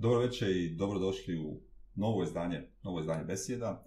Dobro 0.00 0.20
večer 0.20 0.56
i 0.56 0.68
dobrodošli 0.68 1.38
u 1.38 1.60
novo 1.94 2.22
izdanje, 2.22 2.62
novo 2.82 3.00
izdanje 3.00 3.24
Besjeda. 3.24 3.84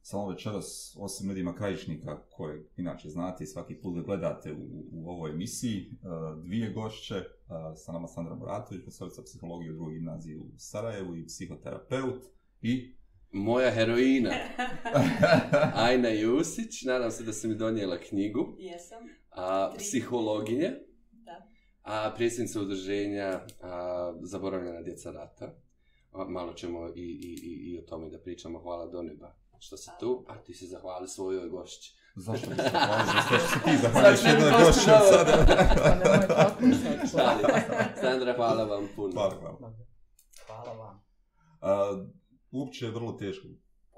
Samo 0.00 0.28
večeras, 0.28 0.96
osim 0.98 1.26
medijima 1.26 1.54
krajišnika, 1.54 2.22
koje 2.30 2.66
inače 2.76 3.08
znate 3.08 3.44
i 3.44 3.46
svaki 3.46 3.74
put 3.74 3.96
da 3.96 4.02
gledate 4.02 4.52
u, 4.52 4.84
u 4.92 5.10
ovoj 5.10 5.30
emisiji, 5.30 5.80
e, 5.80 6.06
dvije 6.44 6.70
gošće, 6.70 7.14
e, 7.14 7.24
sa 7.76 7.92
nama 7.92 8.08
Sandra 8.08 8.34
Moratović, 8.34 8.82
profesorica 8.82 9.22
psihologije 9.22 9.72
u 9.72 9.74
drugoj 9.74 9.94
gimnaziji 9.94 10.36
u 10.36 10.46
Sarajevu 10.56 11.16
i 11.16 11.26
psihoterapeut 11.26 12.22
i 12.62 12.94
Moja 13.32 13.70
heroina, 13.70 14.30
Ajna 15.86 16.08
Jusić, 16.08 16.82
nadam 16.82 17.10
se 17.10 17.24
da 17.24 17.32
se 17.32 17.48
mi 17.48 17.54
donijela 17.54 17.98
knjigu. 17.98 18.54
Jesam. 18.58 19.02
A, 19.30 19.74
psihologinje, 19.78 20.68
Da. 20.68 20.91
A 21.82 22.12
predsjednica 22.16 22.60
udruženja 22.60 23.40
a, 23.62 24.12
Zaboravljena 24.22 24.82
djeca 24.82 25.10
rata. 25.10 25.54
A, 26.12 26.24
malo 26.24 26.52
ćemo 26.52 26.88
i, 26.88 27.00
i, 27.00 27.38
i, 27.42 27.72
i 27.72 27.78
o 27.78 27.82
tome 27.82 28.10
da 28.10 28.18
pričamo. 28.18 28.58
Hvala 28.58 28.86
do 28.86 29.02
neba 29.02 29.34
što 29.58 29.76
si 29.76 29.90
tu, 30.00 30.24
a 30.28 30.38
ti 30.38 30.54
se 30.54 30.66
zahvali 30.66 31.08
svojoj 31.08 31.48
gošći. 31.48 31.94
zašto 32.16 32.50
bi 32.50 32.56
se 32.56 32.68
hvalio 32.70 33.06
za 33.14 33.20
sve 33.28 33.38
što 33.38 33.58
ti 33.64 33.76
Znači, 33.76 34.26
jednoj 34.28 34.50
gošću 34.50 34.64
gošći 34.66 34.90
novo. 34.90 35.06
sad. 35.12 35.26
Nemoj 35.98 36.26
tako 36.28 36.60
sad, 36.60 37.10
Šalim 37.10 37.44
čovjek. 37.46 37.64
se. 37.94 38.00
Sandra, 38.00 38.32
hvala 38.36 38.64
vam 38.64 38.88
puno. 38.96 39.12
Hvala, 39.12 39.34
hvala. 39.40 39.72
Hvala 40.46 40.72
vam. 40.72 41.02
A, 41.60 42.04
uopće 42.50 42.84
je 42.86 42.90
vrlo 42.90 43.12
teško 43.12 43.48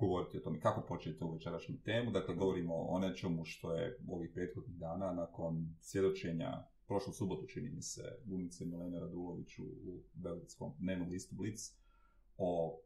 govoriti 0.00 0.38
o 0.38 0.40
tome 0.40 0.60
kako 0.60 0.80
početi 0.88 1.24
ovu 1.24 1.32
večerašnju 1.32 1.74
temu. 1.84 2.10
Dakle, 2.10 2.34
govorimo 2.34 2.74
o 2.74 2.98
nečemu 2.98 3.44
što 3.44 3.74
je 3.74 3.98
ovih 4.08 4.30
prethodnih 4.34 4.76
dana 4.78 5.12
nakon 5.12 5.76
svjedočenja 5.80 6.64
prošlu 6.86 7.12
subotu, 7.12 7.46
čini 7.46 7.70
mi 7.70 7.82
se, 7.82 8.18
glumice 8.24 8.64
Milena 8.64 8.98
Radulović 8.98 9.58
u, 9.58 9.64
u 9.64 10.02
Beogradskom 10.14 10.72
dnevnom 10.78 11.10
listu 11.10 11.34
Blitz 11.34 11.70
o 12.36 12.80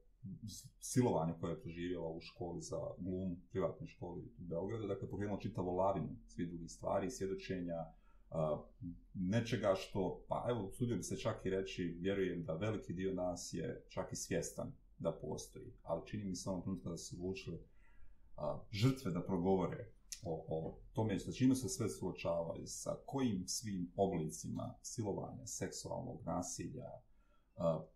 silovanju 0.81 1.35
koje 1.41 1.53
je 1.53 1.61
proživjela 1.61 2.09
u 2.09 2.21
školi 2.21 2.63
za 2.63 2.77
glum, 2.99 3.37
privatnoj 3.51 3.87
školi 3.87 4.21
u 4.21 4.45
Beogradu. 4.45 4.87
Dakle, 4.87 5.11
pokrenula 5.11 5.41
čitavo 5.41 5.73
lavinu 5.73 6.09
svi 6.27 6.47
drugih 6.47 6.71
stvari, 6.71 7.11
svjedočenja, 7.11 7.85
Uh, 8.31 8.61
nečega 9.15 9.75
što, 9.77 10.25
pa 10.29 10.47
evo, 10.51 10.71
sudio 10.71 10.97
bi 10.97 11.03
se 11.03 11.17
čak 11.17 11.47
i 11.47 11.51
reći, 11.51 11.97
vjerujem 12.01 12.45
da 12.45 12.55
veliki 12.55 12.93
dio 12.93 13.15
nas 13.15 13.51
je 13.53 13.85
čak 13.89 14.13
i 14.13 14.17
svjestan 14.17 14.73
da 14.99 15.13
postoji, 15.13 15.73
ali 15.83 16.07
čini 16.07 16.25
mi 16.25 16.37
se 16.37 16.51
onom 16.51 16.63
trenutku 16.63 16.89
da 16.89 16.97
su 16.97 17.17
odlučili 17.17 17.57
uh, 17.57 18.43
žrtve 18.71 19.11
da 19.11 19.23
progovore 19.23 19.93
o, 20.25 20.45
o 20.49 20.79
tome 20.93 21.19
sa 21.19 21.33
čime 21.33 21.55
se 21.55 21.69
sve 21.69 21.89
suočavaju, 21.89 22.67
sa 22.67 22.97
kojim 23.07 23.45
svim 23.47 23.93
oblicima 23.97 24.75
silovanja, 24.83 25.47
seksualnog 25.47 26.23
nasilja, 26.25 26.85
e, 26.85 27.01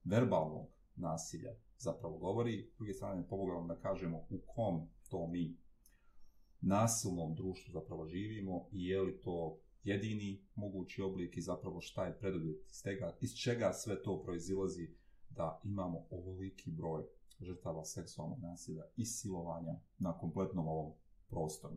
verbalnog 0.04 0.68
nasilja 0.96 1.54
zapravo 1.78 2.18
govori. 2.18 2.70
S 2.74 2.76
druge 2.76 2.94
strane, 2.94 3.28
pogledamo 3.28 3.66
da 3.66 3.80
kažemo 3.80 4.18
u 4.18 4.38
kom 4.46 4.88
to 5.08 5.26
mi 5.26 5.56
nasilnom 6.60 7.34
društvu 7.34 7.72
zapravo 7.72 8.06
živimo 8.06 8.68
i 8.72 8.86
je 8.86 9.00
li 9.00 9.20
to 9.20 9.58
jedini 9.84 10.44
mogući 10.54 11.02
oblik 11.02 11.36
i 11.36 11.42
zapravo 11.42 11.80
šta 11.80 12.04
je 12.04 12.18
preduvjet 12.18 12.70
iz, 12.70 12.82
tega, 12.82 13.16
iz 13.20 13.34
čega 13.34 13.72
sve 13.72 14.02
to 14.02 14.22
proizilazi 14.22 14.88
da 15.30 15.60
imamo 15.64 16.06
ovoliki 16.10 16.70
broj 16.70 17.02
žrtava 17.40 17.84
seksualnog 17.84 18.40
nasilja 18.40 18.82
i 18.96 19.04
silovanja 19.04 19.80
na 19.98 20.18
kompletnom 20.18 20.68
ovom 20.68 20.92
prostoru 21.28 21.76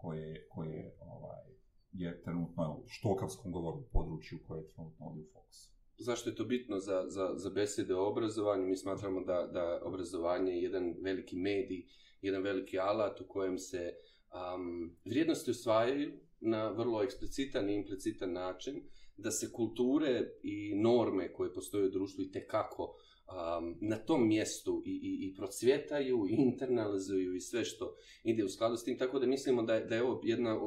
koje, 0.00 0.48
koje 0.48 0.96
ovaj, 1.00 1.46
je 1.92 2.22
trenutno 2.22 2.82
u 2.84 2.88
štokavskom 2.88 3.52
govoru 3.52 3.82
području 3.92 4.38
koje 4.46 4.60
je 4.60 4.68
trenutno 4.68 5.06
ovdje 5.06 5.22
u 5.22 5.32
fokusu. 5.32 5.70
Zašto 5.98 6.30
je 6.30 6.36
to 6.36 6.44
bitno 6.44 6.78
za, 6.78 7.04
za, 7.08 7.32
za 7.34 7.50
besede 7.50 7.94
o 7.94 8.08
obrazovanju? 8.08 8.66
Mi 8.66 8.76
smatramo 8.76 9.20
da, 9.20 9.46
da 9.52 9.80
obrazovanje 9.84 10.52
je 10.52 10.62
jedan 10.62 10.94
veliki 11.02 11.36
medij, 11.36 11.86
jedan 12.20 12.42
veliki 12.42 12.78
alat 12.78 13.20
u 13.20 13.24
kojem 13.28 13.58
se 13.58 13.78
um, 13.88 14.96
vrijednosti 15.04 15.50
usvajaju 15.50 16.12
na 16.40 16.68
vrlo 16.68 17.02
eksplicitan 17.02 17.70
i 17.70 17.74
implicitan 17.74 18.32
način, 18.32 18.82
da 19.16 19.30
se 19.30 19.52
kulture 19.52 20.30
i 20.42 20.74
norme 20.82 21.32
koje 21.32 21.52
postoje 21.52 21.86
u 21.86 21.90
društvu 21.90 22.24
i 22.24 22.30
tekako 22.30 22.94
um, 23.28 23.76
na 23.80 23.96
tom 23.96 24.28
mjestu 24.28 24.82
i, 24.86 24.90
i, 24.90 25.28
i 25.28 25.34
procvjetaju, 25.34 26.26
i 26.30 26.34
internalizuju 26.34 27.34
i 27.34 27.40
sve 27.40 27.64
što 27.64 27.94
ide 28.24 28.44
u 28.44 28.48
skladu 28.48 28.76
s 28.76 28.84
tim, 28.84 28.98
tako 28.98 29.18
da 29.18 29.26
mislimo 29.26 29.62
da 29.62 29.74
je, 29.74 29.84
da 29.84 29.94
je 29.94 30.02
ovo 30.02 30.20
jedna 30.24 30.60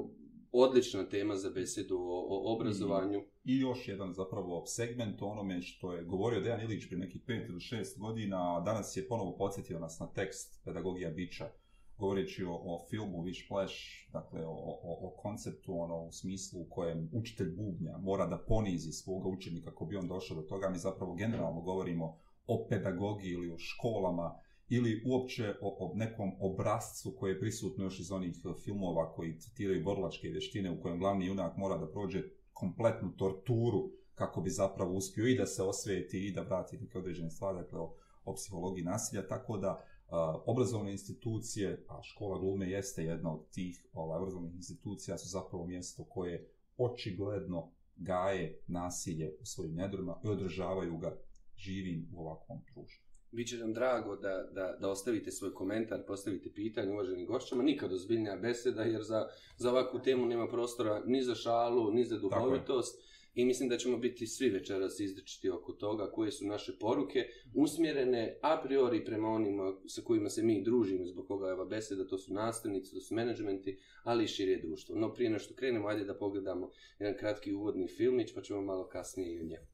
odlična 0.52 1.10
tema 1.10 1.36
za 1.36 1.50
besedu 1.50 1.98
o, 1.98 2.28
o 2.30 2.56
obrazovanju. 2.56 3.22
I 3.44 3.60
još 3.60 3.88
jedan 3.88 4.14
zapravo 4.14 4.66
segment 4.66 5.22
o 5.22 5.26
onome 5.26 5.62
što 5.62 5.94
je 5.94 6.04
govorio 6.04 6.42
Dejan 6.42 6.62
Ilić 6.62 6.88
prije 6.88 7.00
nekih 7.00 7.22
5 7.28 7.50
ili 7.50 7.60
6 7.60 8.00
godina, 8.00 8.58
a 8.58 8.62
danas 8.62 8.98
je 8.98 9.08
ponovo 9.08 9.38
podsjetio 9.38 9.80
nas 9.80 10.00
na 10.00 10.08
tekst 10.08 10.62
Pedagogija 10.66 11.12
bića, 11.12 11.50
govoreći 11.98 12.44
o, 12.44 12.54
o 12.54 12.86
filmu 12.90 13.18
Wish 13.18 13.48
Flash, 13.48 13.76
dakle 14.14 14.46
o, 14.46 14.52
o, 14.84 15.08
o 15.08 15.16
konceptu 15.18 15.80
ono, 15.80 16.04
u 16.04 16.12
smislu 16.12 16.62
u 16.62 16.70
kojem 16.70 17.10
učitelj 17.14 17.56
bubnja 17.56 17.98
mora 17.98 18.28
da 18.28 18.38
ponizi 18.48 18.92
svoga 18.92 19.30
učenika 19.30 19.70
kako 19.70 19.86
bi 19.86 19.96
on 19.96 20.08
došao 20.08 20.38
do 20.38 20.42
toga, 20.42 20.70
mi 20.70 20.78
zapravo 20.78 21.16
generalno 21.16 21.62
govorimo 21.62 22.18
o 22.48 22.68
pedagogiji 22.70 23.32
ili 23.32 23.52
o 23.52 23.58
školama 23.58 24.40
ili 24.70 25.04
uopće 25.06 25.54
o, 25.62 25.78
o 25.80 25.92
nekom 25.96 26.32
obrazcu 26.40 27.16
koji 27.20 27.32
je 27.32 27.40
prisutno 27.40 27.84
još 27.84 28.00
iz 28.00 28.12
onih 28.12 28.36
e, 28.36 28.62
filmova 28.64 29.14
koji 29.14 29.40
citiraju 29.40 29.84
borlačke 29.84 30.28
vještine 30.28 30.72
u 30.72 30.82
kojem 30.82 31.00
glavni 31.00 31.26
junak 31.26 31.58
mora 31.58 31.78
da 31.78 31.92
prođe 31.92 32.24
kompletnu 32.54 33.12
torturu 33.18 33.92
kako 34.16 34.42
bi 34.42 34.50
zapravo 34.50 34.94
uspio 34.94 35.28
i 35.28 35.38
da 35.38 35.46
se 35.46 35.64
osvijeti 35.64 36.28
i 36.28 36.32
da 36.32 36.42
vrati 36.42 36.78
neke 36.78 36.98
određene 36.98 37.32
stvari, 37.32 37.58
dakle 37.58 37.80
o, 37.80 37.94
o 38.26 38.34
psihologiji 38.34 38.84
nasilja, 38.84 39.28
tako 39.28 39.58
da 39.58 39.86
a, 40.10 40.42
obrazovne 40.46 40.92
institucije, 40.92 41.86
a 41.90 42.04
škola 42.04 42.40
glume 42.40 42.70
jeste 42.70 43.04
jedna 43.04 43.34
od 43.34 43.50
tih 43.50 43.86
ovaj, 43.94 44.18
obrazovnih 44.18 44.56
institucija, 44.56 45.18
su 45.18 45.30
zapravo 45.30 45.66
mjesto 45.66 46.04
koje 46.04 46.50
očigledno 46.78 47.72
gaje 47.96 48.60
nasilje 48.68 49.38
u 49.42 49.46
svojim 49.46 49.76
nedrima 49.76 50.20
i 50.24 50.28
održavaju 50.28 50.98
ga 50.98 51.18
živim 51.64 52.10
u 52.16 52.22
ovakvom 52.22 52.60
društvu. 52.74 53.12
Biće 53.32 53.58
nam 53.58 53.74
drago 53.74 54.16
da, 54.16 54.50
da, 54.52 54.78
da 54.82 54.90
ostavite 54.90 55.32
svoj 55.32 55.54
komentar, 55.54 56.04
postavite 56.08 56.54
pitanje 56.54 56.94
uvaženim 56.94 57.26
gošćama, 57.26 57.64
nikad 57.64 57.94
ozbiljnija 57.94 58.36
beseda, 58.36 58.84
jer 58.84 59.02
za, 59.04 59.28
za 59.58 59.72
ovakvu 59.72 60.00
temu 60.00 60.26
nema 60.26 60.48
prostora 60.48 61.04
ni 61.06 61.24
za 61.24 61.36
šalu, 61.36 61.92
ni 61.92 62.04
za 62.04 62.20
duhovitost. 62.20 63.12
I 63.34 63.46
mislim 63.46 63.70
da 63.70 63.78
ćemo 63.78 63.98
biti 63.98 64.28
svi 64.28 64.50
večeras 64.50 65.00
izričiti 65.00 65.50
oko 65.50 65.74
toga 65.74 66.12
koje 66.12 66.32
su 66.32 66.46
naše 66.46 66.78
poruke 66.80 67.20
usmjerene 67.56 68.40
a 68.42 68.62
priori 68.64 69.06
prema 69.06 69.30
onima 69.30 69.74
sa 69.88 70.02
kojima 70.02 70.30
se 70.30 70.44
mi 70.44 70.64
družimo, 70.64 71.06
zbog 71.06 71.28
koga 71.28 71.48
je 71.48 71.54
ova 71.54 71.66
beseda, 71.66 72.08
to 72.08 72.18
su 72.18 72.34
nastavnici, 72.34 72.94
to 72.94 73.02
su 73.02 73.16
menadžmenti, 73.16 73.78
ali 74.04 74.24
i 74.24 74.28
širije 74.28 74.62
društvo. 74.62 74.96
No 74.96 75.14
prije 75.14 75.30
nešto 75.30 75.54
krenemo, 75.54 75.88
ajde 75.88 76.06
da 76.06 76.18
pogledamo 76.18 76.72
jedan 77.00 77.18
kratki 77.20 77.54
uvodni 77.54 77.88
filmić, 77.88 78.34
pa 78.36 78.42
ćemo 78.42 78.62
malo 78.62 78.88
kasnije 78.88 79.34
i 79.34 79.40
o 79.40 79.44
njemu. 79.44 79.68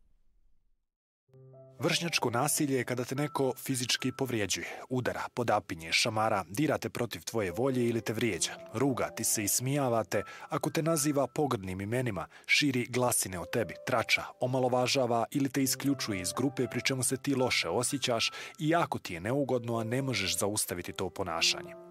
Vršnjačko 1.79 2.29
nasilje 2.29 2.77
je 2.77 2.83
kada 2.83 3.03
te 3.05 3.15
neko 3.15 3.53
fizički 3.57 4.11
povrijeđuje, 4.11 4.67
udara, 4.89 5.23
podapinje, 5.33 5.91
šamara, 5.91 6.43
dirate 6.49 6.89
protiv 6.89 7.23
tvoje 7.23 7.51
volje 7.51 7.87
ili 7.87 8.01
te 8.01 8.13
vrijeđa, 8.13 8.51
ruga 8.73 9.09
ti 9.09 9.23
se 9.23 9.43
i 9.43 9.47
smijavate, 9.47 10.23
ako 10.49 10.69
te 10.69 10.81
naziva 10.81 11.27
pogrdnim 11.27 11.81
imenima, 11.81 12.27
širi 12.45 12.85
glasine 12.89 13.39
o 13.39 13.45
tebi, 13.45 13.73
trača, 13.85 14.23
omalovažava 14.39 15.25
ili 15.31 15.49
te 15.49 15.63
isključuje 15.63 16.21
iz 16.21 16.33
grupe 16.33 16.67
pri 16.67 16.81
čemu 16.81 17.03
se 17.03 17.17
ti 17.17 17.35
loše 17.35 17.69
osjećaš 17.69 18.31
i 18.59 18.69
jako 18.69 18.99
ti 18.99 19.13
je 19.13 19.19
neugodno, 19.19 19.77
a 19.77 19.83
ne 19.83 20.01
možeš 20.01 20.39
zaustaviti 20.39 20.93
to 20.93 21.09
ponašanje. 21.09 21.86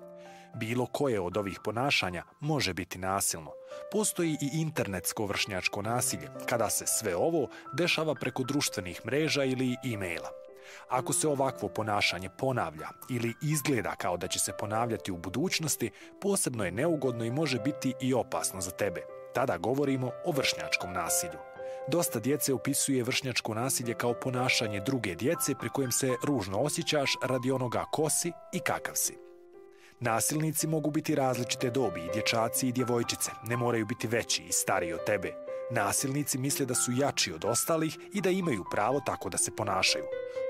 Bilo 0.56 0.86
koje 0.86 1.20
od 1.20 1.36
ovih 1.36 1.60
ponašanja 1.64 2.24
može 2.40 2.74
biti 2.74 2.98
nasilno. 2.98 3.50
Postoji 3.92 4.30
i 4.30 4.60
internetsko 4.60 5.26
vršnjačko 5.26 5.82
nasilje, 5.82 6.28
kada 6.48 6.70
se 6.70 6.86
sve 6.86 7.16
ovo 7.16 7.48
dešava 7.72 8.14
preko 8.14 8.42
društvenih 8.42 9.00
mreža 9.06 9.44
ili 9.44 9.76
e-maila. 9.94 10.30
Ako 10.88 11.12
se 11.12 11.28
ovakvo 11.28 11.68
ponašanje 11.68 12.28
ponavlja 12.38 12.88
ili 13.10 13.34
izgleda 13.42 13.94
kao 13.94 14.16
da 14.16 14.28
će 14.28 14.38
se 14.38 14.52
ponavljati 14.58 15.12
u 15.12 15.16
budućnosti, 15.16 15.90
posebno 16.20 16.64
je 16.64 16.72
neugodno 16.72 17.24
i 17.24 17.30
može 17.30 17.58
biti 17.58 17.94
i 18.00 18.14
opasno 18.14 18.60
za 18.60 18.70
tebe. 18.70 19.02
Tada 19.34 19.58
govorimo 19.58 20.10
o 20.24 20.32
vršnjačkom 20.32 20.92
nasilju. 20.92 21.38
Dosta 21.88 22.20
djece 22.20 22.54
opisuje 22.54 23.02
vršnjačko 23.02 23.54
nasilje 23.54 23.94
kao 23.94 24.14
ponašanje 24.14 24.80
druge 24.80 25.14
djece 25.14 25.54
pri 25.60 25.68
kojem 25.68 25.92
se 25.92 26.14
ružno 26.24 26.58
osjećaš 26.58 27.10
radi 27.22 27.50
onoga 27.50 27.84
ko 27.92 28.10
si 28.10 28.32
i 28.52 28.60
kakav 28.60 28.94
si. 28.94 29.25
Nasilnici 30.00 30.66
mogu 30.66 30.90
biti 30.90 31.14
različite 31.14 31.70
dobi 31.70 32.00
i 32.00 32.12
dječaci 32.12 32.68
i 32.68 32.72
djevojčice, 32.72 33.30
ne 33.44 33.56
moraju 33.56 33.86
biti 33.86 34.06
veći 34.06 34.42
i 34.42 34.52
stariji 34.52 34.92
od 34.92 35.04
tebe. 35.04 35.32
Nasilnici 35.70 36.38
misle 36.38 36.66
da 36.66 36.74
su 36.74 36.92
jači 36.92 37.32
od 37.32 37.44
ostalih 37.44 37.98
i 38.12 38.20
da 38.20 38.30
imaju 38.30 38.64
pravo 38.70 39.00
tako 39.06 39.28
da 39.28 39.38
se 39.38 39.50
ponašaju. 39.56 40.04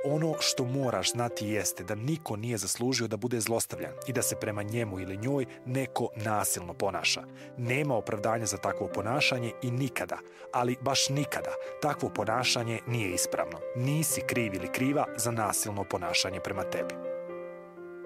Ono 0.04 0.34
što 0.40 0.64
moraš 0.64 1.12
znati 1.12 1.46
jeste 1.46 1.84
da 1.84 1.94
niko 1.94 2.36
nije 2.36 2.58
zaslužio 2.58 3.08
da 3.08 3.16
bude 3.16 3.40
zlostavljan 3.40 3.92
i 4.08 4.12
da 4.12 4.22
se 4.22 4.36
prema 4.36 4.62
njemu 4.62 5.00
ili 5.00 5.16
njoj 5.16 5.46
neko 5.66 6.08
nasilno 6.16 6.74
ponaša. 6.74 7.22
Nema 7.56 7.94
opravdanja 7.94 8.46
za 8.46 8.56
takvo 8.56 8.88
ponašanje 8.94 9.52
i 9.62 9.70
nikada, 9.70 10.18
ali 10.52 10.76
baš 10.80 11.08
nikada, 11.08 11.50
takvo 11.82 12.08
ponašanje 12.08 12.80
nije 12.86 13.14
ispravno. 13.14 13.58
Nisi 13.76 14.20
kriv 14.26 14.54
ili 14.54 14.72
kriva 14.72 15.06
za 15.16 15.30
nasilno 15.30 15.84
ponašanje 15.84 16.40
prema 16.40 16.62
tebi. 16.62 17.05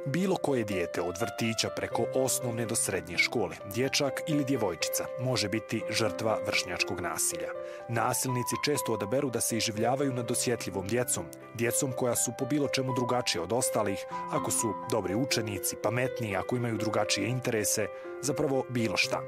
Bilo 0.07 0.37
koje 0.37 0.65
dijete 0.65 1.01
od 1.01 1.15
vrtića 1.21 1.69
preko 1.77 2.07
osnovne 2.15 2.67
do 2.67 2.75
srednje 2.75 3.19
škole, 3.19 3.57
dječak 3.75 4.21
ili 4.29 4.45
djevojčica, 4.45 5.05
može 5.21 5.49
biti 5.49 5.83
žrtva 5.91 6.39
vršnjačkog 6.47 7.01
nasilja. 7.01 7.49
Nasilnici 7.89 8.55
često 8.65 8.93
odaberu 8.93 9.31
da 9.31 9.41
se 9.41 9.57
iživljavaju 9.57 10.13
nad 10.13 10.31
osjetljivom 10.31 10.87
djecom, 10.87 11.25
djecom 11.55 11.93
koja 11.93 12.17
su 12.17 12.33
po 12.39 12.45
bilo 12.45 12.69
čemu 12.69 12.95
drugačije 12.95 13.43
od 13.43 13.53
ostalih, 13.53 13.99
ako 14.31 14.51
su 14.51 14.75
dobri 14.91 15.15
učenici, 15.15 15.77
pametniji, 15.83 16.37
ako 16.37 16.57
imaju 16.57 16.77
drugačije 16.77 17.29
interese, 17.29 17.87
zapravo 18.23 18.65
bilo 18.69 18.97
šta. 18.97 19.21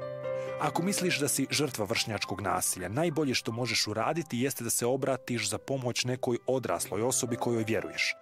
Ako 0.59 0.83
misliš 0.83 1.19
da 1.19 1.27
si 1.27 1.47
žrtva 1.51 1.85
vršnjačkog 1.85 2.41
nasilja, 2.41 2.89
najbolje 2.89 3.33
što 3.33 3.51
možeš 3.51 3.87
uraditi 3.87 4.39
jeste 4.39 4.63
da 4.63 4.69
se 4.69 4.85
obratiš 4.85 5.49
za 5.49 5.57
pomoć 5.57 6.05
nekoj 6.05 6.37
odrasloj 6.47 7.01
osobi 7.01 7.35
kojoj 7.35 7.63
vjeruješ. 7.63 8.15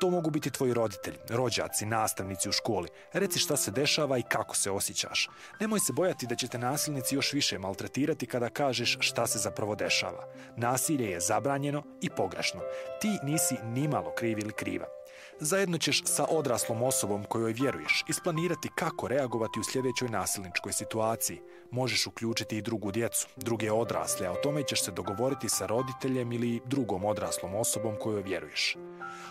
To 0.00 0.10
mogu 0.10 0.30
biti 0.30 0.50
tvoji 0.50 0.74
roditelji, 0.74 1.18
rođaci, 1.28 1.86
nastavnici 1.86 2.48
u 2.48 2.52
školi. 2.52 2.88
Reci 3.12 3.38
šta 3.38 3.56
se 3.56 3.70
dešava 3.70 4.18
i 4.18 4.22
kako 4.22 4.56
se 4.56 4.70
osjećaš. 4.70 5.28
Nemoj 5.60 5.80
se 5.80 5.92
bojati 5.92 6.26
da 6.26 6.34
će 6.34 6.48
te 6.48 6.58
nasilnici 6.58 7.14
još 7.14 7.32
više 7.32 7.58
maltretirati 7.58 8.26
kada 8.26 8.48
kažeš 8.48 8.98
šta 9.00 9.26
se 9.26 9.38
zapravo 9.38 9.74
dešava. 9.74 10.28
Nasilje 10.56 11.10
je 11.10 11.20
zabranjeno 11.20 11.82
i 12.00 12.10
pogrešno. 12.10 12.60
Ti 13.00 13.18
nisi 13.22 13.54
nimalo 13.64 14.14
kriv 14.14 14.38
ili 14.38 14.52
kriva. 14.52 14.95
Zajedno 15.40 15.78
ćeš 15.78 16.02
sa 16.04 16.24
odraslom 16.30 16.82
osobom 16.82 17.24
kojoj 17.24 17.52
vjeruješ 17.52 18.04
isplanirati 18.08 18.68
kako 18.74 19.08
reagovati 19.08 19.60
u 19.60 19.64
sljedećoj 19.64 20.08
nasilničkoj 20.08 20.72
situaciji. 20.72 21.40
Možeš 21.70 22.06
uključiti 22.06 22.56
i 22.56 22.62
drugu 22.62 22.92
djecu, 22.92 23.28
druge 23.36 23.72
odrasle, 23.72 24.26
a 24.26 24.32
o 24.32 24.40
tome 24.42 24.62
ćeš 24.62 24.84
se 24.84 24.90
dogovoriti 24.90 25.48
sa 25.48 25.66
roditeljem 25.66 26.32
ili 26.32 26.60
drugom 26.64 27.04
odraslom 27.04 27.54
osobom 27.54 27.94
kojoj 28.00 28.22
vjeruješ. 28.22 28.76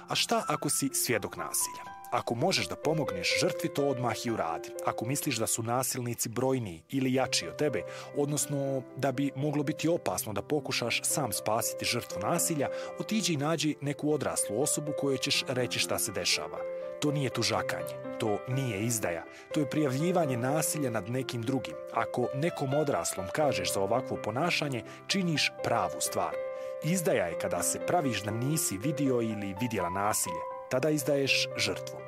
A 0.08 0.16
šta 0.16 0.44
ako 0.48 0.70
si 0.70 0.90
svjedok 0.94 1.38
nasilja? 1.38 1.95
Ako 2.16 2.36
možeš 2.36 2.68
da 2.68 2.76
pomogneš 2.76 3.40
žrtvi, 3.42 3.70
to 3.70 3.88
odmah 3.88 4.26
i 4.26 4.32
uradi. 4.32 4.70
Ako 4.86 5.06
misliš 5.06 5.36
da 5.36 5.48
su 5.48 5.64
nasilnici 5.64 6.30
brojniji 6.30 6.84
ili 6.90 7.14
jači 7.14 7.48
od 7.48 7.56
tebe, 7.56 7.84
odnosno 8.18 8.84
da 8.98 9.12
bi 9.12 9.32
moglo 9.36 9.64
biti 9.64 9.88
opasno 9.88 10.34
da 10.34 10.42
pokušaš 10.42 11.02
sam 11.04 11.34
spasiti 11.34 11.86
žrtvu 11.86 12.20
nasilja, 12.22 12.70
otiđi 13.00 13.34
i 13.34 13.38
nađi 13.38 13.76
neku 13.82 14.14
odraslu 14.14 14.62
osobu 14.62 14.92
kojoj 15.00 15.18
ćeš 15.18 15.44
reći 15.48 15.80
šta 15.80 16.00
se 16.00 16.12
dešava. 16.12 16.58
To 17.02 17.12
nije 17.12 17.30
tužakanje, 17.30 17.96
to 18.20 18.38
nije 18.48 18.80
izdaja, 18.80 19.24
to 19.54 19.60
je 19.60 19.70
prijavljivanje 19.70 20.38
nasilja 20.38 20.90
nad 20.90 21.10
nekim 21.10 21.42
drugim. 21.42 21.76
Ako 21.94 22.28
nekom 22.36 22.74
odraslom 22.74 23.26
kažeš 23.34 23.74
za 23.74 23.82
ovakvo 23.82 24.18
ponašanje, 24.24 24.84
činiš 25.08 25.52
pravu 25.64 26.00
stvar. 26.00 26.36
Izdaja 26.84 27.26
je 27.26 27.40
kada 27.40 27.64
se 27.64 27.80
praviš 27.88 28.24
da 28.24 28.32
nisi 28.32 28.78
vidio 28.78 29.22
ili 29.22 29.56
vidjela 29.62 29.90
nasilje, 29.90 30.42
tada 30.70 30.90
izdaješ 30.90 31.48
žrtvu. 31.58 32.05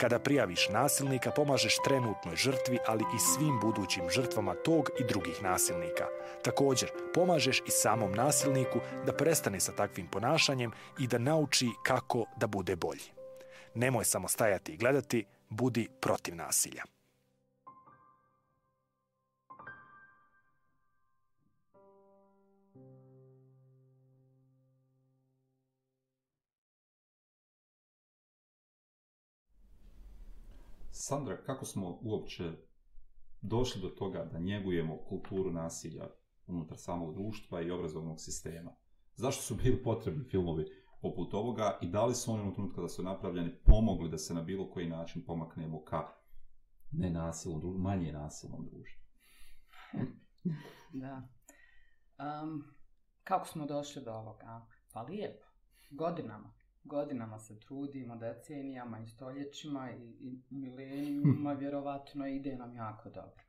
Kada 0.00 0.18
prijaviš 0.18 0.68
nasilnika, 0.68 1.30
pomažeš 1.30 1.76
trenutnoj 1.84 2.36
žrtvi, 2.36 2.78
ali 2.86 3.04
i 3.16 3.18
svim 3.18 3.60
budućim 3.60 4.10
žrtvama 4.10 4.54
tog 4.54 4.90
i 5.00 5.04
drugih 5.04 5.42
nasilnika. 5.42 6.06
Također, 6.42 6.90
pomažeš 7.14 7.60
i 7.60 7.70
samom 7.70 8.12
nasilniku 8.12 8.78
da 9.06 9.12
prestane 9.12 9.60
sa 9.60 9.72
takvim 9.72 10.06
ponašanjem 10.06 10.72
i 10.98 11.06
da 11.06 11.18
nauči 11.18 11.68
kako 11.82 12.24
da 12.36 12.46
bude 12.46 12.76
bolji. 12.76 13.10
Nemoj 13.74 14.04
samo 14.04 14.28
stajati 14.28 14.72
i 14.72 14.76
gledati, 14.76 15.24
budi 15.48 15.88
protiv 16.00 16.36
nasilja. 16.36 16.93
Sandra, 31.06 31.42
kako 31.42 31.64
smo 31.64 31.98
uopće 32.02 32.52
došli 33.40 33.82
do 33.82 33.88
toga 33.88 34.24
da 34.32 34.38
njegujemo 34.38 34.98
kulturu 35.08 35.52
nasilja 35.52 36.08
unutar 36.46 36.78
samog 36.78 37.14
društva 37.14 37.62
i 37.62 37.70
obrazovnog 37.70 38.20
sistema? 38.20 38.70
Zašto 39.14 39.42
su 39.42 39.54
bili 39.54 39.82
potrebni 39.82 40.24
filmovi 40.24 40.64
poput 41.02 41.34
ovoga 41.34 41.78
i 41.82 41.88
da 41.88 42.04
li 42.04 42.14
su 42.14 42.32
oni 42.32 42.48
u 42.48 42.54
trenutku 42.54 42.76
kada 42.76 42.88
su 42.88 43.02
napravljeni 43.02 43.54
pomogli 43.64 44.10
da 44.10 44.18
se 44.18 44.34
na 44.34 44.42
bilo 44.42 44.70
koji 44.70 44.88
način 44.88 45.24
pomaknemo 45.26 45.84
ka 45.84 46.08
nenasilnom 46.90 47.60
društvu, 47.60 47.80
manje 47.80 48.12
nasilnom 48.12 48.64
društvu? 48.64 49.02
da. 51.02 51.28
Um, 52.18 52.64
kako 53.24 53.46
smo 53.46 53.66
došli 53.66 54.02
do 54.04 54.12
ovoga? 54.12 54.66
Pa 54.92 55.02
lijepo. 55.02 55.44
Godinama 55.90 56.63
godinama 56.84 57.38
se 57.38 57.60
trudimo, 57.60 58.16
decenijama 58.16 59.00
i 59.00 59.06
stoljećima 59.06 59.90
i, 59.90 60.16
i 60.20 60.42
milenijuma, 60.50 61.52
vjerovatno 61.60 62.26
ide 62.26 62.56
nam 62.56 62.76
jako 62.76 63.10
dobro. 63.10 63.44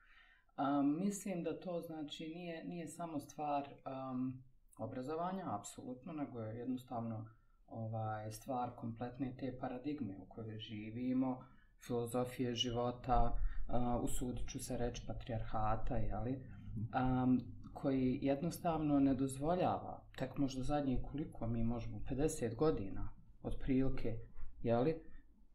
Um, 0.57 0.99
mislim 0.99 1.43
da 1.43 1.59
to 1.59 1.81
znači 1.81 2.27
nije, 2.27 2.63
nije 2.65 2.87
samo 2.87 3.19
stvar 3.19 3.67
um, 4.13 4.43
obrazovanja, 4.77 5.55
apsolutno, 5.59 6.13
nego 6.13 6.39
je 6.39 6.57
jednostavno 6.57 7.25
ovaj 7.67 8.31
stvar 8.31 8.69
kompletne 8.75 9.35
te 9.39 9.57
paradigme 9.59 10.17
u 10.21 10.25
kojoj 10.25 10.59
živimo, 10.59 11.43
filozofije 11.85 12.55
života, 12.55 13.37
uh, 13.67 14.03
usudit 14.03 14.49
ću 14.49 14.59
se 14.59 14.77
reći 14.77 15.01
patrijarhata, 15.07 15.97
jeli, 15.97 16.43
um, 16.75 17.41
koji 17.73 18.19
jednostavno 18.21 18.99
ne 18.99 19.13
dozvoljava, 19.13 20.03
tek 20.17 20.37
možda 20.37 20.63
zadnje 20.63 21.03
koliko 21.11 21.47
mi 21.47 21.63
možemo, 21.63 21.99
50 22.09 22.55
godina, 22.55 23.14
otprilike, 23.47 24.17
jeli, 24.63 24.95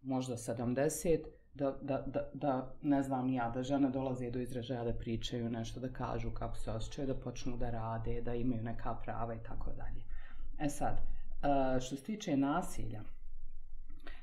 možda 0.03 0.37
70, 0.37 1.19
da, 1.55 1.79
da, 1.83 2.05
da, 2.07 2.31
da, 2.35 2.75
ne 2.83 3.03
znam 3.03 3.29
ja, 3.29 3.51
da 3.51 3.63
žene 3.63 3.91
dolaze 3.91 4.31
do 4.31 4.41
izražaja 4.41 4.85
da 4.85 4.93
pričaju 4.93 5.51
nešto, 5.51 5.81
da 5.81 5.89
kažu 5.89 6.31
kako 6.31 6.57
se 6.57 6.71
osjećaju, 6.71 7.07
da 7.07 7.15
počnu 7.15 7.57
da 7.57 7.71
rade, 7.71 8.21
da 8.21 8.35
imaju 8.35 8.63
neka 8.63 8.95
prava 8.95 9.35
i 9.35 9.43
tako 9.43 9.71
dalje. 9.73 10.05
E 10.59 10.69
sad, 10.69 10.97
e, 10.97 11.81
što 11.81 11.97
se 11.97 12.03
tiče 12.03 12.37
nasilja, 12.37 13.03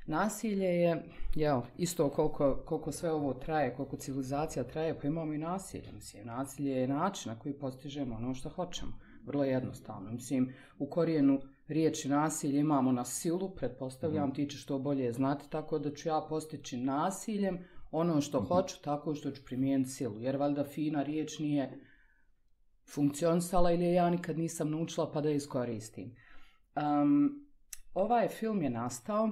nasilje 0.07 0.65
je, 0.65 1.03
jel, 1.35 1.61
isto 1.77 2.09
koliko, 2.09 2.63
koliko 2.65 2.91
sve 2.91 3.11
ovo 3.11 3.33
traje, 3.33 3.75
koliko 3.75 3.97
civilizacija 3.97 4.63
traje, 4.63 4.99
pa 4.99 5.07
imamo 5.07 5.33
i 5.33 5.37
nasilje. 5.37 5.91
Mislim, 5.91 6.25
nasilje 6.25 6.71
je 6.71 6.87
način 6.87 7.31
na 7.31 7.39
koji 7.39 7.59
postižemo 7.59 8.15
ono 8.15 8.33
što 8.33 8.49
hoćemo. 8.49 8.91
Vrlo 9.25 9.43
jednostavno. 9.43 10.11
Mislim, 10.11 10.53
u 10.79 10.89
korijenu 10.89 11.41
riječi 11.67 12.09
nasilje 12.09 12.59
imamo 12.59 12.91
na 12.91 13.05
silu, 13.05 13.55
pretpostavljam, 13.55 14.29
mm. 14.29 14.33
ti 14.33 14.49
ćeš 14.49 14.65
to 14.65 14.79
bolje 14.79 15.13
znati, 15.13 15.49
tako 15.49 15.79
da 15.79 15.93
ću 15.93 16.09
ja 16.09 16.25
postići 16.29 16.77
nasiljem 16.77 17.59
ono 17.91 18.21
što 18.21 18.41
mm. 18.41 18.45
hoću, 18.45 18.81
tako 18.81 19.15
što 19.15 19.31
ću 19.31 19.45
primijeniti 19.45 19.89
silu. 19.89 20.19
Jer 20.19 20.35
valjda 20.35 20.63
fina 20.63 21.03
riječ 21.03 21.39
nije 21.39 21.79
funkcionisala 22.93 23.71
ili 23.71 23.93
ja 23.93 24.09
nikad 24.09 24.37
nisam 24.37 24.71
naučila 24.71 25.11
pa 25.11 25.21
da 25.21 25.29
iskoristim. 25.29 26.15
Um, 26.75 27.45
ovaj 27.93 28.27
film 28.27 28.61
je 28.61 28.69
nastao, 28.69 29.31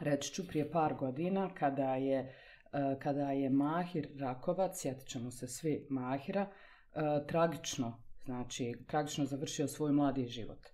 reći 0.00 0.34
ću, 0.34 0.46
prije 0.48 0.70
par 0.70 0.94
godina 0.94 1.54
kada 1.54 1.94
je, 1.94 2.20
uh, 2.20 3.02
kada 3.02 3.30
je 3.30 3.50
Mahir 3.50 4.08
Rakovac, 4.18 4.80
sjetit 4.80 5.08
ćemo 5.08 5.30
se 5.30 5.48
svi 5.48 5.86
Mahira, 5.90 6.46
uh, 6.46 7.26
tragično, 7.26 8.02
znači 8.24 8.72
tragično 8.86 9.24
završio 9.24 9.68
svoj 9.68 9.92
mladi 9.92 10.26
život. 10.26 10.66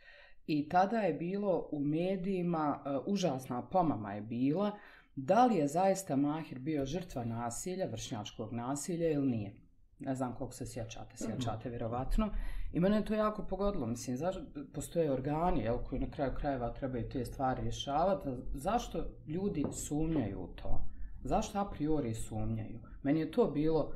I 0.46 0.68
tada 0.68 0.98
je 0.98 1.14
bilo 1.14 1.68
u 1.72 1.80
medijima, 1.80 2.82
e, 2.86 2.98
užasna 3.06 3.62
pomama 3.62 4.12
je 4.12 4.20
bila, 4.20 4.78
da 5.16 5.46
li 5.46 5.56
je 5.56 5.68
zaista 5.68 6.16
Mahir 6.16 6.58
bio 6.58 6.86
žrtva 6.86 7.24
nasilja, 7.24 7.86
vršnjačkog 7.86 8.52
nasilja 8.52 9.10
ili 9.10 9.26
nije. 9.26 9.56
Ne 9.98 10.14
znam 10.14 10.34
koliko 10.34 10.54
se 10.54 10.66
sjećate, 10.66 11.16
sjećate 11.16 11.68
vjerovatno. 11.68 12.30
I 12.72 12.80
mene 12.80 12.96
je 12.96 13.04
to 13.04 13.14
jako 13.14 13.42
pogodilo. 13.42 13.86
Mislim, 13.86 14.16
zašto 14.16 14.42
postoje 14.74 15.12
organi 15.12 15.60
jel, 15.60 15.78
koji 15.78 16.00
na 16.00 16.10
kraju 16.10 16.32
krajeva 16.36 16.72
trebaju 16.72 17.08
te 17.08 17.24
stvari 17.24 17.62
rješavati. 17.62 18.28
Zašto 18.54 19.04
ljudi 19.26 19.64
sumnjaju 19.72 20.40
u 20.40 20.46
to? 20.46 20.84
Zašto 21.24 21.58
a 21.58 21.70
priori 21.70 22.14
sumnjaju? 22.14 22.78
Meni 23.02 23.20
je 23.20 23.30
to 23.30 23.50
bilo 23.50 23.92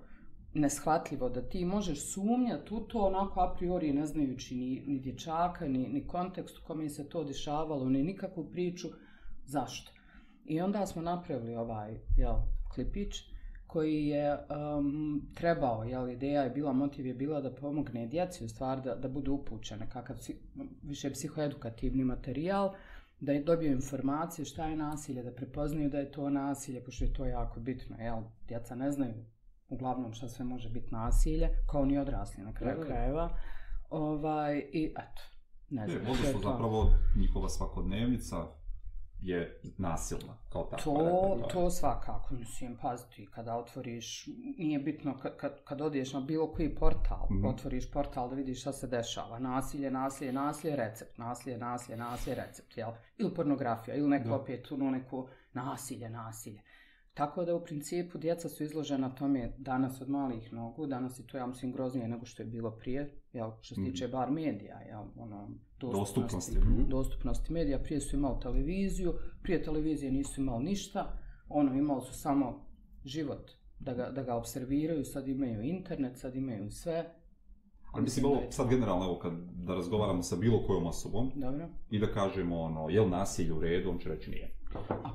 neshvatljivo 0.56 1.28
da 1.28 1.48
ti 1.48 1.64
možeš 1.64 2.12
sumnjati 2.12 2.74
u 2.74 2.80
to 2.80 2.98
onako 2.98 3.40
a 3.40 3.54
priori 3.54 3.92
ne 3.92 4.06
znajući 4.06 4.56
ni, 4.56 4.82
ni 4.86 5.00
dječaka, 5.00 5.68
ni, 5.68 5.88
ni 5.88 6.06
kontekst 6.06 6.58
u 6.58 6.62
kome 6.66 6.88
se 6.88 7.08
to 7.08 7.24
dešavalo, 7.24 7.88
ni 7.88 8.02
nikakvu 8.02 8.50
priču. 8.50 8.88
Zašto? 9.44 9.92
I 10.44 10.60
onda 10.60 10.86
smo 10.86 11.02
napravili 11.02 11.56
ovaj 11.56 12.00
jel, 12.16 12.34
klipić 12.74 13.14
koji 13.66 14.06
je 14.06 14.38
um, 14.38 15.22
trebao, 15.34 15.84
jel, 15.84 16.08
ideja 16.08 16.42
je 16.42 16.50
bila, 16.50 16.72
motiv 16.72 17.06
je 17.06 17.14
bila 17.14 17.40
da 17.40 17.54
pomogne 17.54 18.06
djeci 18.06 18.44
u 18.44 18.48
stvari 18.48 18.80
da, 18.84 18.94
da 18.94 19.08
budu 19.08 19.32
upućene, 19.32 19.90
kakav 19.90 20.16
psi, 20.16 20.36
više 20.82 21.10
psihoedukativni 21.10 22.04
materijal, 22.04 22.74
da 23.20 23.32
je 23.32 23.42
dobio 23.42 23.72
informacije 23.72 24.44
šta 24.44 24.66
je 24.66 24.76
nasilje, 24.76 25.22
da 25.22 25.32
prepoznaju 25.32 25.90
da 25.90 25.98
je 25.98 26.12
to 26.12 26.30
nasilje, 26.30 26.84
pošto 26.84 27.04
je 27.04 27.12
to 27.12 27.26
jako 27.26 27.60
bitno, 27.60 27.96
jel, 27.98 28.22
djeca 28.48 28.74
ne 28.74 28.92
znaju 28.92 29.24
uglavnom 29.68 30.12
šta 30.12 30.28
sve 30.28 30.44
može 30.44 30.68
biti 30.68 30.94
nasilje, 30.94 31.48
kao 31.70 31.84
ni 31.84 31.98
odrasli 31.98 32.44
na 32.44 32.52
kraju 32.52 32.80
krajeva. 32.86 33.38
Ovaj, 33.90 34.58
I 34.72 34.94
eto, 34.98 35.22
ne 35.70 35.86
znam. 35.86 36.02
Je, 36.02 36.08
možda 36.08 36.32
su 36.32 36.38
zapravo 36.38 36.92
njihova 37.16 37.48
svakodnevnica 37.48 38.46
je 39.20 39.60
nasilna 39.78 40.36
kao 40.52 40.64
tako. 40.64 40.82
To, 40.82 41.48
to 41.52 41.70
svakako, 41.70 42.34
mislim, 42.34 42.76
paziti, 42.82 43.28
kada 43.34 43.56
otvoriš, 43.56 44.26
nije 44.58 44.78
bitno 44.78 45.18
kad, 45.18 45.36
kad, 45.36 45.64
kad 45.64 45.80
odiješ 45.80 46.12
na 46.12 46.20
bilo 46.20 46.52
koji 46.52 46.74
portal, 46.74 47.26
mm 47.30 47.34
-hmm. 47.34 47.54
otvoriš 47.54 47.90
portal 47.90 48.28
da 48.28 48.34
vidiš 48.34 48.60
šta 48.60 48.72
se 48.72 48.86
dešava, 48.86 49.38
nasilje, 49.38 49.90
nasilje, 49.90 50.32
nasilje, 50.32 50.76
recept, 50.76 51.18
nasilje, 51.18 51.58
nasilje, 51.58 51.96
nasilje, 51.96 52.36
recept, 52.36 52.76
jel? 52.76 52.90
Ili 53.18 53.34
pornografija, 53.34 53.96
ili 53.96 54.08
neko 54.08 54.28
da. 54.28 54.34
opet, 54.34 54.72
ono 54.72 54.90
neko 54.90 55.28
nasilje, 55.52 56.10
nasilje. 56.10 56.62
Tako 57.16 57.44
da 57.44 57.54
u 57.54 57.64
principu 57.64 58.18
djeca 58.18 58.48
su 58.48 58.64
izložena 58.64 59.14
tome 59.14 59.52
danas 59.58 60.00
od 60.00 60.08
malih 60.08 60.52
nogu, 60.52 60.86
danas 60.86 61.18
je 61.18 61.26
to 61.26 61.36
ja 61.36 61.46
mislim 61.46 61.72
groznije 61.72 62.08
nego 62.08 62.26
što 62.26 62.42
je 62.42 62.46
bilo 62.46 62.70
prije, 62.70 63.20
jel, 63.32 63.50
što 63.60 63.74
se 63.74 63.84
tiče 63.84 64.08
mm. 64.08 64.10
bar 64.10 64.30
medija, 64.30 64.80
jel, 64.80 65.04
ono, 65.16 65.48
dostupnosti, 65.80 66.20
dostupnosti, 66.20 66.58
mm. 66.58 66.88
dostupnosti 66.88 67.52
medija, 67.52 67.78
prije 67.78 68.00
su 68.00 68.16
imali 68.16 68.40
televiziju, 68.42 69.14
prije 69.42 69.62
televizije 69.62 70.12
nisu 70.12 70.40
imali 70.40 70.64
ništa, 70.64 71.18
ono, 71.48 71.74
imali 71.74 72.02
su 72.02 72.14
samo 72.14 72.66
život 73.04 73.50
da 73.78 73.94
ga, 73.94 74.10
da 74.10 74.22
ga 74.22 74.34
observiraju, 74.34 75.04
sad 75.04 75.28
imaju 75.28 75.62
internet, 75.62 76.18
sad 76.18 76.36
imaju 76.36 76.70
sve. 76.70 77.14
Ali 77.92 78.02
mislim, 78.02 78.26
ovo, 78.26 78.42
sad 78.50 78.68
generalno, 78.68 79.04
evo, 79.04 79.18
kad 79.18 79.32
da 79.54 79.74
razgovaramo 79.74 80.22
sa 80.22 80.36
bilo 80.36 80.62
kojom 80.66 80.86
osobom 80.86 81.30
Dobro. 81.34 81.68
i 81.90 81.98
da 81.98 82.06
kažemo, 82.06 82.60
ono, 82.60 82.88
je 82.88 83.00
li 83.00 83.10
nasilje 83.10 83.52
u 83.52 83.60
redu, 83.60 83.90
on 83.90 83.98
će 83.98 84.08
reći 84.08 84.30
nije. 84.30 84.56
A, 84.88 85.10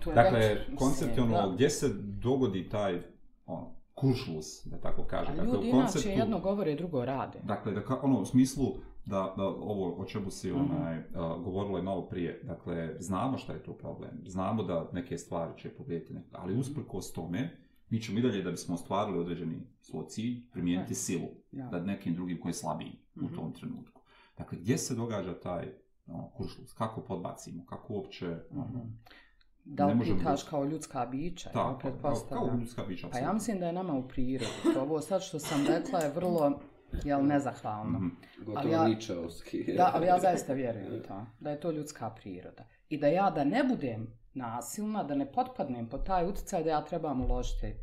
to 0.00 0.10
je 0.10 0.14
dakle, 0.14 0.38
već, 0.38 0.58
koncept 0.78 1.16
je 1.16 1.22
ono, 1.22 1.52
gdje 1.52 1.70
se 1.70 1.88
dogodi 1.98 2.68
taj 2.68 3.02
ono, 3.46 3.74
kuršlus, 3.94 4.66
da 4.66 4.80
tako 4.80 5.04
kaže. 5.04 5.32
A 5.32 5.34
dakle, 5.34 5.52
ljudi 5.52 5.68
u 5.68 5.72
konceptu, 5.72 6.08
inače 6.08 6.20
jedno 6.20 6.40
govore, 6.40 6.74
drugo 6.74 7.04
rade. 7.04 7.38
Dakle, 7.42 7.72
da, 7.72 7.82
ono, 8.02 8.20
u 8.20 8.24
smislu 8.24 8.66
da, 9.04 9.34
da 9.36 9.44
ovo 9.44 9.94
o 10.02 10.04
čemu 10.04 10.30
si 10.30 10.52
mm-hmm. 10.52 10.70
onaj, 10.70 10.98
uh, 10.98 11.04
govorila 11.44 11.78
je 11.78 11.84
malo 11.84 12.08
prije, 12.08 12.40
dakle, 12.42 12.96
znamo 12.98 13.38
šta 13.38 13.52
je 13.52 13.62
to 13.62 13.72
problem, 13.72 14.10
znamo 14.26 14.62
da 14.62 14.90
neke 14.92 15.18
stvari 15.18 15.52
će 15.58 15.68
povijeti, 15.68 16.14
neke, 16.14 16.28
ali 16.32 16.58
usprkos 16.58 17.12
tome, 17.12 17.56
mi 17.90 18.00
ćemo 18.00 18.18
i 18.18 18.22
dalje 18.22 18.42
da 18.42 18.50
bismo 18.50 18.74
ostvarili 18.74 19.18
određeni 19.18 19.66
svoj 19.80 20.04
cilj, 20.08 20.50
primijeniti 20.52 20.94
silu 20.94 21.28
ja. 21.52 21.68
da 21.68 21.80
nekim 21.80 22.14
drugim 22.14 22.40
koji 22.40 22.50
je 22.50 22.54
slabiji 22.54 22.88
mm-hmm. 22.88 23.24
u 23.24 23.26
mhm. 23.26 23.34
tom 23.34 23.52
trenutku. 23.52 24.00
Dakle, 24.38 24.58
gdje 24.58 24.78
se 24.78 24.94
događa 24.94 25.40
taj 25.40 25.83
no, 26.06 26.30
kuršlus, 26.36 26.72
kako 26.72 27.00
podbacimo, 27.00 27.66
kako 27.66 27.92
uopće... 27.92 28.26
Mm 28.26 28.58
-hmm. 28.58 28.92
Da 29.64 29.86
li 29.86 30.04
pitaš 30.04 30.42
kao 30.42 30.64
ljudska 30.64 31.06
bića? 31.06 31.50
Da, 31.54 31.60
ja, 31.60 31.78
kao, 32.02 32.14
kao 32.28 32.56
ljudska 32.58 32.82
bića. 32.84 33.08
Pa 33.12 33.18
ja 33.18 33.32
mislim 33.32 33.60
da 33.60 33.66
je 33.66 33.72
nama 33.72 33.94
u 33.94 34.08
prirodi. 34.08 34.78
Ovo 34.80 35.00
sad 35.00 35.22
što 35.22 35.38
sam 35.38 35.66
rekla 35.66 35.98
je 35.98 36.12
vrlo 36.12 36.60
jel, 37.04 37.26
nezahvalno. 37.26 37.98
Mm 37.98 38.02
-hmm. 38.02 38.44
Gotovo 38.44 38.74
ja, 38.74 38.88
ničevski. 38.88 39.74
Da, 39.76 39.90
ali 39.94 40.06
ja 40.06 40.18
zaista 40.18 40.52
vjerujem 40.52 41.02
to. 41.08 41.26
Da 41.40 41.50
je 41.50 41.60
to 41.60 41.70
ljudska 41.70 42.10
priroda. 42.10 42.64
I 42.88 42.98
da 42.98 43.06
ja 43.06 43.30
da 43.30 43.44
ne 43.44 43.64
budem 43.64 44.18
nasilna, 44.34 45.04
da 45.04 45.14
ne 45.14 45.32
potpadnem 45.32 45.88
po 45.88 45.98
taj 45.98 46.28
utjecaj 46.28 46.64
da 46.64 46.70
ja 46.70 46.84
trebam 46.84 47.20
uložiti 47.20 47.74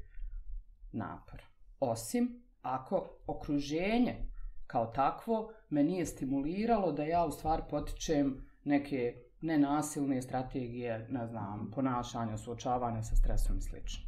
napor. 0.91 1.41
Osim 1.79 2.43
ako 2.61 3.17
okruženje 3.27 4.30
kao 4.71 4.85
takvo 4.85 5.53
me 5.69 5.83
nije 5.83 6.05
stimuliralo 6.05 6.91
da 6.91 7.03
ja 7.03 7.25
u 7.25 7.31
stvari 7.31 7.61
potičem 7.69 8.45
neke 8.63 9.15
nenasilne 9.41 10.21
strategije, 10.21 11.07
ne 11.09 11.27
znam, 11.27 11.71
ponašanja, 11.75 12.37
suočavanja 12.37 13.03
sa 13.03 13.15
stresom 13.15 13.57
i 13.57 13.61
slično. 13.61 14.03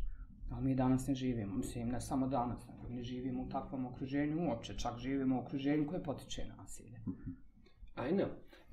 Ali 0.51 0.63
mi 0.63 0.75
danas 0.75 1.07
ne 1.07 1.15
živimo, 1.15 1.55
mislim, 1.55 1.89
ne 1.89 2.01
samo 2.01 2.27
danas, 2.27 2.67
nego 2.67 2.89
ne 2.89 3.03
živimo 3.03 3.43
u 3.43 3.49
takvom 3.49 3.85
okruženju 3.85 4.49
uopće, 4.49 4.77
čak 4.77 4.97
živimo 4.97 5.35
u 5.35 5.39
okruženju 5.39 5.87
koje 5.87 6.03
potiče 6.03 6.45
nasilje. 6.57 6.99
Ajno. 7.95 8.23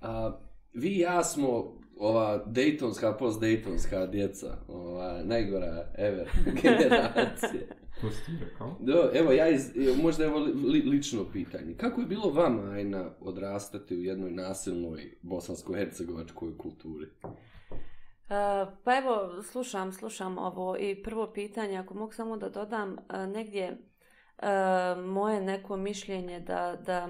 A, 0.01 0.39
vi 0.75 0.89
i 0.89 0.99
ja 0.99 1.25
smo 1.25 1.79
ova 2.01 2.45
Daytonska, 2.47 3.17
post-Daytonska 3.19 4.07
djeca, 4.07 4.57
ova 4.69 5.21
najgora 5.25 5.93
ever 5.99 6.29
generacija. 6.63 7.63
To 8.01 8.11
si 8.11 8.27
ti 8.27 8.33
rekao? 8.45 8.77
Do, 8.81 9.11
evo, 9.15 9.33
ja 9.33 9.49
iz, 9.49 9.71
možda 10.03 10.25
evo 10.25 10.39
li, 10.39 10.83
lično 10.83 11.25
pitanje. 11.33 11.75
Kako 11.77 12.01
je 12.01 12.07
bilo 12.07 12.31
vama, 12.31 12.71
Ajna, 12.71 13.11
odrastati 13.21 13.97
u 13.97 14.03
jednoj 14.03 14.31
nasilnoj 14.31 15.19
bosansko-hercegovačkoj 15.23 16.57
kulturi? 16.59 17.07
Uh, 17.23 18.73
pa 18.85 18.97
evo, 18.97 19.43
slušam, 19.43 19.93
slušam 19.93 20.39
ovo 20.39 20.77
i 20.79 21.03
prvo 21.03 21.33
pitanje, 21.33 21.79
ako 21.79 21.95
mogu 21.95 22.13
samo 22.13 22.37
da 22.37 22.49
dodam, 22.49 22.93
uh, 22.93 23.33
negdje 23.35 23.71
uh, 23.71 25.05
moje 25.05 25.41
neko 25.41 25.77
mišljenje 25.77 26.41
da, 26.41 26.77
da 26.87 27.09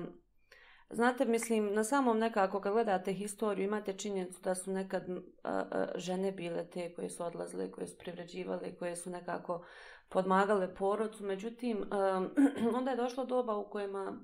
Znate, 0.91 1.25
mislim, 1.25 1.75
na 1.75 1.85
samom 1.85 2.19
nekako 2.19 2.61
kad 2.61 2.73
gledate 2.73 3.13
historiju 3.13 3.65
imate 3.65 3.93
činjenicu 3.93 4.41
da 4.43 4.55
su 4.55 4.71
nekad 4.71 5.09
a, 5.09 5.15
a, 5.45 5.87
žene 5.95 6.33
bile 6.33 6.65
te 6.65 6.95
koje 6.95 7.11
su 7.11 7.25
odlazile, 7.25 7.71
koje 7.71 7.87
su 7.87 7.99
privređivale, 7.99 8.75
koje 8.75 8.97
su 8.97 9.11
nekako 9.11 9.65
podmagale 10.09 10.75
porodcu. 10.75 11.25
Međutim, 11.25 11.85
a, 11.91 12.27
onda 12.79 12.91
je 12.91 12.97
došlo 12.97 13.25
doba 13.25 13.57
u 13.57 13.71
kojima 13.71 14.19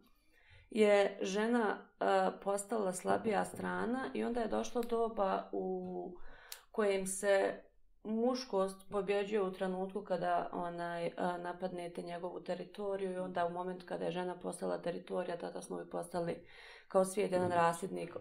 je 0.71 1.19
žena 1.23 1.79
postala 2.43 2.93
slabija 2.93 3.45
strana 3.45 4.11
i 4.15 4.25
onda 4.25 4.41
je 4.41 4.49
došlo 4.49 4.83
doba 4.83 5.49
u 5.53 6.17
kojem 6.73 7.07
se 7.07 7.63
muškost 8.07 8.91
pobjeđuje 8.91 9.43
u 9.43 9.53
trenutku 9.53 10.03
kada 10.03 10.49
onaj 10.53 11.11
napadnete 11.39 12.03
njegovu 12.03 12.41
teritoriju 12.41 13.13
i 13.13 13.19
onda 13.19 13.47
u 13.47 13.51
momentu 13.51 13.87
kada 13.89 14.05
je 14.05 14.11
žena 14.11 14.35
postala 14.35 14.79
teritorija, 14.79 15.37
tada 15.37 15.63
smo 15.63 15.77
bi 15.77 15.91
postali 15.91 16.37
kao 16.89 17.05
svijet 17.05 17.33
jedan 17.33 17.49
mhm. 17.49 17.57
rasadnik, 17.57 18.17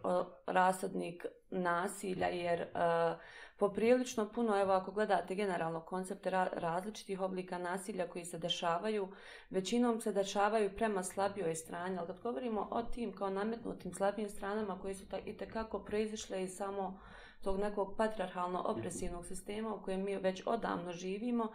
rasadnik 0.46 1.26
nasilja, 1.50 2.28
jer 2.28 2.62
uh, 2.62 3.20
poprilično 3.58 4.30
puno, 4.30 4.62
evo 4.62 4.74
ako 4.74 4.92
gledate 4.92 5.36
generalno 5.36 5.82
koncepte 5.82 6.30
ra 6.30 6.50
različitih 6.54 7.22
oblika 7.22 7.58
nasilja 7.58 8.08
koji 8.08 8.26
se 8.26 8.38
dešavaju, 8.38 9.08
većinom 9.50 10.02
se 10.02 10.14
dešavaju 10.14 10.76
prema 10.76 11.04
slabijoj 11.04 11.56
strani, 11.56 11.98
ali 11.98 12.08
kad 12.08 12.22
govorimo 12.22 12.68
o 12.72 12.82
tim 12.84 13.16
kao 13.16 13.30
nametnutim 13.30 13.94
slabijim 13.94 14.30
stranama 14.30 14.80
koji 14.82 14.96
su 14.96 15.06
i 15.26 15.38
tekako 15.38 15.80
proizišle 15.80 16.44
iz 16.44 16.58
samo 16.58 17.00
tog 17.46 17.60
nekog 17.60 17.96
patriarhalno-opresivnog 17.98 19.26
sistema 19.26 19.74
u 19.74 19.82
kojem 19.82 20.04
mi 20.04 20.18
već 20.18 20.44
odavno 20.46 20.94
živimo, 20.94 21.48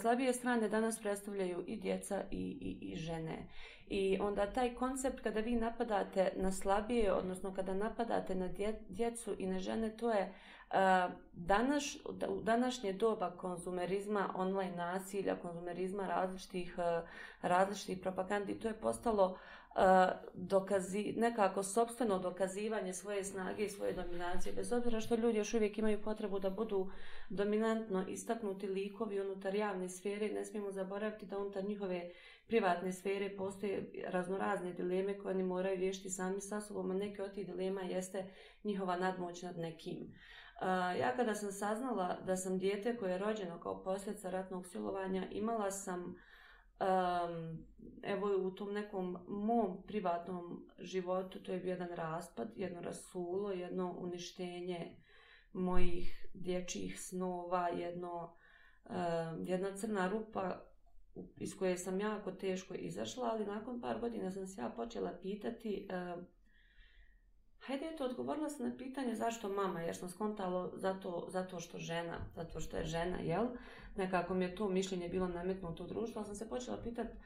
slabije 0.00 0.32
strane 0.32 0.68
danas 0.68 0.98
predstavljaju 1.00 1.64
i 1.66 1.76
djeca 1.76 2.24
i, 2.30 2.36
i, 2.60 2.92
i 2.92 2.96
žene. 2.96 3.46
I 3.88 4.18
onda 4.20 4.52
taj 4.52 4.74
koncept 4.74 5.20
kada 5.20 5.40
vi 5.40 5.56
napadate 5.56 6.32
na 6.36 6.52
slabije, 6.52 7.12
odnosno 7.12 7.54
kada 7.54 7.74
napadate 7.74 8.34
na 8.34 8.48
djecu 8.88 9.34
i 9.38 9.46
na 9.46 9.58
žene, 9.58 9.96
to 9.96 10.10
je 10.10 10.34
danas, 11.32 11.96
u 12.28 12.40
današnje 12.42 12.92
doba 12.92 13.30
konzumerizma, 13.30 14.34
online 14.36 14.76
nasilja, 14.76 15.36
konzumerizma 15.36 16.06
različitih, 16.06 16.76
različitih 17.42 17.98
propagandi, 17.98 18.58
to 18.58 18.68
je 18.68 18.74
postalo 18.74 19.38
dokazi, 20.34 21.14
nekako 21.16 21.62
sobstveno 21.62 22.18
dokazivanje 22.18 22.92
svoje 22.92 23.24
snage 23.24 23.64
i 23.64 23.68
svoje 23.68 23.92
dominacije, 23.92 24.52
bez 24.52 24.72
obzira 24.72 25.00
što 25.00 25.14
ljudi 25.14 25.38
još 25.38 25.54
uvijek 25.54 25.78
imaju 25.78 26.02
potrebu 26.02 26.38
da 26.38 26.50
budu 26.50 26.90
dominantno 27.28 28.04
istaknuti 28.08 28.66
likovi 28.66 29.20
unutar 29.20 29.54
javne 29.54 29.88
sfere, 29.88 30.28
ne 30.28 30.44
smijemo 30.44 30.72
zaboraviti 30.72 31.26
da 31.26 31.38
unutar 31.38 31.64
njihove 31.64 32.10
privatne 32.46 32.92
sfere 32.92 33.36
postoje 33.36 33.92
raznorazne 34.08 34.72
dileme 34.72 35.18
koje 35.18 35.34
oni 35.34 35.42
moraju 35.42 35.76
riješiti 35.76 36.10
sami 36.10 36.40
sa 36.40 36.60
sobom, 36.60 36.90
a 36.90 36.94
neke 36.94 37.22
od 37.22 37.34
tih 37.34 37.46
dilema 37.46 37.80
jeste 37.80 38.26
njihova 38.64 38.96
nadmoć 38.96 39.42
nad 39.42 39.58
nekim. 39.58 40.14
Ja 41.00 41.16
kada 41.16 41.34
sam 41.34 41.52
saznala 41.52 42.18
da 42.26 42.36
sam 42.36 42.58
dijete 42.58 42.96
koje 42.96 43.12
je 43.12 43.18
rođeno 43.18 43.60
kao 43.60 43.82
posljedica 43.82 44.30
ratnog 44.30 44.66
silovanja, 44.66 45.26
imala 45.30 45.70
sam 45.70 46.04
uh, 46.04 46.29
um, 46.80 47.66
evo 48.02 48.46
u 48.46 48.50
tom 48.50 48.72
nekom 48.72 49.18
mom 49.28 49.82
privatnom 49.86 50.66
životu 50.78 51.42
to 51.42 51.52
je 51.52 51.58
bio 51.58 51.70
jedan 51.70 51.88
raspad, 51.94 52.48
jedno 52.56 52.80
rasulo, 52.80 53.52
jedno 53.52 53.94
uništenje 53.98 54.96
mojih 55.52 56.26
dječjih 56.34 57.00
snova, 57.00 57.68
jedno, 57.68 58.36
um, 58.84 59.44
jedna 59.46 59.76
crna 59.76 60.08
rupa 60.08 60.60
iz 61.36 61.58
koje 61.58 61.78
sam 61.78 62.00
jako 62.00 62.32
teško 62.32 62.74
izašla, 62.74 63.30
ali 63.32 63.46
nakon 63.46 63.80
par 63.80 64.00
godina 64.00 64.30
sam 64.30 64.46
se 64.46 64.60
ja 64.60 64.68
počela 64.68 65.12
pitati 65.22 65.88
um, 65.90 66.26
hajde 67.70 67.86
je 67.86 67.96
to 67.96 68.04
odgovorila 68.04 68.50
sam 68.50 68.68
na 68.68 68.76
pitanje 68.76 69.14
zašto 69.14 69.48
mama, 69.48 69.80
jer 69.80 69.96
sam 69.96 70.08
skontalo 70.08 70.70
zato, 70.74 71.26
zato 71.28 71.60
što 71.60 71.78
žena, 71.78 72.18
zato 72.34 72.60
što 72.60 72.76
je 72.76 72.84
žena, 72.84 73.18
jel? 73.20 73.46
Nekako 73.96 74.34
mi 74.34 74.44
je 74.44 74.54
to 74.54 74.68
mišljenje 74.68 75.08
bilo 75.08 75.28
nametnuto 75.28 75.84
u 75.84 75.86
društvu, 75.86 76.18
ali 76.18 76.26
sam 76.26 76.34
se 76.34 76.48
počela 76.48 76.82
pitati 76.82 77.16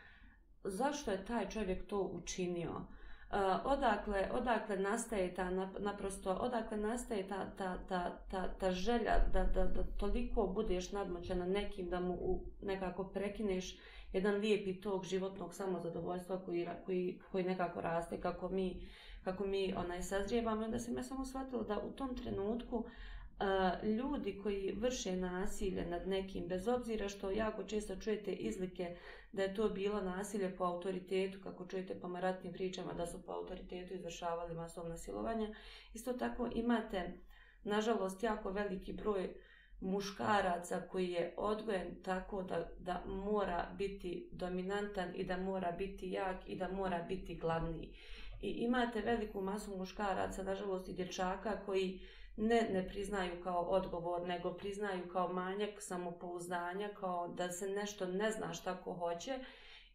zašto 0.65 1.11
je 1.11 1.25
taj 1.25 1.49
čovjek 1.49 1.87
to 1.87 2.01
učinio. 2.01 2.71
Uh, 2.71 3.41
odakle, 3.65 4.31
odakle 4.33 4.77
nastaje 4.77 5.35
ta, 5.35 5.51
naprosto, 5.79 6.33
odakle 6.33 6.77
nastaje 6.77 7.29
ta, 7.29 7.51
ta, 7.59 7.79
ta, 7.89 8.19
ta, 8.31 8.49
ta 8.59 8.71
želja 8.71 9.13
da, 9.33 9.45
da, 9.45 9.65
da 9.65 9.83
toliko 9.83 10.47
budeš 10.47 10.93
nadmoćena 10.93 11.47
nekim, 11.47 11.89
da 11.89 12.01
mu 12.01 12.15
u, 12.15 12.45
nekako 12.63 13.05
prekineš 13.05 13.79
jedan 14.13 14.35
lijepi 14.35 14.81
tog 14.81 15.05
životnog 15.05 15.55
samozadovoljstva 15.55 16.41
koji, 16.45 16.69
koji, 16.87 17.21
koji 17.33 17.45
nekako 17.45 17.81
raste 17.81 18.21
kako 18.21 18.49
mi, 18.49 18.87
kako 19.25 19.47
mi 19.47 19.75
onaj 19.77 20.03
sazrijevamo. 20.03 20.65
Onda 20.65 20.79
sam 20.79 20.97
ja 20.97 21.03
samo 21.03 21.25
shvatila 21.25 21.63
da 21.63 21.81
u 21.81 21.93
tom 21.93 22.17
trenutku 22.17 22.77
uh, 22.77 23.89
ljudi 23.89 24.41
koji 24.43 24.75
vrše 24.81 25.17
nasilje 25.17 25.87
nad 25.87 26.09
nekim, 26.09 26.49
bez 26.49 26.69
obzira 26.69 27.09
što 27.09 27.31
jako 27.31 27.65
često 27.65 27.97
čujete 27.97 28.33
izlike 28.33 28.97
da 29.33 29.43
je 29.43 29.55
to 29.55 29.69
bilo 29.69 30.01
nasilje 30.01 30.57
po 30.57 30.65
autoritetu, 30.65 31.39
kako 31.43 31.67
čujete 31.67 32.01
po 32.01 32.09
maratnim 32.09 32.53
pričama 32.53 32.93
da 32.93 33.07
su 33.07 33.23
po 33.23 33.33
autoritetu 33.33 33.95
izvršavali 33.95 34.55
masovna 34.55 34.97
silovanja, 34.97 35.55
isto 35.95 36.13
tako 36.13 36.51
imate, 36.55 37.13
nažalost, 37.65 38.23
jako 38.23 38.51
veliki 38.51 38.93
broj 38.93 39.35
muškaraca 39.81 40.81
koji 40.81 41.09
je 41.09 41.35
odgojen 41.37 42.03
tako 42.03 42.43
da, 42.43 42.71
da 42.79 43.03
mora 43.07 43.69
biti 43.79 44.29
dominantan 44.33 45.09
i 45.15 45.25
da 45.25 45.37
mora 45.37 45.73
biti 45.73 46.11
jak 46.11 46.37
i 46.47 46.57
da 46.57 46.69
mora 46.69 47.03
biti 47.09 47.35
glavni. 47.35 47.95
I 48.45 48.65
imate 48.65 49.01
veliku 49.01 49.41
masu 49.41 49.77
muškaraca, 49.77 50.43
nažalost 50.43 50.89
i 50.89 50.93
dječaka, 50.93 51.61
koji 51.67 52.01
ne, 52.37 52.69
ne 52.73 52.89
priznaju 52.89 53.43
kao 53.43 53.61
odgovor, 53.61 54.27
nego 54.29 54.55
priznaju 54.55 55.09
kao 55.09 55.33
manjak 55.33 55.71
samopouzdanja, 55.79 56.89
kao 57.01 57.29
da 57.29 57.49
se 57.49 57.69
nešto 57.69 58.07
ne 58.07 58.31
zna 58.31 58.53
šta 58.53 58.77
ko 58.77 58.93
hoće. 58.93 59.39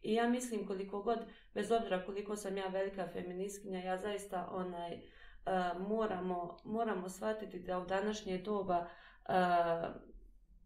I 0.02 0.14
ja 0.14 0.28
mislim 0.28 0.66
koliko 0.66 1.02
god, 1.02 1.18
bez 1.54 1.72
obzira 1.72 2.04
koliko 2.06 2.36
sam 2.36 2.56
ja 2.56 2.66
velika 2.66 3.08
feministkinja, 3.12 3.80
ja 3.80 3.98
zaista 3.98 4.48
onaj, 4.52 4.94
uh, 4.94 5.88
moramo, 5.88 6.56
moramo 6.64 7.08
shvatiti 7.08 7.58
da 7.58 7.78
u 7.78 7.86
današnje 7.86 8.38
doba 8.38 8.78
uh, 9.28 9.34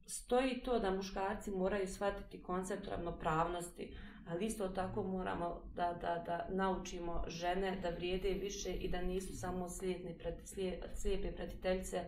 stoji 0.06 0.62
to 0.64 0.78
da 0.78 0.90
muškarci 0.90 1.50
moraju 1.50 1.86
shvatiti 1.86 2.42
koncept 2.42 2.88
ravnopravnosti 2.88 3.96
ali 4.28 4.46
isto 4.46 4.68
tako 4.68 5.02
moramo 5.02 5.60
da, 5.76 5.98
da, 6.00 6.22
da 6.26 6.46
naučimo 6.48 7.24
žene 7.28 7.78
da 7.82 7.90
vrijede 7.90 8.28
više 8.28 8.72
i 8.72 8.88
da 8.88 9.02
nisu 9.02 9.38
samo 9.38 9.68
slijedne 9.68 10.14
preti, 10.18 10.46
slijepe 10.94 11.32
pratiteljice 11.32 12.04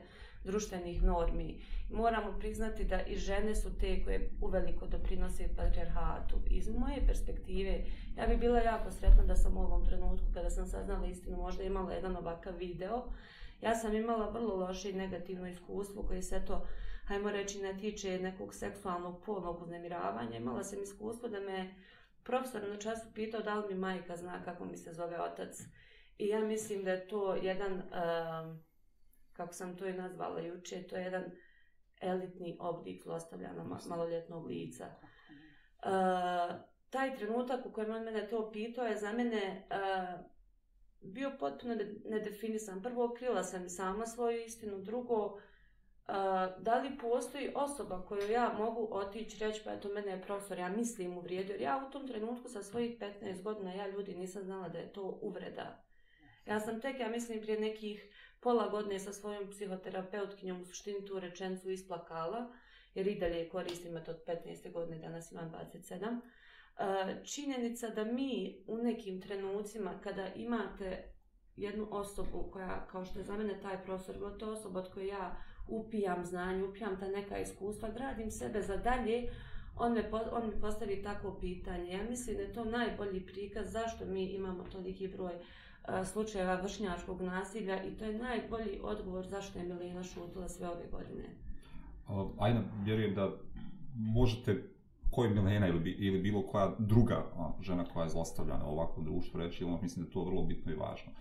društvenih 0.46 1.02
normi. 1.02 1.60
Moramo 1.90 2.38
priznati 2.38 2.84
da 2.84 3.02
i 3.02 3.16
žene 3.16 3.54
su 3.54 3.78
te 3.80 4.04
koje 4.04 4.30
uveliko 4.40 4.86
doprinose 4.86 5.48
patriarhatu. 5.56 6.36
Iz 6.50 6.68
moje 6.68 7.06
perspektive, 7.06 7.84
ja 8.18 8.26
bih 8.26 8.38
bila 8.38 8.58
jako 8.58 8.90
sretna 8.90 9.24
da 9.24 9.36
sam 9.36 9.56
u 9.56 9.60
ovom 9.60 9.86
trenutku, 9.86 10.26
kada 10.34 10.50
sam 10.50 10.66
saznala 10.66 11.06
istinu, 11.06 11.36
možda 11.36 11.62
imala 11.62 11.92
jedan 11.92 12.16
ovakav 12.16 12.56
video. 12.56 13.04
Ja 13.62 13.74
sam 13.74 13.94
imala 13.94 14.30
vrlo 14.30 14.56
loše 14.56 14.90
i 14.90 14.92
negativno 14.92 15.48
iskustvo 15.48 16.02
koje 16.02 16.22
se 16.22 16.44
to, 16.46 16.66
hajmo 17.04 17.30
reći, 17.30 17.62
ne 17.62 17.78
tiče 17.78 18.18
nekog 18.18 18.54
seksualnog 18.54 19.22
polnog 19.26 19.62
uznemiravanja. 19.62 20.36
Imala 20.36 20.64
sam 20.64 20.82
iskustvo 20.82 21.28
da 21.28 21.40
me 21.40 21.74
profesor 22.26 22.68
na 22.68 22.76
času 22.76 23.06
pitao 23.14 23.40
da 23.40 23.54
li 23.54 23.74
mi 23.74 23.80
majka 23.80 24.16
zna 24.16 24.44
kako 24.44 24.64
mi 24.64 24.76
se 24.76 24.92
zove 24.92 25.20
otac. 25.20 25.60
I 26.18 26.26
ja 26.26 26.40
mislim 26.40 26.84
da 26.84 26.90
je 26.90 27.08
to 27.08 27.34
jedan, 27.34 27.72
uh, 27.72 28.56
kako 29.32 29.52
sam 29.52 29.76
to 29.76 29.86
i 29.86 29.92
nazvala 29.92 30.40
juče, 30.40 30.82
to 30.82 30.96
je 30.96 31.04
jedan 31.04 31.24
elitni 32.00 32.56
oblik 32.60 33.02
zlostavljana 33.02 33.78
maloljetnog 33.88 34.46
lica. 34.46 34.86
Uh, 34.86 36.56
taj 36.90 37.16
trenutak 37.16 37.66
u 37.66 37.72
kojem 37.72 37.90
on 37.90 38.02
mene 38.02 38.28
to 38.28 38.50
pitao 38.52 38.86
je 38.86 38.96
za 38.96 39.12
mene 39.12 39.66
uh, 39.70 40.20
bio 41.00 41.32
potpuno 41.40 41.74
nedefinisan. 42.04 42.82
Prvo, 42.82 43.14
krila 43.18 43.42
sam 43.42 43.68
sama 43.68 44.06
svoju 44.06 44.44
istinu. 44.44 44.78
Drugo, 44.78 45.40
a, 46.06 46.48
da 46.58 46.80
li 46.80 46.98
postoji 46.98 47.52
osoba 47.54 48.02
koju 48.08 48.30
ja 48.30 48.54
mogu 48.58 48.88
otići 48.90 49.44
reći 49.44 49.60
pa 49.64 49.72
eto 49.72 49.88
mene 49.88 50.12
je 50.12 50.22
profesor, 50.22 50.58
ja 50.58 50.68
mislim 50.68 51.18
uvrijedio, 51.18 51.52
jer 51.52 51.60
ja 51.60 51.84
u 51.88 51.92
tom 51.92 52.08
trenutku 52.08 52.48
sa 52.48 52.62
svojih 52.62 52.98
15 52.98 53.42
godina 53.42 53.72
ja 53.72 53.88
ljudi 53.88 54.14
nisam 54.14 54.42
znala 54.42 54.68
da 54.68 54.78
je 54.78 54.92
to 54.92 55.18
uvreda. 55.22 55.82
Ja 56.46 56.60
sam 56.60 56.80
tek, 56.80 57.00
ja 57.00 57.08
mislim, 57.08 57.40
prije 57.40 57.60
nekih 57.60 58.12
pola 58.40 58.68
godine 58.68 58.98
sa 58.98 59.12
svojom 59.12 59.50
psihoterapeutkinjom 59.50 60.60
u 60.60 60.64
suštini 60.64 61.06
tu 61.06 61.20
rečencu 61.20 61.70
isplakala, 61.70 62.52
jer 62.94 63.06
i 63.06 63.18
dalje 63.18 63.48
koristim 63.48 64.04
to 64.04 64.10
od 64.10 64.24
15. 64.26 64.72
godine, 64.72 64.98
danas 64.98 65.32
imam 65.32 65.52
27. 65.72 66.20
Činjenica 67.24 67.88
da 67.88 68.04
mi 68.04 68.64
u 68.66 68.76
nekim 68.76 69.20
trenucima 69.20 70.00
kada 70.02 70.28
imate 70.34 71.12
jednu 71.56 71.88
osobu 71.90 72.50
koja, 72.52 72.86
kao 72.86 73.04
što 73.04 73.18
je 73.18 73.24
za 73.24 73.36
mene 73.36 73.60
taj 73.60 73.82
profesor, 73.84 74.38
to 74.38 74.52
osoba 74.52 74.80
od 74.80 74.92
koje 74.92 75.06
ja 75.06 75.36
upijam 75.68 76.24
znanje, 76.24 76.64
upijam 76.64 77.00
ta 77.00 77.08
neka 77.08 77.38
iskustva, 77.38 77.88
gradim 77.90 78.30
sebe 78.30 78.62
za 78.62 78.76
dalje, 78.76 79.28
on, 79.76 79.92
me, 79.92 80.10
on 80.32 80.46
mi 80.46 80.60
postavi 80.60 81.02
tako 81.02 81.36
pitanje. 81.40 81.92
Ja 81.92 82.02
mislim 82.10 82.36
da 82.36 82.42
je 82.42 82.52
to 82.52 82.64
najbolji 82.64 83.26
prikaz 83.26 83.72
zašto 83.72 84.04
mi 84.04 84.24
imamo 84.24 84.64
toliki 84.64 85.08
broj 85.08 85.32
e, 85.32 86.04
slučajeva 86.04 86.54
vršnjačkog 86.54 87.22
nasilja 87.22 87.84
i 87.84 87.96
to 87.96 88.04
je 88.04 88.18
najbolji 88.18 88.80
odgovor 88.82 89.26
zašto 89.26 89.58
je 89.58 89.64
Milena 89.64 90.02
šutila 90.02 90.48
sve 90.48 90.68
ove 90.68 90.84
godine. 90.90 91.24
Uh, 92.08 92.30
Ajna, 92.38 92.62
vjerujem 92.84 93.14
da 93.14 93.32
možete 93.94 94.62
koji 95.10 95.30
Milena 95.30 95.68
ili, 95.68 95.90
ili 95.90 96.22
bilo 96.22 96.42
koja 96.42 96.76
druga 96.78 97.24
žena 97.60 97.84
koja 97.84 98.04
je 98.04 98.10
zlostavljana 98.10 98.66
u 98.66 98.72
ovakvom 98.72 99.04
društvu 99.04 99.40
reći, 99.40 99.64
ili 99.64 99.78
mislim 99.82 100.04
da 100.04 100.08
je 100.08 100.12
to 100.12 100.24
vrlo 100.24 100.42
bitno 100.42 100.72
i 100.72 100.76
važno. 100.76 101.12
Uh, 101.12 101.18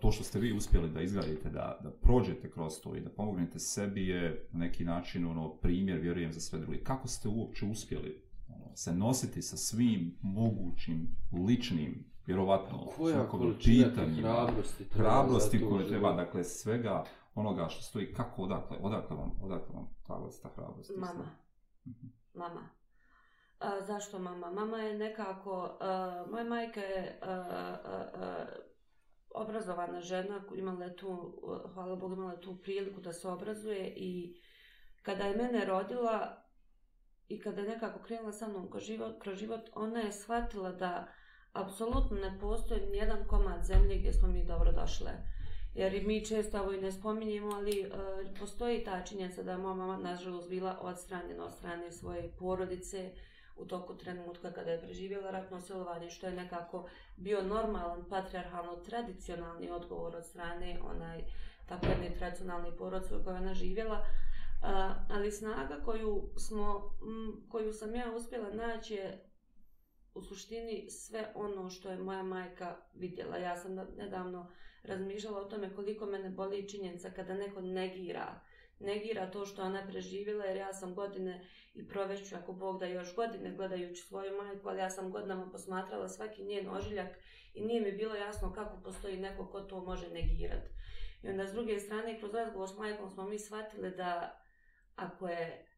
to 0.00 0.12
što 0.12 0.24
ste 0.24 0.38
vi 0.38 0.52
uspjeli 0.52 0.90
da 0.90 1.00
izgradite, 1.00 1.50
da, 1.50 1.78
da 1.82 1.90
prođete 1.90 2.50
kroz 2.50 2.80
to 2.82 2.94
i 2.94 3.00
da 3.00 3.10
pomognete 3.10 3.58
sebi 3.58 4.08
je 4.08 4.48
na 4.52 4.58
neki 4.58 4.84
način 4.84 5.26
ono, 5.26 5.54
primjer, 5.54 5.98
vjerujem, 5.98 6.32
za 6.32 6.40
sve 6.40 6.58
druge. 6.58 6.84
Kako 6.84 7.08
ste 7.08 7.28
uopće 7.28 7.66
uspjeli 7.66 8.22
ono, 8.48 8.76
se 8.76 8.94
nositi 8.94 9.42
sa 9.42 9.56
svim 9.56 10.18
mogućim, 10.22 11.16
ličnim, 11.48 12.04
vjerovatno, 12.26 12.86
koja 12.96 13.28
količina 13.28 13.88
hrabrosti, 14.22 14.84
hrabrosti 14.84 15.60
koje 15.68 15.88
treba, 15.88 16.12
dakle, 16.12 16.44
svega 16.44 17.04
onoga 17.34 17.68
što 17.68 17.82
stoji, 17.82 18.12
kako, 18.12 18.42
odakle, 18.42 18.76
odakle 18.80 19.16
vam, 19.16 19.32
odakle 19.42 19.74
vam 19.74 19.88
ta 20.06 20.18
vrsta 20.24 20.48
hrabrosti? 20.56 20.92
Mama. 20.96 21.24
Mhm. 21.86 22.06
Mama. 22.34 22.68
A, 23.58 23.84
zašto 23.86 24.18
mama? 24.18 24.50
Mama 24.50 24.78
je 24.78 24.98
nekako, 24.98 25.62
uh, 25.62 26.30
moja 26.30 26.44
majka 26.44 26.80
je 26.80 27.20
uh, 27.22 27.28
uh, 27.28 28.22
uh, 28.22 28.67
obrazovana 29.34 30.00
žena, 30.00 30.40
imala 30.54 30.84
je 30.84 30.96
tu, 30.96 31.40
hvala 31.74 31.96
Bogu, 31.96 32.14
imala 32.14 32.32
je 32.32 32.40
tu 32.40 32.56
priliku 32.62 33.00
da 33.00 33.12
se 33.12 33.28
obrazuje 33.28 33.92
i 33.96 34.40
kada 35.02 35.24
je 35.24 35.36
mene 35.36 35.64
rodila 35.64 36.44
i 37.28 37.40
kada 37.40 37.60
je 37.60 37.68
nekako 37.68 38.02
krenula 38.02 38.32
sa 38.32 38.48
mnom 38.48 38.70
kroz 38.70 38.82
život, 38.82 39.22
kroz 39.22 39.38
život 39.38 39.60
ona 39.74 40.00
je 40.00 40.12
shvatila 40.12 40.72
da 40.72 41.08
apsolutno 41.52 42.16
ne 42.16 42.38
postoji 42.40 42.86
nijedan 42.86 43.26
komad 43.26 43.64
zemlje 43.64 43.98
gdje 43.98 44.12
smo 44.12 44.28
mi 44.28 44.44
dobro 44.44 44.72
došle. 44.72 45.10
Jer 45.74 45.94
i 45.94 46.06
mi 46.06 46.26
često 46.26 46.60
ovo 46.60 46.72
i 46.72 46.80
ne 46.80 46.92
spominjemo, 46.92 47.50
ali 47.54 47.86
uh, 47.86 48.38
postoji 48.40 48.84
ta 48.84 49.04
činjenica 49.04 49.42
da 49.42 49.50
je 49.50 49.58
moja 49.58 49.74
mama 49.74 49.96
nažalost 49.96 50.48
bila 50.48 50.78
odstranjena 50.80 51.44
od 51.44 51.52
strane 51.52 51.92
svoje 51.92 52.32
porodice, 52.38 53.10
uh, 53.12 53.18
u 53.58 53.66
toku 53.66 53.96
trenutka 53.96 54.52
kada 54.52 54.70
je 54.70 54.80
preživjela 54.80 55.30
ratno 55.30 55.60
silovanje, 55.60 56.10
što 56.10 56.26
je 56.26 56.32
nekako 56.32 56.88
bio 57.16 57.42
normalan, 57.42 58.04
patriarhalno, 58.10 58.76
tradicionalni 58.76 59.70
odgovor 59.70 60.16
od 60.16 60.26
strane 60.26 60.80
onaj 60.82 61.24
tako 61.68 61.86
jedne 61.86 62.18
tradicionalne 62.18 62.76
porodce 62.76 63.16
u 63.16 63.24
kojoj 63.24 63.38
ona 63.38 63.54
živjela. 63.54 64.04
A, 64.62 64.94
ali 65.10 65.32
snaga 65.32 65.80
koju, 65.84 66.30
smo, 66.36 66.96
m, 67.02 67.48
koju 67.50 67.72
sam 67.72 67.94
ja 67.94 68.12
uspjela 68.16 68.50
naći 68.50 68.94
je 68.94 69.24
u 70.14 70.22
suštini 70.22 70.90
sve 70.90 71.32
ono 71.34 71.70
što 71.70 71.90
je 71.90 71.98
moja 71.98 72.22
majka 72.22 72.76
vidjela. 72.94 73.36
Ja 73.36 73.56
sam 73.56 73.74
nedavno 73.74 74.50
razmišljala 74.82 75.40
o 75.40 75.44
tome 75.44 75.74
koliko 75.74 76.06
mene 76.06 76.30
boli 76.30 76.68
činjenica 76.68 77.10
kada 77.10 77.34
neko 77.34 77.60
negira 77.60 78.40
negira 78.80 79.30
to 79.30 79.46
što 79.46 79.62
ona 79.62 79.86
preživjela, 79.86 80.44
jer 80.44 80.56
ja 80.56 80.72
sam 80.72 80.94
godine 80.94 81.48
i 81.74 81.88
provešću, 81.88 82.36
ako 82.36 82.52
Bog 82.52 82.80
da 82.80 82.86
još 82.86 83.14
godine, 83.14 83.54
gledajući 83.56 84.02
svoju 84.02 84.36
majku, 84.36 84.68
ali 84.68 84.78
ja 84.78 84.90
sam 84.90 85.10
godinama 85.10 85.50
posmatrala 85.50 86.08
svaki 86.08 86.44
njen 86.44 86.68
ožiljak 86.68 87.08
i 87.54 87.64
nije 87.64 87.80
mi 87.80 87.92
bilo 87.92 88.14
jasno 88.14 88.52
kako 88.52 88.82
postoji 88.82 89.16
neko 89.16 89.46
ko 89.46 89.60
to 89.60 89.84
može 89.84 90.10
negirati. 90.10 90.70
I 91.22 91.28
onda 91.28 91.46
s 91.46 91.52
druge 91.52 91.78
strane, 91.80 92.18
kroz 92.18 92.34
razgovor 92.34 92.68
s 92.68 92.76
majkom 92.76 93.10
smo 93.10 93.28
mi 93.28 93.38
shvatili 93.38 93.90
da 93.90 94.40
ako 94.96 95.28
je 95.28 95.68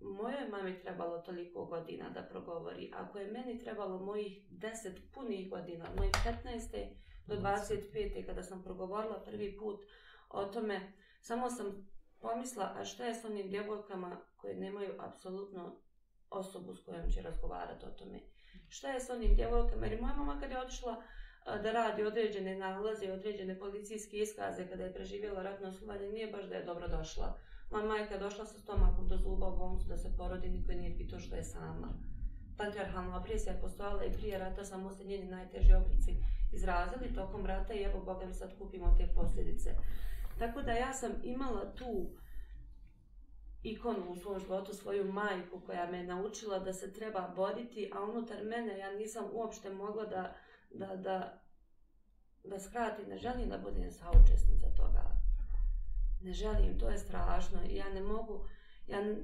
moje 0.00 0.48
mami 0.48 0.80
trebalo 0.80 1.18
toliko 1.18 1.64
godina 1.64 2.10
da 2.10 2.22
progovori, 2.22 2.90
ako 2.94 3.18
je 3.18 3.30
meni 3.30 3.58
trebalo 3.58 3.98
mojih 3.98 4.46
deset 4.50 5.12
punih 5.14 5.50
godina, 5.50 5.84
mojih 5.96 6.12
15. 6.12 6.88
do 7.26 7.34
25. 7.36 8.26
kada 8.26 8.42
sam 8.42 8.62
progovorila 8.62 9.22
prvi 9.24 9.56
put 9.58 9.84
o 10.28 10.44
tome, 10.44 10.92
samo 11.20 11.50
sam 11.50 11.88
pomisla, 12.26 12.72
a 12.76 12.84
šta 12.84 13.04
je 13.04 13.14
s 13.14 13.24
onim 13.24 13.48
djevojkama 13.48 14.16
koje 14.36 14.54
nemaju 14.54 14.92
apsolutno 14.98 15.76
osobu 16.30 16.74
s 16.74 16.84
kojom 16.84 17.10
će 17.10 17.22
razgovarati 17.22 17.86
o 17.86 17.90
tome? 17.90 18.20
Šta 18.68 18.88
je 18.88 19.00
s 19.00 19.10
onim 19.10 19.34
djevojkama? 19.34 19.86
Jer 19.86 20.00
moja 20.00 20.14
mama 20.14 20.40
kad 20.40 20.50
je 20.50 20.60
otišla 20.60 21.02
da 21.62 21.72
radi 21.72 22.02
određene 22.02 22.58
nalaze, 22.58 23.06
i 23.06 23.10
određene 23.10 23.58
policijske 23.58 24.16
iskaze 24.16 24.68
kada 24.68 24.84
je 24.84 24.94
preživjela 24.94 25.42
ratno 25.42 25.68
oslovanje, 25.68 26.08
nije 26.08 26.32
baš 26.32 26.44
da 26.44 26.54
je 26.54 26.64
dobro 26.64 26.88
došla. 26.88 27.38
Moja 27.70 27.84
majka 27.84 28.14
je 28.14 28.20
došla 28.20 28.46
sa 28.46 28.58
stomakom 28.58 29.08
do 29.08 29.16
zuba 29.16 29.48
u 29.48 29.56
bolnicu 29.56 29.88
da 29.88 29.96
se 29.98 30.16
porodi, 30.16 30.48
niko 30.48 30.72
nije 30.72 30.96
pitao 30.96 31.18
što 31.18 31.36
je 31.36 31.44
sama. 31.44 31.88
Patriarhalna 32.58 33.16
opresija 33.20 33.52
je 33.52 33.60
postojala 33.60 34.04
i 34.04 34.12
prije 34.12 34.38
rata, 34.38 34.64
samo 34.64 34.92
se 34.92 35.04
njeni 35.04 35.30
najteži 35.30 35.74
oblici 35.74 36.16
izrazili 36.52 37.14
tokom 37.14 37.46
rata 37.46 37.74
i 37.74 37.82
evo, 37.82 38.00
Boga 38.04 38.26
mi 38.26 38.34
sad 38.34 38.58
kupimo 38.58 38.96
te 38.98 39.08
posljedice. 39.14 39.70
Tako 40.38 40.62
da 40.62 40.72
ja 40.72 40.92
sam 40.92 41.10
imala 41.22 41.74
tu 41.74 42.10
ikonu 43.62 44.10
u 44.10 44.16
svom 44.16 44.40
životu, 44.40 44.72
svoju 44.72 45.12
majku 45.12 45.60
koja 45.66 45.90
me 45.90 45.98
je 45.98 46.04
naučila 46.04 46.58
da 46.58 46.72
se 46.72 46.92
treba 46.92 47.32
boriti, 47.36 47.90
a 47.94 48.04
unutar 48.04 48.44
mene 48.44 48.78
ja 48.78 48.92
nisam 48.92 49.24
uopšte 49.32 49.70
mogla 49.70 50.04
da, 50.04 50.34
da, 50.70 50.96
da, 50.96 51.42
da 52.44 52.58
skratim, 52.58 53.08
ne 53.08 53.18
želim 53.18 53.48
da 53.48 53.58
budem 53.58 53.90
saučesnica 53.90 54.66
toga. 54.76 55.16
Ne 56.22 56.32
želim, 56.32 56.78
to 56.78 56.88
je 56.88 56.98
strašno 56.98 57.58
i 57.68 57.76
ja 57.76 57.88
ne 57.88 58.02
mogu, 58.02 58.48
ja 58.86 59.00
ne, 59.00 59.16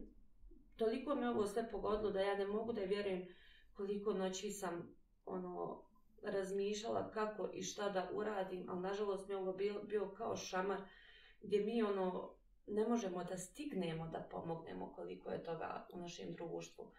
toliko 0.77 1.15
me 1.15 1.31
ovo 1.31 1.47
sve 1.47 1.71
pogodilo 1.71 2.11
da 2.11 2.21
ja 2.21 2.39
ne 2.39 2.47
mogu 2.47 2.73
da 2.73 2.81
vjerujem 2.81 3.27
koliko 3.73 4.13
noći 4.13 4.51
sam 4.51 4.95
ono 5.27 5.83
razmišljala 6.23 7.11
kako 7.11 7.51
i 7.53 7.63
šta 7.63 7.89
da 7.89 8.11
uradim, 8.13 8.67
ali 8.69 8.81
nažalost 8.81 9.29
mi 9.29 9.35
je 9.35 9.39
ovo 9.39 9.53
bio, 9.53 9.83
bio 9.83 10.09
kao 10.09 10.37
šamar 10.37 10.81
gdje 11.43 11.61
mi 11.61 11.83
ono 11.83 12.35
ne 12.67 12.89
možemo 12.89 13.25
da 13.25 13.39
stignemo 13.39 14.09
da 14.09 14.29
pomognemo 14.31 14.93
koliko 14.95 15.31
je 15.31 15.45
toga 15.45 15.87
u 15.93 15.99
našem 15.99 16.33
društvu. 16.33 16.93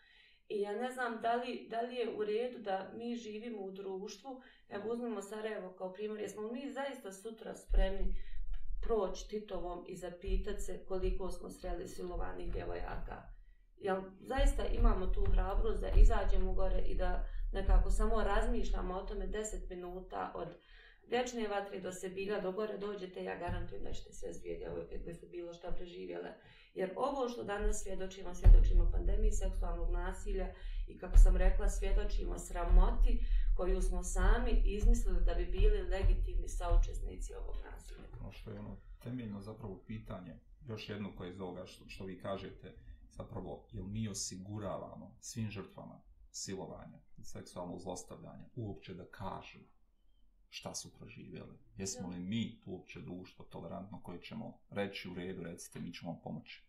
I 0.50 0.62
ja 0.62 0.72
ne 0.72 0.92
znam 0.92 1.22
da 1.22 1.36
li, 1.36 1.68
da 1.70 1.82
li 1.82 1.96
je 1.96 2.16
u 2.18 2.24
redu 2.24 2.60
da 2.60 2.92
mi 2.96 3.16
živimo 3.16 3.62
u 3.62 3.72
društvu, 3.72 4.42
evo 4.70 4.94
uzmemo 4.94 5.22
Sarajevo 5.22 5.74
kao 5.74 5.94
primjer, 5.94 6.20
jesmo 6.20 6.52
mi 6.52 6.72
zaista 6.72 7.12
sutra 7.12 7.56
spremni 7.56 8.16
proći 8.82 9.30
Titovom 9.30 9.86
i 9.88 9.98
zapitati 9.98 10.62
se 10.62 10.86
koliko 10.88 11.32
smo 11.32 11.50
sreli 11.50 11.88
silovanih 11.88 12.54
djevojaka. 12.54 13.24
Jel 13.78 14.02
zaista 14.20 14.66
imamo 14.66 15.08
tu 15.08 15.26
hrabrost 15.32 15.82
da 15.82 15.90
izađemo 15.90 16.54
gore 16.54 16.82
i 16.88 16.96
da 16.96 17.26
nekako 17.54 17.90
samo 17.92 18.24
razmišljamo 18.24 18.94
o 18.94 19.04
tome 19.04 19.28
10 19.28 19.70
minuta 19.70 20.32
od 20.36 20.48
večne 21.10 21.48
vatre 21.48 21.80
do 21.80 21.92
Sebilja, 21.92 22.42
do 22.42 22.52
gore 22.52 22.78
dođete, 22.78 23.24
ja 23.24 23.40
garantujem 23.40 23.84
da 23.84 23.94
ćete 23.94 24.14
sve 24.14 24.34
zvije 24.34 24.58
djevojke 24.58 25.00
koje 25.04 25.16
su 25.16 25.28
bilo 25.32 25.54
šta 25.54 25.72
preživjele. 25.72 26.34
Jer 26.74 26.94
ovo 26.96 27.30
što 27.30 27.44
danas 27.44 27.84
svjedočimo, 27.84 28.34
svjedočimo 28.34 28.92
pandemiji 28.92 29.32
seksualnog 29.32 29.92
nasilja 29.92 30.54
i 30.88 30.98
kako 30.98 31.18
sam 31.18 31.38
rekla, 31.38 31.70
svjedočimo 31.70 32.40
sramoti 32.40 33.26
koju 33.58 33.82
smo 33.82 34.04
sami 34.04 34.62
izmislili 34.66 35.26
da 35.26 35.34
bi 35.34 35.46
bili 35.46 35.82
legitimni 35.82 36.48
saučesnici 36.48 37.34
ovog 37.34 37.56
nasilja. 37.72 38.08
Ono 38.22 38.32
što 38.32 38.52
je 38.52 38.60
ono 38.60 38.78
temeljno 39.04 39.42
zapravo 39.42 39.84
pitanje, 39.88 40.40
još 40.68 40.90
jedno 40.90 41.10
koje 41.18 41.30
iz 41.30 41.40
ovoga 41.40 41.66
što, 41.66 41.90
što 41.90 42.06
vi 42.06 42.20
kažete, 42.20 42.76
zapravo, 43.10 43.68
jel 43.72 43.86
mi 43.86 44.10
osiguravamo 44.10 45.16
svim 45.20 45.50
žrtvama 45.50 46.02
silovanja 46.32 47.00
seksualnog 47.24 47.80
zlostavljanja 47.80 48.46
uopće 48.56 48.94
da 48.94 49.06
kažu 49.06 49.60
šta 50.54 50.76
su 50.76 50.94
proživjeli. 50.94 51.58
Jesmo 51.78 52.10
li 52.10 52.20
mi 52.20 52.62
uopće 52.66 53.00
društvo 53.00 53.46
tolerantno 53.46 54.02
koje 54.04 54.22
ćemo 54.22 54.60
reći 54.70 55.10
u 55.10 55.14
redu, 55.16 55.44
recite, 55.44 55.80
mi 55.80 55.94
ćemo 55.94 56.20
pomoći. 56.24 56.64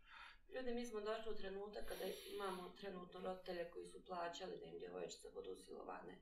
Ljudi, 0.55 0.75
mi 0.75 0.87
smo 0.87 1.01
došli 1.01 1.33
u 1.33 1.37
trenutak 1.37 1.85
kada 1.88 2.05
imamo 2.35 2.68
trenutno 2.68 3.20
roditelje 3.20 3.70
koji 3.70 3.87
su 3.87 4.05
plaćali 4.05 4.59
da 4.61 4.66
im 4.66 4.79
djevojčice 4.79 5.29
budu 5.35 5.51
usilovane. 5.53 6.18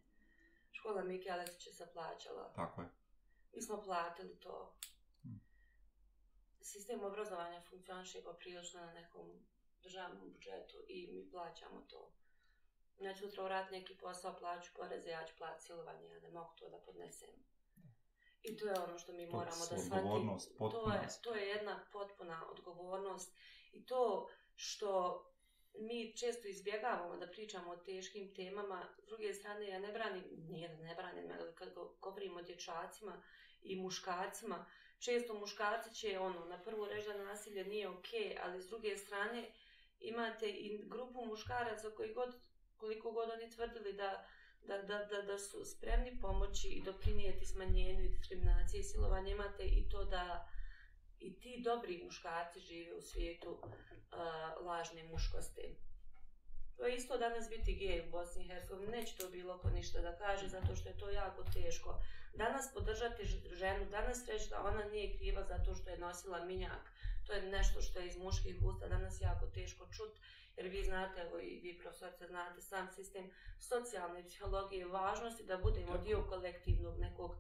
Škola 0.73 1.05
Miki 1.05 1.31
Aleksića 1.31 1.73
se 1.73 1.87
plaćala. 1.93 2.53
Tako 2.57 2.83
je. 2.83 2.89
Mi 3.55 3.63
smo 3.63 3.83
platili 3.83 4.41
to. 4.41 4.75
Hmm. 5.23 5.41
Sistem 6.61 7.05
obrazovanja 7.05 7.61
funkcioniše 7.71 8.23
poprilično 8.23 8.81
na 8.81 8.93
nekom 8.93 9.27
državnom 9.83 10.31
budžetu 10.33 10.79
i 10.89 11.07
mi 11.13 11.31
plaćamo 11.31 11.81
to. 11.81 12.13
Ja 12.99 13.15
ću 13.15 13.21
sutra 13.21 13.45
urati 13.45 13.73
neki 13.73 13.95
posao, 13.99 14.37
plaću 14.39 14.71
poreze, 14.77 15.11
ja 15.11 15.27
ću 15.27 15.35
platiti 15.39 15.65
silovanje, 15.65 16.09
ja 16.09 16.21
ne 16.21 16.31
mogu 16.31 16.53
to 16.59 16.69
da 16.69 16.79
podnesem. 16.79 17.52
I 18.43 18.57
to 18.57 18.67
je 18.67 18.81
ono 18.81 18.99
što 18.99 19.13
mi 19.13 19.31
to 19.31 19.37
moramo 19.37 19.67
da 19.71 19.79
shvatimo. 19.79 20.39
To 20.59 20.93
je, 20.93 21.09
to 21.23 21.35
je 21.35 21.49
jedna 21.49 21.85
potpuna 21.93 22.47
odgovornost. 22.51 23.37
I 23.73 23.87
to 23.87 24.29
što 24.55 25.23
mi 25.79 26.17
često 26.17 26.49
izbjegavamo 26.49 27.17
da 27.17 27.27
pričamo 27.27 27.71
o 27.71 27.77
teškim 27.77 28.35
temama, 28.35 28.87
s 28.99 29.07
druge 29.07 29.35
strane 29.35 29.69
ja 29.69 29.79
ne 29.79 29.93
branim, 29.93 30.25
nije 30.49 30.69
da 30.69 30.85
ne 30.85 30.95
branim, 30.95 31.31
ali 31.41 31.55
kad 31.55 31.75
govorimo 32.01 32.39
o 32.39 32.43
dječacima 32.43 33.23
i 33.63 33.77
muškarcima, 33.77 34.67
često 34.99 35.35
muškarci 35.35 35.95
će 35.95 36.19
ono, 36.19 36.45
na 36.47 36.63
prvu 36.63 36.87
reći 36.87 37.09
da 37.09 37.25
nasilje 37.25 37.65
nije 37.65 37.89
okej, 37.89 38.21
okay, 38.21 38.39
ali 38.43 38.63
s 38.63 38.69
druge 38.69 38.97
strane 38.97 39.53
imate 40.01 40.51
i 40.51 40.89
grupu 40.89 41.25
muškaraca 41.25 41.91
koji 41.91 42.15
god, 42.15 42.35
koliko 42.77 43.11
god 43.11 43.31
oni 43.31 43.51
tvrdili 43.51 43.93
da 43.93 44.27
da, 44.67 44.83
da, 44.83 45.05
da, 45.05 45.23
da 45.23 45.39
su 45.39 45.65
spremni 45.65 46.19
pomoći 46.21 46.69
i 46.69 46.83
doprinijeti 46.83 47.47
smanjenju 47.47 48.09
diskriminacije 48.09 48.81
i 48.81 48.85
silovanja, 48.85 49.31
imate 49.31 49.65
i 49.65 49.89
to 49.89 50.05
da 50.05 50.49
i 51.19 51.41
ti 51.41 51.63
dobri 51.65 52.05
muškarci 52.05 52.61
žive 52.61 52.95
u 52.95 53.03
svijetu 53.03 53.51
uh, 53.51 54.67
lažne 54.67 55.03
muškosti. 55.03 55.77
To 56.77 56.87
je 56.87 56.97
isto 56.97 57.19
danas 57.19 57.49
biti 57.49 57.75
gej 57.75 58.01
u 58.01 58.11
Bosni 58.11 58.45
i 58.45 58.49
Hercegovini, 58.49 58.93
neće 58.93 59.17
to 59.17 59.31
bilo 59.31 59.59
ko 59.59 59.71
ništa 59.71 60.01
da 60.01 60.17
kaže, 60.17 60.49
zato 60.49 60.77
što 60.77 60.89
je 60.89 60.99
to 60.99 61.11
jako 61.11 61.45
teško. 61.45 62.01
Danas 62.35 62.75
podržati 62.75 63.25
ženu, 63.53 63.91
danas 63.91 64.29
reći 64.29 64.51
da 64.51 64.63
ona 64.63 64.85
nije 64.85 65.17
kriva 65.17 65.43
zato 65.43 65.75
što 65.75 65.91
je 65.91 65.99
nosila 65.99 66.45
minjak, 66.45 66.93
to 67.27 67.33
je 67.33 67.43
nešto 67.43 67.83
što 67.83 67.99
je 67.99 68.07
iz 68.07 68.17
muških 68.17 68.57
usta 68.63 68.89
danas 68.89 69.21
jako 69.21 69.47
teško 69.47 69.87
čuti 69.97 70.21
jer 70.57 70.69
vi 70.69 70.85
znate, 70.85 71.21
evo 71.21 71.39
i 71.39 71.61
vi 71.61 71.79
profesorice 71.79 72.27
znate 72.27 72.61
sam 72.61 72.89
sistem 72.89 73.31
socijalne 73.59 74.25
psihologije 74.25 74.87
važnosti 74.87 75.45
da 75.45 75.57
budemo 75.57 75.93
Tako. 75.93 76.05
dio 76.05 76.25
kolektivnog 76.29 76.99
nekog 76.99 77.37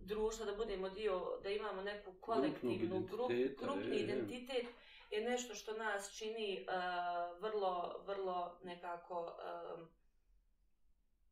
društva, 0.00 0.46
da 0.46 0.56
budemo 0.56 0.88
dio, 0.88 1.38
da 1.42 1.50
imamo 1.50 1.82
neku 1.82 2.12
kolektivnu 2.20 3.00
grup, 3.00 3.30
grupni 3.58 3.96
je, 3.96 4.02
identitet 4.02 4.66
je 5.10 5.24
nešto 5.24 5.54
što 5.54 5.72
nas 5.72 6.16
čini 6.18 6.66
uh, 6.66 7.42
vrlo, 7.42 8.02
vrlo 8.06 8.58
nekako 8.64 9.22
uh, 9.22 9.86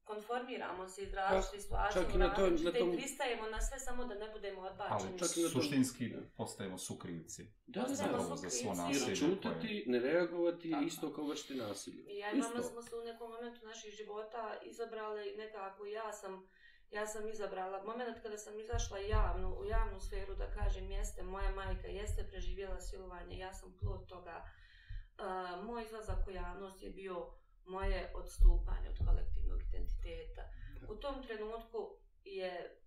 konformiramo 0.07 0.89
se 0.89 1.03
iz 1.03 1.15
različitih 1.15 1.63
situacija, 1.63 2.03
čak 2.03 2.15
i 2.15 2.19
na 2.19 2.35
to, 2.35 2.51
na 2.51 2.73
tom... 2.73 2.93
pristajemo 2.93 3.47
na 3.47 3.61
sve 3.61 3.79
samo 3.79 4.05
da 4.05 4.15
ne 4.15 4.29
budemo 4.33 4.61
odbačeni. 4.61 5.11
Ali 5.11 5.19
čak 5.19 5.37
i 5.37 5.43
na 5.43 5.49
suštinski 5.49 6.13
tom... 6.13 6.23
postajemo 6.37 6.79
sukrivci. 6.79 7.47
Da, 7.67 7.81
da, 7.81 7.87
da, 7.89 8.37
za 8.37 8.51
svo 8.51 8.75
nasilje. 8.75 9.09
Jer 9.09 9.19
čutati, 9.19 9.69
koje... 9.69 9.83
ne 9.87 9.99
reagovati 9.99 10.71
je 10.71 10.79
isto 10.87 11.13
kao 11.13 11.25
vršti 11.27 11.55
nasilje. 11.55 12.03
I 12.13 12.19
ja 12.19 12.33
i 12.33 12.37
mama 12.37 12.63
smo 12.63 12.83
se 12.83 12.97
u 12.97 13.05
nekom 13.05 13.31
momentu 13.31 13.67
naših 13.67 13.95
života 13.95 14.59
izabrali 14.65 15.35
nekako, 15.37 15.87
ja 15.87 16.13
sam 16.13 16.49
Ja 16.91 17.07
sam 17.07 17.29
izabrala 17.29 17.83
moment 17.83 18.23
kada 18.23 18.39
sam 18.39 18.61
izašla 18.61 18.99
javno, 18.99 19.49
u 19.61 19.65
javnu 19.65 20.01
sferu 20.01 20.35
da 20.35 20.51
kažem 20.51 20.91
jeste, 20.91 21.23
moja 21.23 21.51
majka 21.51 21.87
jeste 21.87 22.27
preživjela 22.31 22.81
silovanje, 22.81 23.39
ja 23.39 23.53
sam 23.53 23.75
plod 23.81 24.09
toga. 24.09 24.45
Uh, 25.19 25.65
moj 25.65 25.83
izlazak 25.83 26.27
u 26.27 26.31
javnost 26.31 26.83
je 26.83 26.91
bio 26.91 27.27
moje 27.67 28.13
odstupanje 28.15 28.89
od 28.91 28.99
kolektivnog 29.07 29.36
identiteta. 29.69 30.43
U 30.89 30.95
tom 30.97 31.23
trenutku 31.23 31.99
je 32.25 32.81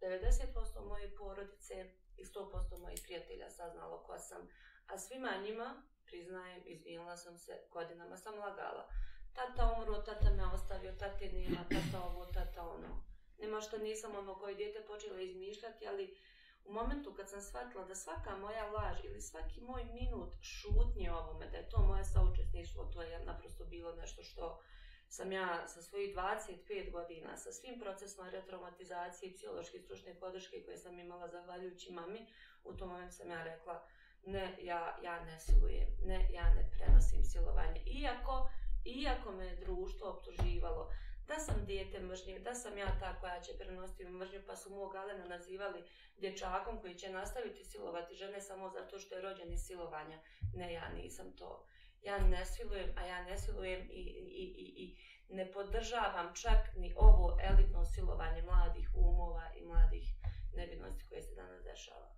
90% 0.00 0.88
moje 0.88 1.16
porodice 1.16 1.90
i 2.16 2.24
100% 2.24 2.78
mojih 2.80 3.00
prijatelja 3.02 3.50
saznalo 3.50 4.02
ko 4.02 4.18
sam. 4.18 4.48
A 4.86 4.98
svima 4.98 5.30
njima, 5.44 5.82
priznajem, 6.04 6.62
izvinila 6.66 7.16
sam 7.16 7.38
se, 7.38 7.60
godinama 7.70 8.16
sam 8.16 8.38
lagala. 8.38 8.88
Tata 9.32 9.76
umro, 9.78 10.02
tata 10.02 10.30
me 10.30 10.46
ostavio, 10.46 10.92
tate 10.92 11.32
nema, 11.32 11.64
tata 11.68 12.04
ovo, 12.04 12.26
tata 12.26 12.62
ono. 12.62 13.04
Nema 13.38 13.60
što 13.60 13.78
nisam 13.78 14.16
ono 14.16 14.38
koje 14.38 14.54
dijete 14.54 14.86
počela 14.86 15.20
izmišljati, 15.20 15.86
ali 15.86 16.16
u 16.64 16.72
momentu 16.72 17.14
kad 17.14 17.28
sam 17.28 17.40
shvatila 17.40 17.84
da 17.84 17.94
svaka 17.94 18.36
moja 18.36 18.70
laž 18.70 19.04
ili 19.04 19.20
svaki 19.20 19.60
moj 19.60 19.84
minut 19.84 20.34
šutnje 20.42 21.12
ovome, 21.12 21.46
da 21.50 21.56
je 21.56 21.68
to 21.68 21.82
moje 21.82 22.04
saučesništvo, 22.04 22.84
to 22.84 23.02
je 23.02 23.24
naprosto 23.24 23.64
bilo 23.64 23.92
nešto 23.92 24.22
što 24.22 24.62
sam 25.10 25.32
ja 25.32 25.66
sa 25.66 25.82
svojih 25.82 26.16
25 26.16 26.90
godina, 26.90 27.36
sa 27.36 27.52
svim 27.52 27.80
procesom 27.80 28.28
retraumatizacije 28.28 29.30
i 29.30 29.34
psihološke 29.34 29.78
stručne 29.78 30.14
podrške 30.14 30.62
koje 30.64 30.78
sam 30.78 30.98
imala 30.98 31.28
zahvaljujući 31.28 31.92
mami, 31.92 32.26
u 32.64 32.72
tom 32.72 32.88
momentu 32.88 33.16
sam 33.16 33.30
ja 33.30 33.44
rekla, 33.44 33.86
ne, 34.26 34.56
ja, 34.62 34.98
ja 35.02 35.24
ne 35.24 35.38
silujem, 35.38 35.88
ne, 36.04 36.28
ja 36.32 36.54
ne 36.54 36.70
prenosim 36.72 37.24
silovanje. 37.24 37.80
Iako, 37.86 38.50
iako 38.84 39.32
me 39.32 39.46
je 39.46 39.56
društvo 39.56 40.08
optuživalo 40.08 40.92
da 41.30 41.38
sam 41.38 41.64
dijete 41.66 42.00
mržnje, 42.00 42.38
da 42.38 42.54
sam 42.54 42.78
ja 42.78 42.98
ta 43.00 43.20
koja 43.20 43.40
će 43.40 43.52
prenositi 43.58 44.04
mržnju, 44.04 44.40
pa 44.46 44.56
su 44.56 44.70
mog 44.70 44.94
Alena 44.94 45.26
nazivali 45.26 45.84
dječakom 46.16 46.80
koji 46.80 46.94
će 46.94 47.12
nastaviti 47.12 47.64
silovati 47.64 48.14
žene 48.14 48.40
samo 48.40 48.70
zato 48.70 48.98
što 48.98 49.14
je 49.14 49.20
rođen 49.20 49.52
iz 49.52 49.60
silovanja. 49.66 50.18
Ne, 50.54 50.72
ja 50.72 50.88
nisam 50.88 51.32
to. 51.36 51.66
Ja 52.02 52.18
ne 52.18 52.44
silujem, 52.44 52.90
a 52.96 53.06
ja 53.06 53.24
ne 53.24 53.38
silujem 53.38 53.80
i, 53.90 54.00
i, 54.00 54.44
i, 54.56 54.84
i 54.84 54.96
ne 55.34 55.52
podržavam 55.52 56.34
čak 56.34 56.76
ni 56.76 56.94
ovo 56.96 57.38
elitno 57.42 57.84
silovanje 57.84 58.42
mladih 58.42 58.90
umova 58.94 59.50
i 59.56 59.66
mladih 59.66 60.14
nebinosti 60.54 61.04
koje 61.08 61.22
se 61.22 61.34
danas 61.34 61.62
dešava. 61.64 62.14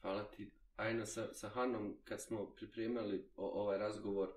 Hvala 0.00 0.24
ti. 0.24 0.50
Ajna, 0.76 1.06
sa, 1.06 1.34
sa 1.34 1.48
Hanom, 1.48 1.96
kad 2.04 2.22
smo 2.22 2.54
pripremali 2.56 3.30
o, 3.36 3.46
ovaj 3.46 3.78
razgovor, 3.78 4.32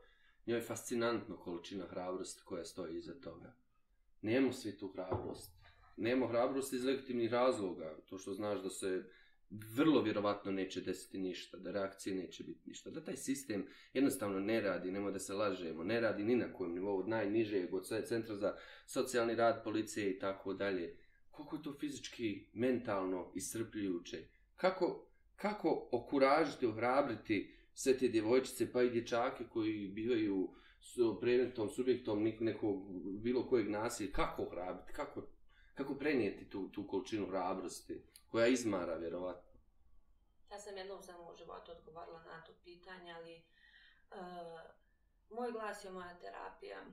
njoj 0.45 0.57
je 0.57 0.65
fascinantno 0.65 1.37
količina 1.37 1.85
hrabrosti 1.85 2.41
koja 2.45 2.65
stoji 2.65 2.97
iza 2.97 3.13
toga. 3.21 3.53
Nemo 4.21 4.53
svi 4.53 4.77
tu 4.77 4.91
hrabrost. 4.93 5.51
Nemo 5.97 6.27
hrabrost 6.27 6.73
iz 6.73 6.83
legitimnih 6.83 7.31
razloga. 7.31 7.95
To 8.05 8.17
što 8.17 8.33
znaš 8.33 8.59
da 8.59 8.69
se 8.69 9.03
vrlo 9.75 10.01
vjerovatno 10.01 10.51
neće 10.51 10.81
desiti 10.81 11.17
ništa, 11.17 11.57
da 11.57 11.71
reakcije 11.71 12.15
neće 12.15 12.43
biti 12.43 12.69
ništa, 12.69 12.89
da 12.89 13.03
taj 13.03 13.17
sistem 13.17 13.65
jednostavno 13.93 14.39
ne 14.39 14.61
radi, 14.61 14.91
nemoj 14.91 15.11
da 15.11 15.19
se 15.19 15.33
lažemo, 15.33 15.83
ne 15.83 15.99
radi 15.99 16.23
ni 16.23 16.35
na 16.35 16.53
kojem 16.53 16.73
nivou, 16.73 16.99
od 16.99 17.07
najnižeg, 17.07 17.73
od 17.73 17.87
centra 18.07 18.35
za 18.35 18.55
socijalni 18.85 19.35
rad, 19.35 19.63
policije 19.63 20.11
i 20.11 20.19
tako 20.19 20.53
dalje. 20.53 20.97
Koliko 21.31 21.55
je 21.55 21.63
to 21.63 21.73
fizički, 21.79 22.47
mentalno 22.53 23.31
iscrpljujuće? 23.35 24.23
Kako, 24.55 25.07
kako 25.35 25.89
okuražiti, 25.91 26.65
ohrabriti 26.65 27.53
sve 27.73 27.97
te 27.97 28.07
djevojčice 28.07 28.71
pa 28.71 28.83
i 28.83 28.89
dječake 28.89 29.43
koji 29.49 29.87
bivaju 29.87 30.49
su 30.79 31.17
predmetom, 31.21 31.69
subjektom 31.69 32.23
nekog 32.39 32.83
bilo 33.21 33.47
kojeg 33.47 33.69
nasilja, 33.69 34.11
kako 34.11 34.43
ohrabriti, 34.43 34.93
kako, 34.93 35.27
kako 35.73 35.95
prenijeti 35.95 36.49
tu, 36.49 36.69
tu 36.69 36.87
količinu 36.87 37.27
hrabrosti 37.27 38.01
koja 38.33 38.47
izmara 38.47 38.95
vjerovatno? 38.95 39.59
Ja 40.51 40.59
sam 40.59 40.77
jednom 40.77 41.03
samo 41.03 41.29
u 41.31 41.35
životu 41.35 41.71
odgovorila 41.71 42.23
na 42.23 42.41
to 42.41 42.51
pitanje, 42.63 43.13
ali 43.13 43.41
uh, 44.11 44.61
moj 45.29 45.51
glas 45.51 45.85
je 45.85 45.91
moja 45.91 46.19
terapija. 46.21 46.85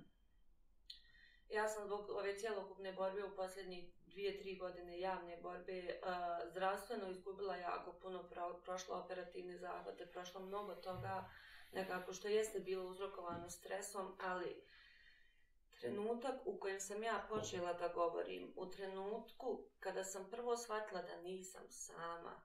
Ja 1.49 1.69
sam 1.69 1.87
zbog 1.87 2.11
ove 2.11 2.39
cijelokupne 2.39 2.93
borbe 2.93 3.25
u 3.25 3.37
posljednjih 3.37 3.85
dvije, 4.07 4.39
tri 4.39 4.57
godine 4.57 5.01
javne 5.01 5.37
borbe 5.37 6.01
uh, 6.03 6.51
zdravstveno 6.51 7.11
izgubila 7.11 7.57
jako 7.57 7.93
puno, 7.93 8.29
pro, 8.29 8.61
prošla 8.65 8.99
operativne 8.99 9.59
zahvate, 9.59 10.07
prošla 10.07 10.41
mnogo 10.41 10.75
toga, 10.75 11.31
nekako 11.73 12.13
što 12.13 12.29
jeste 12.29 12.61
bilo 12.61 12.91
uzrokovano 12.91 13.51
stresom, 13.51 14.17
ali 14.23 14.63
trenutak 15.81 16.35
u 16.45 16.59
kojem 16.59 16.81
sam 16.81 17.03
ja 17.03 17.27
počela 17.29 17.73
da 17.73 17.89
govorim, 17.89 18.53
u 18.57 18.71
trenutku 18.71 19.65
kada 19.79 20.05
sam 20.05 20.31
prvo 20.31 20.57
shvatila 20.57 21.03
da 21.03 21.23
nisam 21.23 21.63
sama, 21.71 22.43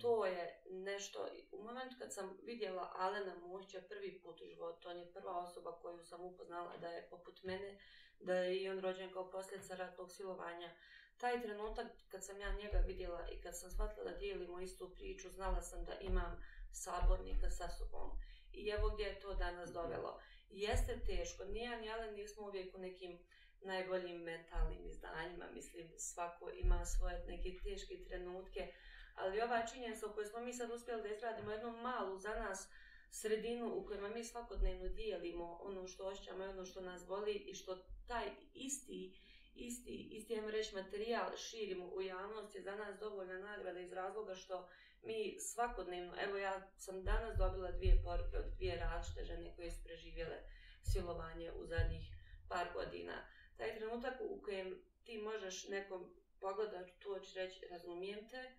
to 0.00 0.26
je 0.26 0.62
nešto, 0.70 1.28
u 1.52 1.62
momentu 1.62 1.96
kad 1.98 2.14
sam 2.14 2.38
vidjela 2.42 2.92
Alena 2.94 3.34
Mušća 3.34 3.80
prvi 3.88 4.20
put 4.22 4.40
u 4.40 4.44
životu, 4.44 4.88
on 4.88 4.98
je 4.98 5.12
prva 5.12 5.38
osoba 5.38 5.78
koju 5.82 6.04
sam 6.04 6.24
upoznala 6.24 6.76
da 6.76 6.88
je 6.88 7.08
poput 7.10 7.42
mene, 7.42 7.78
da 8.20 8.34
je 8.34 8.56
i 8.56 8.68
on 8.68 8.80
rođen 8.80 9.12
kao 9.12 9.30
posljedica 9.30 9.74
ratnog 9.74 10.10
silovanja. 10.10 10.70
Taj 11.18 11.42
trenutak 11.42 11.86
kad 12.08 12.24
sam 12.24 12.40
ja 12.40 12.52
njega 12.52 12.78
vidjela 12.78 13.28
i 13.30 13.40
kad 13.40 13.58
sam 13.58 13.70
shvatila 13.70 14.10
da 14.10 14.18
dijelimo 14.18 14.60
istu 14.60 14.90
priču, 14.94 15.30
znala 15.30 15.62
sam 15.62 15.84
da 15.84 15.98
imam 16.00 16.44
sabornika 16.72 17.50
sa 17.50 17.68
sobom. 17.68 18.10
I 18.52 18.68
evo 18.68 18.90
gdje 18.90 19.04
je 19.04 19.20
to 19.20 19.34
danas 19.34 19.72
dovelo. 19.72 20.20
Jeste 20.50 21.00
teško, 21.06 21.44
nije 21.44 21.80
ni 21.80 21.90
Alen 21.90 22.14
nismo 22.14 22.46
uvijek 22.46 22.74
u 22.74 22.78
nekim 22.78 23.18
najboljim 23.60 24.22
mentalnim 24.22 24.86
izdanjima, 24.86 25.50
mislim 25.54 25.88
svako 25.96 26.50
ima 26.50 26.84
svoje 26.84 27.24
neke 27.26 27.58
teške 27.64 28.04
trenutke, 28.08 28.72
ali 29.14 29.40
ova 29.40 29.66
činjenica 29.66 30.06
u 30.06 30.12
kojoj 30.12 30.26
smo 30.26 30.40
mi 30.40 30.52
sad 30.52 30.70
uspjeli 30.70 31.02
da 31.02 31.08
izradimo 31.08 31.50
jednu 31.50 31.70
malu 31.70 32.18
za 32.18 32.34
nas 32.34 32.68
sredinu 33.10 33.74
u 33.74 33.86
kojima 33.86 34.08
mi 34.08 34.24
svakodnevno 34.24 34.88
dijelimo 34.88 35.58
ono 35.62 35.86
što 35.86 36.06
ošćamo 36.06 36.44
i 36.44 36.48
ono 36.48 36.64
što 36.64 36.80
nas 36.80 37.06
boli 37.06 37.32
i 37.32 37.54
što 37.54 37.78
taj 38.06 38.30
isti, 38.54 39.18
isti, 39.54 40.08
isti 40.10 40.34
ajmo 40.34 40.50
reći, 40.50 40.74
materijal 40.74 41.36
širimo 41.36 41.86
u 41.86 42.02
javnost 42.02 42.54
je 42.54 42.62
za 42.62 42.76
nas 42.76 42.98
dovoljna 42.98 43.38
nagrada 43.38 43.80
iz 43.80 43.92
razloga 43.92 44.34
što 44.34 44.68
mi 45.02 45.36
svakodnevno, 45.40 46.14
evo 46.20 46.36
ja 46.36 46.70
sam 46.76 47.04
danas 47.04 47.38
dobila 47.38 47.72
dvije 47.72 48.02
poruke 48.04 48.36
od 48.38 48.44
dvije 48.56 48.76
različite 48.76 49.24
žene 49.24 49.56
koje 49.56 49.70
su 49.70 49.84
preživjele 49.84 50.38
silovanje 50.82 51.52
u 51.52 51.66
zadnjih 51.66 52.14
par 52.48 52.68
godina. 52.74 53.26
Taj 53.56 53.76
trenutak 53.78 54.14
u 54.20 54.42
kojem 54.42 54.82
ti 55.04 55.18
možeš 55.18 55.68
nekom 55.68 56.14
pogledati 56.40 56.92
tu 56.98 57.12
oči 57.12 57.34
reći 57.34 57.66
razumijem 57.70 58.28
te, 58.28 58.52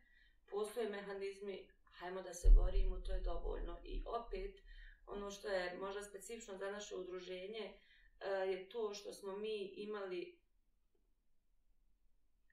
postoje 0.50 0.90
mehanizmi, 0.90 1.68
hajmo 1.92 2.22
da 2.22 2.34
se 2.34 2.50
borimo, 2.50 3.00
to 3.00 3.12
je 3.12 3.20
dovoljno. 3.20 3.80
I 3.84 4.04
opet, 4.06 4.62
ono 5.08 5.32
što 5.32 5.48
je 5.48 5.78
možda 5.78 6.04
specifično 6.04 6.58
za 6.58 6.72
naše 6.72 6.96
udruženje, 6.96 7.74
eh, 8.20 8.30
je 8.30 8.70
to 8.70 8.94
što 8.94 9.14
smo 9.14 9.38
mi 9.38 9.58
imali 9.66 10.40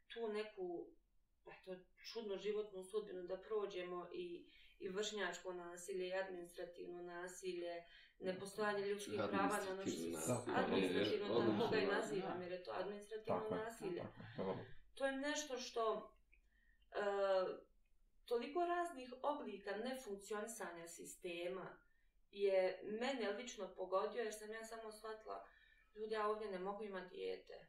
tu 0.08 0.28
neku 0.28 0.86
pa 1.44 1.52
eto, 1.52 1.76
čudnu 2.12 2.36
životnu 2.36 2.84
sudbinu 2.84 3.22
da 3.22 3.36
prođemo 3.36 4.08
i, 4.12 4.46
i 4.78 4.88
vršnjačko 4.88 5.52
nasilje, 5.52 6.08
i 6.08 6.14
administrativno 6.14 7.02
nasilje, 7.02 7.84
nepostojanje 8.20 8.86
ljudskih 8.86 9.14
prava 9.14 9.58
na 9.68 9.74
naš 9.74 9.88
administrativno, 10.46 11.58
tako 11.58 11.70
ga 11.70 11.78
i 11.78 11.86
nazivam, 11.86 12.42
jer 12.42 12.52
je 12.52 12.64
to 12.64 12.70
administrativno 12.70 13.40
tako, 13.40 13.54
nasilje. 13.54 14.02
Tako, 14.36 14.56
to 14.94 15.06
je 15.06 15.12
nešto 15.16 15.58
što 15.58 15.94
uh, 15.94 17.48
toliko 18.24 18.60
raznih 18.60 19.14
oblika 19.22 19.76
nefunkcionisanja 19.76 20.88
sistema 20.88 21.78
je 22.30 22.80
mene 23.00 23.32
lično 23.32 23.74
pogodio 23.76 24.22
jer 24.22 24.34
sam 24.34 24.50
ja 24.50 24.64
samo 24.64 24.92
shvatila 24.92 25.46
ljudi, 25.94 26.14
ja 26.14 26.28
ovdje 26.28 26.50
ne 26.50 26.58
mogu 26.58 26.84
imati 26.84 27.16
dijete. 27.16 27.66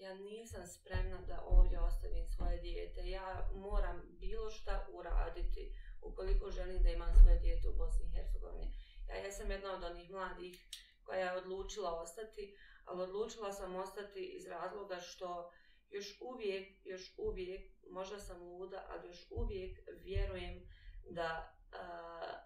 Ja 0.00 0.14
nisam 0.14 0.66
spremna 0.66 1.20
da 1.20 1.42
ovdje 1.46 1.80
ostavim 1.80 2.26
svoje 2.26 2.60
dijete. 2.60 3.10
Ja 3.10 3.50
moram 3.54 4.02
bilo 4.20 4.50
šta 4.50 4.86
uraditi 4.92 5.72
ukoliko 6.02 6.50
želim 6.50 6.82
da 6.82 6.90
imam 6.90 7.14
svoje 7.14 7.38
dijete 7.38 7.68
u 7.68 7.76
Bosni 7.76 8.06
i 8.06 8.12
Hercegovini. 8.16 8.72
Ja 9.08 9.14
jesam 9.14 9.50
jedna 9.50 9.74
od 9.74 9.84
onih 9.84 10.10
mladih 10.10 10.68
koja 11.04 11.20
je 11.20 11.36
odlučila 11.36 12.00
ostati, 12.00 12.56
ali 12.84 13.02
odlučila 13.02 13.52
sam 13.52 13.76
ostati 13.76 14.24
iz 14.24 14.46
razloga 14.46 15.00
što 15.00 15.52
još 15.90 16.20
uvijek, 16.20 16.68
još 16.84 17.14
uvijek, 17.18 17.72
možda 17.90 18.18
sam 18.18 18.42
luda, 18.42 18.86
ali 18.88 19.08
još 19.08 19.26
uvijek 19.30 19.78
vjerujem 20.04 20.68
da 21.10 21.54
a, 21.72 21.78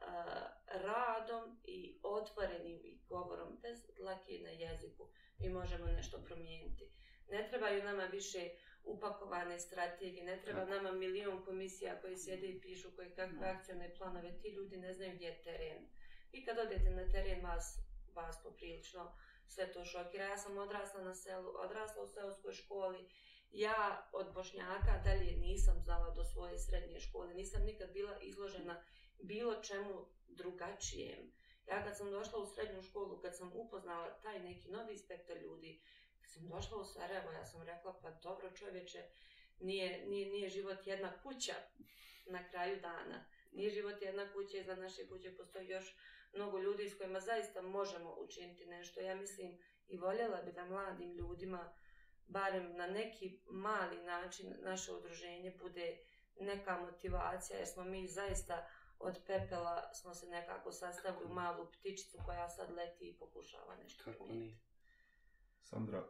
a, 0.00 0.48
radom 0.66 1.60
i 1.64 2.00
otvorenim 2.02 2.80
i 2.84 3.00
govorom 3.08 3.58
bez 3.62 3.78
dlake 3.96 4.38
na 4.42 4.50
jeziku 4.50 5.08
mi 5.38 5.48
možemo 5.48 5.86
nešto 5.86 6.22
promijeniti. 6.26 6.90
Ne 7.32 7.48
trebaju 7.48 7.84
nama 7.84 8.04
više 8.04 8.50
upakovane 8.84 9.58
strategije, 9.58 10.24
ne 10.24 10.40
treba 10.42 10.64
nama 10.64 10.92
milion 10.92 11.44
komisija 11.44 12.00
koji 12.00 12.16
sjede 12.16 12.46
i 12.46 12.60
pišu 12.60 12.88
koje 12.96 13.14
kakve 13.14 13.48
akcijone 13.48 13.94
planove, 13.94 14.38
ti 14.42 14.48
ljudi 14.48 14.76
ne 14.76 14.92
znaju 14.92 15.12
gdje 15.14 15.26
je 15.26 15.42
teren. 15.42 15.86
I 16.32 16.44
kad 16.44 16.58
odete 16.58 16.90
na 16.90 17.08
teren, 17.12 17.44
vas, 17.44 17.78
vas 18.14 18.42
poprilično 18.42 19.12
sve 19.46 19.72
to 19.72 19.84
šokira. 19.84 20.24
Ja 20.24 20.36
sam 20.36 20.58
odrasla 20.58 21.04
na 21.04 21.14
selu, 21.14 21.52
odrasla 21.56 22.02
u 22.02 22.08
seoskoj 22.08 22.52
školi, 22.52 23.08
ja 23.52 24.08
od 24.12 24.34
Bošnjaka 24.34 25.02
dalje 25.04 25.36
nisam 25.36 25.80
znala 25.80 26.10
do 26.10 26.24
svoje 26.24 26.58
srednje 26.58 27.00
škole, 27.00 27.34
nisam 27.34 27.62
nikad 27.64 27.92
bila 27.92 28.18
izložena 28.20 28.82
bilo 29.22 29.62
čemu 29.62 30.06
drugačijem. 30.28 31.32
Ja 31.66 31.84
kad 31.84 31.96
sam 31.96 32.10
došla 32.10 32.38
u 32.38 32.46
srednju 32.46 32.82
školu, 32.82 33.20
kad 33.20 33.36
sam 33.36 33.52
upoznala 33.54 34.20
taj 34.22 34.40
neki 34.40 34.70
novi 34.70 34.98
spektar 34.98 35.36
ljudi, 35.36 35.80
sam 36.26 36.48
došla 36.48 36.78
u 36.78 36.84
Sarajevo, 36.84 37.32
ja 37.32 37.44
sam 37.44 37.62
rekla, 37.62 37.98
pa 38.02 38.10
dobro 38.10 38.50
čovječe, 38.50 39.04
nije, 39.60 40.06
nije, 40.06 40.30
nije 40.30 40.48
život 40.48 40.86
jedna 40.86 41.12
kuća 41.22 41.54
na 42.26 42.48
kraju 42.48 42.80
dana. 42.80 43.24
Nije 43.52 43.70
život 43.70 44.02
jedna 44.02 44.32
kuća 44.32 44.58
i 44.58 44.64
za 44.64 44.76
naše 44.76 45.08
kuće 45.08 45.36
postoji 45.36 45.68
još 45.68 45.96
mnogo 46.32 46.58
ljudi 46.58 46.88
s 46.88 46.98
kojima 46.98 47.20
zaista 47.20 47.62
možemo 47.62 48.16
učiniti 48.18 48.66
nešto. 48.66 49.00
Ja 49.00 49.16
mislim 49.16 49.58
i 49.88 49.98
voljela 49.98 50.42
bi 50.42 50.52
da 50.52 50.64
mladim 50.64 51.12
ljudima 51.12 51.72
barem 52.26 52.76
na 52.76 52.86
neki 52.86 53.40
mali 53.46 54.02
način 54.02 54.54
naše 54.62 54.92
udruženje 54.92 55.56
bude 55.60 55.98
neka 56.40 56.78
motivacija, 56.78 57.58
jer 57.58 57.68
smo 57.68 57.84
mi 57.84 58.08
zaista 58.08 58.68
od 58.98 59.18
pepela 59.26 59.94
smo 59.94 60.14
se 60.14 60.26
nekako 60.26 60.72
sastavili 60.72 61.24
u 61.24 61.34
malu 61.34 61.66
ptičicu 61.72 62.18
koja 62.24 62.48
sad 62.48 62.70
leti 62.70 63.08
i 63.08 63.18
pokušava 63.18 63.76
nešto 63.76 64.04
Kako 64.04 64.24
Sandra, 65.62 66.04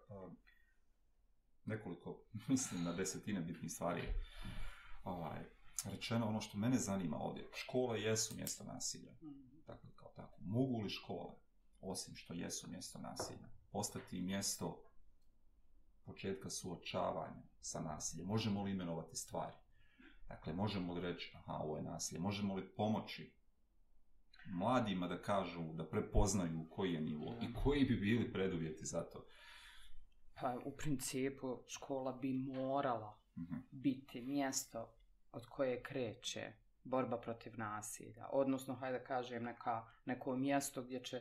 nekoliko, 1.64 2.24
mislim, 2.48 2.84
na 2.84 2.92
desetine 2.92 3.40
bitnih 3.40 3.72
stvari 3.72 4.02
ovaj, 5.04 5.44
rečeno 5.84 6.26
ono 6.26 6.40
što 6.40 6.58
mene 6.58 6.78
zanima 6.78 7.16
ovdje. 7.16 7.48
Škole 7.54 8.02
jesu 8.02 8.36
mjesto 8.36 8.64
nasilja. 8.64 9.12
Mm. 9.12 9.62
Tako, 9.66 9.86
kao 9.96 10.12
tako. 10.16 10.38
Mogu 10.40 10.80
li 10.80 10.90
škole 10.90 11.34
osim 11.80 12.14
što 12.16 12.34
jesu 12.34 12.70
mjesto 12.70 12.98
nasilja, 12.98 13.48
postati 13.72 14.20
mjesto 14.20 14.84
početka 16.04 16.50
suočavanja 16.50 17.42
sa 17.60 17.80
nasiljem? 17.80 18.26
Možemo 18.26 18.62
li 18.62 18.70
imenovati 18.70 19.16
stvari? 19.16 19.56
Dakle, 20.28 20.52
možemo 20.52 20.94
li 20.94 21.00
reći, 21.00 21.32
aha, 21.36 21.52
ovo 21.52 21.76
je 21.76 21.82
nasilje? 21.82 22.20
Možemo 22.20 22.54
li 22.54 22.74
pomoći 22.76 23.34
mladima 24.46 25.08
da 25.08 25.22
kažu, 25.22 25.72
da 25.72 25.88
prepoznaju 25.88 26.66
koji 26.70 26.92
je 26.92 27.00
nivo 27.00 27.38
i 27.42 27.54
koji 27.54 27.84
bi 27.84 27.96
bili 27.96 28.32
preduvjeti 28.32 28.86
za 28.86 29.02
to? 29.02 29.24
Pa 30.34 30.58
u 30.64 30.76
principu 30.76 31.58
škola 31.66 32.12
bi 32.12 32.32
morala 32.32 33.22
Mhm. 33.36 33.54
biti 33.70 34.20
mjesto 34.20 34.94
od 35.32 35.46
koje 35.46 35.82
kreće 35.82 36.52
borba 36.84 37.20
protiv 37.20 37.52
nasilja. 37.58 38.28
Odnosno, 38.32 38.74
hajde 38.74 38.98
da 38.98 39.04
kažem, 39.04 39.44
neka, 39.44 39.86
neko 40.04 40.36
mjesto 40.36 40.82
gdje 40.82 41.04
će 41.04 41.20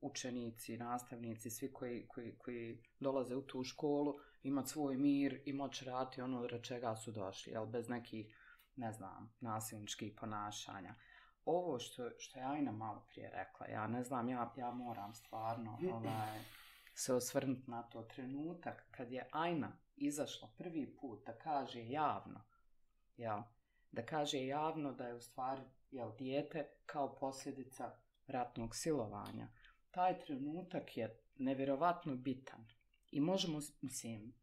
učenici, 0.00 0.78
nastavnici, 0.78 1.50
svi 1.50 1.72
koji, 1.72 2.06
koji, 2.08 2.38
koji 2.38 2.82
dolaze 3.00 3.36
u 3.36 3.42
tu 3.42 3.64
školu 3.64 4.14
imati 4.42 4.68
svoj 4.68 4.96
mir 4.96 5.42
i 5.44 5.52
moći 5.52 5.84
raditi 5.84 6.22
ono 6.22 6.40
od 6.40 6.62
čega 6.62 6.96
su 6.96 7.12
došli, 7.12 7.52
jel, 7.52 7.66
bez 7.66 7.88
nekih, 7.88 8.36
ne 8.76 8.92
znam, 8.92 9.32
nasilničkih 9.40 10.12
ponašanja. 10.20 10.94
Ovo 11.44 11.78
što, 11.78 12.10
što 12.18 12.38
je 12.38 12.44
Ajna 12.44 12.72
malo 12.72 13.06
prije 13.08 13.30
rekla, 13.30 13.66
ja 13.66 13.86
ne 13.86 14.04
znam, 14.04 14.28
ja, 14.28 14.52
ja 14.56 14.70
moram 14.70 15.14
stvarno 15.14 15.78
ovaj, 15.92 16.40
se 17.00 17.14
osvrnuti 17.14 17.70
na 17.70 17.82
to 17.82 18.02
trenutak 18.02 18.86
kad 18.90 19.12
je 19.12 19.28
Ajna 19.32 19.72
izašla 19.96 20.48
prvi 20.58 20.96
put 21.00 21.26
da 21.26 21.32
kaže 21.32 21.86
javno, 21.88 22.40
jel, 23.16 23.38
da 23.92 24.06
kaže 24.06 24.46
javno 24.46 24.92
da 24.92 25.06
je 25.06 25.14
u 25.14 25.20
stvari 25.20 25.62
jel, 25.90 26.12
dijete 26.18 26.68
kao 26.86 27.16
posljedica 27.16 27.92
ratnog 28.26 28.76
silovanja. 28.76 29.48
Taj 29.90 30.18
trenutak 30.20 30.96
je 30.96 31.20
nevjerovatno 31.36 32.14
bitan. 32.16 32.66
I 33.10 33.20
možemo, 33.20 33.58
mislim, 33.80 34.34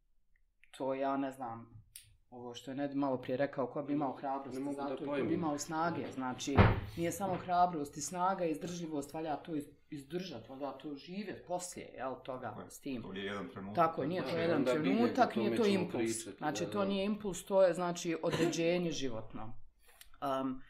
to 0.72 0.93
ja 0.93 1.17
ne 1.17 1.32
znam, 1.32 1.84
ovo 2.30 2.54
što 2.54 2.72
je 2.72 2.76
Ned 2.76 2.96
malo 2.96 3.17
prije 3.17 3.38
rekao, 3.38 3.67
ko 3.67 3.84
bi 3.84 3.93
imao 3.93 4.12
hrabrost 4.13 4.58
zato 4.76 5.06
ko 5.06 5.12
bi 5.12 5.34
imao 5.34 5.58
snage. 5.58 6.12
Znači, 6.12 6.58
nije 6.98 7.12
samo 7.12 7.36
hrabrost 7.36 7.98
i 7.98 8.02
snaga 8.02 8.46
i 8.46 8.52
izdržljivost, 8.52 9.13
valja 9.13 9.36
to 9.36 9.56
iz- 9.56 9.76
izdržati, 9.89 10.50
valja 10.50 10.71
to 10.71 10.95
živjeti 10.95 11.41
poslije, 11.47 11.93
jel, 11.97 12.15
toga 12.23 12.50
Tako 12.56 12.69
s 12.69 12.80
tim. 12.80 13.02
To 13.02 13.13
je 13.13 13.23
jedan 13.26 13.50
trenutak. 13.50 13.76
Tako 13.76 14.02
je, 14.02 14.08
nije 14.08 14.21
to 14.21 14.32
Da, 14.32 14.39
jedan 14.41 14.58
onda 14.58 14.71
trenutak, 14.71 15.36
nije 15.36 15.56
to 15.58 15.65
impuls. 15.65 16.04
pričati, 16.04 16.38
Znači, 16.38 16.65
da, 16.65 16.71
to 16.71 16.80
da. 16.80 16.86
nije 16.86 17.06
impuls, 17.06 17.45
to 17.45 17.63
je 17.63 17.73
znači 17.73 18.17
određenje 18.23 18.91
životno. 18.91 19.54
Um, 20.41 20.62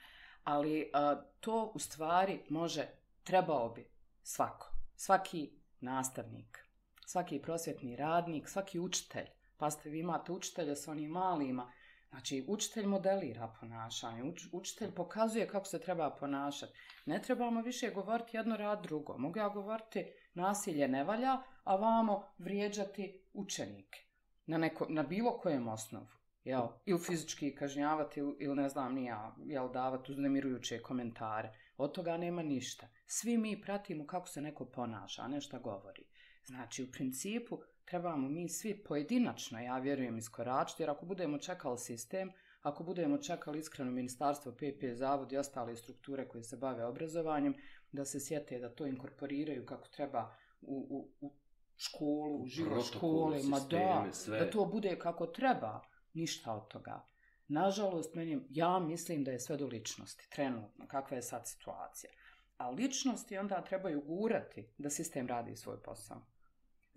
ali 0.44 0.82
uh, 0.94 1.24
to 1.40 1.72
u 1.76 1.80
stvari 1.80 2.40
može, 2.50 2.88
trebao 3.24 3.70
bi 3.70 3.90
svako. 4.24 4.72
Svaki 4.96 5.52
nastavnik, 5.80 6.66
svaki 7.06 7.42
prosvjetni 7.42 7.96
radnik, 7.96 8.50
svaki 8.50 8.80
učitelj. 8.80 9.26
Pa 9.58 9.70
ste 9.72 9.90
vi 9.90 10.00
imate 10.00 10.32
učitelje 10.32 10.76
sa 10.76 10.92
onim 10.92 11.12
malima. 11.12 11.72
Znači, 12.10 12.46
učitelj 12.48 12.86
modelira 12.86 13.54
ponašanje, 13.60 14.24
uč, 14.24 14.42
učitelj 14.52 14.92
pokazuje 14.92 15.48
kako 15.48 15.66
se 15.66 15.80
treba 15.80 16.10
ponašati. 16.10 16.74
Ne 17.06 17.22
trebamo 17.22 17.62
više 17.62 17.90
govoriti 17.90 18.38
jedno 18.38 18.58
rad 18.58 18.84
drugo. 18.84 19.18
Mogu 19.18 19.40
ja 19.40 19.50
govoriti 19.50 20.06
nasilje 20.34 20.88
ne 20.88 21.04
valja, 21.04 21.42
a 21.64 21.76
vamo 21.76 22.28
vrijeđati 22.38 23.22
učenike 23.34 24.08
na, 24.48 24.58
neko, 24.58 24.86
na 24.90 25.04
bilo 25.04 25.38
kojem 25.38 25.68
osnovu. 25.68 26.08
Jel? 26.44 26.68
Ili 26.86 27.00
fizički 27.00 27.56
kažnjavati 27.56 28.20
ili, 28.20 28.36
ili 28.40 28.56
ne 28.56 28.70
znam 28.70 28.94
nija, 28.94 29.36
jel, 29.46 29.72
davati 29.72 30.12
uznemirujuće 30.12 30.82
komentare. 30.82 31.52
Od 31.78 31.92
toga 31.92 32.18
nema 32.18 32.44
ništa. 32.44 32.88
Svi 33.06 33.38
mi 33.38 33.62
pratimo 33.62 34.08
kako 34.08 34.28
se 34.28 34.42
neko 34.42 34.66
ponaša, 34.66 35.22
a 35.22 35.28
ne 35.28 35.42
šta 35.42 35.60
govori. 35.60 36.04
Znači, 36.46 36.84
u 36.84 36.92
principu, 36.92 37.60
trebamo 37.88 38.30
mi 38.30 38.50
svi 38.50 38.84
pojedinačno, 38.84 39.60
ja 39.60 39.78
vjerujem, 39.78 40.18
iskoračiti, 40.18 40.84
jer 40.84 40.90
ako 40.90 41.06
budemo 41.06 41.38
čekali 41.38 41.78
sistem, 41.78 42.32
ako 42.62 42.84
budemo 42.84 43.18
čekali 43.18 43.60
iskreno 43.60 43.92
ministarstvo, 43.92 44.52
PP, 44.52 44.94
zavod 44.94 45.32
i 45.32 45.38
ostale 45.38 45.76
strukture 45.76 46.28
koje 46.28 46.44
se 46.44 46.58
bave 46.58 46.86
obrazovanjem, 46.86 47.56
da 47.92 48.06
se 48.06 48.20
sjete 48.20 48.60
da 48.60 48.70
to 48.70 48.86
inkorporiraju 48.86 49.66
kako 49.66 49.88
treba 49.88 50.36
u, 50.62 50.88
u, 50.90 51.26
u 51.26 51.34
školu, 51.78 52.42
u 52.44 52.48
život 52.48 52.86
škole, 52.86 53.44
ma 53.44 53.60
da, 53.60 54.08
sve. 54.12 54.40
da 54.40 54.50
to 54.50 54.66
bude 54.66 55.00
kako 55.00 55.28
treba, 55.28 55.82
ništa 56.14 56.54
od 56.54 56.68
toga. 56.68 57.06
Nažalost, 57.48 58.16
meni, 58.16 58.46
ja 58.50 58.80
mislim 58.80 59.24
da 59.24 59.32
je 59.32 59.40
sve 59.40 59.58
do 59.58 59.68
ličnosti, 59.68 60.30
trenutno, 60.30 60.88
kakva 60.88 61.18
je 61.18 61.22
sad 61.22 61.48
situacija. 61.48 62.12
A 62.58 62.70
ličnosti 62.70 63.38
onda 63.38 63.64
trebaju 63.64 64.02
gurati 64.02 64.68
da 64.78 64.90
sistem 64.90 65.28
radi 65.28 65.56
svoj 65.56 65.84
posao. 65.84 66.22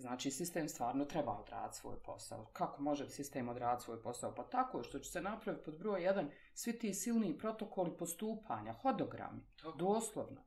Znači, 0.00 0.30
sistem 0.30 0.68
stvarno 0.68 1.04
treba 1.04 1.32
odraditi 1.34 1.76
svoj 1.76 1.96
posao. 1.98 2.44
Kako 2.46 2.82
može 2.82 3.08
sistem 3.08 3.48
odraditi 3.48 3.84
svoj 3.84 4.02
posao? 4.02 4.34
Pa 4.34 4.42
tako 4.44 4.82
što 4.82 4.98
će 4.98 5.10
se 5.10 5.20
napraviti 5.20 5.64
pod 5.64 5.78
broj 5.78 6.00
1 6.02 6.24
svi 6.54 6.78
ti 6.78 6.94
silni 6.94 7.38
protokoli 7.38 7.90
postupanja, 7.92 8.72
hodogrami, 8.72 9.40
Tako. 9.56 9.78
doslovno. 9.78 10.40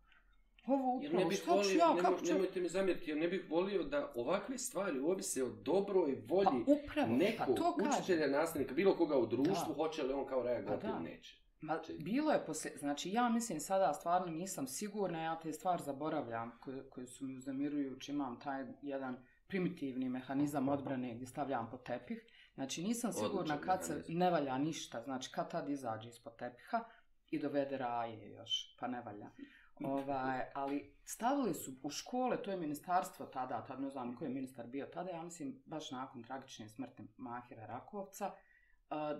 Ovo 0.67 0.95
upravo, 0.97 1.19
ne 1.19 1.25
bih 1.25 1.37
šta 1.37 1.45
ću 1.45 1.51
volio, 1.53 1.77
ja, 1.77 1.87
nemo- 1.87 2.01
kako 2.01 2.17
ću... 2.17 2.33
nemojte 2.33 2.61
mi 2.61 2.69
zamjeriti, 2.69 3.09
jer 3.09 3.17
ne 3.17 3.27
bih 3.27 3.45
volio 3.49 3.83
da 3.83 4.11
ovakve 4.15 4.57
stvari 4.57 4.99
ovise 4.99 5.43
o 5.43 5.49
dobroj 5.49 6.23
volji 6.27 6.45
Pa 6.65 6.71
upravo, 6.73 7.07
pa 7.07 7.13
nekog 7.15 7.55
to 7.57 7.75
kažem. 7.75 7.91
učitelja, 7.93 8.27
nastavnika, 8.29 8.73
bilo 8.73 8.95
koga 8.95 9.17
u 9.17 9.25
društvu, 9.25 9.67
Da. 9.67 9.73
hoće 9.75 10.03
li 10.03 10.13
on 10.13 10.25
kao 10.25 10.43
reagovati 10.43 10.81
Pa 10.81 10.87
ili 10.89 11.03
neće. 11.05 11.37
Ma, 11.61 11.73
Znači- 11.75 11.93
bilo 11.95 12.31
je 12.31 12.45
poslije, 12.45 12.77
znači 12.77 13.11
ja 13.11 13.29
mislim 13.29 13.59
sada 13.59 13.93
stvarno 13.93 14.27
nisam 14.27 14.67
sigurna, 14.67 15.21
ja 15.21 15.39
te 15.39 15.53
stvari 15.53 15.83
zaboravljam 15.83 16.51
koje, 16.59 16.83
koje 16.83 17.07
su 17.07 17.25
mi 17.25 17.37
uznemirujući, 17.37 18.11
imam 18.11 18.39
taj 18.39 18.65
jedan 18.81 19.17
primitivni 19.53 20.09
mehanizam 20.09 20.69
odbrane 20.69 21.15
gdje 21.15 21.27
stavljam 21.27 21.69
pod 21.71 21.83
tepih. 21.83 22.25
Znači 22.55 22.83
nisam 22.83 23.13
sigurna 23.13 23.39
Odličan 23.39 23.61
kad 23.61 23.85
se 23.85 24.03
ne 24.07 24.29
valja 24.31 24.57
ništa, 24.57 25.01
znači 25.01 25.31
kad 25.31 25.51
tad 25.51 25.69
izađe 25.69 26.09
ispod 26.09 26.35
tepiha 26.37 26.83
i 27.31 27.39
dovede 27.39 27.77
raje 27.77 28.31
još, 28.31 28.77
pa 28.79 28.87
ne 28.87 29.01
valja. 29.01 29.29
Ovaj, 29.83 30.41
ali 30.53 30.95
stavili 31.03 31.53
su 31.53 31.71
u 31.83 31.89
škole, 31.89 32.43
to 32.43 32.51
je 32.51 32.57
ministarstvo 32.57 33.25
tada, 33.25 33.65
tad 33.65 33.81
ne 33.81 33.89
znam 33.89 34.15
koji 34.15 34.29
je 34.29 34.33
ministar 34.33 34.67
bio 34.67 34.85
tada, 34.85 35.09
ja 35.09 35.23
mislim 35.23 35.61
baš 35.65 35.91
nakon 35.91 36.23
tragične 36.23 36.69
smrti 36.69 37.03
Mahira 37.17 37.65
Rakovca, 37.65 38.31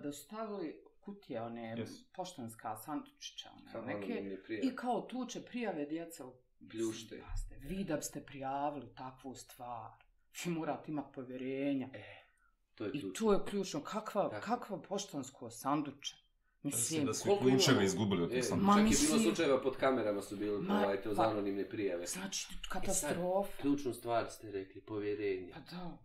da 0.02 0.12
su 0.12 0.24
stavili 0.24 0.84
kutije, 1.00 1.42
one 1.42 1.76
Yes. 1.76 2.04
poštanska 2.14 2.76
sandučića, 2.76 3.50
one 3.56 3.72
Kao 3.72 3.82
neke, 3.82 4.38
i 4.62 4.76
kao 4.76 5.00
tu 5.00 5.26
će 5.26 5.44
prijave 5.44 5.86
djeca 5.86 6.26
u 6.26 6.32
Pljušte. 6.70 7.22
Pazite, 7.30 7.56
vi 7.56 7.84
da 7.84 7.96
biste 7.96 8.24
prijavili 8.26 8.94
takvu 8.94 9.34
stvar, 9.34 10.03
vi 10.44 10.50
morate 10.50 10.90
imati 10.90 11.12
povjerenja. 11.14 11.88
To 12.74 12.84
je 12.84 12.88
I 12.88 12.92
ključno. 12.92 13.26
to 13.26 13.32
je 13.32 13.38
ključno, 13.44 13.80
kakva, 13.82 14.28
Tako. 14.30 14.46
kakva 14.46 14.78
poštansko 14.78 15.50
sanduče. 15.50 16.16
Mislim 16.62 17.06
da 17.06 17.14
su 17.14 17.24
koliko 17.24 17.44
ključeve 17.44 17.84
izgubili 17.84 18.22
od 18.22 18.30
E, 18.30 18.34
tih 18.34 18.44
sam. 18.44 18.58
Ma, 18.58 18.72
čak 18.72 18.78
je 18.78 18.84
mislim- 18.84 19.10
bilo 19.10 19.22
slučajeva 19.24 19.60
pod 19.60 19.76
kamerama 19.76 20.22
su 20.22 20.36
bili 20.36 20.62
Ma, 20.62 20.74
ovaj, 20.76 20.96
te 20.96 21.08
pa- 21.08 21.14
za 21.14 21.22
anonimne 21.22 21.68
prijave. 21.68 22.06
znači, 22.06 22.46
E 22.52 22.56
katastrofa. 22.68 23.52
Ključnu 23.60 23.92
stvar 23.92 24.30
ste 24.30 24.50
rekli, 24.50 24.80
povjerenje. 24.82 25.50
Pa 25.52 25.60
da. 25.60 25.98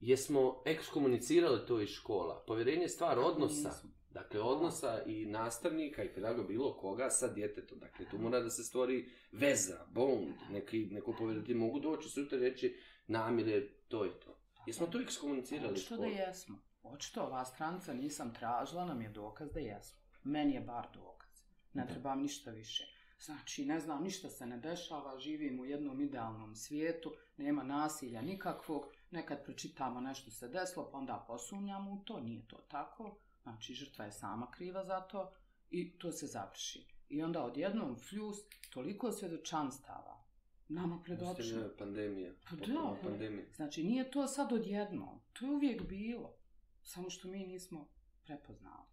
Jesmo 0.00 0.62
ekskomunicirali 0.66 1.66
to 1.66 1.80
iz 1.80 1.88
škola. 1.88 2.44
Povjerenje 2.46 2.82
je 2.82 2.88
stvar 2.88 3.18
odnosa. 3.18 3.68
Nismo. 3.68 3.90
Dakle, 4.16 4.40
odnosa 4.40 5.02
i 5.06 5.26
nastavnika 5.26 6.04
i 6.04 6.14
pedagoga 6.14 6.48
bilo 6.48 6.76
koga 6.76 7.10
sa 7.10 7.28
djetetom. 7.28 7.78
Dakle, 7.78 8.06
tu 8.10 8.18
mora 8.18 8.40
da 8.40 8.50
se 8.50 8.64
stvori 8.64 9.10
veza, 9.32 9.86
bond, 9.90 10.34
neki, 10.50 10.86
neko 10.86 11.14
povjerenje. 11.18 11.54
Mogu 11.54 11.80
doći 11.80 12.08
sutra 12.08 12.38
reći 12.38 12.76
namire, 13.06 13.68
to 13.88 14.04
je 14.04 14.20
to. 14.20 14.38
Jesmo 14.66 14.86
to 14.86 15.00
ekskomunicirali 15.00 15.72
Očito 15.72 15.96
da 15.96 16.06
jesmo. 16.06 16.58
Očito 16.82 17.22
ova 17.22 17.44
stranca 17.44 17.94
nisam 17.94 18.34
tražila, 18.34 18.84
nam 18.84 19.02
je 19.02 19.08
dokaz 19.08 19.52
da 19.52 19.60
jesmo. 19.60 20.00
Meni 20.24 20.54
je 20.54 20.60
bar 20.60 20.86
dokaz. 20.94 21.30
Ne 21.72 21.84
Da. 21.84 21.92
trebam 21.92 22.22
ništa 22.22 22.50
više. 22.50 22.84
Znači, 23.20 23.64
ne 23.64 23.80
znam, 23.80 24.02
ništa 24.02 24.28
se 24.30 24.46
ne 24.46 24.58
dešava, 24.58 25.18
živim 25.18 25.60
u 25.60 25.64
jednom 25.64 26.00
idealnom 26.00 26.54
svijetu, 26.54 27.12
nema 27.36 27.62
nasilja 27.62 28.22
nikakvog, 28.22 28.86
nekad 29.10 29.44
pročitamo 29.44 30.00
nešto 30.00 30.30
se 30.30 30.48
desilo, 30.48 30.90
pa 30.92 30.98
onda 30.98 31.24
posumnjamo 31.28 31.92
u 31.92 31.98
to, 32.04 32.20
nije 32.20 32.46
to 32.46 32.56
tako. 32.56 33.18
Znači, 33.46 33.74
žrtva 33.74 34.04
je 34.04 34.12
sama 34.12 34.50
kriva 34.50 34.84
za 34.84 35.00
to 35.00 35.32
i 35.70 35.98
to 35.98 36.12
se 36.12 36.26
završi. 36.26 36.86
I 37.08 37.22
onda 37.22 37.44
odjednom 37.44 37.96
fljus, 37.98 38.36
toliko 38.70 39.12
svjedočanstava, 39.12 40.24
nama 40.68 41.02
pred 41.04 41.18
očima. 41.18 41.30
Ostavljena 41.30 41.68
pandemija. 41.78 42.32
Pa 42.50 42.56
da, 42.56 42.96
pa- 43.02 43.08
pandemija. 43.08 43.46
Znači, 43.56 43.84
nije 43.84 44.10
to 44.10 44.26
sad 44.26 44.52
odjednom. 44.52 45.20
To 45.32 45.46
je 45.46 45.50
uvijek 45.52 45.82
bilo. 45.82 46.36
Samo 46.82 47.10
što 47.10 47.28
mi 47.28 47.46
nismo 47.46 47.88
prepoznali. 48.24 48.88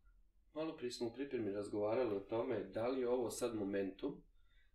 Malo 0.53 0.77
prije 0.77 0.91
smo 0.91 1.07
u 1.07 1.13
pripremi 1.13 1.51
razgovarali 1.51 2.15
o 2.15 2.19
tome 2.19 2.63
da 2.63 2.87
li 2.87 3.01
je 3.01 3.09
ovo 3.09 3.29
sad 3.29 3.55
momentum, 3.55 4.21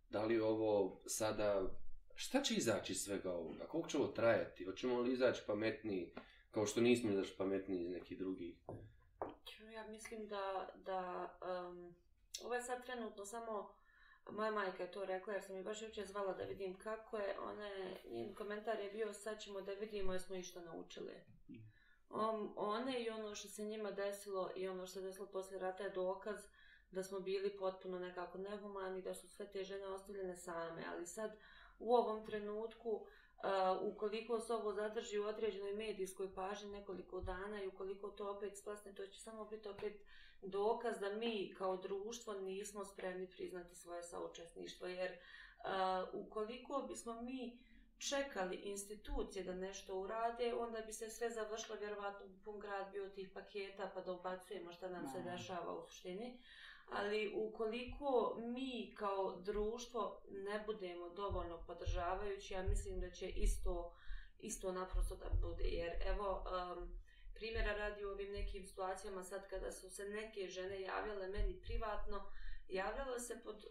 da 0.09 0.25
li 0.25 0.33
je 0.33 0.43
ovo 0.43 1.01
sada... 1.05 1.71
Šta 2.15 2.41
će 2.41 2.55
izaći 2.55 2.93
iz 2.93 3.01
svega 3.01 3.33
ovoga? 3.33 3.67
Koliko 3.67 3.89
će 3.89 3.97
ovo 3.97 4.07
trajati? 4.07 4.65
Hoćemo 4.65 4.99
li 4.99 5.13
izaći 5.13 5.41
pametniji, 5.47 6.13
kao 6.51 6.65
što 6.65 6.81
nismo 6.81 7.11
izaći 7.11 7.33
pametniji 7.37 7.83
iz 7.83 7.89
nekih 7.89 8.17
drugih? 8.17 8.55
Ja 9.73 9.87
mislim 9.87 10.27
da, 10.27 10.69
da 10.75 11.29
um, 11.41 11.95
ovo 12.43 12.55
je 12.55 12.61
sad 12.61 12.85
trenutno 12.85 13.25
samo 13.25 13.73
moja 14.31 14.51
majka 14.51 14.83
je 14.83 14.91
to 14.91 15.05
rekla 15.05 15.33
jer 15.33 15.43
sam 15.43 15.55
je 15.55 15.63
baš 15.63 15.81
jučer 15.81 16.05
zvala 16.05 16.33
da 16.33 16.43
vidim 16.43 16.77
kako 16.77 17.17
je, 17.17 17.39
ona 17.39 17.67
je, 17.67 18.01
njen 18.11 18.35
komentar 18.35 18.79
je 18.79 18.91
bio 18.91 19.13
sad 19.13 19.41
ćemo 19.41 19.61
da 19.61 19.71
vidimo 19.71 20.13
jesmo 20.13 20.35
išta 20.35 20.61
naučili. 20.61 21.13
On, 22.09 22.53
one 22.55 23.03
i 23.03 23.09
ono 23.09 23.35
što 23.35 23.47
se 23.47 23.63
njima 23.63 23.91
desilo 23.91 24.51
i 24.55 24.67
ono 24.67 24.85
što 24.85 24.93
se 24.93 25.05
desilo 25.05 25.27
poslije 25.27 25.59
rata 25.59 25.83
je 25.83 25.89
dokaz 25.89 26.39
da 26.91 27.03
smo 27.03 27.19
bili 27.19 27.57
potpuno 27.57 27.99
nekako 27.99 28.37
nehumani, 28.37 29.01
da 29.01 29.13
su 29.13 29.27
sve 29.27 29.51
te 29.51 29.63
žene 29.63 29.87
ostavljene 29.87 30.35
same, 30.35 30.83
ali 30.93 31.05
sad 31.05 31.31
u 31.79 31.95
ovom 31.95 32.25
trenutku 32.25 33.05
uh, 33.43 33.93
ukoliko 33.93 34.39
se 34.39 34.53
ovo 34.53 34.73
zadrži 34.73 35.19
u 35.19 35.25
određenoj 35.25 35.73
medijskoj 35.73 36.35
pažnji 36.35 36.71
nekoliko 36.71 37.21
dana 37.21 37.63
i 37.63 37.67
ukoliko 37.67 38.09
to 38.09 38.31
opet 38.31 38.57
splasne, 38.57 38.95
to 38.95 39.07
će 39.07 39.19
samo 39.19 39.45
biti 39.45 39.69
opet 39.69 40.01
dokaz 40.41 40.99
da 40.99 41.15
mi 41.15 41.53
kao 41.57 41.77
društvo 41.77 42.33
nismo 42.33 42.85
spremni 42.85 43.27
priznati 43.27 43.75
svoje 43.75 44.03
saučesništvo, 44.03 44.87
jer 44.87 45.11
uh, 45.11 46.25
ukoliko 46.25 46.85
bismo 46.87 47.21
mi 47.21 47.59
čekali 47.97 48.55
institucije 48.55 49.43
da 49.43 49.55
nešto 49.55 49.99
urade, 49.99 50.53
onda 50.53 50.81
bi 50.81 50.93
se 50.93 51.09
sve 51.09 51.29
završilo, 51.29 51.77
vjerovatno 51.77 52.27
bi 52.27 52.43
pun 52.45 52.59
grad 52.59 52.91
bio 52.91 53.09
tih 53.09 53.29
paketa 53.33 53.91
pa 53.93 54.01
da 54.01 54.11
ubacujemo 54.11 54.71
šta 54.71 54.89
nam 54.89 55.07
se 55.07 55.21
dešava 55.21 55.73
u 55.73 55.81
suštini. 55.81 56.39
Ali 56.91 57.33
ukoliko 57.35 58.35
mi 58.37 58.95
kao 58.97 59.41
društvo 59.41 60.21
ne 60.29 60.63
budemo 60.65 61.09
dovoljno 61.09 61.63
podržavajući, 61.67 62.53
ja 62.53 62.63
mislim 62.63 62.99
da 62.99 63.11
će 63.11 63.29
isto, 63.29 63.95
isto 64.39 64.71
naprosto 64.71 65.15
da 65.15 65.29
bude. 65.41 65.63
Jer 65.63 65.91
evo, 66.05 66.43
um, 66.77 66.99
primjera 67.33 67.73
radi 67.73 68.05
u 68.05 68.09
ovim 68.09 68.31
nekim 68.31 68.65
situacijama 68.65 69.23
sad 69.23 69.49
kada 69.49 69.71
su 69.71 69.89
se 69.89 70.09
neke 70.09 70.47
žene 70.47 70.81
javljale 70.81 71.27
meni 71.27 71.61
privatno, 71.61 72.31
javljalo 72.67 73.19
se 73.19 73.41
pod 73.43 73.65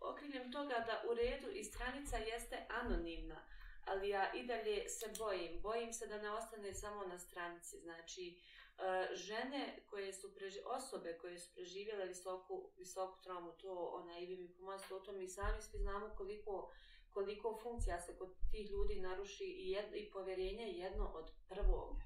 okriljem 0.00 0.52
toga 0.52 0.84
da 0.86 1.02
u 1.10 1.14
redu 1.14 1.50
i 1.50 1.64
stranica 1.64 2.16
jeste 2.16 2.66
anonimna, 2.68 3.46
ali 3.84 4.08
ja 4.08 4.32
i 4.34 4.46
dalje 4.46 4.88
se 4.88 5.06
bojim. 5.18 5.62
Bojim 5.62 5.92
se 5.92 6.06
da 6.06 6.22
ne 6.22 6.30
ostane 6.30 6.74
samo 6.74 7.06
na 7.06 7.18
stranici. 7.18 7.80
Znači, 7.80 8.40
Eh, 8.78 9.14
žene 9.14 9.78
koje 9.90 10.12
su 10.12 10.34
preži, 10.34 10.58
osobe 10.66 11.18
koje 11.20 11.38
su 11.38 11.54
preživjele 11.54 12.06
visoku, 12.06 12.70
visoku 12.78 13.22
traumu, 13.22 13.52
to 13.52 13.90
ona 13.94 14.18
i 14.18 14.26
vi 14.26 14.36
mi 14.36 14.48
pomozite 14.48 14.94
o 14.94 15.00
tom, 15.00 15.20
i 15.20 15.28
sami 15.28 15.62
svi 15.62 15.78
znamo 15.78 16.10
koliko, 16.16 16.70
koliko 17.10 17.58
funkcija 17.62 18.00
se 18.00 18.16
kod 18.18 18.34
tih 18.50 18.70
ljudi 18.70 19.00
naruši 19.00 19.44
i, 19.44 19.70
jedno, 19.70 19.96
i 19.96 20.10
povjerenje 20.10 20.66
jedno 20.66 21.12
od 21.14 21.30
prvog. 21.48 21.96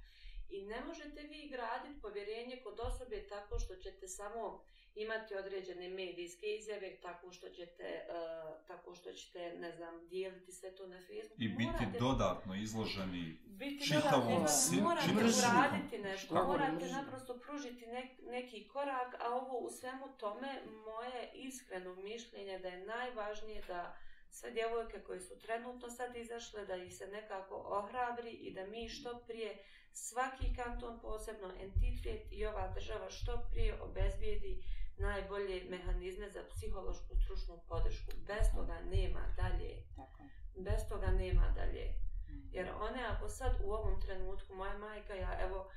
I 0.51 0.67
ne 0.67 0.85
možete 0.85 1.23
vi 1.23 1.49
graditi 1.49 2.01
povjerenje 2.01 2.61
kod 2.65 2.81
osobe 2.81 3.27
tako 3.29 3.59
što 3.59 3.77
ćete 3.77 4.09
samo 4.09 4.65
imati 4.95 5.35
određene 5.35 5.89
medijske 5.89 6.47
izjave 6.47 6.97
tako 7.03 7.33
što 7.33 7.49
ćete 7.49 8.07
uh, 8.09 8.67
tako 8.67 8.95
što 8.95 9.13
ćete 9.13 9.55
ne 9.59 9.73
znam 9.73 10.09
dijeliti 10.09 10.53
sve 10.53 10.77
to 10.77 10.87
na 10.87 10.99
Facebooku. 10.99 11.43
I 11.43 11.49
biti 11.49 11.65
morate, 11.73 11.99
dodatno 11.99 12.55
izloženi 12.55 13.39
biti 13.45 13.85
čitavom 13.85 14.29
dodatno, 14.29 14.49
si, 14.49 14.77
morate 14.81 15.09
čitavom 15.09 15.57
uraditi 15.59 15.99
nešto 15.99 16.35
Tako, 16.35 16.47
morate 16.47 16.73
mržnju. 16.73 16.93
naprosto 16.93 17.39
pružiti 17.39 17.87
nek, 17.87 18.11
neki 18.23 18.69
korak 18.69 19.15
a 19.21 19.35
ovo 19.35 19.59
u 19.59 19.71
svemu 19.71 20.09
tome 20.19 20.63
moje 20.85 21.31
iskreno 21.35 21.95
mišljenje 21.95 22.59
da 22.59 22.69
je 22.69 22.87
najvažnije 22.87 23.63
da 23.69 23.97
sve 24.31 24.51
djevojke 24.51 25.01
koje 25.01 25.21
su 25.21 25.39
trenutno 25.39 25.91
sad 25.91 26.17
izašle 26.17 26.67
da 26.67 26.77
ih 26.77 26.95
se 26.97 27.07
nekako 27.07 27.55
ohrabri 27.55 28.31
i 28.31 28.55
da 28.55 28.67
mi 28.67 28.89
što 28.89 29.19
prije 29.27 29.65
svaki 29.93 30.55
kanton 30.57 31.01
posebno 31.01 31.53
entitet 31.61 32.33
i 32.33 32.47
ova 32.47 32.73
država 32.75 33.11
što 33.11 33.49
prije 33.53 33.83
obezbijedi 33.83 34.63
najbolje 35.01 35.65
mehanizme 35.71 36.31
za 36.31 36.43
psihološku 36.51 37.15
stručnu 37.25 37.61
podršku. 37.69 38.11
Bez 38.27 38.47
toga 38.57 38.81
nema 38.81 39.23
dalje. 39.37 39.73
Tako. 39.97 40.23
Bez 40.57 40.81
toga 40.89 41.07
nema 41.07 41.47
dalje. 41.57 41.85
Mm. 42.29 42.49
Jer 42.53 42.71
one 42.81 43.05
ako 43.07 43.29
sad 43.29 43.53
u 43.65 43.73
ovom 43.73 44.01
trenutku, 44.01 44.55
moja 44.55 44.79
majka, 44.79 45.15
ja 45.15 45.41
evo, 45.41 45.71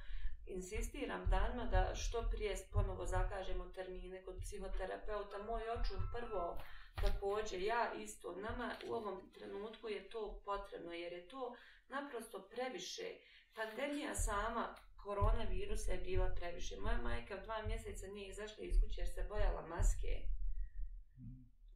insistiram 0.45 1.30
danima 1.30 1.65
da 1.65 1.95
što 1.95 2.30
prije 2.32 2.55
ponovo 2.71 3.05
zakažemo 3.05 3.65
termine 3.65 4.24
kod 4.24 4.36
psihoterapeuta. 4.41 5.38
Moj 5.38 5.61
očuh 5.69 6.01
prvo 6.13 6.57
također, 7.01 7.61
ja 7.61 7.93
isto, 7.93 8.36
nama 8.36 8.71
u 8.88 8.93
ovom 8.93 9.32
trenutku 9.34 9.89
je 9.89 10.09
to 10.09 10.41
potrebno 10.45 10.91
jer 10.91 11.13
je 11.13 11.28
to 11.28 11.55
naprosto 11.89 12.41
previše. 12.41 13.15
Pandemija 13.55 14.15
sama 14.15 14.76
koronavirusa 15.03 15.91
je 15.91 15.97
bila 15.97 16.29
previše. 16.35 16.79
Moja 16.79 16.97
majka 16.97 17.37
dva 17.37 17.61
mjeseca 17.67 18.07
nije 18.07 18.29
izašla 18.29 18.63
iz 18.63 18.81
kuće 18.81 19.01
jer 19.01 19.09
se 19.09 19.25
bojala 19.29 19.67
maske. 19.67 20.13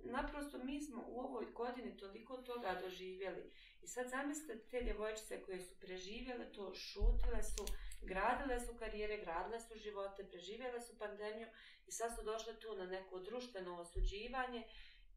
Naprosto 0.03 0.57
mi 0.63 0.81
smo 0.81 1.03
u 1.07 1.19
ovoj 1.19 1.45
godini 1.53 1.97
toliko 1.97 2.37
toga 2.37 2.79
doživjeli. 2.81 3.51
I 3.81 3.87
sad 3.87 4.09
zamislite 4.09 4.59
te 4.69 4.81
djevojčice 4.81 5.41
koje 5.41 5.61
su 5.61 5.79
preživjele 5.79 6.51
to, 6.51 6.73
šutile 6.73 7.43
su, 7.43 7.65
gradile 8.01 8.59
su 8.59 8.73
karijere, 8.79 9.17
gradile 9.17 9.59
su 9.59 9.77
živote, 9.77 10.27
preživjele 10.29 10.81
su 10.81 10.99
pandemiju 10.99 11.47
i 11.87 11.91
sad 11.91 12.15
su 12.15 12.23
došle 12.23 12.59
tu 12.59 12.75
na 12.75 12.85
neko 12.85 13.19
društveno 13.19 13.79
osuđivanje. 13.79 14.63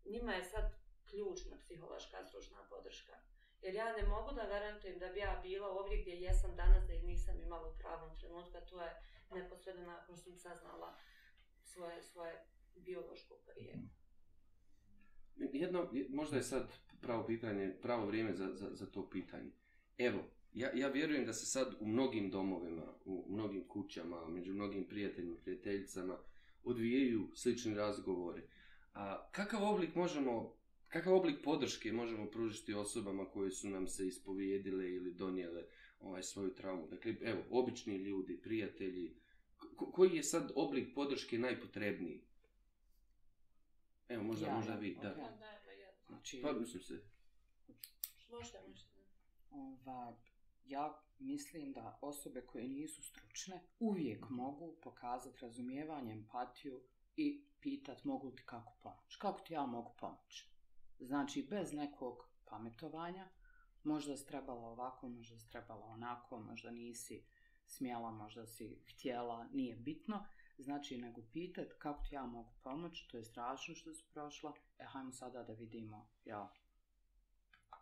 Njima 0.04 0.32
je 0.32 0.44
sad 0.44 0.64
ključna 1.10 1.56
psihološka 1.58 2.24
stručna 2.24 2.58
podrška. 2.70 3.29
Jer 3.62 3.74
ja 3.74 3.92
ne 3.96 4.08
mogu 4.08 4.34
da 4.34 4.46
garantujem 4.46 4.98
da 4.98 5.08
bi 5.08 5.18
ja 5.18 5.40
bila 5.42 5.68
ovdje 5.68 6.00
gdje 6.02 6.20
jesam 6.20 6.56
danas 6.56 6.86
da 6.86 6.94
ih 6.94 7.04
nisam 7.04 7.40
imala 7.40 7.68
u 7.68 7.78
pravom 7.78 8.18
trenutku, 8.18 8.56
a 8.56 8.60
to 8.60 8.82
je 8.82 8.90
neposredno 9.30 9.86
nakon 9.86 10.16
što 10.16 10.24
sam 10.24 10.36
saznala 10.36 10.96
svoje, 11.62 12.02
svoje 12.02 12.44
biološko 12.76 13.34
karijeru. 13.46 13.80
Jedno, 15.36 15.90
možda 16.08 16.36
je 16.36 16.42
sad 16.42 16.72
pravo 17.00 17.26
pitanje, 17.26 17.76
pravo 17.82 18.06
vrijeme 18.06 18.32
za, 18.32 18.54
za, 18.54 18.70
za 18.72 18.86
to 18.86 19.10
pitanje. 19.10 19.50
Evo, 19.98 20.24
ja, 20.52 20.70
ja 20.74 20.88
vjerujem 20.88 21.26
da 21.26 21.32
se 21.32 21.46
sad 21.46 21.74
u 21.80 21.86
mnogim 21.86 22.30
domovima, 22.30 22.94
u 23.04 23.24
mnogim 23.28 23.68
kućama, 23.68 24.28
među 24.28 24.54
mnogim 24.54 24.88
prijateljima, 24.88 25.36
prijateljicama 25.42 26.18
odvijaju 26.64 27.30
slični 27.34 27.74
razgovori. 27.74 28.42
A 28.94 29.28
kakav 29.30 29.64
oblik 29.64 29.94
možemo, 29.94 30.56
kakav 30.90 31.14
oblik 31.14 31.44
podrške 31.44 31.92
možemo 31.92 32.26
pružiti 32.26 32.74
osobama 32.74 33.24
koje 33.24 33.50
su 33.50 33.68
nam 33.68 33.88
se 33.88 34.06
ispovijedile 34.06 34.90
ili 34.90 35.14
donijele 35.14 35.64
ovaj 36.00 36.22
svoju 36.22 36.54
traumu? 36.54 36.86
Dakle, 36.88 37.14
evo, 37.22 37.42
obični 37.50 37.96
ljudi, 37.96 38.40
prijatelji, 38.42 39.16
ko, 39.76 39.90
koji 39.92 40.16
je 40.16 40.22
sad 40.22 40.52
oblik 40.54 40.94
podrške 40.94 41.38
najpotrebniji? 41.38 42.20
Evo, 44.08 44.22
možda, 44.22 44.46
Ja, 44.46 44.54
možda 44.54 44.72
ja, 44.72 44.78
vi, 44.78 44.98
da. 45.02 45.10
ok. 45.10 45.16
Da, 45.16 45.36
da, 45.64 45.72
ja. 45.72 45.92
Znači, 46.08 46.40
Pa 46.42 46.52
mislim 46.52 46.82
se. 46.82 47.02
Možete, 48.30 48.58
možete. 48.68 48.90
ova, 49.50 50.16
ja 50.66 51.02
mislim 51.18 51.72
da 51.72 51.98
osobe 52.02 52.40
koje 52.40 52.68
nisu 52.68 53.02
stručne 53.02 53.60
uvijek 53.78 54.30
mogu 54.30 54.76
pokazati 54.82 55.38
razumijevanje, 55.40 56.12
empatiju 56.12 56.80
i 57.16 57.44
pitat 57.60 58.04
mogu 58.04 58.30
ti 58.30 58.42
kako 58.46 58.72
pomoći. 58.82 59.18
Kako 59.18 59.40
ti 59.40 59.52
ja 59.54 59.66
mogu 59.66 59.92
pomoći? 60.00 60.46
Znači, 61.00 61.46
bez 61.50 61.72
nekog 61.72 62.28
pametovanja, 62.44 63.28
možda 63.84 64.16
si 64.16 64.26
trebala 64.26 64.68
ovako, 64.68 65.08
možda 65.08 65.38
si 65.38 65.50
trebala 65.50 65.86
onako, 65.86 66.40
možda 66.40 66.70
nisi 66.70 67.24
smjela, 67.66 68.10
možda 68.10 68.46
si 68.46 68.82
htjela, 68.88 69.44
nije 69.52 69.76
bitno. 69.76 70.26
Znači, 70.58 70.98
nego 70.98 71.22
pitat 71.32 71.72
kako 71.78 72.04
ti 72.08 72.14
ja 72.14 72.26
mogu 72.26 72.52
pomoći, 72.62 73.08
to 73.10 73.16
je 73.16 73.24
strašno 73.24 73.74
što 73.74 73.94
si 73.94 74.04
prošla, 74.12 74.52
e, 74.78 74.84
hajmo 74.84 75.12
sada 75.12 75.42
da 75.42 75.52
vidimo, 75.52 76.10
ja, 76.24 76.52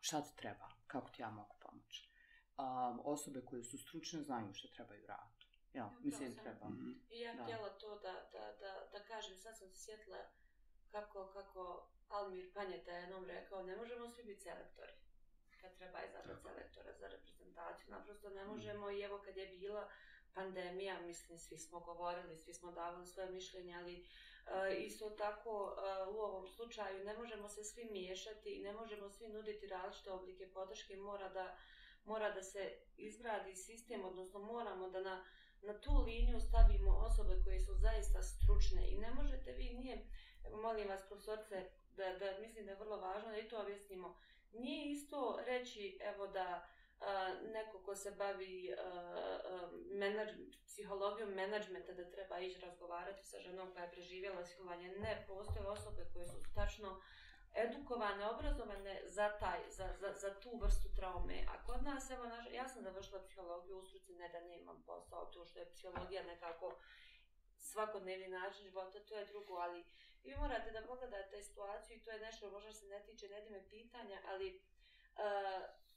šta 0.00 0.22
ti 0.22 0.36
treba, 0.36 0.68
kako 0.86 1.10
ti 1.10 1.22
ja 1.22 1.30
mogu 1.30 1.56
pomoći. 1.60 2.10
Um, 2.58 3.00
osobe 3.04 3.44
koje 3.44 3.64
su 3.64 3.78
stručne 3.78 4.22
znaju 4.22 4.54
što 4.54 4.68
trebaju 4.68 5.06
raditi. 5.06 5.46
Ja, 5.74 5.90
mislim 6.00 6.32
sam. 6.32 6.42
treba. 6.44 6.68
Mhm. 6.68 6.90
I 7.10 7.20
ja 7.20 7.34
Da. 7.34 7.42
htjela 7.42 7.68
to 7.78 7.98
da, 7.98 8.12
da, 8.32 8.44
da, 8.60 8.88
da 8.92 9.04
kažem, 9.04 9.36
sad 9.36 9.58
sam 9.58 9.68
se 9.70 9.84
sjetila 9.84 10.18
kako, 10.93 11.26
kako 11.26 11.89
Almir 12.09 12.53
Panjeta 12.55 12.91
je 12.93 13.01
jednom 13.01 13.24
rekao, 13.24 13.62
ne 13.62 13.76
možemo 13.76 14.09
svi 14.09 14.22
biti 14.22 14.41
selektori 14.41 14.93
kad 15.61 15.76
treba 15.76 15.99
izabrati 16.05 16.43
selektora 16.43 16.93
za 17.01 17.09
reprezentaciju. 17.09 17.91
Naprosto 17.91 18.30
ne 18.30 18.45
možemo 18.45 18.91
i 18.91 19.01
evo 19.01 19.18
kad 19.24 19.36
je 19.36 19.47
bila 19.47 19.89
pandemija, 20.34 21.01
mislim, 21.01 21.39
svi 21.39 21.59
smo 21.59 21.80
govorili, 21.80 22.36
svi 22.36 22.55
smo 22.55 22.72
davali 22.72 23.07
svoje 23.07 23.30
mišljenje, 23.30 23.76
ali 23.76 23.95
e, 23.97 24.76
isto 24.76 25.11
tako 25.11 25.76
e, 25.76 26.11
u 26.11 26.16
ovom 26.18 26.49
slučaju 26.49 27.05
ne 27.05 27.16
možemo 27.16 27.49
se 27.49 27.64
svi 27.64 27.84
miješati 27.84 28.51
i 28.51 28.62
ne 28.62 28.72
možemo 28.72 29.11
svi 29.11 29.28
nuditi 29.28 29.66
različite 29.66 30.11
oblike 30.11 30.47
podrške, 30.53 30.97
mora 30.97 31.28
da, 31.28 31.57
mora 32.05 32.30
da 32.30 32.43
se 32.43 32.78
izgradi 32.97 33.55
sistem, 33.57 34.05
odnosno 34.05 34.41
moramo 34.41 34.91
da 34.91 35.01
na, 35.01 35.24
na 35.62 35.80
tu 35.80 36.03
liniju 36.07 36.41
stavimo 36.41 36.97
osobe 36.97 37.43
koje 37.45 37.61
su 37.61 37.74
zaista 37.74 38.22
stručne 38.22 38.91
i 38.91 38.99
ne 38.99 39.11
možete 39.14 39.53
vi, 39.53 39.74
nije, 39.74 39.95
evo, 39.95 40.05
molim 40.62 40.89
vas 40.89 41.07
profesorce, 41.09 41.70
da, 41.91 42.18
da 42.18 42.39
mislim 42.41 42.64
da 42.64 42.70
je 42.70 42.78
vrlo 42.78 42.97
važno 42.97 43.30
da 43.30 43.39
i 43.39 43.49
to 43.49 43.61
objasnimo, 43.61 44.16
nije 44.53 44.93
isto 44.93 45.41
reći 45.47 45.99
evo 46.01 46.26
da 46.26 46.66
uh, 47.01 47.07
neko 47.53 47.82
ko 47.82 47.95
se 47.95 48.11
bavi 48.11 48.72
uh, 48.72 48.84
uh, 48.84 49.70
menadž, 49.91 50.32
psihologijom 50.66 51.30
menadžmenta 51.30 51.93
da 51.93 52.11
treba 52.11 52.39
ići 52.39 52.61
razgovarati 52.61 53.26
sa 53.26 53.39
ženom 53.41 53.72
koja 53.72 53.84
je 53.84 53.91
preživjela 53.91 54.45
silovanje. 54.45 54.89
Ne, 54.89 55.24
postoje 55.28 55.66
osobe 55.66 56.07
koje 56.12 56.26
su 56.26 56.43
tačno 56.55 57.01
edukovane, 57.55 58.26
obrazovane 58.26 59.03
za, 59.05 59.39
taj, 59.39 59.61
za, 59.70 59.89
za, 60.01 60.12
za 60.12 60.41
tu 60.41 60.59
vrstu 60.62 60.89
traume. 60.97 61.45
A 61.49 61.64
kod 61.64 61.82
nas, 61.82 62.11
evo, 62.11 62.24
naš, 62.24 62.47
ja 62.53 62.68
sam 62.68 62.82
završila 62.82 63.22
psihologiju 63.22 63.78
u 63.78 63.84
struci, 63.84 64.14
ne 64.14 64.28
da 64.28 64.41
nemam 64.41 64.82
posao, 64.86 65.26
to 65.26 65.45
što 65.45 65.59
je 65.59 65.70
psihologija 65.70 66.22
nekako 66.22 66.78
svakodnevni 67.59 68.28
način 68.28 68.62
života, 68.64 69.05
to 69.05 69.16
je 69.16 69.26
drugo, 69.26 69.55
ali 69.55 69.84
vi 70.24 70.36
morate 70.36 70.70
da 70.70 70.86
pogledate 70.86 71.42
situaciju 71.42 71.96
i 71.96 72.02
to 72.02 72.10
je 72.10 72.20
nešto 72.20 72.50
možda 72.50 72.72
se 72.72 72.86
ne 72.86 73.02
tiče 73.06 73.28
nedime 73.28 73.68
pitanja, 73.70 74.20
ali 74.26 74.60
uh, 75.14 75.88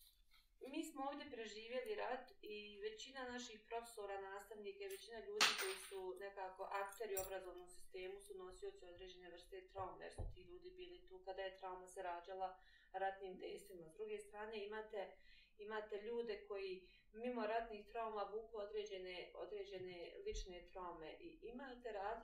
mi 0.67 0.83
smo 0.83 1.03
ovdje 1.03 1.31
preživjeli 1.31 1.95
rat 1.95 2.31
i 2.41 2.79
većina 2.79 3.23
naših 3.23 3.59
profesora, 3.67 4.21
nastavnika 4.21 4.83
i 4.83 4.87
većina 4.87 5.19
ljudi 5.19 5.45
koji 5.59 5.75
su 5.89 6.15
nekako 6.19 6.63
akteri 6.63 7.15
u 7.15 7.21
obrazovnom 7.21 7.67
sistemu 7.67 8.19
su 8.19 8.37
nosioci 8.37 8.85
određene 8.85 9.29
vrste 9.29 9.67
traume, 9.67 10.05
jer 10.05 10.13
su 10.13 10.21
ti 10.33 10.41
ljudi 10.41 10.71
bili 10.71 11.07
tu 11.07 11.21
kada 11.25 11.41
je 11.41 11.57
trauma 11.57 11.87
se 11.87 12.03
rađala 12.03 12.59
ratnim 12.93 13.37
dejstvima. 13.37 13.89
S 13.89 13.93
druge 13.93 14.19
strane 14.19 14.65
imate, 14.65 15.11
imate 15.57 16.01
ljude 16.01 16.45
koji 16.47 16.87
mimo 17.13 17.47
ratnih 17.47 17.87
trauma 17.87 18.23
vuku 18.23 18.57
određene, 18.57 19.31
određene 19.35 20.13
lične 20.25 20.67
traume 20.71 21.15
i 21.19 21.39
imate 21.41 21.91
raz, 21.91 22.19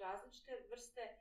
različite 0.00 0.66
vrste 0.70 1.16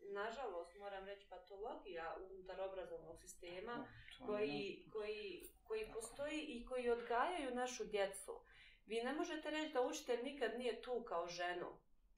nažalost, 0.00 0.76
moram 0.78 1.04
reći, 1.04 1.26
patologija 1.28 2.16
unutar 2.30 2.60
obrazovnog 2.60 3.20
sistema 3.20 3.86
koji, 4.26 4.88
koji, 4.92 5.42
koji 5.64 5.92
postoji 5.92 6.40
i 6.40 6.66
koji 6.66 6.90
odgajaju 6.90 7.54
našu 7.54 7.84
djecu. 7.84 8.40
Vi 8.86 9.02
ne 9.02 9.12
možete 9.12 9.50
reći 9.50 9.72
da 9.72 9.82
učitelj 9.82 10.22
nikad 10.22 10.58
nije 10.58 10.82
tu 10.82 11.04
kao 11.08 11.28
ženu. 11.28 11.66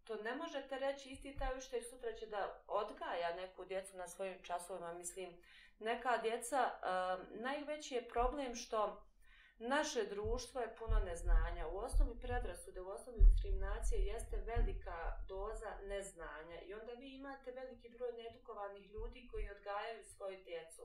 To 0.05 0.17
ne 0.17 0.35
možete 0.35 0.79
reći, 0.79 1.11
isti 1.11 1.37
taj 1.37 1.59
učitelj 1.59 1.83
sutra 1.83 2.13
će 2.13 2.27
da 2.27 2.63
odgaja 2.67 3.37
neku 3.37 3.65
djecu 3.65 3.97
na 3.97 4.09
svojim 4.09 4.43
časovima. 4.43 4.95
Mislim, 4.95 5.43
neka 5.79 6.19
djeca, 6.19 6.71
uh, 6.73 7.41
najveći 7.41 7.95
je 7.95 8.09
problem 8.09 8.55
što 8.55 9.08
naše 9.59 10.05
društvo 10.05 10.61
je 10.61 10.77
puno 10.79 10.99
neznanja. 11.01 11.69
U 11.69 11.77
osnovi 11.77 12.19
predrasude, 12.21 12.81
u 12.81 12.89
osnovi 12.89 13.19
diskriminacije 13.21 14.07
jeste 14.07 14.37
velika 14.37 14.99
doza 15.29 15.73
neznanja. 15.87 16.61
I 16.67 16.75
onda 16.75 16.93
vi 16.93 17.15
imate 17.15 17.53
veliki 17.53 17.89
broj 17.89 18.13
needukovanih 18.13 18.91
ljudi 18.91 19.29
koji 19.31 19.51
odgajaju 19.51 20.05
svoju 20.05 20.39
djecu. 20.45 20.83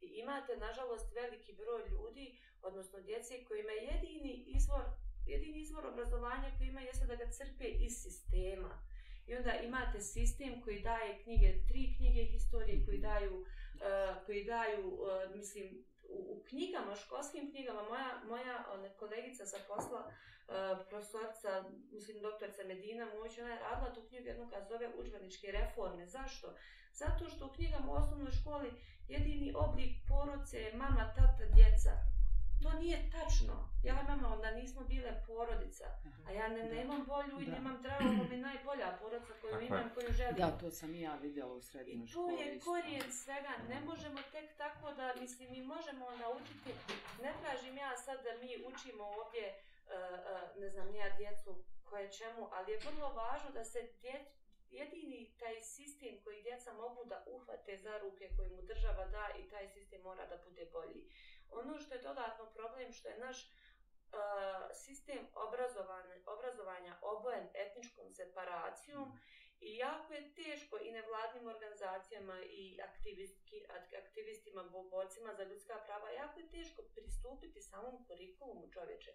I 0.00 0.06
imate, 0.06 0.56
nažalost, 0.56 1.14
veliki 1.14 1.52
broj 1.52 1.88
ljudi, 1.88 2.38
odnosno 2.62 3.00
djece, 3.00 3.44
koji 3.44 3.60
ima 3.60 3.72
jedini 3.72 4.44
izvor, 4.46 4.84
jedini 5.26 5.58
izvor 5.60 5.86
obrazovanja 5.86 6.50
koji 6.58 6.68
ima 6.68 6.80
jeste 6.80 7.06
da 7.06 7.14
ga 7.14 7.30
crpe 7.30 7.64
iz 7.64 8.02
sistema. 8.02 8.82
I 9.26 9.36
onda 9.36 9.52
imate 9.54 10.00
sistem 10.00 10.60
koji 10.62 10.80
daje 10.80 11.22
knjige, 11.22 11.66
tri 11.68 11.94
knjige 11.96 12.22
historije 12.24 12.84
koji 12.86 12.98
daju, 12.98 13.40
uh, 13.40 13.46
koji 14.26 14.44
daju 14.44 14.86
uh, 14.88 15.36
mislim, 15.36 15.84
u, 16.08 16.18
u 16.34 16.44
knjigama, 16.48 16.96
školskim 16.96 17.50
knjigama, 17.50 17.82
moja, 17.82 18.20
moja 18.28 18.64
ona, 18.74 18.88
kolegica 18.88 19.46
sa 19.46 19.58
posla, 19.68 20.00
uh, 20.06 20.54
e, 20.56 20.88
profesorca, 20.88 21.64
mislim, 21.92 22.22
doktorca 22.22 22.62
Medina 22.64 23.06
Mović, 23.06 23.38
ona 23.38 23.52
je 23.52 23.60
radila 23.60 23.94
tu 23.94 24.02
knjigu 24.08 24.26
jednu 24.26 24.50
kad 24.50 24.68
zove 24.68 24.90
učbeničke 24.98 25.52
reforme. 25.52 26.06
Zašto? 26.06 26.54
Zato 26.92 27.28
što 27.28 27.46
u 27.46 27.52
knjigama 27.52 27.92
u 27.92 27.94
osnovnoj 27.94 28.32
školi 28.32 28.70
jedini 29.08 29.54
oblik 29.56 29.92
poroce 30.08 30.60
je 30.60 30.74
mama, 30.74 31.14
tata, 31.16 31.44
djeca. 31.54 32.15
To 32.62 32.78
nije 32.82 33.10
tačno. 33.10 33.68
Ja 33.82 34.00
i 34.00 34.06
mama 34.08 34.34
onda 34.34 34.50
nismo 34.50 34.80
bile 34.84 35.22
porodica. 35.26 35.84
A 36.26 36.32
ja 36.32 36.48
ne, 36.48 36.64
nemam 36.64 37.04
bolju 37.06 37.40
i 37.40 37.50
nemam 37.50 37.82
traumu, 37.82 38.24
mi 38.30 38.36
najbolja 38.36 38.98
porodica 39.00 39.32
koju 39.40 39.52
Tako 39.52 39.64
imam, 39.64 39.90
koju 39.94 40.12
želim. 40.12 40.36
Da, 40.36 40.58
to 40.58 40.70
sam 40.70 40.94
i 40.94 41.00
ja 41.00 41.14
vidjela 41.16 41.52
u 41.54 41.62
srednjoj 41.62 42.06
školi. 42.06 42.34
I 42.34 42.36
to 42.36 42.42
je 42.42 42.60
korijen 42.60 43.12
svega. 43.12 43.52
Ne 43.68 43.80
možemo 43.80 44.18
tek 44.32 44.56
tako 44.56 44.92
da, 44.92 45.14
mislim, 45.20 45.50
mi 45.50 45.62
možemo 45.62 46.10
naučiti. 46.10 46.70
Ne 47.22 47.32
tražim 47.42 47.76
ja 47.76 47.96
sad 47.96 48.18
da 48.24 48.32
mi 48.42 48.64
učimo 48.70 49.04
ovdje, 49.04 49.44
uh, 49.54 49.92
uh, 49.92 50.62
ne 50.62 50.70
znam, 50.70 50.88
nija 50.92 51.16
djecu 51.16 51.64
koje 51.84 52.12
čemu, 52.12 52.48
ali 52.52 52.72
je 52.72 52.78
vrlo 52.78 53.08
važno 53.12 53.50
da 53.50 53.64
se 53.64 53.88
djeć, 54.00 54.26
jedini 54.70 55.30
taj 55.38 55.60
sistem 55.60 56.14
koji 56.24 56.42
djeca 56.42 56.72
mogu 56.72 57.04
da 57.04 57.24
uhvate 57.26 57.78
za 57.78 57.98
ruke 57.98 58.30
koje 58.36 58.48
mu 58.48 58.62
država 58.62 59.04
da 59.06 59.28
i 59.38 59.50
taj 59.50 59.68
sistem 59.68 60.02
mora 60.02 60.26
da 60.26 60.36
bude 60.48 60.66
bolji. 60.72 61.02
Ono 61.50 61.78
što 61.78 61.94
je 61.94 62.02
dodatno 62.02 62.46
problem 62.54 62.92
što 62.92 63.08
je 63.08 63.18
naš 63.18 63.38
uh, 63.42 63.50
sistem 64.74 65.26
obrazovanja 66.26 66.98
obojen 67.02 67.48
etničkom 67.54 68.12
separacijom 68.12 69.08
mm. 69.08 69.18
i 69.60 69.76
jako 69.76 70.12
je 70.12 70.34
teško 70.34 70.78
i 70.78 70.92
nevladnim 70.92 71.46
organizacijama 71.46 72.40
i 72.42 72.78
aktivistima, 74.06 74.62
borcima 74.90 75.34
za 75.34 75.44
ljudska 75.44 75.82
prava, 75.86 76.10
jako 76.10 76.40
je 76.40 76.50
teško 76.50 76.82
pristupiti 76.94 77.60
samom 77.60 78.04
kurikulumu 78.06 78.70
čovječe. 78.72 79.12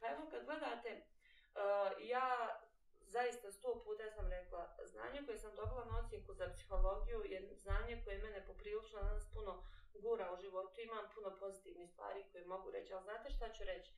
Pa 0.00 0.06
evo 0.10 0.30
kad 0.30 0.44
gledate, 0.44 0.90
uh, 1.00 2.08
ja 2.08 2.60
zaista 3.06 3.52
sto 3.52 3.82
puta 3.84 4.10
sam 4.10 4.30
rekla, 4.30 4.76
znanje 4.84 5.22
koje 5.26 5.38
sam 5.38 5.54
dobila 5.54 5.84
na 5.84 5.98
ocijeku 5.98 6.34
za 6.34 6.46
psihologiju 6.54 7.24
je 7.24 7.54
znanje 7.56 8.00
koje 8.04 8.18
mene 8.18 8.46
poprilično 8.46 9.02
danas 9.02 9.24
puno 9.34 9.64
gura 10.00 10.32
u 10.32 10.40
životu, 10.40 10.80
imam 10.80 11.04
puno 11.14 11.36
pozitivnih 11.40 11.90
stvari 11.90 12.24
koje 12.32 12.44
mogu 12.46 12.70
reći, 12.70 12.92
ali 12.92 13.02
znate 13.02 13.30
šta 13.30 13.52
ću 13.52 13.64
reći? 13.64 13.92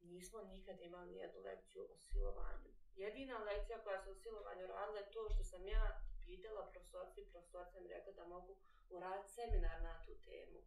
Nismo 0.00 0.42
nikad 0.42 0.80
imali 0.80 1.10
nijednu 1.10 1.40
lekciju 1.40 1.82
o 1.84 1.96
silovanju. 1.96 2.70
Jedina 2.96 3.38
lekcija 3.38 3.82
koja 3.84 4.02
se 4.02 4.10
o 4.10 4.14
silovanju 4.14 4.66
radila 4.66 4.98
je 4.98 5.10
to 5.10 5.30
što 5.30 5.44
sam 5.44 5.68
ja 5.68 6.00
pitala 6.26 6.70
profesorci 6.70 7.20
i 7.20 7.30
profesorci 7.32 7.80
mi 7.80 7.88
rekla 7.88 8.12
da 8.12 8.24
mogu 8.24 8.56
uraditi 8.90 9.32
seminar 9.32 9.82
na 9.82 10.02
tu 10.04 10.14
temu. 10.24 10.60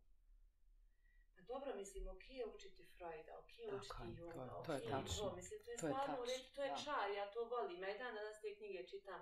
Pa 1.35 1.41
dobro, 1.41 1.75
mislim, 1.75 2.07
ok 2.07 2.29
je 2.29 2.45
učiti 2.55 2.83
Freuda, 2.83 3.39
ok 3.39 3.59
je 3.59 3.75
učiti 3.75 4.19
Junga, 4.19 4.55
ok 4.55 4.69
je 4.69 4.89
to, 5.17 5.35
mislim, 5.35 5.63
to 5.65 5.71
je, 5.71 5.77
to 5.77 5.87
stvarno 5.87 6.17
to 6.55 6.63
je 6.63 6.73
čar, 6.83 7.11
ja 7.11 7.31
to 7.31 7.43
volim, 7.43 7.83
ja 7.83 7.95
i 7.95 7.97
dan 7.97 8.15
danas 8.15 8.41
te 8.41 8.55
knjige 8.55 8.87
čitam. 8.87 9.21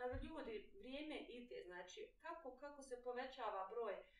Ali 0.00 0.26
ljudi, 0.26 0.70
vrijeme 0.74 1.18
ide, 1.18 1.62
znači, 1.66 2.08
kako, 2.22 2.56
kako 2.56 2.82
se 2.82 3.02
povećava 3.04 3.68
broj 3.70 3.92
uh, 3.92 4.17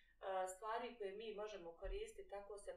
stvari 0.54 0.94
koje 0.98 1.12
mi 1.16 1.34
možemo 1.34 1.72
koristiti, 1.72 2.30
tako 2.30 2.58
se 2.58 2.72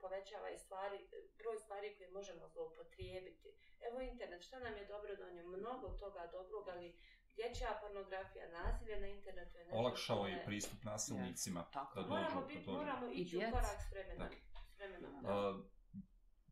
povećava 0.00 0.50
i 0.50 0.58
stvari, 0.58 0.98
broj 1.38 1.58
stvari 1.58 1.94
koje 1.96 2.10
možemo 2.10 2.48
zloupotrijebiti. 2.48 3.48
Evo 3.88 4.00
internet, 4.00 4.42
šta 4.42 4.58
nam 4.58 4.76
je 4.76 4.86
dobro 4.86 5.16
donio? 5.16 5.48
Mnogo 5.48 5.88
toga 5.88 6.28
dobrog, 6.32 6.68
ali 6.68 6.96
dječja 7.36 7.78
pornografija, 7.82 8.48
nasilje 8.48 9.00
na 9.00 9.06
internetu 9.06 9.58
je 9.58 9.64
nešto... 9.64 9.78
Olakšao 9.78 10.26
je 10.26 10.44
pristup 10.44 10.84
nasilnicima 10.84 11.66
yes. 11.72 11.94
da 11.94 12.02
dođu. 12.02 12.14
Moramo, 12.14 12.46
bit, 12.46 12.66
moramo 12.66 13.06
ići 13.12 13.36
u 13.36 13.40
korak 13.40 13.78
s 13.88 13.92
vremenom. 13.92 14.28
S 14.68 14.78
vremenom 14.78 15.14
uh, 15.14 15.64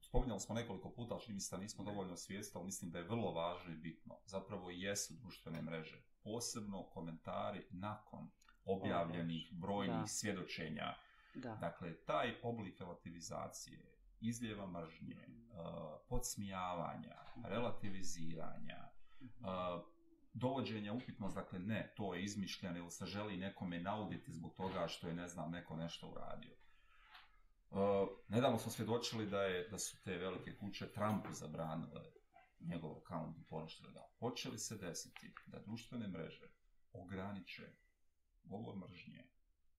spominjali 0.01 0.41
smo 0.41 0.55
nekoliko 0.55 0.91
puta, 0.91 1.14
ali 1.14 1.34
mislim 1.34 1.59
da 1.59 1.62
nismo 1.62 1.84
dovoljno 1.84 2.16
svijesti, 2.16 2.59
ali 2.59 2.64
mislim 2.64 2.91
da 2.91 2.99
je 2.99 3.05
vrlo 3.05 3.32
važno 3.32 3.72
i 3.72 3.76
bitno. 3.76 4.20
Zapravo 4.24 4.70
jesu 4.70 5.14
društvene 5.14 5.62
mreže. 5.62 6.03
Posebno 6.24 6.91
komentari 6.91 7.66
nakon 7.70 8.30
objavljenih 8.64 9.52
brojnih 9.52 10.00
da. 10.00 10.06
svjedočenja. 10.06 10.94
Da. 11.34 11.56
Dakle, 11.61 12.04
taj 12.04 12.34
oblik 12.42 12.80
relativizacije, 12.80 13.90
izljeva 14.20 14.66
mržnje, 14.66 15.26
uh, 15.28 16.00
podsmijavanja, 16.08 17.16
relativiziranja, 17.44 18.88
uh, 19.20 19.84
dovođenja 20.32 20.92
upitnost, 20.92 21.36
dakle 21.36 21.58
ne, 21.58 21.92
to 21.96 22.14
je 22.14 22.22
izmišljeno 22.22 22.78
ili 22.78 22.90
se 22.90 23.06
želi 23.06 23.36
nekome 23.36 23.80
nauditi 23.80 24.32
zbog 24.32 24.54
toga 24.56 24.88
što 24.88 25.08
je, 25.08 25.14
ne 25.14 25.28
znam, 25.28 25.50
neko 25.50 25.76
nešto 25.76 26.08
uradio. 26.08 26.56
Uh, 27.70 27.78
nedavno 28.28 28.58
smo 28.58 28.72
svjedočili 28.72 29.26
da, 29.26 29.42
je, 29.42 29.68
da 29.68 29.78
su 29.78 30.02
te 30.04 30.18
velike 30.18 30.56
kuće 30.56 30.92
Trumpu 30.92 31.32
zabranile 31.32 32.02
njegov 32.61 32.96
account 32.96 33.38
i 33.38 33.46
poništili 33.46 33.92
ga. 33.92 34.06
Hoće 34.18 34.50
li 34.50 34.58
se 34.58 34.76
desiti 34.76 35.34
da 35.46 35.58
društvene 35.58 36.08
mreže 36.08 36.48
ograniče 36.92 37.72
govor 38.45 38.76
mržnje 38.76 39.24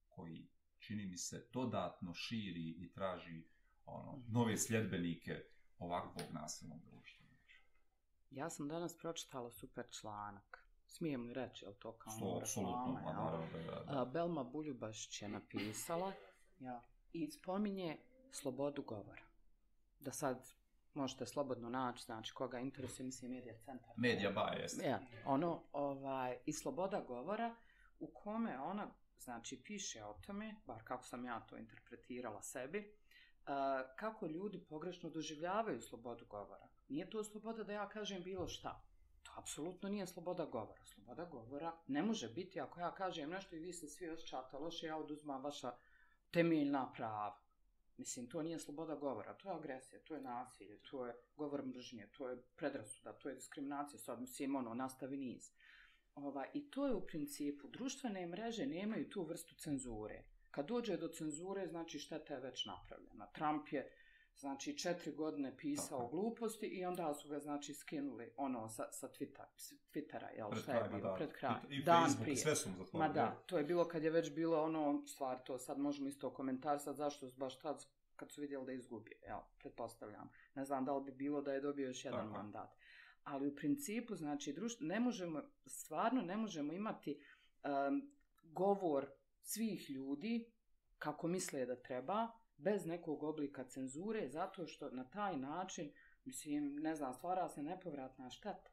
koji 0.10 0.48
čini 0.80 1.06
mi 1.06 1.18
se 1.18 1.48
dodatno 1.54 2.14
širi 2.14 2.70
i 2.70 2.92
traži 2.94 3.44
ono, 3.86 4.24
nove 4.28 4.58
sljedbenike 4.58 5.44
ovakvog 5.80 6.26
nasilnog 6.34 6.80
društva. 6.86 7.22
Ja 8.32 8.50
sam 8.50 8.68
danas 8.68 8.98
pročitala 8.98 9.52
super 9.52 9.86
članak. 9.90 10.66
Smijem 10.88 11.28
li 11.28 11.34
reći, 11.34 11.66
je 11.66 11.74
to 11.74 11.92
kao 11.92 12.14
Sto, 12.14 12.38
apsolutno, 12.42 12.96
reklama? 12.98 13.24
Naravno, 13.24 13.48
da, 13.86 13.94
da. 13.94 14.06
Belma 14.06 14.44
Buljubaš 14.44 15.22
je 15.22 15.30
napisala 15.30 16.14
ja. 16.60 16.84
i 17.14 17.32
spominje 17.32 17.98
slobodu 18.32 18.82
govora. 18.82 19.24
Da 20.00 20.12
sad 20.12 20.54
možete 20.94 21.26
slobodno 21.26 21.70
naći, 21.70 22.04
znači 22.04 22.34
koga 22.34 22.60
interesuje, 22.60 23.06
mislim, 23.06 23.32
medija 23.32 23.58
centar. 23.58 23.94
Medija 23.98 24.32
bias. 24.32 24.80
Ja, 24.84 25.00
ono, 25.26 25.64
ovaj, 25.72 26.38
i 26.46 26.54
sloboda 26.54 27.02
govora, 27.08 27.56
u 28.02 28.08
kome 28.08 28.60
ona, 28.60 28.88
znači, 29.20 29.64
piše 29.64 30.04
o 30.04 30.14
tome, 30.14 30.56
bar 30.66 30.82
kako 30.84 31.04
sam 31.04 31.26
ja 31.26 31.40
to 31.40 31.58
interpretirala 31.58 32.42
sebi, 32.42 32.80
e, 32.80 32.92
kako 33.96 34.28
ljudi 34.28 34.66
pogrešno 34.70 35.10
doživljavaju 35.10 35.82
slobodu 35.82 36.26
govora. 36.26 36.68
Nije 36.88 37.10
to 37.10 37.24
sloboda 37.24 37.64
da 37.64 37.74
ja 37.74 37.90
kažem 37.90 38.24
bilo 38.24 38.48
šta. 38.48 38.84
To 39.24 39.32
apsolutno 39.38 39.90
nije 39.90 40.08
sloboda 40.08 40.46
govora. 40.46 40.86
Sloboda 40.86 41.26
govora 41.26 41.74
ne 41.88 42.04
može 42.04 42.30
biti 42.30 42.62
ako 42.62 42.80
ja 42.80 42.94
kažem 42.96 43.30
nešto 43.30 43.56
i 43.56 43.60
vi 43.60 43.74
se 43.74 43.88
svi 43.88 44.10
osjećate 44.10 44.58
loše, 44.58 44.88
ja 44.88 44.98
oduzmam 44.98 45.44
vaša 45.44 45.72
temeljna 46.32 46.94
prava. 46.94 47.42
Mislim, 47.98 48.30
to 48.30 48.42
nije 48.42 48.60
sloboda 48.60 48.96
govora, 48.96 49.34
to 49.34 49.50
je 49.50 49.56
agresija, 49.56 50.02
to 50.04 50.16
je 50.16 50.22
nasilje, 50.22 50.80
to 50.92 51.06
je 51.06 51.16
govor 51.36 51.66
mržnje, 51.66 52.08
to 52.18 52.30
je 52.30 52.42
predrasuda, 52.56 53.14
to 53.14 53.30
je 53.30 53.36
diskriminacija, 53.36 54.00
sad 54.00 54.22
mislim, 54.22 54.56
ono, 54.56 54.74
nastavi 54.74 55.18
niz. 55.18 55.52
Ova, 56.16 56.46
I 56.54 56.72
to 56.72 56.88
je 56.88 56.94
u 56.94 57.08
principu, 57.08 57.68
društvene 57.68 58.26
mreže 58.28 58.66
nemaju 58.66 59.10
tu 59.10 59.24
vrstu 59.24 59.56
cenzure. 59.56 60.24
Kad 60.52 60.68
dođe 60.68 60.98
do 60.98 61.08
cenzure, 61.08 61.68
znači 61.68 62.00
šteta 62.00 62.34
je 62.34 62.40
već 62.40 62.66
napravljena. 62.66 63.28
Trump 63.28 63.68
je, 63.72 63.92
znači, 64.36 64.78
četiri 64.78 65.12
godine 65.12 65.58
pisao 65.58 66.00
Tako. 66.00 66.10
gluposti 66.12 66.66
i 66.66 66.86
onda 66.86 67.14
su 67.14 67.30
ga, 67.30 67.40
znači, 67.40 67.74
skinuli 67.74 68.34
ono 68.38 68.70
sa, 68.70 68.92
sa 68.92 69.08
Twitter, 69.10 69.46
Twittera, 69.94 70.28
jel, 70.38 70.50
Pred 70.50 70.64
šta 70.64 70.74
je 70.74 70.82
ma 70.82 70.98
bilo, 70.98 71.10
da. 71.10 71.16
pred 71.16 71.32
kraj, 71.34 71.56
I, 71.70 71.76
i 71.76 71.84
dan 71.84 72.04
Facebook, 72.04 72.24
prije. 72.24 72.38
sve 72.38 72.56
su 72.56 72.70
mu 72.70 72.76
Ma 72.78 72.84
zatvorili. 72.84 73.14
da, 73.14 73.44
to 73.46 73.58
je 73.58 73.64
bilo 73.64 73.88
kad 73.88 74.04
je 74.04 74.10
već 74.10 74.32
bilo 74.34 74.64
ono, 74.64 75.04
stvar 75.08 75.44
to, 75.44 75.58
sad 75.60 75.80
možemo 75.80 76.08
isto 76.08 76.34
komentar, 76.34 76.80
sad 76.80 76.96
zašto 76.96 77.30
su 77.30 77.38
baš 77.38 77.60
tad 77.60 77.86
kad 78.16 78.32
su 78.32 78.42
vidjeli 78.42 78.66
da 78.66 78.72
je 78.72 78.78
izgubio, 78.78 79.18
ja, 79.28 79.48
pretpostavljam. 79.60 80.30
Ne 80.56 80.66
znam 80.66 80.86
da 80.86 80.94
li 80.94 81.04
bi 81.04 81.12
bilo 81.12 81.42
da 81.42 81.54
je 81.54 81.62
dobio 81.62 81.88
još 81.88 82.06
jedan 82.06 82.20
Tako. 82.28 82.38
mandat. 82.38 82.70
Ali 83.24 83.48
u 83.48 83.56
principu, 83.56 84.16
znači, 84.16 84.54
društvo, 84.54 84.88
ne 84.88 85.00
možemo, 85.00 85.44
stvarno 85.66 86.22
ne 86.22 86.38
možemo 86.38 86.74
imati 86.74 87.20
um, 87.64 88.12
govor 88.44 89.12
svih 89.42 89.90
ljudi 89.90 90.52
kako 90.98 91.28
misle 91.28 91.66
da 91.66 91.76
treba, 91.76 92.28
bez 92.58 92.86
nekog 92.86 93.24
oblika 93.24 93.64
cenzure, 93.64 94.30
zato 94.30 94.68
što 94.68 94.90
na 94.90 95.10
taj 95.10 95.38
način, 95.38 95.92
mislim, 96.26 96.76
ne 96.76 96.96
znam, 96.96 97.14
stvara 97.14 97.50
se 97.50 97.64
nepovratna 97.64 98.30
šteta. 98.30 98.72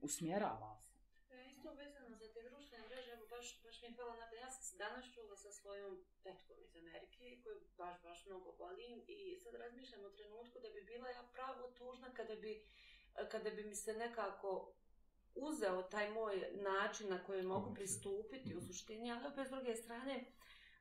Usmjerava 0.00 0.76
se. 0.82 0.92
E, 1.30 1.46
Isto 1.50 1.74
vezano 1.74 2.16
za 2.16 2.32
te 2.32 2.40
društvene 2.50 2.84
mreže, 2.88 3.10
evo 3.10 3.26
baš, 3.26 3.62
baš 3.64 3.82
mi 3.82 3.88
je 3.88 3.96
pala 3.96 4.16
na 4.16 4.26
ja 4.42 4.50
sam 4.50 4.62
se 4.62 4.76
danas 4.76 5.04
čula 5.14 5.36
sa 5.36 5.50
svojom 5.50 6.04
tetkom 6.22 6.56
iz 6.64 6.76
Amerike, 6.76 7.40
koju 7.42 7.60
baš, 7.76 8.02
baš 8.02 8.26
mnogo 8.26 8.50
volim 8.50 9.04
i 9.06 9.36
sad 9.42 9.54
razmišljam 9.54 10.04
o 10.04 10.10
trenutku 10.10 10.58
da 10.62 10.68
bi 10.74 10.80
bila 10.92 11.08
ja 11.08 11.22
pravo 11.32 11.70
tužna 11.78 12.08
kada 12.14 12.34
bi, 12.36 12.52
kada 13.28 13.50
bi 13.50 13.64
mi 13.64 13.74
se 13.74 13.92
nekako 13.94 14.72
uzeo 15.34 15.82
taj 15.82 16.10
moj 16.10 16.48
način 16.52 17.10
na 17.10 17.24
koji 17.24 17.42
mogu 17.42 17.74
pristupiti 17.74 18.54
u 18.54 18.58
Mhm. 18.58 18.66
suštini, 18.66 19.12
ali 19.12 19.26
opet 19.26 19.46
s 19.46 19.50
druge 19.50 19.74
strane, 19.74 20.24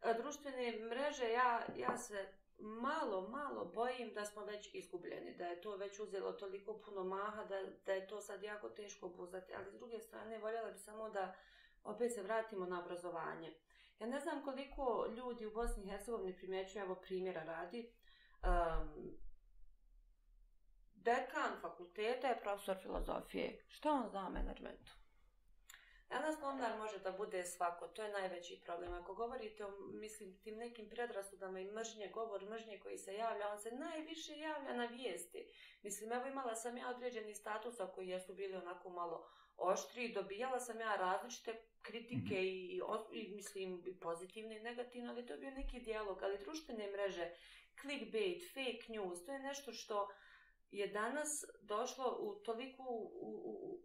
e, 0.01 0.13
društvene 0.13 0.79
mreže, 0.79 1.29
ja, 1.29 1.65
ja 1.77 1.97
se 1.97 2.33
malo, 2.57 3.27
malo 3.29 3.65
bojim 3.65 4.13
da 4.13 4.25
smo 4.25 4.45
već 4.45 4.69
izgubljeni, 4.73 5.35
da 5.37 5.45
je 5.45 5.61
to 5.61 5.77
već 5.77 5.99
uzelo 5.99 6.31
toliko 6.31 6.81
puno 6.85 7.03
maha, 7.03 7.43
da, 7.43 7.61
da 7.85 7.93
je 7.93 8.07
to 8.07 8.21
sad 8.21 8.43
jako 8.43 8.69
teško 8.69 9.05
obuzdati, 9.05 9.53
ali 9.55 9.71
s 9.71 9.73
druge 9.73 9.99
strane 9.99 10.39
voljela 10.39 10.71
bi 10.71 10.77
samo 10.77 11.09
da 11.09 11.35
opet 11.83 12.13
se 12.13 12.23
vratimo 12.23 12.65
na 12.65 12.81
obrazovanje. 12.83 13.53
Ja 13.99 14.07
ne 14.07 14.19
znam 14.19 14.43
koliko 14.43 15.07
ljudi 15.17 15.45
u 15.45 15.51
Bosni 15.53 15.83
i 15.83 15.89
Hercegovini 15.89 16.37
primjećuju, 16.37 16.83
evo 16.83 16.95
primjera 16.95 17.43
radi, 17.43 17.91
um, 18.43 19.17
dekan 21.03 21.61
fakulteta 21.61 22.27
je 22.27 22.39
profesor 22.39 22.77
filozofije. 22.81 23.65
Šta 23.67 23.91
on 23.91 24.09
zna 24.09 24.27
o 24.27 24.29
menadžmentu? 24.29 24.91
Danas 26.09 26.39
novinar 26.39 26.77
može 26.77 26.99
da 26.99 27.11
bude 27.11 27.43
svako, 27.45 27.87
to 27.87 28.03
je 28.03 28.11
najveći 28.11 28.61
problem. 28.65 28.93
Ako 28.93 29.13
govorite 29.13 29.65
o, 29.65 29.71
mislim, 29.93 30.37
tim 30.43 30.57
nekim 30.57 30.89
predrasudama 30.89 31.59
i 31.59 31.71
mržnje, 31.71 32.11
govor 32.13 32.49
mržnje 32.49 32.79
koji 32.79 32.97
se 32.97 33.13
javlja, 33.13 33.51
on 33.51 33.59
se 33.59 33.71
najviše 33.71 34.37
javlja 34.37 34.73
na 34.73 34.85
vijesti. 34.85 35.47
Mislim, 35.83 36.11
evo 36.11 36.27
imala 36.27 36.55
sam 36.55 36.77
ja 36.77 36.89
određeni 36.89 37.35
statusa 37.35 37.87
koji 37.87 38.07
jesu 38.07 38.33
bili 38.33 38.55
onako 38.55 38.89
malo 38.89 39.29
oštri, 39.57 40.13
dobijala 40.13 40.59
sam 40.59 40.79
ja 40.79 40.95
različite 40.95 41.61
kritike 41.81 42.35
Mhm. 42.35 42.43
i, 42.43 42.81
i, 43.13 43.19
i 43.19 43.35
mislim, 43.35 43.83
i 43.85 43.99
pozitivne 43.99 44.57
i 44.57 44.63
negativne, 44.63 45.09
ali 45.09 45.25
to 45.25 45.33
je 45.33 45.39
bio 45.39 45.51
neki 45.51 45.79
dijalog, 45.79 46.23
ali 46.23 46.37
društvene 46.37 46.91
mreže, 46.91 47.31
clickbait, 47.81 48.43
fake 48.53 48.85
news, 48.87 49.25
to 49.25 49.31
je 49.31 49.39
nešto 49.39 49.73
što 49.73 50.09
je 50.71 50.87
danas 50.87 51.45
došlo 51.61 52.17
u 52.19 52.35
toliko, 52.35 52.83
u, 52.83 53.11
u, 53.21 53.79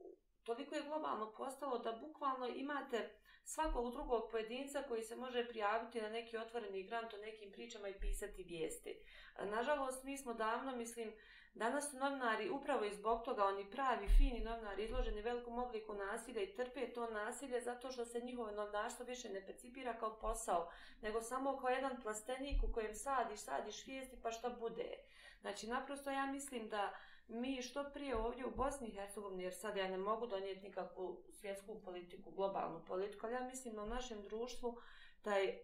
toliko 0.44 0.74
je 0.74 0.82
globalno 0.82 1.32
postalo 1.32 1.78
da 1.78 1.92
bukvalno 1.92 2.46
imate 2.46 3.10
svakog 3.44 3.92
drugog 3.92 4.30
pojedinca 4.30 4.82
koji 4.88 5.02
se 5.02 5.16
može 5.16 5.48
prijaviti 5.48 6.00
na 6.00 6.08
neki 6.08 6.36
otvoreni 6.36 6.82
grant 6.82 7.14
o 7.14 7.18
nekim 7.18 7.52
pričama 7.52 7.88
i 7.88 8.00
pisati 8.00 8.42
vijesti. 8.42 9.02
Nažalost, 9.38 10.04
mi 10.04 10.18
smo 10.18 10.34
davno, 10.34 10.76
mislim, 10.76 11.12
danas 11.54 11.90
su 11.90 11.96
novinari 11.96 12.50
upravo 12.50 12.84
i 12.84 12.94
zbog 12.94 13.24
toga, 13.24 13.44
oni 13.44 13.70
pravi, 13.70 14.08
fini 14.18 14.40
novinari 14.40 14.84
izloženi 14.84 15.22
velikom 15.22 15.58
obliku 15.58 15.94
nasilja 15.94 16.42
i 16.42 16.54
trpe 16.54 16.92
to 16.92 17.10
nasilje 17.10 17.60
zato 17.60 17.90
što 17.90 18.04
se 18.04 18.20
njihovo 18.20 18.50
novinarstvo 18.50 19.06
više 19.06 19.28
ne 19.28 19.46
percipira 19.46 19.98
kao 19.98 20.18
posao, 20.18 20.70
nego 21.02 21.20
samo 21.20 21.56
kao 21.56 21.70
jedan 21.70 22.02
plastenik 22.02 22.62
u 22.62 22.72
kojem 22.72 22.94
sadiš, 22.94 23.40
sadiš 23.40 23.86
vijesti 23.86 24.16
pa 24.22 24.30
šta 24.30 24.50
bude. 24.50 25.04
Znači, 25.44 25.66
naprosto 25.66 26.10
ja 26.10 26.26
mislim 26.26 26.68
da 26.68 26.92
mi 27.28 27.62
što 27.62 27.90
prije 27.94 28.16
ovdje 28.16 28.46
u 28.46 28.56
Bosni 28.56 28.88
i 28.88 28.94
Hercegovini, 28.94 29.42
jer 29.42 29.54
sad 29.54 29.76
ja 29.76 29.88
ne 29.88 29.96
mogu 29.96 30.26
donijeti 30.26 30.68
nikakvu 30.68 31.22
svjetsku 31.30 31.80
politiku, 31.84 32.30
globalnu 32.30 32.84
politiku, 32.84 33.26
ali 33.26 33.34
ja 33.34 33.40
mislim 33.40 33.74
da 33.74 33.82
u 33.82 33.86
našem 33.86 34.22
društvu 34.22 34.80
taj 35.22 35.44
e, 35.44 35.58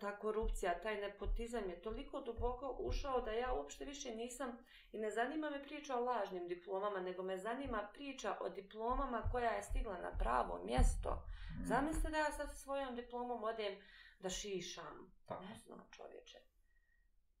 ta 0.00 0.18
korupcija, 0.18 0.80
taj 0.80 1.00
nepotizam 1.00 1.70
je 1.70 1.82
toliko 1.82 2.20
duboko 2.20 2.76
ušao 2.78 3.20
da 3.20 3.30
ja 3.30 3.52
uopšte 3.52 3.84
više 3.84 4.14
nisam 4.14 4.58
i 4.92 4.98
ne 4.98 5.10
zanima 5.10 5.50
me 5.50 5.62
priča 5.62 5.96
o 5.96 6.04
lažnim 6.04 6.48
diplomama, 6.48 7.00
nego 7.00 7.22
me 7.22 7.38
zanima 7.38 7.88
priča 7.92 8.36
o 8.40 8.48
diplomama 8.48 9.22
koja 9.32 9.50
je 9.50 9.62
stigla 9.62 9.98
na 9.98 10.18
pravo 10.18 10.60
mjesto. 10.64 11.10
Mm. 11.10 11.66
Zamislite 11.66 12.10
da 12.10 12.18
ja 12.18 12.32
sad 12.32 12.48
sa 12.48 12.56
svojom 12.56 12.96
diplomom 12.96 13.44
odem 13.44 13.76
da 14.18 14.30
šišam. 14.30 15.12
Tako. 15.26 15.44
Ne 15.44 15.58
znam 15.58 15.88
čovječe. 15.90 16.45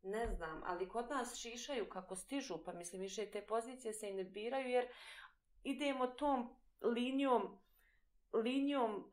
Ne 0.02 0.26
znam, 0.26 0.62
ali 0.66 0.88
kod 0.88 1.10
nas 1.10 1.36
šišaju 1.36 1.88
kako 1.88 2.16
stižu, 2.16 2.64
pa 2.64 2.72
mislim 2.72 3.02
više 3.02 3.26
te 3.26 3.46
pozicije 3.46 3.92
se 3.92 4.10
i 4.10 4.14
ne 4.14 4.24
biraju 4.24 4.68
jer 4.68 4.86
idemo 5.64 6.06
tom 6.06 6.56
linijom 6.82 7.58
linijom 8.32 8.94
uh, 8.94 9.00
uh, 9.00 9.06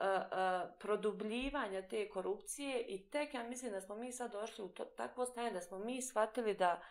uh, 0.00 0.22
uh, 0.32 0.74
produbljivanja 0.78 1.88
te 1.88 2.08
korupcije 2.08 2.80
i 2.80 3.10
tek 3.10 3.34
ja 3.34 3.42
mislim 3.42 3.72
da 3.72 3.80
smo 3.80 3.96
mi 3.96 4.12
sad 4.12 4.32
došli 4.32 4.64
u 4.64 4.68
to, 4.68 4.84
takvo 4.84 5.26
stanje 5.26 5.50
da 5.50 5.60
smo 5.60 5.78
mi 5.78 6.02
shvatili 6.02 6.54
da 6.54 6.82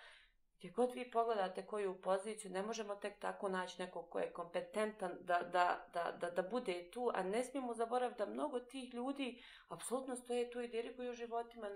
gdje 0.58 0.72
god 0.72 0.94
vi 0.94 1.12
pogledate 1.12 1.66
koju 1.66 2.02
poziciju, 2.02 2.52
ne 2.52 2.62
možemo 2.62 2.96
tek 2.96 3.20
tako 3.20 3.50
naći 3.50 3.82
nekog 3.82 4.10
ko 4.10 4.20
je 4.20 4.34
kompetentan 4.34 5.12
da, 5.22 5.40
da, 5.40 5.88
da, 5.94 6.18
da, 6.22 6.30
da 6.30 6.42
bude 6.42 6.92
tu, 6.92 7.12
a 7.14 7.24
ne 7.24 7.44
smijemo 7.44 7.74
zaboraviti 7.74 8.18
da 8.18 8.26
mnogo 8.26 8.60
tih 8.60 8.94
ljudi 8.94 9.44
apsolutno 9.70 10.16
stoje 10.16 10.52
tu 10.52 10.62
i 10.62 10.68
diriguju 10.68 11.14
životima 11.14 11.68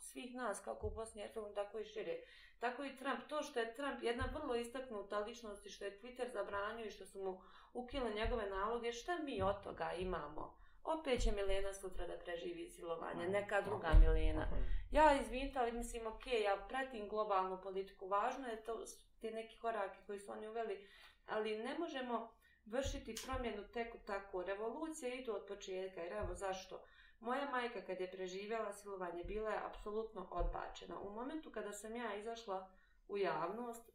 svih 0.00 0.34
nas, 0.34 0.60
kako 0.64 0.86
u 0.86 0.90
Bosni 0.90 1.20
i 1.20 1.22
Hercegovini, 1.22 1.54
tako 1.54 1.78
i 1.78 1.84
šire. 1.84 2.20
Tako 2.58 2.84
i 2.84 2.96
Trump. 2.96 3.20
To 3.28 3.42
što 3.42 3.60
je 3.60 3.74
Trump 3.74 4.02
jedna 4.02 4.24
vrlo 4.34 4.54
istaknuta 4.54 5.18
ličnost 5.18 5.66
i 5.66 5.70
što 5.70 5.84
je 5.84 5.98
Twitter 6.00 6.32
zabranio 6.32 6.86
i 6.86 6.90
što 6.90 7.06
su 7.06 7.24
mu 7.24 7.42
ukile 7.72 8.14
njegove 8.14 8.50
naloge, 8.50 8.92
šta 8.92 9.18
mi 9.18 9.42
od 9.42 9.62
toga 9.62 9.92
imamo? 9.92 10.60
Opet 10.84 11.22
će 11.22 11.32
Milena 11.32 11.72
sutra 11.74 12.06
da 12.06 12.18
preživi 12.18 12.68
silovanje, 12.68 13.28
neka 13.28 13.60
druga 13.60 13.88
Milena. 14.00 14.46
Ja 14.90 15.20
izvinite, 15.20 15.58
ali 15.58 15.72
mislim, 15.72 16.06
ok, 16.06 16.26
ja 16.26 16.66
pratim 16.68 17.08
globalnu 17.08 17.60
politiku, 17.62 18.08
važno 18.08 18.48
je 18.48 18.64
to, 18.64 18.84
te 19.20 19.30
neki 19.30 19.58
korake 19.58 19.98
koji 20.06 20.18
su 20.18 20.32
oni 20.32 20.48
uveli, 20.48 20.88
ali 21.26 21.58
ne 21.58 21.78
možemo 21.78 22.30
vršiti 22.66 23.14
promjenu 23.26 23.68
tek 23.72 24.04
tako. 24.06 24.42
Revolucije 24.42 25.16
idu 25.16 25.34
od 25.34 25.46
početka, 25.48 26.00
jer 26.00 26.12
evo 26.12 26.34
zašto? 26.34 26.82
Moja 27.20 27.50
majka 27.50 27.80
kad 27.86 28.00
je 28.00 28.10
preživjela 28.10 28.72
silovanje 28.72 29.24
bila 29.24 29.50
je 29.50 29.66
apsolutno 29.66 30.28
odbačena. 30.30 31.00
U 31.00 31.10
momentu 31.10 31.50
kada 31.50 31.72
sam 31.72 31.96
ja 31.96 32.14
izašla 32.14 32.68
u 33.08 33.18
javnost, 33.18 33.90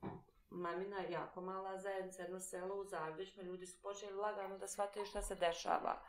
mamina 0.50 0.98
je 0.98 1.12
jako 1.12 1.42
mala 1.42 1.78
zajednica, 1.78 2.22
jedno 2.22 2.40
selo 2.40 2.76
u 2.76 2.84
Zagrešma, 2.84 3.44
ljudi 3.44 3.66
su 3.66 3.82
počeli 3.82 4.14
lagano 4.14 4.58
da 4.58 4.68
shvataju 4.68 5.06
šta 5.06 5.22
se 5.22 5.36
dešava. 5.36 6.02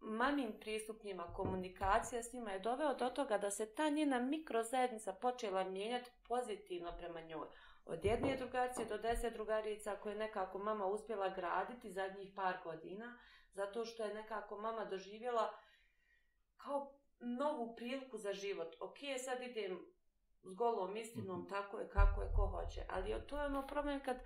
Mamin 0.00 0.60
pristup 0.60 1.02
njima, 1.02 1.34
komunikacija 1.34 2.22
s 2.22 2.32
njima 2.32 2.50
je 2.50 2.58
doveo 2.58 2.94
do 2.94 3.10
toga 3.10 3.38
da 3.38 3.50
se 3.50 3.74
ta 3.74 3.88
njena 3.88 4.20
mikrozajednica 4.20 5.12
počela 5.12 5.64
mijenjati 5.64 6.10
pozitivno 6.28 6.92
prema 6.98 7.20
njoj. 7.20 7.46
Od 7.84 8.04
jedne 8.04 8.36
drugarice 8.36 8.84
do 8.84 8.98
deset 8.98 9.32
drugarica 9.32 9.96
koje 9.96 10.12
je 10.12 10.18
nekako 10.18 10.58
mama 10.58 10.86
uspjela 10.86 11.28
graditi 11.28 11.92
zadnjih 11.92 12.32
par 12.36 12.56
godina, 12.64 13.18
zato 13.52 13.84
što 13.84 14.04
je 14.04 14.14
nekako 14.14 14.56
mama 14.56 14.84
doživjela 14.84 15.52
kao 16.64 16.92
novu 17.20 17.74
priliku 17.76 18.18
za 18.18 18.32
život. 18.32 18.76
Ok, 18.80 18.96
sad 19.24 19.42
idem 19.42 19.78
s 20.42 20.54
golom 20.54 20.96
istinom, 20.96 21.40
Mhm. 21.40 21.48
tako 21.48 21.78
je, 21.78 21.88
kako 21.88 22.22
je, 22.22 22.28
ko 22.36 22.46
hoće. 22.46 22.80
Ali 22.90 23.26
to 23.26 23.38
je 23.38 23.46
ono 23.46 23.66
problem 23.66 24.00
kad, 24.00 24.16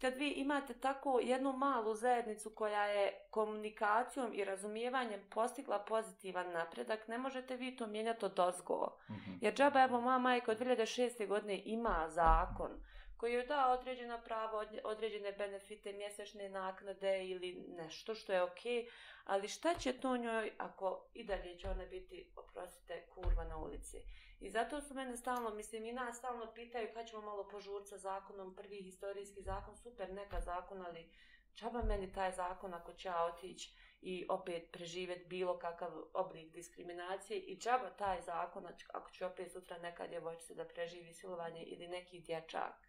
kad 0.00 0.14
vi 0.16 0.30
imate 0.30 0.74
tako 0.74 1.20
jednu 1.22 1.52
malu 1.52 1.94
zajednicu 1.94 2.50
koja 2.54 2.84
je 2.84 3.26
komunikacijom 3.30 4.34
i 4.34 4.44
razumijevanjem 4.44 5.20
postigla 5.30 5.78
pozitivan 5.78 6.52
napredak, 6.52 7.08
ne 7.08 7.18
možete 7.18 7.56
vi 7.56 7.76
to 7.76 7.86
mijenjati 7.86 8.24
od 8.24 8.38
ozgo. 8.38 8.98
Mhm. 9.10 9.30
Jer 9.40 9.54
džaba, 9.54 9.82
evo, 9.82 10.00
moja 10.00 10.18
majka 10.18 10.52
od 10.52 10.58
2006. 10.58 11.26
godine 11.26 11.62
ima 11.64 12.06
zakon 12.08 12.70
koji 13.16 13.32
joj 13.32 13.46
da 13.46 13.76
određena 13.80 14.20
prava, 14.22 14.66
određene 14.84 15.32
benefite, 15.32 15.92
mjesečne 15.92 16.48
naknade 16.48 17.24
ili 17.24 17.64
nešto 17.68 18.14
što 18.14 18.32
je 18.32 18.42
okej, 18.42 18.88
ali 19.24 19.48
šta 19.48 19.74
će 19.74 19.92
to 19.92 20.16
njoj 20.16 20.52
ako 20.58 21.08
i 21.14 21.24
dalje 21.24 21.58
će 21.58 21.68
ona 21.70 21.86
biti, 21.86 22.32
oprostite, 22.36 23.06
kurva 23.14 23.44
na 23.44 23.56
ulici. 23.56 23.96
I 24.40 24.50
zato 24.50 24.80
su 24.80 24.94
mene 24.94 25.16
stalno, 25.16 25.54
mislim 25.54 25.86
i 25.86 25.92
nas 25.92 26.16
stalno 26.16 26.52
pitaju 26.54 26.88
kad 26.94 27.08
ćemo 27.08 27.22
malo 27.22 27.48
požuriti 27.48 27.88
sa 27.88 27.98
zakonom, 27.98 28.54
prvi 28.56 28.82
historijski 28.82 29.42
zakon, 29.42 29.76
super, 29.76 30.12
neka 30.12 30.40
zakon, 30.40 30.86
ali 30.86 31.10
čaba 31.54 31.82
meni 31.82 32.12
taj 32.12 32.32
zakon 32.32 32.74
ako 32.74 32.92
će 32.92 33.08
ja 33.08 33.24
otići 33.24 33.74
i 34.00 34.26
opet 34.28 34.72
preživjeti 34.72 35.28
bilo 35.28 35.58
kakav 35.58 35.90
oblik 36.14 36.52
diskriminacije 36.52 37.38
i 37.38 37.60
čaba 37.60 37.90
taj 37.90 38.22
zakon 38.22 38.66
ako 38.92 39.10
će 39.10 39.26
opet 39.26 39.52
sutra 39.52 39.78
neka 39.78 40.06
djevojčica 40.06 40.54
da 40.54 40.64
preživi 40.64 41.14
silovanje 41.14 41.62
ili 41.62 41.88
neki 41.88 42.20
dječak. 42.20 42.85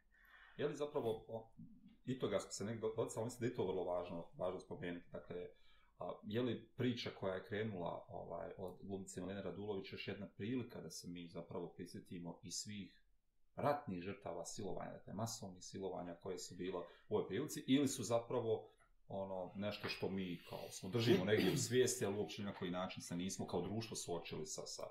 Je 0.57 0.67
li 0.67 0.75
zapravo, 0.75 1.25
o, 1.27 1.49
i 2.05 2.19
toga 2.19 2.39
smo 2.39 2.51
se 2.51 2.65
nekdo 2.65 2.93
odsao, 2.97 3.23
mislim 3.25 3.39
da 3.39 3.45
je 3.45 3.55
to 3.55 3.67
vrlo 3.67 3.83
važno, 3.83 4.25
važno 4.37 4.59
spomenuti. 4.59 5.11
Dakle, 5.11 5.47
a, 5.99 6.11
je 6.23 6.41
li 6.41 6.69
priča 6.77 7.09
koja 7.19 7.35
je 7.35 7.45
krenula 7.45 8.05
ovaj, 8.09 8.51
od 8.57 8.77
glumice 8.81 9.21
Milena 9.21 9.41
Radulović 9.41 9.93
još 9.93 10.07
jedna 10.07 10.27
prilika 10.27 10.81
da 10.81 10.89
se 10.89 11.07
mi 11.07 11.27
zapravo 11.27 11.67
prisjetimo 11.67 12.39
i 12.43 12.51
svih 12.51 13.01
ratnih 13.55 14.03
žrtava 14.03 14.45
silovanja, 14.45 14.91
dakle 14.91 15.13
masovnih 15.13 15.63
silovanja 15.63 16.15
koje 16.15 16.37
su 16.37 16.55
bila 16.55 16.79
u 17.09 17.15
ovoj 17.15 17.27
prilici, 17.27 17.63
ili 17.67 17.87
su 17.87 18.03
zapravo 18.03 18.69
ono 19.07 19.51
nešto 19.55 19.89
što 19.89 20.09
mi 20.09 20.41
kao 20.49 20.71
smo 20.71 20.89
držimo 20.89 21.25
negdje 21.25 21.53
u 21.53 21.57
svijesti, 21.57 22.05
ali 22.05 22.17
uopće 22.17 22.43
na 22.43 22.53
koji 22.53 22.71
način 22.71 23.03
se 23.03 23.15
nismo 23.15 23.47
kao 23.47 23.61
društvo 23.61 23.97
suočili 23.97 24.45
sa, 24.45 24.61
sa 24.65 24.83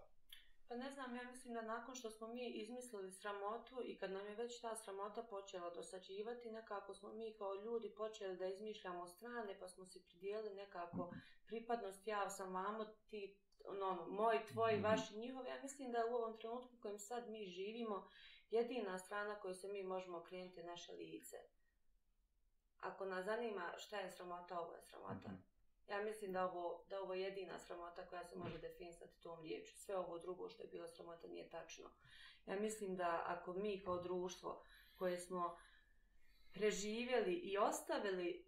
Pa 0.68 0.74
ne 0.76 0.90
znam, 0.90 1.16
ja 1.16 1.22
mislim 1.22 1.54
da 1.54 1.62
nakon 1.62 1.94
što 1.94 2.10
smo 2.10 2.26
mi 2.28 2.48
izmislili 2.48 3.12
sramotu 3.12 3.82
i 3.84 3.98
kad 3.98 4.10
nam 4.10 4.26
je 4.26 4.34
već 4.34 4.60
ta 4.60 4.76
sramota 4.76 5.22
počela 5.22 5.70
dosađivati, 5.70 6.50
nekako 6.50 6.94
smo 6.94 7.12
mi 7.12 7.34
kao 7.38 7.54
ljudi 7.54 7.94
počeli 7.96 8.36
da 8.36 8.46
izmišljamo 8.46 9.06
strane, 9.06 9.58
pa 9.60 9.68
smo 9.68 9.86
se 9.86 10.04
pridijeli 10.06 10.54
nekako 10.54 11.14
pripadnost, 11.46 12.06
ja 12.06 12.30
sam 12.30 12.54
vamo, 12.54 12.84
ti, 12.84 13.38
ono, 13.64 14.06
moj, 14.08 14.44
tvoj, 14.46 14.72
Mhm. 14.72 14.82
vaši, 14.84 15.18
njihovi. 15.18 15.48
Ja 15.48 15.62
mislim 15.62 15.92
da 15.92 16.06
u 16.06 16.14
ovom 16.14 16.38
trenutku 16.38 16.76
kojem 16.82 16.98
sad 16.98 17.30
mi 17.30 17.46
živimo, 17.46 18.08
jedina 18.50 18.98
strana 18.98 19.40
koju 19.40 19.54
se 19.54 19.68
mi 19.68 19.82
možemo 19.82 20.18
okrenuti 20.18 20.60
je 20.60 20.66
naše 20.66 20.92
lice. 20.92 21.36
Ako 22.80 23.04
nas 23.04 23.24
zanima 23.24 23.72
šta 23.76 24.00
je 24.00 24.12
sramota, 24.12 24.60
ovo 24.60 24.74
je 24.74 24.82
sramota. 24.82 25.28
Mhm. 25.28 25.55
Ja 25.88 26.02
mislim 26.02 26.32
da 26.32 26.44
ovo, 26.44 26.84
da 26.90 27.00
ovo 27.00 27.14
je 27.14 27.22
jedina 27.22 27.58
sramota 27.58 28.06
koja 28.06 28.24
se 28.24 28.36
može 28.36 28.58
definisati 28.58 29.20
tom 29.20 29.40
riječu. 29.40 29.76
Sve 29.76 29.96
ovo 29.96 30.18
drugo 30.18 30.48
što 30.48 30.62
je 30.62 30.68
bilo 30.68 30.88
sramota 30.88 31.28
nije 31.28 31.48
tačno. 31.48 31.90
Ja 32.46 32.60
mislim 32.60 32.96
da 32.96 33.22
ako 33.26 33.52
mi 33.52 33.80
kao 33.80 34.02
društvo 34.02 34.62
koje 34.96 35.18
smo 35.18 35.58
preživjeli 36.52 37.34
i 37.34 37.58
ostavili 37.58 38.46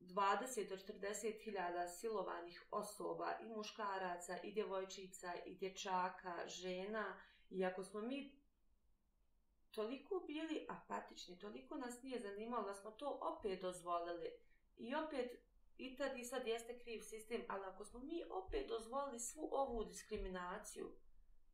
20 0.00 0.68
do 0.68 0.76
40 0.76 1.44
hiljada 1.44 1.88
silovanih 1.88 2.66
osoba 2.70 3.38
i 3.42 3.46
muškaraca 3.46 4.38
i 4.42 4.52
djevojčica 4.52 5.34
i 5.46 5.54
dječaka, 5.54 6.46
žena 6.46 7.16
i 7.50 7.64
ako 7.64 7.84
smo 7.84 8.00
mi 8.00 8.38
toliko 9.70 10.24
bili 10.26 10.66
apatični, 10.68 11.38
toliko 11.38 11.76
nas 11.76 12.02
nije 12.02 12.20
zanimalo 12.20 12.64
da 12.64 12.74
smo 12.74 12.90
to 12.90 13.18
opet 13.22 13.60
dozvolili 13.60 14.30
i 14.76 14.94
opet 14.94 15.47
i 15.78 15.96
tad 15.96 16.18
i 16.18 16.24
sad 16.24 16.46
jeste 16.46 16.78
kriv 16.78 17.00
sistem, 17.00 17.42
ali 17.48 17.66
ako 17.66 17.84
smo 17.84 18.00
mi 18.00 18.24
opet 18.30 18.68
dozvolili 18.68 19.18
svu 19.18 19.48
ovu 19.52 19.84
diskriminaciju, 19.84 20.92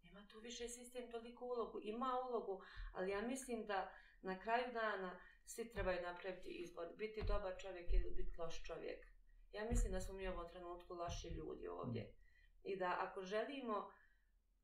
nema 0.02 0.26
tu 0.26 0.40
više 0.40 0.68
sistem 0.68 1.10
toliko 1.10 1.44
ulogu, 1.44 1.80
ima 1.82 2.18
ulogu, 2.28 2.62
ali 2.92 3.10
ja 3.10 3.22
mislim 3.22 3.66
da 3.66 3.92
na 4.22 4.38
kraju 4.38 4.72
dana 4.72 5.20
svi 5.44 5.68
trebaju 5.68 6.02
napraviti 6.02 6.48
izbor, 6.50 6.86
biti 6.96 7.22
dobar 7.26 7.56
čovjek 7.60 7.92
ili 7.92 8.10
biti 8.10 8.40
loš 8.40 8.62
čovjek. 8.62 9.06
Ja 9.52 9.64
mislim 9.70 9.92
da 9.92 10.00
smo 10.00 10.14
mi 10.14 10.28
u 10.28 10.32
ovom 10.32 10.48
trenutku 10.48 10.94
loši 10.94 11.28
ljudi 11.28 11.68
ovdje. 11.68 12.14
I 12.62 12.76
da 12.76 12.96
ako 13.00 13.22
želimo, 13.22 13.90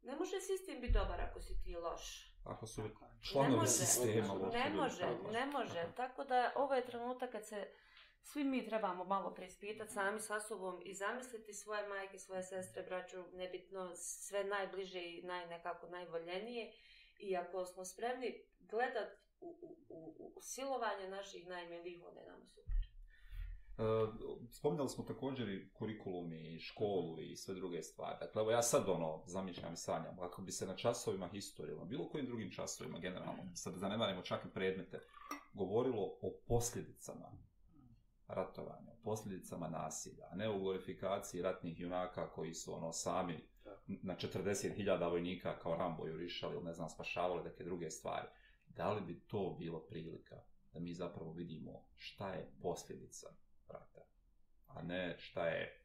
ne 0.03 0.17
može 0.17 0.41
sistem 0.41 0.81
biti 0.81 0.93
dobar 0.93 1.21
ako 1.21 1.41
si 1.41 1.63
ti 1.63 1.77
loš. 1.77 2.35
ako 2.45 2.67
su 2.67 2.83
članovi 3.21 3.57
može, 3.57 3.71
sistema 3.71 4.33
loši 4.33 4.59
Ne 4.59 4.71
može, 4.71 5.07
ne 5.33 5.47
može. 5.47 5.93
Tako 5.97 6.25
da 6.25 6.53
ovo 6.57 6.75
je 6.75 6.87
trenutak 6.87 7.33
kad 7.33 7.47
se 7.47 7.73
svi 8.23 8.45
mi 8.45 8.67
trebamo 8.67 9.05
malo 9.05 9.35
preispitati 9.35 9.93
sami 9.93 10.21
sa 10.21 10.41
sobom 10.41 10.81
i 10.85 10.95
zamisliti 10.95 11.55
svoje 11.55 11.89
majke, 11.89 12.19
svoje 12.19 12.43
sestre, 12.43 12.83
braću, 12.83 13.17
nebitno, 13.33 13.93
sve 13.97 14.45
najbliže 14.45 15.01
i 15.01 15.23
naj, 15.23 15.47
nekako 15.47 15.87
najvoljenije. 15.89 16.73
I 17.19 17.37
ako 17.37 17.65
smo 17.65 17.85
spremni 17.85 18.45
gledat 18.59 19.09
u, 19.41 19.59
u, 19.63 19.77
u, 19.89 20.33
u 20.37 20.41
silovanje 20.43 21.09
naših 21.09 21.49
najmilijih, 21.49 22.05
onda 22.09 22.21
je 22.21 22.27
nama 22.27 22.47
super. 22.47 22.75
E, 23.79 23.83
spominjali 24.51 24.89
smo 24.89 25.05
također 25.05 25.49
i 25.49 25.71
kurikulum 25.73 26.33
i 26.33 26.61
školu 26.61 27.21
i 27.21 27.37
sve 27.37 27.55
druge 27.55 27.83
stvari. 27.83 28.17
Dakle, 28.21 28.43
evo 28.43 28.51
ja 28.51 28.63
sad 28.63 28.89
ono 28.89 29.23
zamišljam 29.27 29.73
i 29.73 29.77
sanjam, 29.77 30.21
ako 30.21 30.43
bi 30.43 30.53
se 30.53 30.67
na 30.67 30.77
časovima 30.77 31.29
historije, 31.29 31.77
bilo 31.85 32.09
kojim 32.09 32.27
drugim 32.27 32.51
časovima 32.51 32.99
generalno, 32.99 33.43
sad 33.55 33.75
zanemarimo 33.77 34.23
čak 34.23 34.45
i 34.45 34.55
predmete, 34.55 35.01
govorilo 35.53 36.03
o 36.23 36.33
posljedicama 36.49 37.33
ratovanja, 38.35 38.93
o 38.93 39.05
posljedicama 39.05 39.69
nasilja, 39.69 40.27
a 40.31 40.37
ne 40.37 40.49
o 40.49 40.59
glorifikaciji 40.59 41.43
ratnih 41.43 41.81
junaka 41.81 42.31
koji 42.31 42.55
su 42.55 42.75
ono 42.75 42.93
sami 42.93 43.49
na 43.87 44.17
40.000 44.17 45.11
vojnika 45.11 45.59
kao 45.59 45.77
Rambo 45.77 46.07
jurišali 46.07 46.55
ili 46.55 46.65
ne 46.65 46.73
znam 46.73 46.89
spašavali 46.89 47.45
neke 47.45 47.65
druge 47.65 47.91
stvari. 47.91 48.27
Da 48.69 48.93
li 48.93 49.01
bi 49.01 49.21
to 49.21 49.57
bilo 49.59 49.81
prilika 49.81 50.37
da 50.73 50.81
mi 50.81 50.95
zapravo 50.95 51.33
vidimo 51.33 51.85
šta 51.97 52.33
je 52.33 52.51
posljedica 52.63 53.27
rata, 53.69 54.01
a 54.67 54.83
ne 54.83 55.17
šta 55.19 55.47
je 55.47 55.81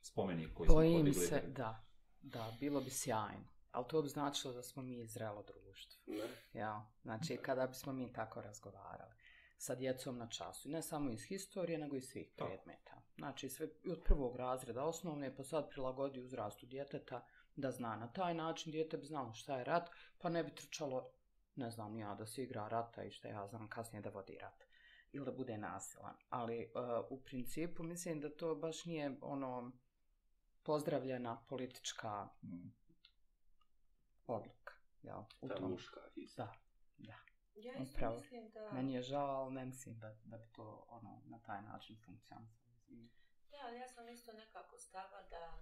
spomenik 0.00 0.54
koji 0.54 0.66
smo 0.66 0.74
Bojim 0.74 0.98
podigli. 0.98 1.26
se, 1.26 1.42
da, 1.46 1.84
da, 2.22 2.52
bilo 2.60 2.80
bi 2.80 2.90
sjajno. 2.90 3.44
Ali 3.72 3.84
to 3.88 4.02
bi 4.02 4.08
značilo 4.08 4.52
da 4.52 4.62
smo 4.62 4.82
mi 4.82 5.06
zrelo 5.06 5.42
društvo. 5.42 6.02
Ne? 6.06 6.60
Ja, 6.60 6.86
znači 7.02 7.36
kada 7.36 7.66
bismo 7.66 7.92
mi 7.92 8.12
tako 8.12 8.40
razgovarali 8.40 9.15
sa 9.58 9.74
djecom 9.74 10.18
na 10.18 10.28
času. 10.28 10.68
Ne 10.68 10.82
samo 10.82 11.10
iz 11.10 11.22
historije, 11.22 11.78
nego 11.78 11.96
i 11.96 12.00
svih 12.00 12.32
Tako. 12.36 12.48
predmeta. 12.48 13.02
Znači 13.16 13.48
sve 13.48 13.68
od 13.90 14.02
prvog 14.04 14.36
razreda 14.36 14.84
osnovne, 14.84 15.36
pa 15.36 15.44
sad 15.44 15.70
prilagodi 15.70 16.20
uzrastu 16.20 16.66
djeteta 16.66 17.24
da 17.56 17.70
zna. 17.70 17.96
Na 17.96 18.12
taj 18.12 18.34
način 18.34 18.72
dijete 18.72 18.96
bi 18.96 19.06
znalo 19.06 19.32
šta 19.32 19.58
je 19.58 19.64
rat, 19.64 19.90
pa 20.18 20.28
ne 20.28 20.44
bi 20.44 20.54
trčalo, 20.54 21.10
ne 21.56 21.70
znam 21.70 21.96
ja, 21.96 22.14
da 22.14 22.26
se 22.26 22.42
igra 22.42 22.68
rata 22.68 23.04
i 23.04 23.10
šta 23.10 23.28
ja 23.28 23.46
znam 23.46 23.68
kasnije 23.68 24.02
da 24.02 24.10
vodi 24.10 24.38
rat. 24.38 24.64
Ili 25.12 25.24
da 25.24 25.32
bude 25.32 25.58
nasilan. 25.58 26.14
Ali 26.28 26.72
uh, 26.74 27.18
u 27.18 27.22
principu 27.22 27.82
mislim 27.82 28.20
da 28.20 28.36
to 28.36 28.54
baš 28.54 28.84
nije 28.84 29.18
ono 29.20 29.72
pozdravljena 30.62 31.44
politička 31.48 32.28
Mm. 32.42 32.68
odluka. 34.26 34.74
Jel, 35.02 35.20
u 35.40 35.48
Ta 35.48 35.54
tom. 35.54 35.70
muška 35.70 36.00
isto. 36.16 36.42
Da, 36.42 36.52
da. 36.98 37.14
Ja 37.56 37.74
isto 37.74 37.96
Upravo. 37.96 38.16
mislim 38.16 38.50
da... 38.50 38.72
Meni 38.72 38.94
je 38.94 39.02
žao, 39.02 39.26
ali 39.36 39.54
ne 39.54 39.64
mislim 39.64 39.98
da, 39.98 40.14
da 40.24 40.38
bi 40.38 40.48
to 40.52 40.86
ono, 40.88 41.22
na 41.26 41.38
taj 41.38 41.62
način 41.62 41.96
funkcionisalo. 42.04 42.70
Izvini. 42.72 43.08
Da, 43.50 43.56
ali 43.62 43.76
ja 43.78 43.88
sam 43.88 44.08
isto 44.08 44.32
nekako 44.32 44.78
stava 44.78 45.22
da... 45.30 45.58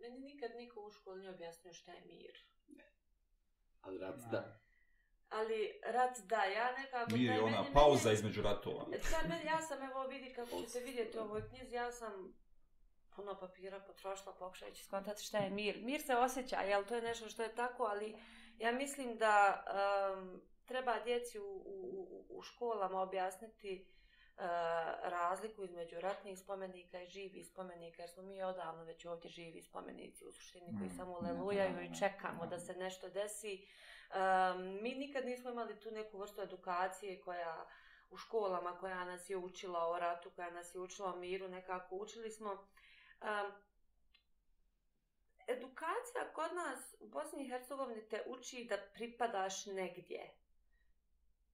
Meni 0.00 0.18
nikad 0.18 0.50
niko 0.56 0.80
u 0.80 0.90
školi 0.90 1.18
nije 1.20 1.30
objasnio 1.30 1.72
šta 1.72 1.92
je 1.92 2.00
mir. 2.06 2.36
Ali 3.80 3.98
rat, 3.98 4.20
da. 4.30 4.60
Ali 5.28 5.80
rat 5.84 6.18
da, 6.18 6.44
ja 6.44 6.72
nekako... 6.78 7.12
Mir 7.12 7.30
je 7.30 7.40
ona 7.42 7.62
meni- 7.62 7.74
pauza 7.74 8.08
meni- 8.08 8.14
između 8.14 8.42
ratova. 8.42 8.86
E, 8.92 8.98
Sad, 9.00 9.28
meni, 9.28 9.44
ja 9.44 9.62
sam, 9.62 9.82
evo 9.82 10.06
vidi 10.06 10.32
kako 10.32 10.50
ćete 10.62 10.80
vidjeti 10.80 11.18
u 11.18 11.20
ovoj 11.20 11.48
knjizi, 11.48 11.74
ja 11.74 11.92
sam 11.92 12.34
puno 13.16 13.38
papira 13.40 13.80
potrošila 13.80 14.34
pokušajući 14.38 14.84
skontati 14.84 15.22
šta 15.22 15.38
je 15.38 15.50
mir. 15.50 15.82
Mir 15.82 16.02
se 16.02 16.16
osjeća, 16.16 16.60
jel 16.60 16.84
to 16.84 16.94
je 16.94 17.02
nešto 17.02 17.28
što 17.28 17.42
je 17.42 17.54
tako, 17.54 17.82
ali 17.84 18.16
ja 18.58 18.72
mislim 18.72 19.18
da 19.18 19.64
um, 20.16 20.42
treba 20.66 21.00
djeci 21.04 21.38
u, 21.38 21.62
u, 21.66 22.26
u- 22.28 22.42
školama 22.42 23.00
objasniti 23.02 23.86
uh, 24.36 24.42
razliku 25.02 25.64
između 25.64 26.00
ratnih 26.00 26.38
spomenika 26.38 27.02
i 27.02 27.06
živih 27.06 27.46
spomenika, 27.46 28.02
jer 28.02 28.10
smo 28.10 28.22
mi 28.22 28.42
odavno 28.42 28.84
već 28.84 29.04
ovdje 29.04 29.30
živi 29.30 29.62
spomenici 29.62 30.24
u 30.26 30.32
suštini 30.32 30.78
koji 30.78 30.90
Mm, 30.90 30.96
samo 30.96 31.18
lelujaju 31.18 31.80
i 31.80 31.94
čekamo 31.98 32.46
da 32.46 32.58
se 32.58 32.74
nešto 32.74 33.08
desi. 33.08 33.66
Um, 34.10 34.82
mi 34.82 34.94
nikad 34.94 35.24
nismo 35.24 35.50
imali 35.50 35.80
tu 35.80 35.90
neku 35.90 36.18
vrstu 36.18 36.42
edukacije 36.42 37.20
koja 37.20 37.66
u 38.10 38.16
školama 38.16 38.78
koja 38.80 39.04
nas 39.04 39.30
je 39.30 39.36
učila 39.36 39.88
o 39.88 39.98
ratu, 39.98 40.30
koja 40.30 40.50
nas 40.50 40.74
je 40.74 40.80
učila 40.80 41.12
o 41.12 41.16
miru, 41.16 41.48
nekako 41.48 41.96
učili 41.96 42.30
smo. 42.30 42.50
Um, 42.52 43.65
edukacija 45.46 46.32
kod 46.34 46.54
nas 46.54 46.94
u 47.00 47.08
Bosni 47.08 47.44
i 47.44 47.48
Hercegovini 47.48 48.08
te 48.08 48.22
uči 48.26 48.66
da 48.70 48.76
pripadaš 48.94 49.66
negdje. 49.66 50.34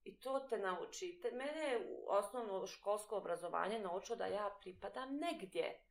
I 0.03 0.19
to 0.19 0.39
te 0.39 0.57
nauči. 0.57 1.19
Te, 1.21 1.31
mene 1.31 1.61
je 1.61 1.87
u 1.89 2.05
osnovno 2.07 2.67
školsko 2.67 3.17
obrazovanje 3.17 3.79
naučilo 3.79 4.15
da 4.15 4.25
ja 4.25 4.57
pripadam 4.61 5.17
negdje. 5.17 5.81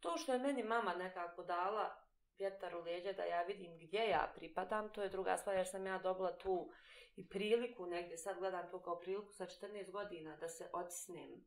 To 0.00 0.16
što 0.16 0.32
je 0.32 0.38
meni 0.38 0.62
mama 0.62 0.94
nekako 0.94 1.42
dala 1.42 2.04
vjetar 2.38 2.76
u 2.76 2.80
leđa 2.80 3.12
da 3.12 3.24
ja 3.24 3.42
vidim 3.42 3.78
gdje 3.78 4.08
ja 4.08 4.32
pripadam, 4.36 4.92
to 4.92 5.02
je 5.02 5.08
druga 5.08 5.36
stvar 5.36 5.56
jer 5.56 5.68
sam 5.68 5.86
ja 5.86 5.98
dobila 5.98 6.38
tu 6.38 6.70
i 7.16 7.28
priliku 7.28 7.86
negdje, 7.86 8.18
sad 8.18 8.38
gledam 8.38 8.70
to 8.70 8.82
kao 8.82 9.00
priliku 9.00 9.32
sa 9.32 9.46
14 9.46 9.90
godina 9.90 10.36
da 10.36 10.48
se 10.48 10.70
odsnem. 10.72 11.44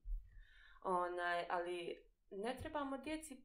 Onaj, 0.83 1.45
ali 1.49 2.05
ne 2.31 2.57
trebamo 2.57 2.97
djeci 2.97 3.43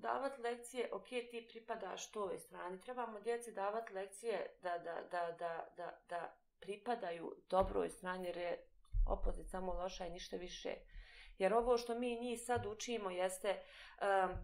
davati 0.00 0.42
lekcije, 0.42 0.88
ok, 0.92 1.08
ti 1.08 1.48
pripadaš 1.50 2.10
toj 2.10 2.38
strani, 2.38 2.80
trebamo 2.80 3.20
djeci 3.20 3.52
davati 3.52 3.92
lekcije 3.92 4.56
da, 4.62 4.78
da, 4.78 4.94
da, 5.10 5.36
da, 5.38 5.68
da, 5.76 5.98
da 6.08 6.36
pripadaju 6.60 7.36
dobroj 7.50 7.88
strani, 7.88 8.26
jer 8.26 8.36
je 8.36 8.64
opozit 9.08 9.50
samo 9.50 9.72
loša 9.72 10.06
i 10.06 10.10
ništa 10.10 10.36
više. 10.36 10.74
Jer 11.38 11.54
ovo 11.54 11.78
što 11.78 11.98
mi 11.98 12.20
njih 12.20 12.40
sad 12.40 12.66
učimo 12.66 13.10
jeste 13.10 13.60
um, 14.00 14.36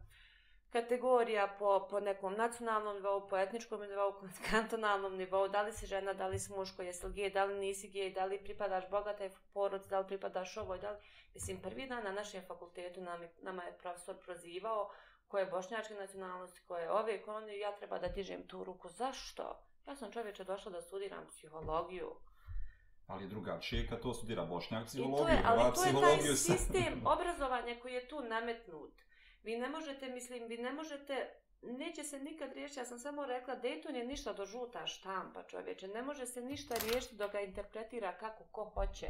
kategorija 0.75 1.57
po, 1.59 1.87
po 1.91 2.01
nekom 2.01 2.35
nacionalnom 2.35 2.97
nivou, 2.97 3.29
po 3.29 3.39
etničkom 3.39 3.81
nivou, 3.81 4.13
po 4.13 4.27
kantonalnom 4.51 5.17
nivou, 5.17 5.49
da 5.49 5.63
li 5.63 5.73
si 5.73 5.87
žena, 5.87 6.13
da 6.13 6.27
li 6.27 6.39
si 6.39 6.53
muško, 6.53 6.83
jesi 6.83 7.07
li 7.07 7.15
gej, 7.15 7.31
da 7.31 7.45
li 7.45 7.59
nisi 7.59 7.89
gej, 7.89 8.11
da 8.11 8.25
li 8.25 8.41
pripadaš 8.45 8.89
bogatoj 8.91 9.31
porod, 9.53 9.87
da 9.91 10.01
li 10.01 10.07
pripadaš 10.07 10.57
ovoj, 10.57 10.79
da 10.79 10.91
li... 10.91 10.99
Mislim, 11.35 11.61
prvi 11.63 11.87
dan 11.87 12.05
na 12.05 12.13
našem 12.13 12.43
fakultetu 12.49 13.01
nam 13.01 13.23
je, 13.23 13.31
nama 13.43 13.63
je 13.65 13.79
profesor 13.79 14.17
prozivao 14.25 14.91
koje 15.35 15.43
je 15.43 15.51
bošnjačke 15.51 15.95
nacionalnosti, 15.95 16.61
koje 16.69 16.83
je 16.83 16.91
ove, 16.91 17.23
koje 17.23 17.37
one, 17.37 17.59
ja 17.59 17.77
treba 17.77 17.99
da 17.99 18.09
dižem 18.09 18.47
tu 18.47 18.65
ruku. 18.65 18.89
Zašto? 18.89 19.61
Ja 19.87 19.97
sam 19.97 20.13
čovječe 20.13 20.45
došla 20.45 20.73
da 20.73 20.83
studiram 20.83 21.27
psihologiju. 21.29 22.11
Ali 23.07 23.29
drugačije 23.29 23.89
kad 23.89 24.03
to 24.03 24.15
studira 24.15 24.45
bošnjak 24.45 24.83
I 24.83 24.87
psihologiju, 24.87 25.25
to 25.25 25.29
je, 25.29 25.43
ali 25.45 25.75
to 25.75 25.85
je 25.85 25.93
taj 25.93 26.37
sistem 26.37 27.03
obrazovanja 27.15 27.75
koji 27.83 27.93
je 27.93 28.09
tu 28.09 28.21
nametnut. 28.21 28.93
Vi 29.43 29.57
ne 29.57 29.69
možete, 29.69 30.09
mislim, 30.09 30.47
vi 30.49 30.59
ne 30.59 30.73
možete, 30.73 31.31
neće 31.63 32.05
se 32.05 32.19
nikad 32.19 32.53
riješiti, 32.53 32.81
ja 32.81 32.85
sam 32.85 32.99
samo 32.99 33.27
rekla, 33.27 33.57
Dayton 33.57 33.95
je 33.95 34.07
ništa 34.07 34.33
do 34.33 34.47
žuta 34.47 34.87
štampa 34.87 35.43
čovječe, 35.43 35.89
ne 35.89 36.03
može 36.03 36.27
se 36.27 36.41
ništa 36.41 36.75
riješiti 36.75 37.17
dok 37.17 37.33
ga 37.33 37.41
interpretira 37.41 38.19
kako 38.19 38.45
ko 38.53 38.65
hoće. 38.65 39.09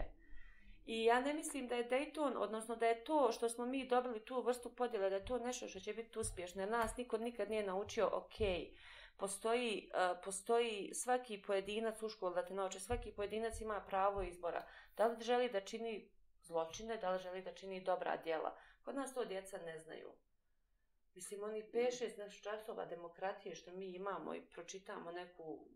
I 0.87 1.05
ja 1.05 1.20
ne 1.20 1.35
mislim 1.35 1.68
da 1.68 1.74
je 1.74 1.89
Dayton, 1.89 2.37
odnosno 2.37 2.76
da 2.76 2.87
je 2.87 3.05
to 3.05 3.32
što 3.32 3.49
smo 3.49 3.66
mi 3.66 3.89
dobili 3.89 4.24
tu 4.24 4.43
vrstu 4.43 4.74
podjele, 4.74 5.11
da 5.11 5.16
je 5.16 5.24
to 5.24 5.39
nešto 5.39 5.68
što 5.68 5.80
će 5.80 5.95
biti 5.95 6.18
uspješno. 6.18 6.62
Jer 6.62 6.70
nas 6.70 6.97
niko 6.97 7.18
nikad 7.18 7.51
nije 7.51 7.66
naučio, 7.66 8.11
ok, 8.12 8.35
postoji, 9.16 9.91
uh, 9.91 10.18
postoji 10.24 10.91
svaki 10.95 11.43
pojedinac 11.43 12.03
u 12.03 12.09
školu 12.09 12.35
da 12.35 12.45
te 12.45 12.55
nauči, 12.55 12.80
svaki 12.80 13.12
pojedinac 13.12 13.61
ima 13.61 13.80
pravo 13.80 14.22
izbora. 14.22 14.66
Da 14.97 15.07
li 15.07 15.24
želi 15.24 15.51
da 15.51 15.61
čini 15.61 16.11
zločine, 16.43 16.97
da 16.97 17.11
li 17.11 17.18
želi 17.18 17.43
da 17.43 17.55
čini 17.55 17.85
dobra 17.85 18.16
djela. 18.16 18.57
Kod 18.82 18.95
nas 18.95 19.14
to 19.14 19.24
djeca 19.24 19.59
ne 19.59 19.78
znaju. 19.78 20.12
Mislim, 21.14 21.43
oni 21.43 21.62
5-6 21.62 22.18
naših 22.18 22.43
časova 22.43 22.85
demokratije 22.85 23.55
što 23.55 23.72
mi 23.72 23.87
imamo 23.87 24.35
i 24.35 24.47
pročitamo 24.51 25.12
neku 25.12 25.68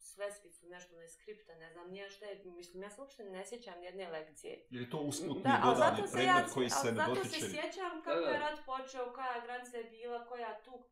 svesvicu, 0.00 0.66
nešto 0.66 0.96
ne 0.96 1.08
skripta, 1.08 1.54
ne 1.54 1.70
znam 1.70 1.90
nije 1.90 2.08
šta 2.08 2.24
je, 2.26 2.42
mislim, 2.46 2.82
ja 2.82 2.90
se 2.90 3.00
uopšte 3.00 3.24
ne 3.24 3.46
sjećam 3.46 3.82
jedne 3.82 4.08
lekcije. 4.08 4.66
Je 4.70 4.90
to 4.90 4.98
usputni 4.98 5.42
Da, 5.42 5.60
dodani 5.64 5.78
zato 5.96 6.06
se 6.06 6.12
predmet 6.12 6.36
ja, 6.38 6.54
koji 6.54 6.70
se 6.70 6.76
ali 6.78 6.90
ne 6.90 6.96
zato 6.96 7.14
dotiče? 7.14 7.40
se 7.40 7.48
sjećam 7.48 8.02
kako 8.04 8.20
Da, 8.20 8.26
da. 8.26 8.30
je 8.30 8.38
rat 8.38 8.58
počeo, 8.66 9.12
koja 9.12 9.40
granica 9.40 9.76
je 9.76 9.84
bila, 9.86 10.24
koja 10.24 10.60
tu. 10.62 10.84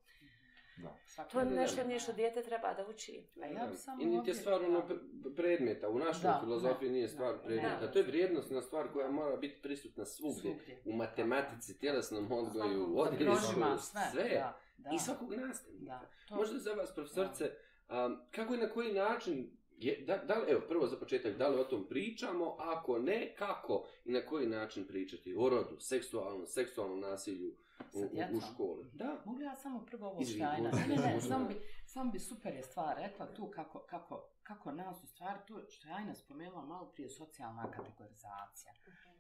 Da. 0.77 0.97
Svaki 1.07 1.33
To 1.33 1.41
je 1.41 1.47
nešto 1.47 1.85
nije 1.85 1.99
što 2.01 2.13
dijete 2.13 2.43
treba 2.43 2.75
da 2.75 2.87
uči. 2.87 3.27
A 3.37 3.47
ja 3.49 3.67
bi 3.67 3.77
samo 3.77 4.03
I 4.03 4.05
niti 4.05 4.15
je 4.15 4.19
ovdje- 4.19 4.35
stvar 4.35 4.63
ono 4.63 4.81
pre- 4.81 4.99
predmeta, 5.37 5.89
u 5.89 5.99
našoj 5.99 6.23
Da, 6.23 6.41
filozofiji 6.41 6.89
da, 6.89 6.93
nije 6.93 7.03
da, 7.03 7.13
stvar 7.13 7.33
da. 7.35 7.43
predmeta, 7.43 7.81
Da. 7.81 7.93
to 7.93 7.99
je 7.99 8.05
vrijednostna 8.05 8.63
stvar 8.63 8.93
koja 8.93 9.11
mora 9.11 9.37
biti 9.37 9.63
prisutna 9.63 10.05
svugdje. 10.07 10.41
Svugdje. 10.43 10.83
U 10.85 10.93
matematici, 10.93 11.79
tjelesnom 11.79 12.33
odgoju, 12.33 12.97
Patrožima, 12.97 13.79
sve. 13.79 14.03
sve. 14.13 14.29
Da, 14.31 14.59
da. 14.79 14.91
I 14.91 14.99
svakog 14.99 15.33
nastavnika. 15.33 15.85
Da, 15.85 16.01
to- 16.29 16.35
Možda 16.35 16.59
za 16.59 16.73
vas, 16.73 16.95
profesorce, 16.95 17.51
um, 17.89 18.21
kako 18.31 18.55
i 18.55 18.59
na 18.59 18.69
koji 18.69 18.93
način, 18.93 19.51
je, 19.79 20.05
da, 20.07 20.17
da 20.17 20.35
li, 20.35 20.51
evo, 20.51 20.61
prvo 20.69 20.87
za 20.87 20.97
početak, 20.97 21.37
da 21.37 21.49
li 21.49 21.61
o 21.61 21.65
tom 21.65 21.87
pričamo, 21.89 22.57
ako 22.59 22.99
ne, 22.99 23.35
kako 23.39 23.87
i 24.05 24.13
na 24.13 24.21
koji 24.21 24.47
način 24.47 24.87
pričati 24.87 25.35
o 25.39 25.49
rodu, 25.49 25.81
seksualnom, 25.81 26.47
seksualnom 26.47 27.01
nasilju 27.01 27.55
u, 27.93 28.01
u, 28.01 28.37
u 28.37 28.41
školi. 28.41 28.91
Da. 28.93 29.23
Mogu 29.25 29.41
ja 29.41 29.57
samo 29.57 29.87
prvo 29.87 30.09
ovo 30.09 30.25
štajna? 30.25 30.71
Ne, 30.89 30.97
ne, 30.97 31.21
samo 31.21 31.49
bi, 31.49 31.55
samo 31.87 32.13
bi 32.13 32.19
super 32.19 32.55
je 32.55 32.63
stvar 32.63 32.97
rekla 32.97 33.35
tu 33.35 33.51
kako, 33.51 33.79
kako, 33.79 34.29
kako 34.43 34.73
nas 34.73 35.05
u 35.05 35.07
stvari, 35.07 35.39
to 35.47 35.61
što 35.69 35.89
je 35.89 35.95
Ajna 35.95 36.15
spomenula 36.15 36.63
malo 36.63 36.93
prije 36.93 37.09
socijalna 37.09 37.71
kategorizacija. 37.71 38.73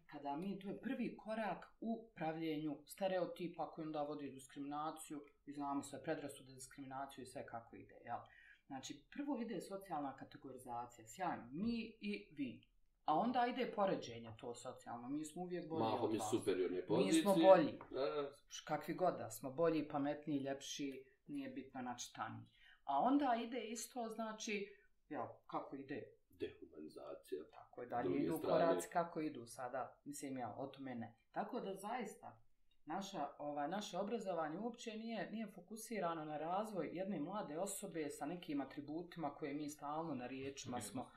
Kada 0.06 0.36
mi, 0.36 0.58
to 0.58 0.68
je 0.68 0.80
prvi 0.80 1.16
korak 1.16 1.66
u 1.80 2.08
pravljenju 2.14 2.78
stereotipa 2.86 3.70
koji 3.70 3.86
onda 3.86 4.02
vodi 4.02 4.30
diskriminaciju 4.30 5.20
i 5.46 5.52
znamo 5.52 5.82
sve 5.82 6.02
predrasude, 6.02 6.52
diskriminaciju 6.52 7.22
i 7.22 7.26
sve 7.26 7.46
kako 7.46 7.76
ide, 7.76 7.94
jel? 8.04 8.18
Znači, 8.66 9.02
prvo 9.10 9.38
ide 9.38 9.60
socijalna 9.60 10.16
kategorizacija, 10.16 11.06
sjajno, 11.06 11.48
mi 11.52 11.96
i 12.00 12.28
vi. 12.30 12.62
A 13.04 13.14
onda 13.14 13.46
ide 13.46 13.72
poređenje 13.72 14.32
to 14.40 14.54
socijalno, 14.54 15.08
mi 15.08 15.24
smo 15.24 15.42
uvijek 15.42 15.68
bolji 15.68 15.82
Mahom 15.82 16.10
od 16.10 16.16
vas. 16.16 16.30
superiorne 16.30 16.76
Mi 16.76 16.86
pozicije. 16.86 17.22
smo 17.22 17.34
bolji. 17.34 17.78
Da, 17.90 18.00
da. 18.00 18.30
kakvi 18.64 18.94
god 18.94 19.16
da 19.18 19.30
smo, 19.30 19.50
bolji, 19.50 19.88
pametniji, 19.88 20.38
ljepši, 20.40 21.04
nije 21.26 21.48
bitno 21.50 21.82
načitani. 21.82 22.46
A 22.84 22.98
onda 23.00 23.36
ide 23.44 23.60
isto, 23.60 24.08
znači, 24.08 24.76
ja, 25.08 25.38
kako 25.46 25.76
ide, 25.76 26.02
Dehumanizacija. 26.28 27.42
tako 27.50 27.82
je 27.82 27.88
dalje 27.88 28.16
idu 28.18 28.36
strane. 28.38 28.64
koraci 28.66 28.88
kako 28.92 29.20
idu 29.20 29.46
sada, 29.46 29.96
mislim 30.04 30.38
ja, 30.38 30.54
o 30.58 30.66
tome 30.66 30.94
ne. 30.94 31.14
Tako 31.32 31.60
da 31.60 31.74
zaista, 31.74 32.38
naša, 32.87 33.28
ovaj, 33.39 33.68
naše 33.68 33.99
obrazovanje 33.99 34.59
uopće 34.59 34.97
nije, 34.97 35.30
nije 35.30 35.47
fokusirano 35.47 36.24
na 36.24 36.39
razvoj 36.39 36.91
jedne 36.93 37.20
mlade 37.20 37.59
osobe 37.59 38.11
sa 38.11 38.26
nekim 38.26 38.61
atributima 38.61 39.34
koje 39.34 39.55
mi 39.55 39.70
stalno 39.70 40.14
na 40.14 40.26
riječima 40.26 40.80
smo, 40.80 41.11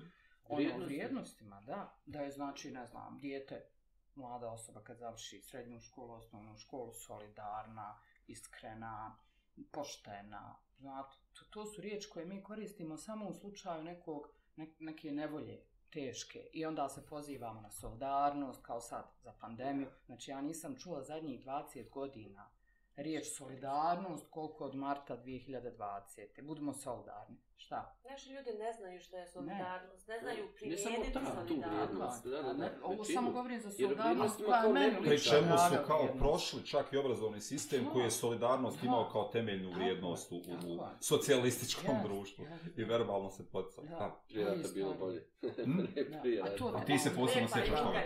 ono, 0.45 0.55
Vrijednosti. 0.55 0.85
vrijednostima, 0.85 1.61
da, 1.61 1.95
da 2.05 2.21
je 2.21 2.31
znači, 2.31 2.71
ne 2.71 2.85
znam, 2.85 3.19
dijete, 3.19 3.65
mlada 4.15 4.51
osoba 4.51 4.83
kad 4.83 4.97
završi 4.97 5.41
srednju 5.41 5.79
školu, 5.79 6.13
osnovnu 6.13 6.57
školu, 6.57 6.93
solidarna, 6.93 7.99
iskrena, 8.27 9.15
poštena, 9.71 10.55
znate, 10.77 11.15
to, 11.33 11.45
to 11.49 11.65
su 11.65 11.81
riječi 11.81 12.09
koje 12.09 12.25
mi 12.25 12.43
koristimo 12.43 12.97
samo 12.97 13.27
u 13.27 13.33
slučaju 13.33 13.83
nekog, 13.83 14.27
ne, 14.55 14.67
neke 14.79 15.11
nevolje 15.11 15.68
teške 15.93 16.47
i 16.53 16.65
onda 16.65 16.89
se 16.89 17.05
pozivamo 17.05 17.61
na 17.61 17.71
solidarnost 17.71 18.61
kao 18.61 18.81
sad 18.81 19.05
za 19.23 19.33
pandemiju. 19.41 19.87
Znači 20.05 20.31
ja 20.31 20.41
nisam 20.41 20.75
čula 20.75 21.01
zadnjih 21.01 21.45
20 21.45 21.89
godina 21.89 22.49
riječ 22.95 23.27
solidarnost 23.37 24.25
koliko 24.29 24.65
od 24.65 24.75
marta 24.75 25.17
2020. 25.17 26.41
Budimo 26.41 26.73
solidarni. 26.73 27.37
Šta? 27.59 27.95
Naši 28.03 28.29
ljudi 28.29 28.49
ne 28.53 28.73
znaju 28.73 28.99
što 28.99 29.17
je 29.17 29.27
solidarnost, 29.27 30.07
ne, 30.07 30.19
znaju 30.19 30.43
Ne 30.61 30.77
samo 30.77 30.95
primijeniti 30.95 31.13
ta, 31.13 31.19
tu 31.19 31.25
solidarnost. 31.47 31.71
vrijednost. 31.71 32.23
Da, 32.25 32.29
da, 32.31 32.41
da, 32.43 32.53
Ne, 32.55 32.71
ovo 32.83 32.91
većinu. 32.91 33.15
samo 33.15 33.31
govorim 33.31 33.61
za 33.61 33.71
solidarnost 33.71 34.37
koja 34.37 34.61
kao 34.61 34.71
meni. 34.71 34.95
Pri 35.01 35.19
čemu 35.19 35.57
su 35.59 35.75
kao 35.87 36.07
prošli 36.17 36.65
čak 36.65 36.93
i 36.93 36.97
obrazovni 36.97 37.41
sistem 37.41 37.85
koji 37.85 38.03
je 38.03 38.11
solidarnost 38.11 38.79
Da. 38.79 38.85
imao 38.87 39.09
kao 39.11 39.23
temeljnu 39.25 39.71
vrijednost 39.71 40.31
u, 40.31 40.35
u 40.35 40.39
je. 40.73 40.89
socijalističkom 40.99 41.95
Jest, 41.95 42.03
društvu. 42.03 42.45
jest. 42.45 42.77
I 42.77 42.83
verbalno 42.83 43.29
se. 43.29 43.43
Da. 43.89 44.21
Prije 44.27 44.45
rata 44.45 44.59
Ovi 44.59 44.73
bilo 44.73 44.93
bolje. 44.93 45.27
Mm. 45.65 45.77
Ne, 46.09 46.21
prije 46.21 46.37
Da, 46.37 46.43
a 46.43 46.71
rata. 46.71 46.77
A 46.77 46.85
ti 46.85 46.99
se 46.99 47.15
posebno 47.15 47.47
sjećaš 47.47 47.79
toga. 47.79 48.01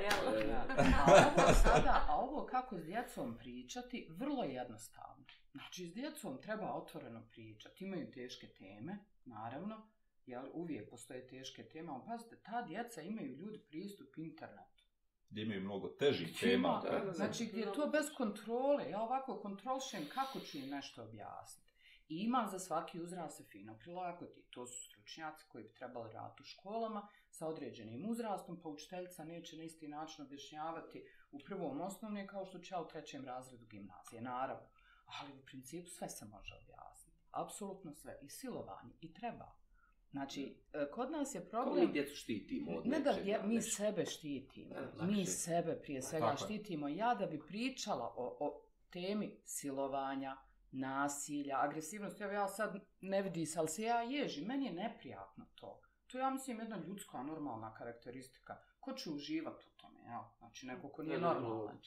A 0.98 1.16
ovo 1.38 1.54
sada, 1.54 2.06
a 2.10 2.16
ovo 2.18 2.46
kako 2.46 2.78
s 2.78 2.84
djecom 2.84 3.38
pričati, 3.38 4.08
vrlo 4.12 4.44
je 4.44 4.54
jednostavno. 4.54 5.24
Znači, 5.52 5.88
s 5.88 5.94
djecom 5.94 6.42
treba 6.42 6.74
otvoreno 6.74 7.22
pričati. 7.32 7.86
Imaju 7.86 8.12
teške 8.12 8.48
teme, 8.48 8.98
naravno, 9.26 9.88
jer 10.26 10.42
uvijek 10.54 10.90
postoje 10.90 11.28
teške 11.28 11.64
teme, 11.64 11.92
ali 11.92 12.02
pazite, 12.06 12.36
ta 12.46 12.62
djeca 12.62 13.02
imaju 13.02 13.36
ljudi 13.36 13.60
pristup 13.60 14.18
internetu. 14.18 14.84
Gdje 15.30 15.44
imaju 15.44 15.62
mnogo 15.62 15.88
težih 15.88 16.40
tema. 16.40 16.82
da, 16.84 17.00
da. 17.00 17.14
Znači, 17.14 17.46
gdje 17.46 17.60
je 17.60 17.74
to 17.74 17.88
bez 17.88 18.06
kontrole, 18.18 18.90
ja 18.90 19.02
ovako 19.02 19.40
kontrolšem 19.40 20.02
kako 20.14 20.40
ću 20.40 20.58
im 20.58 20.70
nešto 20.70 21.04
objasniti. 21.04 21.74
I 22.08 22.16
ima 22.18 22.48
za 22.52 22.60
svaki 22.60 23.02
uzrast 23.02 23.38
se 23.38 23.44
fino 23.44 23.78
prilagodi. 23.80 24.46
To 24.50 24.68
su 24.68 24.90
stručnjaci 24.90 25.46
koji 25.48 25.64
bi 25.64 25.74
trebali 25.74 26.14
raditi 26.14 26.42
u 26.42 26.46
školama 26.46 27.08
sa 27.30 27.48
određenim 27.48 28.10
uzrastom, 28.10 28.62
pa 28.62 28.70
učiteljica 28.70 29.24
neće 29.24 29.58
na 29.58 29.64
isti 29.64 29.88
način 29.88 30.26
objašnjavati 30.26 31.04
u 31.32 31.40
prvom 31.40 31.82
osnovne 31.82 32.28
kao 32.28 32.46
što 32.46 32.60
će 32.60 32.78
u 32.78 32.88
trećem 32.88 33.26
razredu 33.26 33.66
gimnazije, 33.66 34.22
naravno. 34.22 34.68
Ali 35.06 35.34
u 35.34 35.46
principu 35.46 35.90
sve 35.90 36.10
se 36.10 36.26
može 36.26 36.56
objasniti. 36.56 36.93
Apsolutno 37.34 37.94
sve. 37.94 38.20
I 38.22 38.30
silovanje. 38.30 38.94
I 39.02 39.14
treba. 39.14 39.64
Znači, 40.12 40.56
e, 40.74 40.92
kod 40.92 41.12
nas 41.12 41.36
je 41.36 41.42
Kako 41.42 41.50
problem... 41.50 41.86
mi 41.86 41.94
djecu 41.94 42.16
štitimo 42.16 42.72
od 42.72 42.88
Ne 42.88 43.00
da 43.00 43.12
nečega, 43.12 43.24
dje, 43.24 43.44
mi 43.44 43.56
nešto? 43.56 43.76
sebe 43.76 44.06
štitimo. 44.06 44.76
Da, 44.98 45.06
mi 45.06 45.26
sebe 45.26 45.80
prije 45.82 46.02
svega 46.02 46.26
Tako 46.26 46.46
štitimo. 46.46 46.88
Ja 46.88 47.16
da 47.16 47.26
bi 47.26 47.40
pričala 47.48 48.14
o, 48.18 48.38
o 48.40 48.62
temi 48.90 49.38
silovanja, 49.46 50.38
nasilja, 50.72 51.60
agresivnosti, 51.62 52.24
evo 52.24 52.34
ja 52.34 52.48
sad 52.48 52.80
ne 53.02 53.22
vidi 53.22 53.46
se, 53.46 53.60
ali 53.60 53.68
se 53.68 53.84
ja 53.84 54.02
ježim, 54.02 54.46
meni 54.46 54.66
je 54.66 54.74
neprijatno 54.74 55.46
to. 55.56 55.82
To 56.08 56.18
je, 56.18 56.22
ja 56.22 56.30
mislim, 56.30 56.60
jedna 56.60 56.78
ljudska, 56.78 57.24
normalna 57.24 57.74
karakteristika. 57.74 58.58
Ko 58.80 58.94
će 58.94 59.10
uživati 59.10 59.66
u 59.68 59.78
tome, 59.78 60.00
ja? 60.04 60.32
Znači, 60.38 60.68
neko 60.68 60.90
ko 60.90 61.04
nije 61.04 61.20
normalan. 61.20 61.80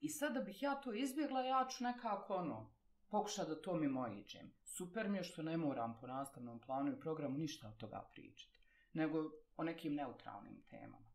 I 0.00 0.08
sad 0.08 0.34
da 0.34 0.40
bih 0.40 0.62
ja 0.62 0.74
to 0.74 0.92
izbjegla, 0.92 1.40
ja 1.40 1.66
ću 1.70 1.84
nekako 1.84 2.34
ono, 2.34 2.72
pokušati 3.08 3.48
da 3.48 3.62
to 3.62 3.74
mimo 3.74 4.08
iđem. 4.08 4.52
Super 4.76 5.08
mi 5.08 5.18
je 5.18 5.24
što 5.24 5.42
ne 5.42 5.56
moram 5.56 5.98
po 6.00 6.06
nastavnom 6.06 6.60
planu 6.60 6.92
i 6.92 7.00
programu 7.00 7.38
ništa 7.38 7.68
od 7.68 7.76
toga 7.76 8.08
pričati, 8.12 8.58
nego 8.92 9.30
o 9.56 9.64
nekim 9.64 9.94
neutralnim 9.94 10.62
temama. 10.70 11.12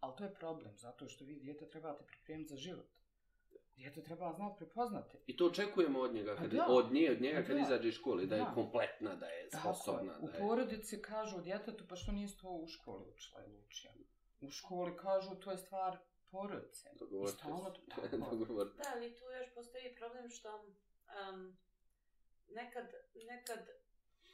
Ali 0.00 0.16
to 0.16 0.24
je 0.24 0.34
problem, 0.34 0.76
zato 0.76 1.08
što 1.08 1.24
vi 1.24 1.34
dijete 1.34 1.68
trebate 1.68 2.04
pripremiti 2.06 2.48
za 2.48 2.56
život. 2.56 2.86
Dijete 3.76 4.02
treba 4.02 4.32
znati 4.32 4.58
prepoznati. 4.58 5.18
I 5.26 5.36
to 5.36 5.46
očekujemo 5.46 6.00
od 6.00 6.14
njega, 6.14 6.36
kad, 6.36 6.50
da. 6.50 6.66
od 6.68 6.92
nje, 6.92 7.10
od 7.10 7.20
njega 7.20 7.42
kad 7.42 7.56
da. 7.56 7.62
izađe 7.62 7.88
iz 7.88 7.94
škole, 7.94 8.26
da 8.26 8.36
je 8.36 8.42
Da. 8.42 8.52
kompletna, 8.54 9.14
da 9.16 9.26
je 9.26 9.42
je. 9.42 9.50
sposobna. 9.50 10.18
U 10.20 10.26
Da 10.26 10.32
je... 10.32 10.38
porodici 10.38 11.02
kažu 11.02 11.36
o 11.36 11.40
djetetu, 11.40 11.84
pa 11.88 11.96
što 11.96 12.12
nisi 12.12 12.38
to 12.38 12.48
u 12.48 12.68
školi 12.68 13.04
učila 13.14 13.44
ili 13.44 13.58
učio? 13.68 13.90
U 14.40 14.50
školi 14.50 14.96
kažu 14.96 15.34
to 15.34 15.50
je 15.50 15.58
stvar 15.58 15.98
porodice. 16.30 16.88
Dogovorite 16.98 17.38
se. 17.38 17.42
to 17.42 17.72
tako. 17.94 18.36
Dogovorite. 18.36 18.76
Da, 18.76 18.92
ali 18.94 19.14
tu 19.14 19.24
još 19.24 19.54
postoji 19.54 19.94
problem 19.98 20.30
što 20.30 20.48
um, 20.54 21.56
nekad, 22.50 22.86
nekad 23.28 23.68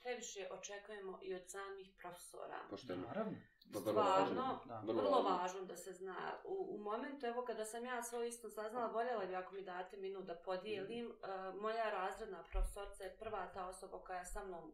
previše 0.03 0.49
očekujemo 0.51 1.19
i 1.23 1.35
od 1.35 1.51
samih 1.51 1.95
profesora. 1.99 2.61
Pošteno. 2.71 3.07
Naravno. 3.07 3.39
Pa 3.73 3.79
vrlo 3.79 3.93
Stvarno, 3.93 4.43
važno. 4.43 4.61
Da. 4.67 4.83
Vrlo 4.87 5.03
Vrlo 5.03 5.23
važno. 5.23 5.65
da 5.65 5.77
se 5.77 5.93
zna. 5.93 6.41
U, 6.45 6.75
u 6.75 6.79
momentu, 6.79 7.27
evo, 7.27 7.45
kada 7.45 7.65
sam 7.65 7.85
ja 7.85 8.03
svoje 8.03 8.29
isto 8.29 8.51
saznala, 8.51 8.93
voljela 8.93 9.27
bi 9.27 9.35
ako 9.35 9.55
mi 9.55 9.63
date 9.63 9.97
minut 9.97 10.25
da 10.25 10.35
podijelim. 10.35 11.07
Uh, 11.07 11.61
moja 11.63 11.91
razredna 11.91 12.45
profesorica 12.53 13.05
je 13.05 13.17
prva 13.17 13.47
ta 13.55 13.67
osoba 13.67 13.99
koja 13.99 14.19
je 14.19 14.27
sa 14.27 14.45
mnom 14.45 14.73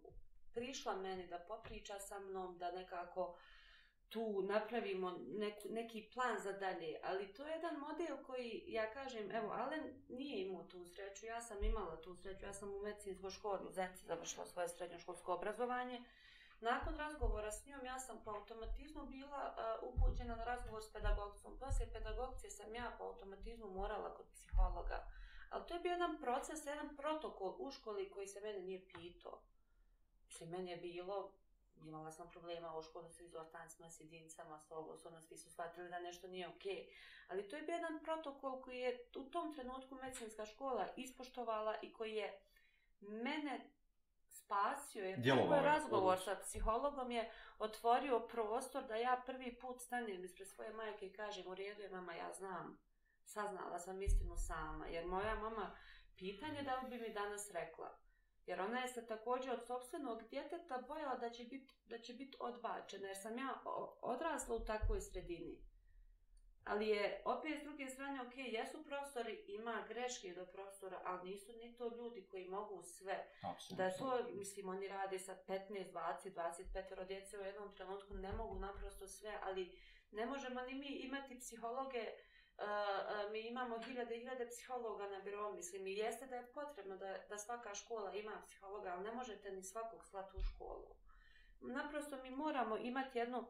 prišla 0.54 0.96
meni 0.96 1.26
da 1.26 1.38
popriča 1.38 1.98
sa 1.98 2.18
mnom, 2.20 2.58
da 2.58 2.70
nekako 2.70 3.36
tu 4.12 4.42
napravimo 4.42 5.18
neku, 5.28 5.68
neki 5.70 6.10
plan 6.14 6.38
za 6.38 6.52
dalje. 6.52 7.00
Ali 7.02 7.32
to 7.32 7.46
je 7.46 7.52
jedan 7.52 7.76
model 7.78 8.16
koji, 8.26 8.64
ja 8.66 8.92
kažem, 8.94 9.30
evo, 9.30 9.52
Alen 9.52 9.82
nije 10.08 10.46
imao 10.46 10.62
tu 10.64 10.84
sreću, 10.84 11.26
ja 11.26 11.40
sam 11.40 11.64
imala 11.64 11.96
tu 11.96 12.16
sreću, 12.16 12.46
ja 12.46 12.52
sam 12.52 12.74
u 12.74 12.82
medicinskoj 12.82 13.30
školi 13.30 13.66
u 13.66 13.70
Zeci 13.70 14.06
završila 14.06 14.46
svoje 14.46 14.68
srednjoškolsko 14.68 15.34
obrazovanje. 15.34 16.02
Nakon 16.60 16.96
razgovora 16.96 17.52
s 17.52 17.66
njom 17.66 17.84
ja 17.84 17.98
sam 17.98 18.20
po 18.24 18.30
automatizmu 18.30 19.06
bila 19.06 19.54
uh, 19.82 19.94
upućena 19.94 20.36
na 20.36 20.44
razgovor 20.44 20.82
s 20.84 20.92
pedagogicom. 20.92 21.58
Poslije 21.58 21.92
pedagogcije 21.92 22.50
sam 22.50 22.74
ja 22.74 22.92
po 22.98 23.04
automatizmu 23.04 23.70
morala 23.70 24.14
kod 24.14 24.26
psihologa. 24.32 25.06
Ali 25.50 25.66
to 25.66 25.74
je 25.74 25.80
bio 25.80 25.92
jedan 25.92 26.20
proces, 26.20 26.66
jedan 26.66 26.96
protokol 26.96 27.56
u 27.58 27.70
školi 27.70 28.10
koji 28.10 28.26
se 28.26 28.40
mene 28.40 28.60
nije 28.60 28.88
pitao. 28.88 29.42
Mislim, 30.26 30.50
meni 30.50 30.70
je 30.70 30.76
bilo, 30.76 31.32
imala 31.84 32.12
sam 32.12 32.30
problema 32.30 32.78
u 32.78 32.82
školi 32.82 33.10
sa 33.10 33.22
izostancima, 33.22 33.90
s 33.90 34.00
jedinicama, 34.00 34.58
s 34.58 34.70
ovo, 34.70 34.96
ono, 35.04 35.20
svi 35.20 35.36
su 35.36 35.50
shvatili 35.50 35.88
da 35.88 35.98
nešto 35.98 36.28
nije 36.28 36.48
okej. 36.48 36.72
Okay. 36.72 36.86
Ali 37.28 37.48
to 37.48 37.56
je 37.56 37.62
bio 37.62 37.74
jedan 37.74 37.98
protokol 38.04 38.62
koji 38.62 38.78
je 38.78 39.08
u 39.16 39.24
tom 39.24 39.54
trenutku 39.54 39.94
medicinska 39.94 40.46
škola 40.46 40.88
ispoštovala 40.96 41.76
i 41.82 41.92
koji 41.92 42.14
je 42.14 42.40
mene 43.00 43.72
spasio, 44.28 45.04
jer 45.04 45.22
taj 45.22 45.58
je, 45.58 45.62
razgovor 45.62 46.18
sa 46.24 46.36
psihologom 46.36 47.10
je 47.10 47.30
otvorio 47.58 48.20
prostor 48.20 48.84
da 48.86 48.96
ja 48.96 49.22
prvi 49.26 49.58
put 49.60 49.80
stanem 49.80 50.24
ispred 50.24 50.48
svoje 50.48 50.72
majke 50.72 51.06
i 51.06 51.12
kažem 51.12 51.46
u 51.46 51.54
redu 51.54 51.82
je 51.82 51.88
mama, 51.88 52.14
ja 52.14 52.32
znam, 52.32 52.78
saznala 53.24 53.78
sam 53.78 54.02
istinu 54.02 54.36
sama, 54.36 54.86
jer 54.86 55.06
moja 55.06 55.34
mama 55.34 55.76
pitanje 56.16 56.62
da 56.62 56.76
li 56.76 56.90
bi 56.90 56.98
mi 56.98 57.14
danas 57.14 57.50
rekla, 57.50 57.98
jer 58.46 58.60
ona 58.60 58.80
je 58.80 58.88
se 58.88 59.06
također 59.06 59.52
od 59.52 59.66
sobstvenog 59.66 60.22
djeteta 60.30 60.84
bojala 60.88 61.16
da 61.16 61.30
će 61.30 61.44
biti 61.44 61.74
da 61.88 61.98
će 61.98 62.14
biti 62.14 62.36
odbačena, 62.40 63.08
jer 63.08 63.16
sam 63.16 63.38
ja 63.38 63.62
odrasla 64.02 64.56
u 64.56 64.64
takvoj 64.64 65.00
sredini. 65.00 65.58
Ali 66.64 66.88
je, 66.88 67.22
opet 67.24 67.60
s 67.60 67.64
druge 67.64 67.88
strane, 67.88 68.20
ok, 68.22 68.32
jesu 68.36 68.84
profesori, 68.84 69.44
ima 69.48 69.84
greške 69.88 70.34
do 70.34 70.46
profesora, 70.46 71.00
ali 71.04 71.30
nisu 71.30 71.52
ni 71.52 71.76
to 71.76 71.96
ljudi 71.96 72.26
koji 72.30 72.48
mogu 72.48 72.82
sve. 72.82 73.26
Apsolutno. 73.52 73.76
Da 73.76 73.90
to, 73.96 74.32
mislim, 74.32 74.68
oni 74.68 74.88
rade 74.88 75.18
sa 75.18 75.36
15, 75.48 75.92
20, 75.92 76.34
25 76.34 77.06
djece 77.06 77.38
u 77.38 77.42
jednom 77.42 77.74
trenutku, 77.74 78.14
ne 78.14 78.32
mogu 78.32 78.58
naprosto 78.58 79.08
sve, 79.08 79.38
ali 79.42 79.78
ne 80.12 80.26
možemo 80.26 80.60
ni 80.62 80.74
mi 80.74 80.86
imati 80.86 81.38
psihologe, 81.38 82.06
uh, 82.58 83.32
mi 83.32 83.40
imamo 83.40 83.78
hiljade 83.78 84.16
i 84.16 84.18
hiljade 84.18 84.46
psihologa 84.48 85.08
na 85.08 85.20
birovu, 85.20 85.54
mislim, 85.54 85.86
i 85.86 85.92
jeste 85.92 86.26
da 86.26 86.36
je 86.36 86.52
potrebno 86.52 86.96
da, 86.96 87.16
da 87.28 87.38
svaka 87.38 87.74
škola 87.74 88.14
ima 88.14 88.42
psihologa, 88.46 88.92
ali 88.92 89.04
ne 89.04 89.12
možete 89.12 89.50
ni 89.50 89.62
svakog 89.62 90.04
slati 90.04 90.36
u 90.36 90.42
školu. 90.42 90.96
Naprosto 91.60 92.16
mi 92.22 92.30
moramo 92.30 92.76
imati 92.76 93.18
jednu 93.18 93.38
uh, 93.38 93.46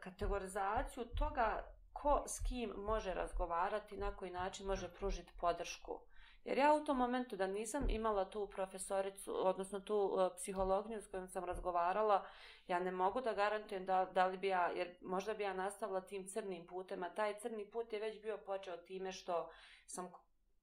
kategorizaciju 0.00 1.04
toga 1.04 1.74
ko 1.92 2.24
s 2.26 2.40
kim 2.48 2.70
može 2.76 3.14
razgovarati, 3.14 3.96
na 3.96 4.16
koji 4.16 4.30
način 4.30 4.66
može 4.66 4.94
pružiti 4.94 5.32
podršku. 5.40 6.00
Jer 6.44 6.58
ja 6.58 6.72
u 6.74 6.84
tom 6.84 6.96
momentu 6.96 7.36
da 7.36 7.46
nisam 7.46 7.90
imala 7.90 8.30
tu 8.30 8.46
profesoricu, 8.46 9.46
odnosno 9.46 9.80
tu 9.80 9.96
uh, 9.96 10.32
psihologniju 10.36 11.00
s 11.00 11.06
kojom 11.06 11.28
sam 11.28 11.44
razgovarala, 11.44 12.24
ja 12.66 12.78
ne 12.78 12.90
mogu 12.90 13.20
da 13.20 13.32
garantujem 13.32 13.86
da, 13.86 14.10
da 14.14 14.26
li 14.26 14.38
bi 14.38 14.48
ja, 14.48 14.70
jer 14.74 14.94
možda 15.00 15.34
bi 15.34 15.42
ja 15.42 15.54
nastavila 15.54 16.00
tim 16.00 16.26
crnim 16.28 16.66
putem, 16.66 17.02
a 17.02 17.14
taj 17.14 17.38
crni 17.38 17.70
put 17.70 17.92
je 17.92 18.00
već 18.00 18.22
bio 18.22 18.38
počeo 18.38 18.76
time 18.76 19.12
što 19.12 19.50
sam 19.86 20.12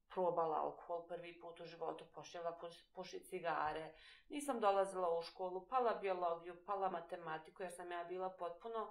probala 0.10 0.58
alkohol 0.58 1.08
prvi 1.08 1.40
put 1.40 1.60
u 1.60 1.66
životu, 1.66 2.06
počela 2.14 2.58
puš, 2.62 2.74
pušiti 2.94 3.26
cigare, 3.26 3.94
nisam 4.30 4.60
dolazila 4.60 5.18
u 5.18 5.22
školu, 5.22 5.68
pala 5.68 5.94
biologiju, 5.94 6.56
pala 6.66 6.90
matematiku, 6.90 7.64
jer 7.64 7.72
sam 7.72 7.92
ja 7.92 8.04
bila 8.04 8.30
potpuno 8.30 8.90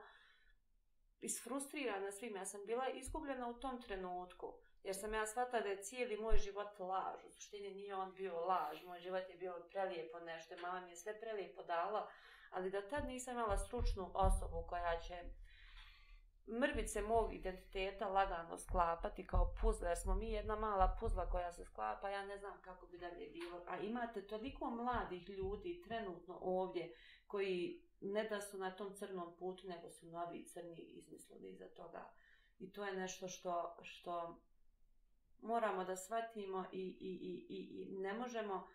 isfrustrirana 1.20 2.12
svim. 2.12 2.36
Ja 2.36 2.44
sam 2.44 2.66
bila 2.66 2.88
izgubljena 2.88 3.48
u 3.48 3.54
tom 3.54 3.82
trenutku. 3.82 4.54
Jer 4.88 4.96
sam 4.96 5.14
ja 5.14 5.26
shvatila 5.26 5.60
da 5.62 5.68
je 5.68 5.82
cijeli 5.82 6.16
moj 6.16 6.38
život 6.38 6.78
laž. 6.78 7.24
U 7.24 7.30
suštini 7.30 7.74
nije 7.74 7.94
on 7.94 8.14
bio 8.14 8.40
laž. 8.40 8.82
Moj 8.84 9.00
život 9.00 9.28
je 9.28 9.36
bio 9.36 9.54
prelijepo 9.70 10.20
nešto. 10.20 10.54
Mama 10.62 10.80
mi 10.80 10.90
je 10.90 10.96
sve 10.96 11.20
prelijepo 11.20 11.62
dala. 11.62 12.10
Ali 12.50 12.70
da 12.70 12.88
tad 12.88 13.06
nisam 13.06 13.34
imala 13.34 13.58
stručnu 13.58 14.10
osobu 14.14 14.64
koja 14.68 15.00
će 15.00 15.24
mrvice 16.60 17.02
mog 17.02 17.34
identiteta 17.34 18.08
lagano 18.08 18.58
sklapati 18.58 19.26
kao 19.26 19.54
puzla, 19.60 19.88
jer 19.88 19.98
smo 19.98 20.14
mi 20.14 20.32
jedna 20.32 20.56
mala 20.56 20.96
puzla 21.00 21.30
koja 21.30 21.52
se 21.52 21.64
sklapa, 21.64 22.10
ja 22.10 22.26
ne 22.26 22.38
znam 22.38 22.62
kako 22.62 22.86
bi 22.86 22.98
dalje 22.98 23.30
bilo. 23.30 23.64
A 23.66 23.78
imate 23.78 24.26
toliko 24.26 24.70
mladih 24.70 25.28
ljudi 25.28 25.82
trenutno 25.88 26.38
ovdje 26.42 26.94
koji 27.26 27.82
ne 28.00 28.24
da 28.24 28.40
su 28.40 28.58
na 28.58 28.70
tom 28.70 28.94
crnom 28.96 29.36
putu, 29.36 29.68
nego 29.68 29.90
su 29.90 30.06
novi 30.06 30.46
crni 30.46 30.80
izmislili 30.80 31.48
iza 31.48 31.68
toga. 31.68 32.10
I 32.58 32.72
to 32.72 32.84
je 32.84 32.92
nešto 32.92 33.28
što, 33.28 33.76
što 33.82 34.40
moramo 35.42 35.84
da 35.84 35.96
shvatimo 35.96 36.64
i, 36.72 36.96
i, 37.00 37.10
i, 37.10 37.54
i, 37.54 37.82
i 37.82 37.98
ne 37.98 38.12
možemo 38.12 38.68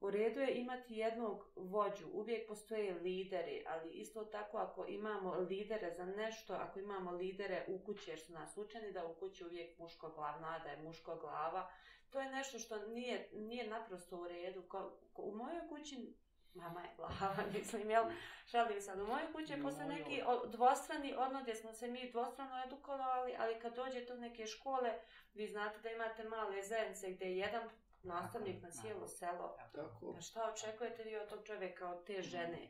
U 0.00 0.10
redu 0.10 0.40
je 0.40 0.54
imati 0.54 0.94
jednog 0.94 1.46
vođu, 1.56 2.06
uvijek 2.12 2.48
postoje 2.48 2.94
lideri, 2.94 3.64
ali 3.66 3.90
isto 3.90 4.24
tako 4.24 4.58
ako 4.58 4.86
imamo 4.86 5.34
lidere 5.34 5.94
za 5.94 6.04
nešto, 6.04 6.54
ako 6.54 6.78
imamo 6.78 7.10
lidere 7.10 7.64
u 7.68 7.78
kući, 7.78 8.10
jer 8.10 8.20
su 8.20 8.32
nas 8.32 8.56
učeni 8.56 8.92
da 8.92 9.06
u 9.06 9.14
kući 9.14 9.44
uvijek 9.44 9.78
muško 9.78 10.10
glavna, 10.10 10.58
da 10.58 10.68
je 10.70 10.82
muško 10.82 11.16
glava, 11.16 11.70
to 12.10 12.20
je 12.20 12.30
nešto 12.30 12.58
što 12.58 12.86
nije, 12.86 13.28
nije 13.32 13.66
naprosto 13.66 14.16
u 14.16 14.28
redu. 14.28 14.62
Ko, 14.62 14.98
ko, 15.12 15.22
u 15.22 15.34
mojoj 15.34 15.68
kući 15.68 16.14
mama 16.54 16.80
je 16.80 16.88
glava, 16.96 17.36
mislim, 17.54 17.90
jel, 17.90 18.04
šalim 18.46 18.80
sad, 18.80 19.00
u 19.00 19.06
mojoj 19.06 19.32
kući 19.32 19.52
je 19.52 19.62
postoje 19.62 19.88
neki 19.88 20.22
dvostrani 20.46 21.14
odnos 21.16 21.42
gdje 21.42 21.54
smo 21.54 21.72
se 21.72 21.88
mi 21.88 22.10
dvostrano 22.10 22.62
edukovali, 22.66 23.34
ali 23.38 23.60
kad 23.60 23.74
dođete 23.74 24.12
u 24.12 24.18
neke 24.18 24.46
škole, 24.46 24.94
vi 25.34 25.46
znate 25.46 25.78
da 25.78 25.90
imate 25.90 26.24
male 26.24 26.62
zajednice 26.62 27.10
gdje 27.10 27.24
je 27.24 27.38
jedan 27.38 27.68
nastavnik 28.02 28.62
na 28.62 28.70
cijelo 28.70 29.08
selo. 29.08 29.56
Tako. 29.74 30.12
Pa 30.12 30.20
šta 30.20 30.52
očekujete 30.52 31.02
vi 31.04 31.16
od 31.16 31.28
tog 31.28 31.38
čovjeka, 31.44 31.88
od 31.88 32.04
te 32.04 32.22
žene? 32.22 32.68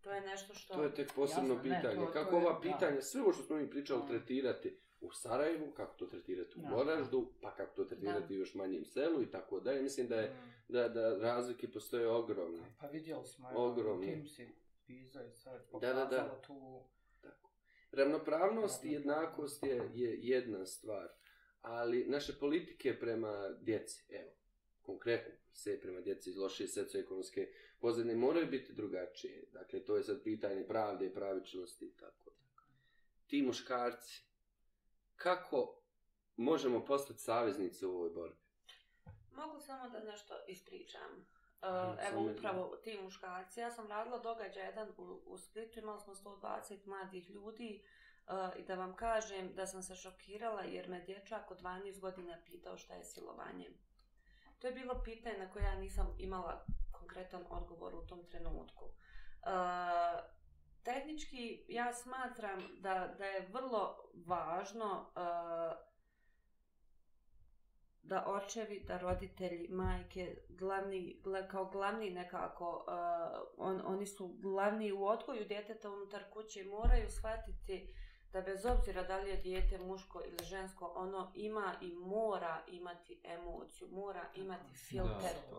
To 0.00 0.12
je 0.12 0.20
nešto 0.20 0.54
što... 0.54 0.74
To 0.74 0.82
je 0.82 0.94
tek 0.94 1.12
posebno 1.14 1.54
Jasno, 1.54 1.62
ne, 1.62 1.76
pitanje. 1.76 1.94
to- 1.96 2.12
kako 2.12 2.30
to 2.30 2.36
je- 2.36 2.42
ova 2.42 2.52
da. 2.54 2.60
pitanja, 2.62 3.02
sve 3.02 3.22
ovo 3.22 3.32
što 3.32 3.42
smo 3.42 3.56
mi 3.56 3.70
pričali, 3.70 4.00
Da. 4.02 4.08
tretirati 4.08 4.80
u 5.00 5.12
Sarajevu, 5.12 5.72
kako 5.76 5.96
to 5.96 6.06
tretirati 6.06 6.58
u 6.58 6.62
Da. 6.62 6.68
Goraždu, 6.68 7.32
pa 7.40 7.54
kako 7.54 7.76
to 7.76 7.84
tretirati 7.84 8.28
Da. 8.28 8.34
u 8.34 8.38
još 8.38 8.54
manjem 8.54 8.84
selu 8.84 9.22
i 9.22 9.30
tako 9.30 9.60
dalje. 9.60 9.82
Mislim 9.82 10.08
da, 10.08 10.16
je, 10.20 10.36
da, 10.68 10.88
da 10.88 11.18
razlike 11.18 11.70
postoje 11.72 12.08
ogromne. 12.08 12.74
Pa 12.80 12.86
vidjeli 12.86 13.26
smo, 13.26 13.48
Ogromno. 13.54 14.02
tim 14.06 14.26
si 14.26 14.48
Piza 14.86 15.24
i 15.24 15.32
sve 15.32 15.52
Da, 15.52 15.78
da, 15.80 15.92
da. 15.94 16.04
pokazalo 16.04 16.40
tu... 16.46 16.82
Ravnopravnost 17.92 18.84
i 18.84 18.92
jednakost 18.92 19.62
je, 19.62 19.90
je 19.94 20.18
jedna 20.22 20.66
stvar, 20.66 21.08
ali 21.60 22.04
naše 22.04 22.38
politike 22.38 22.98
prema 22.98 23.48
djeci, 23.60 24.04
evo, 24.14 24.30
konkretno 24.82 25.32
se 25.52 25.80
prema 25.80 26.00
djeci 26.00 26.30
iz 26.30 26.36
lošije 26.36 26.68
socioekonomske 26.68 27.48
pozadine 27.80 28.14
moraju 28.14 28.46
biti 28.46 28.72
drugačije. 28.72 29.44
Dakle, 29.52 29.84
to 29.84 29.96
je 29.96 30.02
sad 30.02 30.22
pitanje 30.22 30.66
pravde 30.66 31.06
i 31.06 31.14
pravičnosti 31.14 31.84
i 31.84 31.92
tako. 31.96 32.30
Ti 33.26 33.42
muškarci, 33.42 34.24
kako 35.22 35.74
možemo 36.36 36.84
postati 36.84 37.20
saveznici 37.20 37.86
u 37.86 37.90
ovoj 37.90 38.10
borbi? 38.10 38.36
Mogu 39.32 39.60
samo 39.60 39.88
da 39.88 40.00
nešto 40.00 40.34
ispričam. 40.48 41.26
Uh, 41.62 41.98
evo 42.08 42.32
upravo 42.32 42.76
ti 42.84 42.98
muškarci. 43.02 43.60
Ja 43.60 43.70
sam 43.70 43.88
radila 43.88 44.18
događaj 44.18 44.66
jedan 44.66 44.88
u, 44.96 45.20
u 45.26 45.38
Splitu, 45.38 45.78
imali 45.78 46.00
smo 46.00 46.14
120 46.14 46.86
mladih 46.86 47.30
ljudi 47.30 47.82
uh, 48.26 48.60
i 48.60 48.62
da 48.62 48.74
vam 48.74 48.96
kažem 48.96 49.54
da 49.54 49.66
sam 49.66 49.82
se 49.82 49.96
šokirala 49.96 50.62
jer 50.62 50.88
me 50.88 51.00
dječak 51.00 51.50
od 51.50 51.62
12 51.62 52.00
godina 52.00 52.38
pitao 52.46 52.76
šta 52.76 52.94
je 52.94 53.04
silovanje. 53.04 53.70
To 54.58 54.66
je 54.66 54.72
bilo 54.72 55.02
pitanje 55.04 55.38
na 55.38 55.52
koje 55.52 55.64
ja 55.64 55.74
nisam 55.74 56.16
imala 56.18 56.66
konkretan 56.92 57.44
odgovor 57.50 57.94
u 57.94 58.06
tom 58.06 58.24
trenutku. 58.24 58.84
E, 58.84 59.50
tehnički 60.92 61.64
ja 61.68 61.92
smatram 61.92 62.58
da, 62.78 63.14
da 63.18 63.24
je 63.24 63.48
vrlo 63.52 63.96
važno 64.26 65.06
e, 65.16 65.20
da 68.02 68.24
očevi, 68.26 68.84
da 68.86 68.98
roditelji, 68.98 69.68
majke, 69.68 70.36
glavni, 70.48 71.22
kao 71.50 71.64
glavni 71.64 72.10
nekako, 72.10 72.84
uh, 72.86 73.48
on, 73.56 73.82
oni 73.86 74.06
su 74.06 74.28
glavni 74.28 74.92
u 74.92 75.04
odgoju 75.04 75.44
djeteta 75.44 75.90
unutar 75.90 76.22
kuće, 76.32 76.64
moraju 76.64 77.10
shvatiti 77.10 77.94
da 78.32 78.40
bez 78.40 78.66
obzira 78.66 79.02
da 79.02 79.16
li 79.16 79.30
je 79.30 79.36
dijete 79.36 79.78
muško 79.78 80.22
ili 80.26 80.44
žensko, 80.44 80.92
ono 80.96 81.32
ima 81.34 81.74
i 81.80 81.92
mora 81.92 82.62
imati 82.68 83.20
emociju, 83.24 83.88
mora 83.90 84.24
imati 84.34 84.74
filter. 84.74 85.34
Da, 85.50 85.56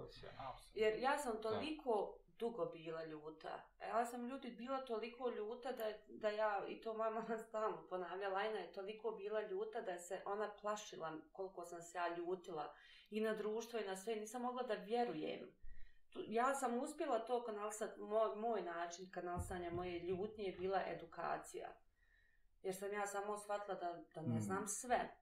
Jer 0.73 0.99
ja 0.99 1.17
sam 1.17 1.41
toliko 1.41 2.17
dugo 2.41 2.65
bila 2.65 3.05
ljuta. 3.05 3.61
Ja 3.87 4.05
sam 4.05 4.27
ljudi 4.27 4.51
bila 4.51 4.85
toliko 4.85 5.29
ljuta 5.29 5.71
da, 5.71 5.93
da 6.07 6.29
ja, 6.29 6.67
i 6.67 6.81
to 6.81 6.93
mama 6.93 7.23
stalno 7.47 7.87
ponavljala, 7.89 8.39
Ajna 8.39 8.59
je 8.59 8.73
toliko 8.73 9.11
bila 9.11 9.41
ljuta 9.41 9.81
da 9.81 9.97
se 9.97 10.21
ona 10.25 10.51
plašila 10.61 11.11
koliko 11.31 11.65
sam 11.65 11.81
se 11.81 11.97
ja 11.97 12.15
ljutila 12.15 12.73
i 13.09 13.21
na 13.21 13.33
društvo 13.33 13.79
i 13.79 13.87
na 13.87 13.95
sve. 13.95 14.15
Nisam 14.15 14.41
mogla 14.41 14.63
da 14.63 14.73
vjerujem. 14.73 15.39
Ja 16.15 16.53
sam 16.53 16.79
uspjela 16.79 17.19
to 17.19 17.43
kanalisati, 17.43 18.01
moj, 18.01 18.35
moj 18.35 18.61
način 18.61 19.11
kanalisanja 19.11 19.71
moje 19.71 19.99
ljutnje 19.99 20.43
je 20.43 20.51
bila 20.51 20.81
edukacija. 20.87 21.73
Jer 22.63 22.75
sam 22.75 22.93
ja 22.93 23.07
samo 23.07 23.37
shvatila 23.37 23.75
da, 23.75 24.03
da 24.15 24.21
ne 24.21 24.35
mm. 24.35 24.41
znam 24.41 24.67
sve. 24.67 25.17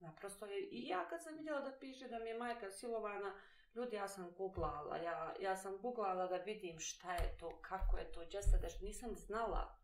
Naprosto 0.00 0.46
je, 0.46 0.60
i 0.60 0.88
ja 0.88 1.08
kad 1.08 1.22
sam 1.22 1.36
vidjela 1.36 1.60
da 1.60 1.78
piše 1.80 2.08
da 2.08 2.18
mi 2.18 2.28
je 2.28 2.38
majka 2.38 2.70
silovana, 2.70 3.34
Ljudi, 3.74 3.96
ja 3.96 4.08
sam 4.08 4.30
googlala, 4.36 4.96
ja, 4.96 5.34
ja 5.40 5.56
sam 5.56 5.78
googlala 5.78 6.26
da 6.26 6.36
vidim 6.36 6.78
šta 6.78 7.12
je 7.12 7.36
to, 7.38 7.58
kako 7.62 7.98
je 7.98 8.12
to, 8.12 8.24
gdje 8.26 8.42
se 8.42 8.58
deš, 8.58 8.80
nisam 8.80 9.14
znala. 9.14 9.76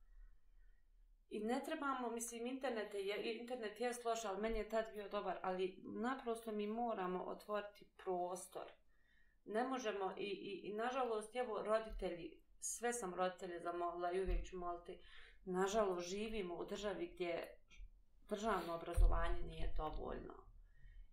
I 1.30 1.40
ne 1.40 1.62
trebamo, 1.64 2.10
mislim, 2.10 2.46
internet 2.46 2.94
je, 2.94 3.38
internet 3.40 3.80
je 3.80 3.92
loš, 4.04 4.24
ali 4.24 4.40
meni 4.40 4.58
je 4.58 4.68
tad 4.68 4.84
bio 4.94 5.08
dobar, 5.08 5.38
ali 5.42 5.82
naprosto 5.82 6.52
mi 6.52 6.66
moramo 6.66 7.24
otvoriti 7.24 7.84
prostor. 7.96 8.72
Ne 9.44 9.64
možemo, 9.64 10.14
i, 10.16 10.24
i, 10.24 10.60
i 10.68 10.74
nažalost, 10.74 11.36
evo, 11.36 11.62
roditelji, 11.62 12.40
sve 12.60 12.92
sam 12.92 13.14
roditelje 13.14 13.60
zamolila 13.60 14.12
i 14.12 14.20
uvijek 14.20 14.46
ću 14.46 14.56
moliti, 14.56 14.98
nažalost, 15.44 16.08
živimo 16.08 16.54
u 16.54 16.64
državi 16.64 17.06
gdje 17.14 17.56
državno 18.28 18.74
obrazovanje 18.74 19.42
nije 19.42 19.72
dovoljno. 19.76 20.45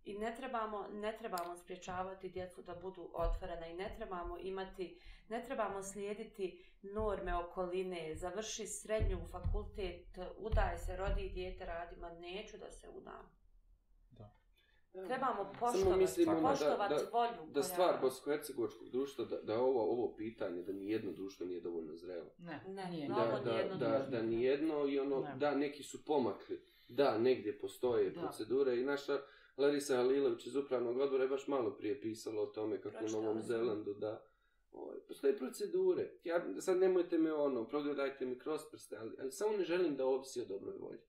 I 0.04 0.18
ne 0.18 0.34
trebamo, 0.36 0.86
ne 0.92 1.16
trebamo 1.18 1.56
spriječavati 1.56 2.28
djecu 2.28 2.62
da 2.62 2.74
budu 2.74 3.10
otvorena 3.14 3.66
i 3.66 3.74
ne 3.74 3.94
trebamo 3.96 4.38
imati, 4.38 5.00
ne 5.28 5.44
trebamo 5.44 5.82
slijediti 5.82 6.64
norme 6.82 7.36
okoline, 7.36 8.14
završi 8.14 8.66
srednju 8.66 9.18
fakultet, 9.30 10.18
udaj 10.38 10.78
se, 10.78 10.96
rodi 10.96 11.28
dijete, 11.28 11.66
radi, 11.66 11.96
ma 11.96 12.10
neću 12.10 12.58
da 12.58 12.70
se 12.70 12.88
udam. 12.88 13.30
Da. 14.94 15.06
Trebamo 15.06 15.52
poštovati, 15.60 16.26
poštovati 16.42 16.94
da, 16.94 17.00
da, 17.00 17.10
volju. 17.12 17.52
Da 17.52 17.62
stvar 17.62 18.00
bosko-hercegovačkog 18.00 18.90
društva, 18.90 19.24
da, 19.24 19.40
da 19.42 19.60
ovo, 19.60 19.92
ovo 19.92 20.14
pitanje, 20.16 20.62
da 20.62 20.72
ni 20.72 20.90
jedno 20.90 21.12
društvo 21.12 21.46
nije 21.46 21.60
dovoljno 21.60 21.96
zrelo. 21.96 22.30
Ne, 22.38 22.62
ne, 22.68 22.90
nije. 22.90 23.08
Da, 23.08 23.40
da, 23.44 23.52
da, 23.52 23.76
da, 23.76 24.06
da 24.10 24.22
ni 24.22 24.42
jedno 24.42 24.86
i 24.86 24.98
ono, 24.98 25.20
ne. 25.20 25.34
da, 25.36 25.54
neki 25.54 25.82
su 25.82 26.04
pomakli. 26.04 26.62
Da, 26.88 27.18
negdje 27.18 27.58
postoje 27.58 28.10
da. 28.10 28.20
procedure 28.20 28.80
i 28.80 28.84
naša 28.84 29.18
Larisa 29.56 29.96
Halilović 29.96 30.46
iz 30.46 30.56
upravnog 30.56 30.98
odbora 30.98 31.22
je 31.22 31.28
baš 31.28 31.48
malo 31.48 31.70
prije 31.70 32.00
pisala 32.00 32.42
o 32.42 32.46
tome 32.46 32.80
kako 32.80 32.98
Pročitala 32.98 33.22
u 33.22 33.24
Novom 33.24 33.42
Zelandu 33.42 33.94
da 33.94 34.22
ovaj, 34.72 34.98
postoje 35.08 35.36
procedure. 35.36 36.10
Ja 36.24 36.60
sad 36.60 36.78
nemojte 36.78 37.18
me 37.18 37.32
ono, 37.32 37.68
progledajte 37.68 38.26
mi 38.26 38.38
kroz 38.38 38.60
prste, 38.70 38.96
ali, 38.96 39.16
ali 39.20 39.32
samo 39.32 39.56
ne 39.56 39.64
želim 39.64 39.96
da 39.96 40.06
ovisi 40.06 40.40
o 40.40 40.44
dobroj 40.44 40.76
volji. 40.78 41.00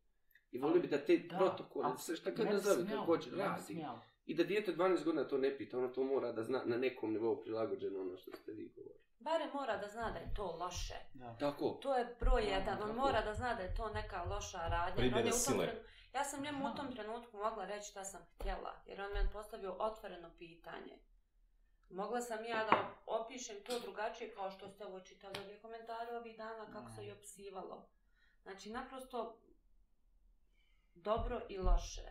I 0.52 0.58
volio 0.58 0.82
bi 0.82 0.88
da 0.88 0.98
te 0.98 1.18
da, 1.18 1.38
protokole, 1.38 1.98
sve 1.98 2.16
šta 2.16 2.36
kad 2.36 2.46
nazove, 2.46 2.90
kako 2.90 3.06
hoće, 3.06 3.30
radi. 3.36 3.86
I 4.26 4.36
da 4.36 4.44
dijete 4.44 4.74
12 4.74 5.04
godina 5.04 5.28
to 5.28 5.38
ne 5.38 5.58
pita, 5.58 5.78
ono 5.78 5.88
to 5.88 6.04
mora 6.04 6.32
da 6.32 6.44
zna 6.44 6.62
na 6.66 6.78
nekom 6.78 7.14
nivou 7.14 7.42
prilagođeno 7.42 8.02
ono 8.02 8.18
što 8.18 8.32
ste 8.32 8.52
vi 8.52 8.72
govorili. 8.76 9.06
Bare 9.20 9.50
mora 9.54 9.78
da 9.78 9.88
zna 9.88 10.12
da 10.12 10.20
je 10.20 10.34
to 10.36 10.58
loše. 10.60 10.94
Da. 11.14 11.36
Tako. 11.40 11.80
To 11.82 11.96
je 11.96 12.16
broj 12.20 12.44
jedan, 12.44 12.84
on 12.84 12.96
mora 12.96 13.22
da 13.22 13.34
zna 13.34 13.56
da 13.56 13.64
je 13.64 13.76
to 13.76 13.90
neka 13.90 14.24
loša 14.24 14.58
radnja. 14.58 14.96
Primjere 14.96 15.32
sile. 15.32 15.66
Trenutku, 15.66 15.88
Ja 16.16 16.24
sam 16.24 16.44
njemu 16.44 16.68
u 16.68 16.76
tom 16.76 16.92
trenutku 16.92 17.38
mogla 17.38 17.66
reći 17.66 17.90
šta 17.92 18.04
sam 18.04 18.22
htjela, 18.36 18.82
jer 18.86 19.02
on 19.02 19.12
meni 19.14 19.30
postavio 19.34 19.76
otvoreno 19.80 20.30
pitanje. 20.38 21.00
Mogla 21.90 22.22
sam 22.22 22.46
ja 22.46 22.64
da 22.64 22.90
opišem 23.06 23.56
to 23.66 23.80
drugačije 23.80 24.34
kao 24.34 24.52
što 24.52 24.70
ste 24.70 24.86
ovo 24.86 25.00
čitali 25.00 25.40
ovdje 25.40 25.60
komentare 25.60 26.18
ovih 26.18 26.38
dana 26.38 26.72
kako 26.74 26.92
se 26.92 27.06
je 27.06 27.14
opsivalo. 27.14 27.88
Znači, 28.44 28.70
naprosto 28.70 29.42
dobro 30.94 31.42
i 31.50 31.58
loše. 31.58 32.10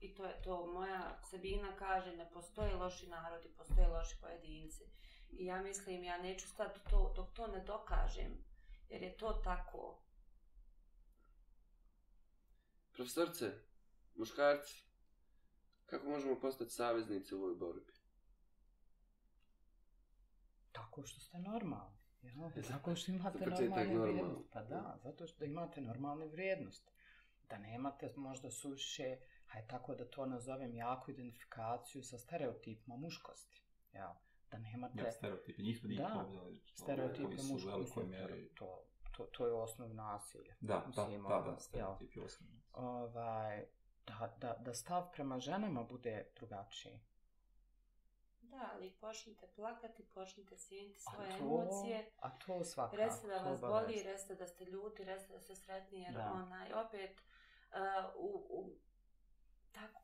I 0.00 0.14
to 0.14 0.24
je 0.24 0.42
to, 0.42 0.66
moja 0.66 1.18
Sabina 1.30 1.76
kaže, 1.76 2.16
ne 2.16 2.30
postoje 2.30 2.74
loši 2.74 3.06
narodi, 3.06 3.48
postoje 3.48 3.86
loši 3.86 4.16
pojedinci. 4.20 4.84
I 5.30 5.46
ja 5.46 5.62
mislim, 5.62 6.04
ja 6.04 6.18
neću 6.18 6.48
stati 6.48 6.80
to, 6.90 7.12
dok 7.16 7.32
to 7.32 7.46
ne 7.46 7.60
dokažem, 7.60 8.44
jer 8.88 9.02
je 9.02 9.16
to 9.16 9.32
tako. 9.32 9.98
Profesorce, 12.98 13.52
muškarci, 14.14 14.84
kako 15.86 16.08
možemo 16.08 16.40
postati 16.40 16.70
saveznici 16.70 17.34
u 17.34 17.38
ovoj 17.38 17.54
borbi? 17.54 17.92
Tako 20.72 21.06
što 21.06 21.20
ste 21.20 21.38
normalni. 21.38 21.98
Ja, 22.22 22.50
tako 22.68 22.96
što 22.96 23.12
imate 23.12 23.38
normalne 23.46 23.98
vrijednosti. 23.98 24.50
Pa 24.52 24.62
da, 24.62 24.98
zato 25.02 25.26
što 25.26 25.44
imate 25.44 25.80
normalne 25.80 26.26
vrijednosti. 26.26 26.92
Da 27.48 27.58
nemate 27.58 28.12
možda 28.16 28.50
suše, 28.50 29.16
haj 29.46 29.66
tako 29.66 29.94
da 29.94 30.10
to 30.10 30.26
nazovem 30.26 30.74
jako 30.74 31.10
identifikaciju 31.10 32.02
sa 32.02 32.18
stereotipima 32.18 32.96
muškosti. 32.96 33.62
Ja, 33.92 34.20
da 34.50 34.58
nemate... 34.58 35.02
Ja, 35.02 35.12
stereotipi, 35.12 35.62
njih 35.62 35.78
smo 35.78 35.88
da, 35.88 36.26
stereotipi 36.74 37.42
muškosti. 37.52 38.00
To, 38.54 38.84
to, 39.16 39.24
to 39.24 39.46
je 39.46 39.52
osnov 39.52 39.94
nasilja. 39.94 40.54
Da, 40.60 40.84
Mislim, 40.86 41.22
da, 41.22 41.28
da, 41.28 41.50
da, 41.50 41.58
stereotip 41.58 42.16
je 42.16 42.22
osnov. 42.22 42.57
Ovaj, 42.72 43.66
da, 44.06 44.34
da, 44.40 44.56
da 44.60 44.74
stav 44.74 45.12
prema 45.12 45.38
ženama 45.38 45.82
bude 45.82 46.26
drugačiji. 46.36 47.00
Da, 48.40 48.70
ali 48.74 48.90
počnite 49.00 49.46
plakati, 49.56 50.04
počnite 50.04 50.56
sjeniti 50.56 51.00
svoje 51.00 51.28
a 51.28 51.38
to, 51.38 51.44
emocije. 51.44 52.10
A 52.20 52.30
to 52.30 52.64
svakako. 52.64 52.96
Reste 52.96 53.26
da 53.26 53.38
vas 53.38 53.60
boli, 53.60 54.02
reste 54.02 54.34
da 54.34 54.46
ste 54.46 54.64
ljuti, 54.64 55.04
reste 55.04 55.32
da 55.32 55.40
ste 55.40 55.56
sretni, 55.56 56.00
jer 56.00 56.14
da. 56.14 56.32
onaj, 56.32 56.72
opet, 56.72 57.22
uh, 57.70 58.14
u, 58.16 58.46
u, 58.50 58.70
tako, 59.72 60.00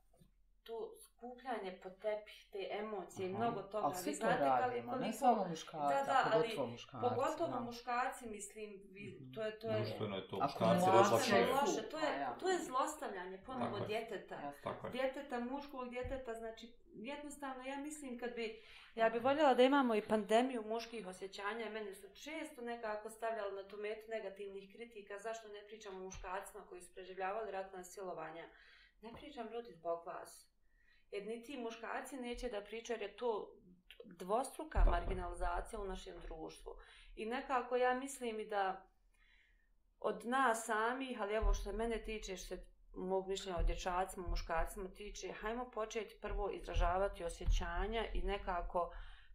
to 0.64 0.94
skupljanje 1.24 1.78
po 1.82 1.90
tepih, 1.90 2.46
te 2.52 2.68
emocije, 2.70 3.28
Aha. 3.28 3.38
mnogo 3.38 3.62
toga. 3.62 3.86
Ali 3.86 3.94
svi 3.94 4.18
to 4.18 4.26
radimo, 4.26 4.92
koliko... 4.92 5.06
ne 5.06 5.12
samo 5.12 5.46
muškarci, 5.48 5.94
da, 5.94 6.12
da, 6.12 6.30
pogotovo 6.32 6.66
muškarci. 6.66 7.06
Pogotovo 7.08 7.58
da. 7.58 7.60
muškarci, 7.60 8.28
mislim, 8.28 8.70
vi, 8.90 9.18
mhm. 9.20 9.32
to 9.32 9.42
je... 9.42 9.58
To 9.58 9.68
je 9.68 9.80
Društveno 9.80 10.16
je 10.16 10.28
to, 10.28 10.36
muškarci 10.42 10.86
razlačaju. 10.90 11.46
loše, 11.54 11.82
to 11.88 11.98
je, 11.98 12.28
to 12.40 12.48
je 12.48 12.58
zlostavljanje 12.58 13.38
ponovo 13.46 13.78
tako 13.78 13.86
djeteta. 13.86 14.52
Tako 14.62 14.88
djeteta, 14.88 15.40
muškog 15.40 15.88
djeteta, 15.88 16.34
znači, 16.34 16.72
jednostavno, 16.94 17.64
ja 17.64 17.76
mislim 17.76 18.18
kad 18.18 18.34
bi, 18.34 18.62
ja 18.94 19.10
bi 19.10 19.18
voljela 19.18 19.54
da 19.54 19.62
imamo 19.62 19.94
i 19.94 20.02
pandemiju 20.02 20.62
muških 20.62 21.06
osjećanja, 21.06 21.70
mene 21.70 21.94
su 21.94 22.08
često 22.24 22.62
nekako 22.62 23.10
stavljali 23.10 23.54
na 23.54 23.68
tu 23.68 23.76
metu 23.76 24.10
negativnih 24.10 24.72
kritika, 24.72 25.18
zašto 25.18 25.48
ne 25.48 25.66
pričamo 25.66 25.96
o 25.96 26.04
muškarcima 26.04 26.64
koji 26.68 26.80
su 26.80 26.94
preživljavali 26.94 27.50
ratna 27.50 27.84
silovanja. 27.84 28.44
Ne 29.02 29.12
pričam 29.12 29.48
ljudi 29.52 29.72
zbog 29.72 30.06
vas 30.06 30.53
jer 31.14 31.26
niti 31.26 31.58
muškarci 31.58 32.16
neće 32.16 32.48
da 32.48 32.60
pričaju, 32.60 33.00
jer 33.00 33.10
je 33.10 33.16
to 33.16 33.54
dvostruka 34.04 34.78
Tako. 34.78 34.90
marginalizacija 34.90 35.80
u 35.80 35.86
našem 35.86 36.20
društvu. 36.20 36.72
I 37.16 37.26
nekako 37.26 37.76
ja 37.76 37.94
mislim 37.94 38.40
i 38.40 38.46
da 38.46 38.86
od 40.00 40.26
nas 40.26 40.66
samih, 40.66 41.20
ali 41.20 41.34
evo 41.34 41.54
što 41.54 41.72
mene 41.72 42.02
tiče, 42.04 42.36
što 42.36 42.46
se 42.46 42.66
mog 42.96 43.28
mišljenja 43.28 43.58
o 43.58 43.62
dječacima, 43.62 44.28
muškarcima 44.28 44.88
tiče, 44.88 45.32
hajmo 45.32 45.70
početi 45.70 46.16
prvo 46.20 46.50
izražavati 46.50 47.24
osjećanja 47.24 48.06
i 48.12 48.22
nekako 48.22 48.90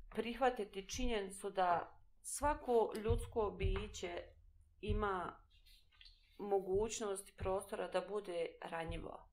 prihvatiti 0.10 0.89
činjenicu 0.89 1.49
da 1.49 1.99
svako 2.22 2.93
ljudsko 3.03 3.51
biće 3.51 4.23
ima 4.81 5.34
mogućnost 6.38 7.38
prostora 7.38 7.88
da 7.88 8.01
bude 8.01 8.47
ranjivo 8.61 9.28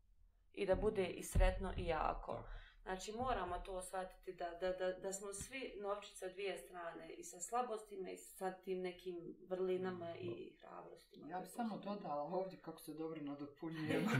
i 0.57 0.67
da 0.67 0.75
bude 0.75 1.07
i 1.07 1.23
sretno 1.23 1.73
i 1.77 1.87
jako. 1.87 2.45
Znači 2.83 3.13
moramo 3.13 3.59
to 3.59 3.83
shvatiti 3.83 4.33
da, 4.33 4.51
da, 4.61 4.73
da, 4.73 4.93
da 4.93 5.13
smo 5.13 5.33
svi 5.33 5.73
novčica 5.83 6.29
dvije 6.29 6.59
strane 6.59 7.13
i 7.13 7.25
sa 7.25 7.41
slabostima 7.41 8.11
i 8.11 8.17
sa 8.17 8.53
tim 8.53 8.81
nekim 8.81 9.37
vrlinama 9.49 10.17
i 10.17 10.57
hrabrostima. 10.61 11.29
Ja 11.29 11.41
bih 11.41 11.51
samo 11.51 11.79
dodala 11.79 12.23
ovdje 12.23 12.59
kako 12.59 12.81
se 12.81 12.95
dobro 12.95 13.23
nadopunjujemo. 13.23 14.11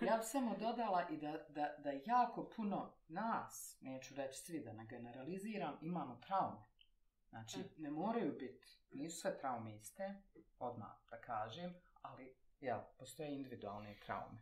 Ja 0.00 0.16
bih 0.16 0.26
samo 0.26 0.56
dodala 0.60 1.06
i 1.10 1.16
da, 1.16 1.44
da, 1.48 1.74
da 1.78 1.90
jako 2.06 2.50
puno 2.56 2.92
nas, 3.08 3.78
neću 3.80 4.14
reći 4.14 4.40
svi 4.40 4.60
da 4.60 4.72
ne 4.72 4.86
generaliziram, 4.86 5.78
imamo 5.80 6.20
traume. 6.26 6.66
Znači, 7.28 7.58
ne 7.76 7.90
moraju 7.90 8.32
biti, 8.38 8.66
nisu 8.92 9.20
sve 9.20 9.38
traume 9.38 9.76
iste, 9.76 10.14
odmah 10.58 10.90
da 11.10 11.20
kažem, 11.20 11.74
ali, 12.02 12.34
jel, 12.60 12.80
postoje 12.98 13.34
individualne 13.34 13.96
traume. 14.06 14.38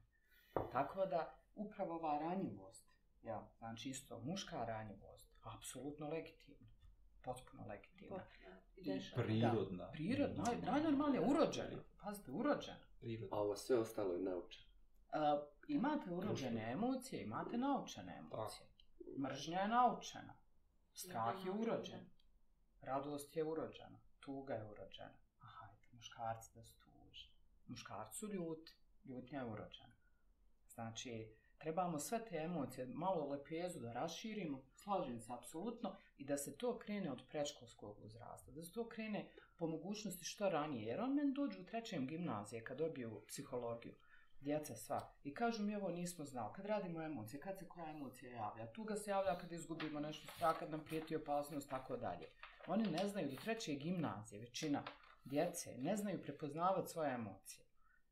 Tako 0.73 1.07
da, 1.07 1.35
upravo 1.55 1.95
ova 1.95 2.19
ranjivost, 2.19 2.89
jel, 3.23 3.41
znači 3.59 3.89
isto, 3.89 4.20
muška 4.20 4.65
ranjivost, 4.65 5.28
apsolutno 5.43 6.09
legitimna, 6.09 6.69
potpuno 7.23 7.66
legitimna. 7.66 8.16
Potpuno. 8.16 8.45
I. 8.77 9.01
Prirodna. 9.16 9.85
Da, 9.85 9.91
prirodna, 9.93 10.43
naj, 10.43 10.57
najnormalnije, 10.57 11.20
urođena, 11.20 11.82
pazite, 12.03 12.31
urođena. 12.31 12.86
Prirodna. 13.01 13.36
A 13.36 13.41
ovo 13.41 13.57
sve 13.57 13.78
ostalo 13.78 14.15
je 14.15 14.23
naučeno. 14.23 14.66
Uh, 15.15 15.20
imate 15.69 16.11
urođene 16.11 16.73
emocije, 16.73 17.23
imate 17.23 17.59
naučene 17.59 18.16
emocije. 18.19 18.66
Mržnja 19.19 19.61
je 19.61 19.69
naučena. 19.69 20.35
Strah 20.93 21.47
je 21.47 21.51
urođen. 21.51 22.07
Radost 22.81 23.36
je 23.36 23.45
urođena. 23.45 23.99
Tuga 24.20 24.55
je 24.55 24.65
urođena. 24.65 25.19
A 25.41 25.47
hajde, 25.47 25.86
muškarci 25.93 26.55
da 26.55 26.62
su 26.62 26.84
muškarcu 27.69 28.27
ljut, 28.27 28.59
ljuti. 28.59 28.85
Ljutnja 29.05 29.39
je 29.39 29.45
urođena. 29.45 29.95
Znači, 30.74 31.35
trebamo 31.59 31.99
sve 31.99 32.24
te 32.24 32.36
emocije, 32.36 32.86
malo 32.86 33.28
lepezu 33.28 33.81
da 33.81 33.93
raširimo, 33.93 34.62
slažem 34.74 35.20
se 35.20 35.32
apsolutno, 35.32 35.97
i 36.16 36.24
da 36.24 36.36
se 36.36 36.57
to 36.57 36.78
krene 36.78 37.12
od 37.12 37.23
predškolskog 37.28 37.99
uzrasta, 38.05 38.53
da 38.53 38.62
se 38.62 38.73
to 38.73 38.89
krene 38.89 39.28
po 39.57 39.66
mogućnosti 39.66 40.24
što 40.24 40.49
ranije, 40.49 40.86
jer 40.86 41.01
on 41.01 41.15
meni 41.15 41.32
dođu 41.32 41.61
u 41.61 41.65
trećem 41.65 42.07
gimnazije 42.07 42.65
kad 42.65 42.78
dobiju 42.78 43.23
psihologiju, 43.28 43.95
djeca 44.41 44.74
sva, 44.74 45.12
i 45.24 45.35
kažu 45.35 45.62
mi 45.62 45.77
ovo 45.77 45.91
nismo 45.91 46.24
znali, 46.24 46.53
kad 46.57 46.66
radimo 46.66 47.03
emocije, 47.03 47.41
kad 47.41 47.59
se 47.59 47.69
koja 47.69 47.91
emocija 47.91 48.32
javlja, 48.32 48.73
tuga 48.73 48.97
se 48.97 49.11
javlja 49.11 49.39
kad 49.39 49.53
izgubimo 49.53 50.01
nešto 50.01 50.27
strah, 50.27 50.59
kad 50.59 50.70
nam 50.70 50.85
prijeti 50.85 51.16
opasnost, 51.16 51.70
tako 51.70 51.97
dalje. 51.97 52.27
Oni 52.66 52.91
ne 52.91 53.09
znaju 53.09 53.31
do 53.31 53.36
treće 53.36 53.74
gimnazije, 53.74 54.41
većina 54.41 54.82
djece, 55.24 55.74
ne 55.78 55.96
znaju 55.96 56.22
prepoznavati 56.22 56.88
svoje 56.92 57.14
emocije. 57.14 57.64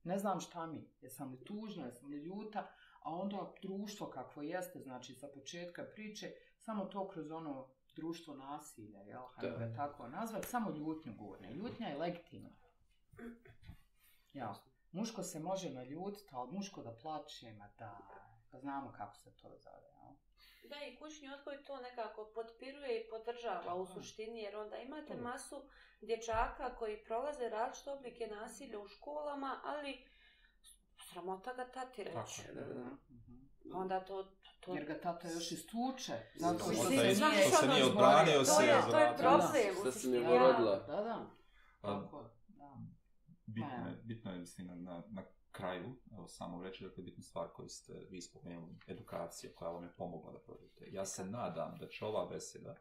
Ne 0.04 0.18
znam 0.18 0.40
šta 0.40 0.66
mi, 0.66 0.88
jesam 1.00 1.30
li 1.32 1.44
tužna, 1.44 1.86
jesam 1.86 2.08
li 2.10 2.16
ljuta, 2.16 2.70
a 3.02 3.14
onda 3.14 3.52
društvo 3.62 4.10
kakvo 4.10 4.42
jeste, 4.42 4.80
znači 4.80 5.14
sa 5.14 5.28
početka 5.34 5.84
priče, 5.94 6.32
samo 6.58 6.84
to 6.84 7.08
kroz 7.08 7.30
ono 7.30 7.68
društvo 7.96 8.34
nasilja, 8.34 9.00
jel, 9.02 9.22
hajde 9.34 9.56
Da. 9.58 9.66
ga 9.66 9.74
tako 9.76 10.08
nazvat, 10.08 10.44
samo 10.44 10.70
ljutnju 10.70 11.14
gurne. 11.18 11.54
Ljutnja 11.54 11.86
je 11.88 11.98
legitimna. 11.98 12.50
Ja, 14.32 14.54
muško 14.92 15.22
se 15.22 15.40
može 15.40 15.70
naljutiti, 15.70 16.28
ali 16.30 16.52
muško 16.52 16.82
da 16.82 16.96
plače, 17.02 17.52
ma 17.52 17.68
da, 17.78 17.98
pa 18.50 18.58
znamo 18.58 18.92
kako 18.92 19.16
se 19.16 19.30
to 19.36 19.48
zove? 19.56 19.91
Da, 20.72 20.86
i 20.86 20.96
kućni 20.96 21.28
odgoj 21.28 21.62
to 21.66 21.76
nekako 21.80 22.30
potpiruje 22.34 23.00
i 23.00 23.08
podržava 23.10 23.74
u 23.74 23.86
suštini, 23.86 24.40
jer 24.40 24.56
onda 24.56 24.76
imate 24.76 25.14
masu 25.16 25.62
dječaka 26.00 26.74
koji 26.78 27.04
prolaze 27.04 27.48
različite 27.48 27.90
oblike 27.90 28.26
nasilja 28.26 28.78
u 28.80 28.88
školama, 28.88 29.60
ali 29.64 30.04
sramota 31.10 31.54
ga 31.54 31.64
tati 31.64 32.04
reći. 32.04 32.42
Tako 32.42 32.54
Da, 32.54 32.64
da, 32.64 32.74
da. 32.74 32.84
Mhm. 33.10 33.42
Onda 33.74 34.00
to... 34.00 34.32
to 34.60 34.74
Jer 34.74 34.84
ga 34.84 35.00
tata 35.00 35.28
još 35.28 35.52
istuče, 35.52 36.12
Zato 36.34 36.58
zato 36.58 36.64
što 36.64 36.72
što 36.72 36.82
se 36.82 36.88
se 36.88 37.02
nije- 37.02 37.14
što 37.48 37.56
se 37.56 37.68
nije 37.68 37.84
odbranio 37.84 38.38
to 38.38 38.44
se 38.44 38.66
je, 38.66 38.82
za 38.82 38.90
to 38.90 38.98
je 38.98 39.16
problem. 39.18 39.88
U 39.88 39.90
se 39.92 40.08
nije 40.08 40.20
urodila? 40.20 40.76
Da, 40.78 40.96
da, 40.96 41.26
tako, 41.80 42.30
da. 42.48 42.76
Bitno 43.46 43.70
Pa 43.82 43.88
je, 43.88 43.96
bitno 44.04 44.32
je 44.32 44.38
mislim, 44.38 44.66
na, 44.66 45.02
na 45.10 45.22
kraju, 45.62 45.96
evo 46.12 46.28
samo 46.28 46.62
reći, 46.62 46.84
dakle, 46.84 47.02
bitna 47.02 47.22
stvar 47.22 47.48
koju 47.52 47.68
ste 47.68 48.06
vi 48.10 48.22
spomenuli, 48.22 48.76
edukacija 48.86 49.52
koja 49.54 49.70
vam 49.70 49.84
je 49.84 49.94
pomogla 49.96 50.32
da 50.32 50.38
prođete. 50.38 50.88
Ja 50.90 51.06
se 51.06 51.24
nadam 51.24 51.78
da 51.78 51.88
će 51.88 52.04
ova 52.04 52.26
beseda 52.26 52.76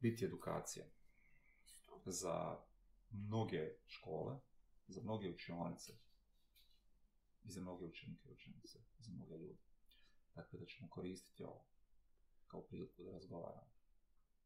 biti 0.00 0.24
edukacija 0.24 0.86
za 2.04 2.58
mnoge 3.10 3.74
škole, 3.86 4.36
za 4.86 5.00
mnoge 5.02 5.30
učionice 5.30 5.92
i 7.44 7.50
za 7.50 7.60
mnoge 7.60 7.84
učenike 7.84 8.28
i 8.28 8.32
učenice, 8.32 8.78
za 8.98 9.12
mnoge 9.12 9.36
ljude. 9.38 9.62
Dakle, 10.34 10.58
da 10.58 10.66
ćemo 10.66 10.90
koristiti 10.90 11.44
ovo 11.44 11.64
kao 12.46 12.62
priliku 12.62 13.02
da 13.02 13.12
razgovaramo 13.12 13.70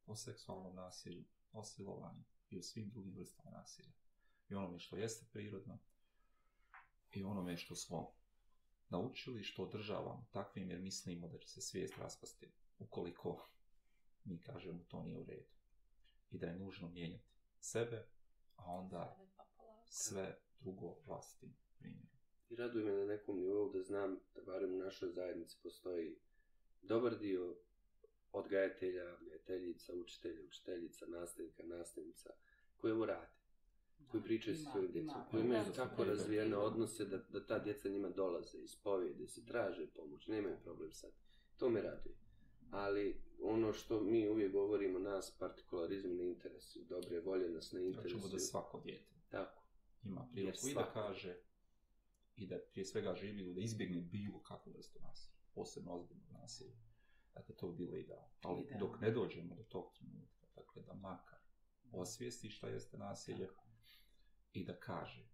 o 0.06 0.16
seksualnom 0.16 0.74
nasilju, 0.74 1.24
o 1.52 1.64
silovanju 1.64 2.24
i 2.50 2.58
o 2.58 2.62
svim 2.62 2.90
drugim 2.90 3.14
vrstama 3.16 3.50
nasilja 3.50 3.92
i 4.48 4.54
onome 4.54 4.78
što 4.78 4.96
jeste 4.96 5.26
prirodno 5.32 5.78
i 7.12 7.23
onome 7.23 7.57
što 7.57 7.74
smo 7.74 8.12
naučili 8.89 9.43
što 9.43 9.62
održavamo 9.62 10.27
takvim 10.31 10.70
jer 10.70 10.81
mislimo 10.81 11.28
da 11.28 11.39
će 11.39 11.49
se 11.49 11.61
svijest 11.61 11.99
raspasti 11.99 12.53
ukoliko 12.78 13.49
mi 14.24 14.39
kažemo 14.39 14.85
to 14.89 15.03
nije 15.03 15.19
u 15.19 15.24
redu 15.24 15.49
i 16.31 16.39
da 16.39 16.47
je 16.47 16.59
nužno 16.59 16.89
mijenjati 16.89 17.31
sebe, 17.61 18.07
a 18.57 18.65
onda 18.65 19.16
sve 19.89 20.39
drugo 20.61 20.97
vlastitim 21.07 21.57
primjerom. 21.78 22.19
I 22.49 22.57
raduje 22.57 22.85
me 22.85 22.93
na 22.93 23.07
nekom 23.07 23.39
nivou 23.39 23.73
da 23.73 23.82
znam 23.82 24.19
da 24.35 24.43
barem 24.43 24.74
u 24.74 24.78
našoj 24.78 25.11
zajednici 25.11 25.57
postoji 25.62 26.16
dobar 26.82 27.19
dio 27.19 27.57
odgajatelja, 28.32 29.15
odgajateljica, 29.15 29.95
učitelja, 29.95 30.45
učiteljica, 30.45 31.07
nastavnika, 31.07 31.62
nastavnica, 31.62 32.31
koji 32.77 32.93
ovo 32.93 33.07
rade, 33.07 33.39
koji 34.09 34.22
pričaju 34.22 34.56
sa 34.56 34.70
svojim 34.70 34.93
djecom, 34.93 35.14
koji 35.31 35.40
ima 35.40 35.55
imaju 35.55 35.72
tako 35.77 36.05
razvijene 36.05 36.56
odnose 36.56 37.05
da, 37.05 37.18
da 37.18 37.47
ta 37.47 37.59
djeca 37.59 37.89
njima 37.89 38.09
dolaze, 38.09 38.59
ispovijede 38.59 39.27
se, 39.27 39.44
traže 39.47 39.86
pomoć, 39.86 40.27
nemaju 40.27 40.56
problem 40.64 40.93
sad. 40.93 41.10
To 41.56 41.70
me 41.70 41.82
raduje. 41.82 42.14
Ali 42.70 43.20
ono 43.43 43.72
što 43.72 44.01
mi 44.01 44.28
uvijek 44.28 44.52
govorimo, 44.52 44.98
nas 44.98 45.36
partikularizmi 45.39 46.14
ne 46.14 46.27
interesuju, 46.28 46.85
dobre 46.89 47.20
volje 47.20 47.48
nas 47.48 47.72
ne 47.72 47.86
interesuju. 47.86 48.32
da 48.32 48.39
svako 48.39 48.81
dijete 48.81 49.14
Tako. 49.28 49.62
ima 50.02 50.28
priliku 50.32 50.68
i 50.68 50.74
da 50.74 50.90
kaže 50.93 51.36
i 52.36 52.47
da 52.47 52.59
prije 52.72 52.85
svega 52.85 53.14
živi 53.14 53.55
da 53.55 53.60
izbjegne 53.60 54.01
bilo 54.01 54.43
kakvu 54.43 54.72
vrstu 54.72 54.98
nasilja, 55.02 55.39
posebno 55.55 55.93
ozbiljnog 55.93 56.32
nasilja. 56.32 56.77
Dakle, 57.35 57.55
to 57.56 57.68
bi 57.68 57.86
bilo 57.86 57.97
idealno. 57.97 58.28
Ali 58.43 58.66
dok 58.78 59.01
ne 59.01 59.10
dođemo 59.10 59.55
do 59.55 59.62
tog 59.62 59.93
trenutka, 59.98 60.47
dakle, 60.55 60.82
da 60.82 60.94
makar 60.94 61.39
osvijesti 61.93 62.51
šta 62.51 62.68
jeste 62.68 62.98
nasilje 62.98 63.48
i 64.52 64.64
da 64.64 64.81
kaže 64.81 65.28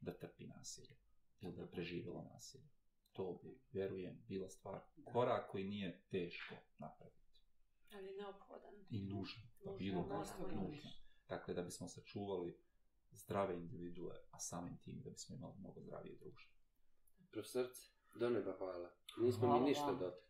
da 0.00 0.18
trpi 0.18 0.46
nasilje 0.46 0.96
ili 1.40 1.54
da 1.54 1.62
je 1.62 1.70
preživjela 1.70 2.22
nasilje. 2.24 2.68
To 3.12 3.40
bi, 3.42 3.60
vjerujem, 3.72 4.24
bila 4.28 4.48
stvar, 4.48 4.80
korak 5.04 5.50
koji 5.50 5.64
nije 5.64 6.02
teško 6.10 6.54
napraviti 6.78 7.26
Ali 7.92 8.14
neophodan. 8.14 8.74
i 8.90 9.02
nužno, 9.04 9.42
pa 9.58 9.70
Nužno, 9.70 9.78
bilo 9.78 10.08
kako 10.08 10.42
nužno. 10.42 10.62
nužno. 10.62 10.90
Dakle, 11.28 11.54
da 11.54 11.62
bismo 11.62 11.88
sačuvali 11.88 12.58
zdrave 13.10 13.56
individue, 13.56 14.14
a 14.30 14.38
samim 14.38 14.78
tim 14.78 15.00
da 15.04 15.10
bismo 15.10 15.36
imali 15.36 15.54
mnogo 15.58 15.80
zdravije 15.80 16.16
društvo. 16.16 16.52
Profesorce, 17.30 17.80
do 18.14 18.30
neba 18.30 18.56
hvala. 18.58 18.90
Nismo 19.18 19.46
Hvala 19.46 19.60
mi 19.60 19.68
ništa 19.68 19.92
dotakli. 19.92 20.25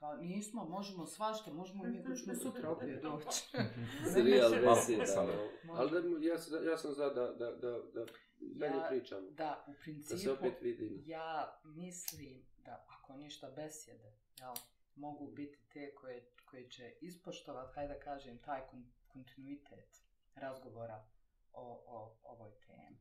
Hvala, 0.00 0.16
nismo, 0.16 0.64
možemo 0.66 1.06
svašta, 1.06 1.52
možemo 1.52 1.84
mi 1.84 2.04
kućno 2.06 2.34
sutra 2.34 2.70
opet 2.72 3.02
doći. 3.02 3.42
Serijal 4.14 4.50
beseda. 4.50 5.26
Ali 5.70 5.90
da, 5.90 5.98
ja, 6.20 6.34
ja 6.70 6.78
sam 6.78 6.92
za 6.92 7.08
da, 7.08 7.26
da, 7.26 7.50
da, 7.52 7.70
da 7.94 8.06
dalje 8.40 8.76
Ja- 8.76 8.86
pričamo. 8.88 9.30
Da, 9.30 9.64
u 9.66 9.70
Da 9.70 9.74
se 9.74 9.80
principu, 9.82 10.32
opet 10.32 10.60
vidimo. 10.62 11.02
ja 11.06 11.60
mislim 11.64 12.46
da 12.56 12.86
ako 12.88 13.16
ništa 13.16 13.50
besjede, 13.50 14.12
jel, 14.36 14.54
mogu 14.94 15.26
biti 15.26 15.58
te 15.68 15.94
koje, 15.94 16.30
koje 16.44 16.70
će 16.70 16.94
ispoštovati, 17.00 17.74
hajde 17.74 17.94
da 17.94 18.00
kažem, 18.00 18.38
taj 18.38 18.66
kon, 18.66 18.84
kontinuitet 19.08 20.02
razgovora 20.34 21.04
o, 21.52 21.84
o 21.86 22.18
ovoj 22.22 22.50
temi. 22.66 22.98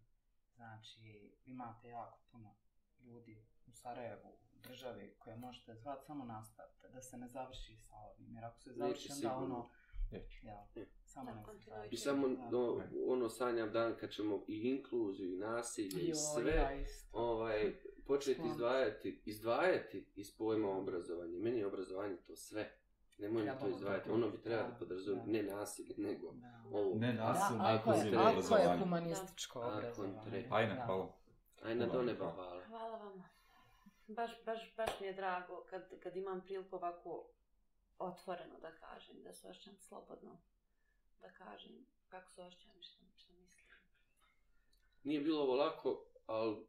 Znači, 0.55 1.31
imate 1.45 1.87
jako 1.87 2.19
puno 2.31 2.55
ljudi 2.99 3.45
u 3.67 3.73
Sarajevu, 3.73 4.37
u 4.59 4.67
državi 4.67 5.15
koje 5.19 5.35
možete 5.37 5.75
zvati, 5.75 6.05
samo 6.05 6.25
nastavite, 6.25 6.87
da 6.89 7.01
se 7.01 7.17
ne 7.17 7.27
završi 7.27 7.77
sa 7.77 7.95
ovim. 7.97 8.35
Jer 8.35 8.45
ako 8.45 8.59
se 8.59 8.71
završi, 8.71 9.07
onda 9.11 9.15
sigurno. 9.29 9.55
ono, 9.55 9.69
Neće. 10.11 10.39
jel, 10.43 10.57
Ne. 10.75 10.85
samo 11.05 11.31
Da, 11.31 11.43
završi. 11.65 11.89
I 11.91 11.97
samo 11.97 12.27
Da. 12.27 12.49
no, 12.49 12.81
ono 13.07 13.29
sanjam 13.29 13.71
dan 13.71 13.95
kad 13.99 14.09
ćemo 14.11 14.43
i 14.47 14.59
inkluziju, 14.59 15.33
i 15.33 15.37
nasilje, 15.37 16.01
i 16.01 16.15
sve 16.15 16.51
ja 16.51 16.69
ovaj, 17.11 17.75
početi 18.05 18.41
izdvajati, 18.45 19.21
izdvajati 19.25 20.05
iz 20.15 20.37
pojma 20.37 20.69
obrazovanja. 20.69 21.39
Meni 21.39 21.57
je 21.59 21.65
obrazovanje 21.67 22.15
to 22.17 22.35
sve. 22.35 22.71
Nemoj 23.17 23.43
mi 23.43 23.51
to 23.59 23.67
izdvajati. 23.67 24.11
Ono 24.11 24.29
bi 24.29 24.41
trebalo 24.41 24.63
Da, 24.63 24.73
da 24.73 24.79
podrazumijeti 24.79 25.31
da. 25.31 25.49
ne 25.49 25.55
nasilje, 25.55 25.95
nego 25.97 26.31
Da. 26.31 26.63
ovo. 26.71 26.95
Ne 26.95 27.13
Da, 27.13 27.23
nasilno, 27.23 27.63
ako 27.63 27.91
je, 27.91 28.15
ako 28.17 28.55
je 28.57 28.77
humanističko 28.79 29.59
Da. 29.61 29.67
obrazovanje. 29.67 30.15
Da. 30.15 30.47
hvala. 30.47 31.13
Ajde, 31.63 31.75
na 31.75 31.85
Hvala. 31.85 31.93
do 31.93 32.03
neba 32.03 32.31
hvala. 32.31 32.63
Hvala 32.65 32.97
vama. 32.97 33.23
Baš, 34.09 34.31
baš, 34.45 34.73
baš 34.77 34.89
mi 34.99 35.07
je 35.07 35.13
drago 35.13 35.65
kad, 35.69 35.99
kad 35.99 36.15
imam 36.15 36.41
priliku 36.41 36.75
ovako 36.75 37.31
otvoreno 37.99 38.59
da 38.59 38.71
kažem, 38.71 39.23
da 39.23 39.33
se 39.33 39.47
osjećam 39.47 39.77
slobodno 39.77 40.37
da 41.21 41.31
kažem 41.31 41.85
kako 42.07 42.31
se 42.31 42.41
osjećam 42.41 42.79
i 42.79 42.83
što, 42.83 42.97
što 43.15 43.33
mislim. 43.33 43.67
Nije 45.03 45.21
bilo 45.21 45.41
ovo 45.41 45.55
lako, 45.55 46.05
ali, 46.25 46.67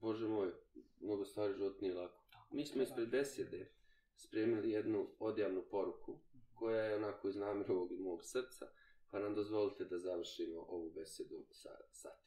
bože 0.00 0.28
moj, 0.28 0.52
mnogo 1.00 1.24
stvari 1.24 1.54
život 1.54 1.80
nije 1.80 1.94
lako. 1.94 2.24
Mi 2.50 2.66
smo 2.66 2.82
ispred 2.82 3.08
besjede 3.08 3.72
spremili 4.16 4.70
jednu 4.70 5.08
odjavnu 5.18 5.62
poruku, 5.70 6.18
koja 6.54 6.84
je 6.84 6.96
onako 6.96 7.28
iz 7.28 7.36
namirovog 7.36 7.92
i 7.92 7.98
mog 7.98 8.24
srca, 8.24 8.66
pa 9.10 9.18
nam 9.18 9.34
dozvolite 9.34 9.84
da 9.84 9.98
završimo 9.98 10.60
ovu 10.60 10.90
besedu 10.90 11.46
sa 11.50 11.70
sati. 11.92 12.24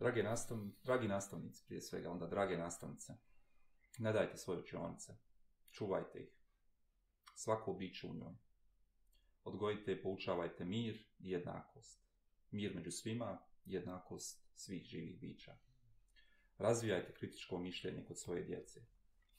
Drage 0.00 0.22
nastavni, 0.22 0.72
dragi 0.84 1.08
nastavnici, 1.08 1.64
prije 1.66 1.80
svega, 1.80 2.10
onda 2.10 2.26
drage 2.26 2.58
nastavnice, 2.58 3.12
ne 3.98 4.12
dajte 4.12 4.36
svoje 4.36 4.60
učionice, 4.60 5.12
čuvajte 5.70 6.18
ih, 6.18 6.28
svako 7.34 7.72
biće 7.72 8.06
u 8.06 8.14
njoj. 8.14 8.34
Odgojite 9.44 9.92
i 9.92 10.02
poučavajte 10.02 10.64
mir 10.64 11.04
i 11.18 11.30
jednakost. 11.30 12.00
Mir 12.50 12.74
među 12.74 12.90
svima, 12.90 13.38
jednakost 13.64 14.44
svih 14.54 14.84
živih 14.84 15.20
bića. 15.20 15.56
Razvijajte 16.58 17.14
kritičko 17.14 17.58
mišljenje 17.58 18.04
kod 18.04 18.20
svoje 18.20 18.44
djece. 18.44 18.80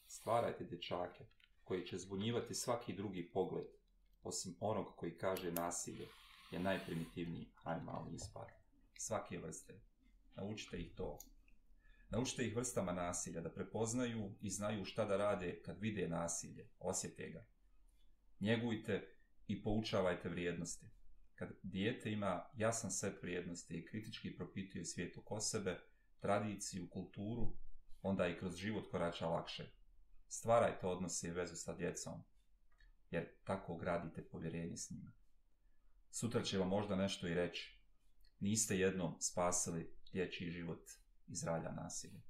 Stvarajte 0.06 0.64
dječake 0.64 1.26
koji 1.64 1.86
će 1.86 1.98
zbunjivati 1.98 2.56
svaki 2.56 2.94
drugi 2.94 3.32
pogled, 3.34 3.68
osim 4.24 4.56
onog 4.60 4.96
koji 4.96 5.18
kaže 5.18 5.52
nasilje 5.52 6.08
je 6.52 6.60
najprimitivniji 6.60 7.50
animalni 7.64 8.16
ispar 8.16 8.52
Svake 8.98 9.38
vrste. 9.38 9.91
Naučite 10.36 10.78
ih 10.78 10.96
to. 10.96 11.20
Naučite 12.10 12.46
ih 12.46 12.56
vrstama 12.56 12.92
nasilja 12.92 13.42
da 13.42 13.54
prepoznaju 13.54 14.32
i 14.42 14.50
znaju 14.50 14.86
šta 14.86 15.06
da 15.06 15.18
rade 15.18 15.62
kad 15.62 15.80
vide 15.80 16.08
nasilje, 16.08 16.70
osjete 16.80 17.30
ga. 17.30 17.46
Njegujte 18.40 19.16
i 19.48 19.64
poučavajte 19.64 20.30
vrijednosti. 20.30 20.90
Kad 21.36 21.50
dijete 21.64 22.12
ima 22.12 22.50
jasan 22.58 22.92
set 22.92 23.24
vrijednosti 23.24 23.78
i 23.78 23.86
kritički 23.86 24.36
propituje 24.36 24.86
svijet 24.86 25.18
oko 25.18 25.40
sebe, 25.40 25.80
tradiciju, 26.20 26.90
kulturu, 26.90 27.54
onda 28.02 28.28
i 28.28 28.38
kroz 28.40 28.56
život 28.56 28.92
korača 28.92 29.28
lakše. 29.28 29.72
Stvarajte 30.28 30.88
odnose 30.88 31.28
i 31.28 31.32
vezu 31.32 31.56
sa 31.56 31.76
djecom, 31.76 32.24
jer 33.12 33.28
tako 33.44 33.78
gradite 33.78 34.28
povjerenje 34.30 34.78
s 34.78 34.90
njima. 34.90 35.12
Sutra 36.12 36.44
će 36.44 36.58
vam 36.58 36.68
možda 36.68 36.96
nešto 36.96 37.28
i 37.28 37.34
reći. 37.34 37.78
Niste 38.40 38.78
jednom 38.78 39.16
spasili 39.20 39.94
dječji 40.14 40.52
život 40.52 40.90
iz 41.28 41.44
ralja 41.44 41.72
nasilja. 41.72 42.22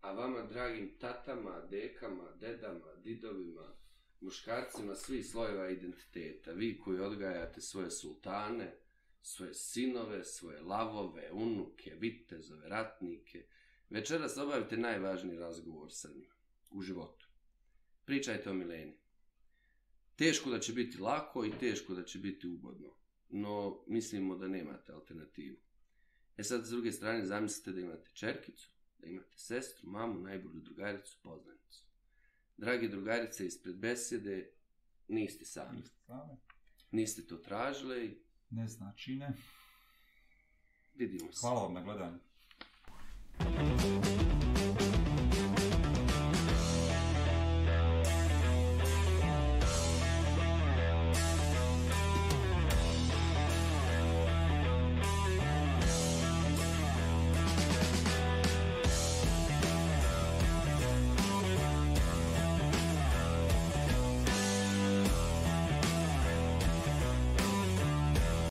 A 0.00 0.12
vama, 0.12 0.42
dragim 0.42 0.96
tatama, 1.00 1.60
dekama, 1.70 2.30
dedama, 2.40 2.94
didovima, 3.04 3.76
muškarcima 4.20 4.94
svih 4.94 5.26
slojeva 5.26 5.70
identiteta, 5.70 6.52
vi 6.52 6.80
koji 6.80 7.00
odgajate 7.00 7.60
svoje 7.60 7.90
sultane, 7.90 8.76
svoje 9.22 9.54
sinove, 9.54 10.24
svoje 10.24 10.60
lavove, 10.60 11.32
unuke, 11.32 11.94
vitezove, 11.94 12.68
ratnike, 12.68 13.46
večeras 13.90 14.36
obavite 14.36 14.76
najvažniji 14.76 15.38
razgovor 15.38 15.88
sa 15.92 16.08
njima 16.14 16.34
u 16.70 16.82
životu. 16.82 17.28
Pričajte 18.04 18.50
o 18.50 18.54
Mileni. 18.54 18.98
Teško 20.16 20.50
da 20.50 20.60
će 20.60 20.72
biti 20.72 20.98
lako 20.98 21.44
i 21.44 21.58
teško 21.60 21.94
da 21.94 22.04
će 22.04 22.18
biti 22.18 22.48
ugodno, 22.48 22.94
no 23.28 23.84
mislimo 23.86 24.36
da 24.36 24.48
nemate 24.48 24.92
alternativu. 24.92 25.56
E 26.36 26.44
sad, 26.44 26.64
s 26.66 26.70
druge 26.70 26.92
strane, 26.92 27.26
zamislite 27.26 27.72
da 27.72 27.80
imate 27.80 28.10
čerkicu, 28.12 28.70
da 28.98 29.06
imate 29.06 29.38
sestru, 29.38 29.88
mamu, 29.88 30.20
najbolju 30.20 30.60
drugaricu, 30.60 31.18
poznanicu. 31.22 31.84
Dragi 32.56 32.88
drugarice, 32.88 33.46
ispred 33.46 33.76
besede 33.76 34.50
niste 35.08 35.44
sami. 35.44 35.76
Niste 35.76 35.96
same. 36.06 36.36
Niste 36.90 37.26
to 37.26 37.36
tražili. 37.36 38.22
Ne 38.50 38.68
znači 38.68 39.16
ne. 39.16 39.32
Vidimo 40.94 41.32
se. 41.32 41.40
Hvala 41.40 41.62
vam 41.62 41.74
na 41.74 41.82
gledanju. 41.82 42.18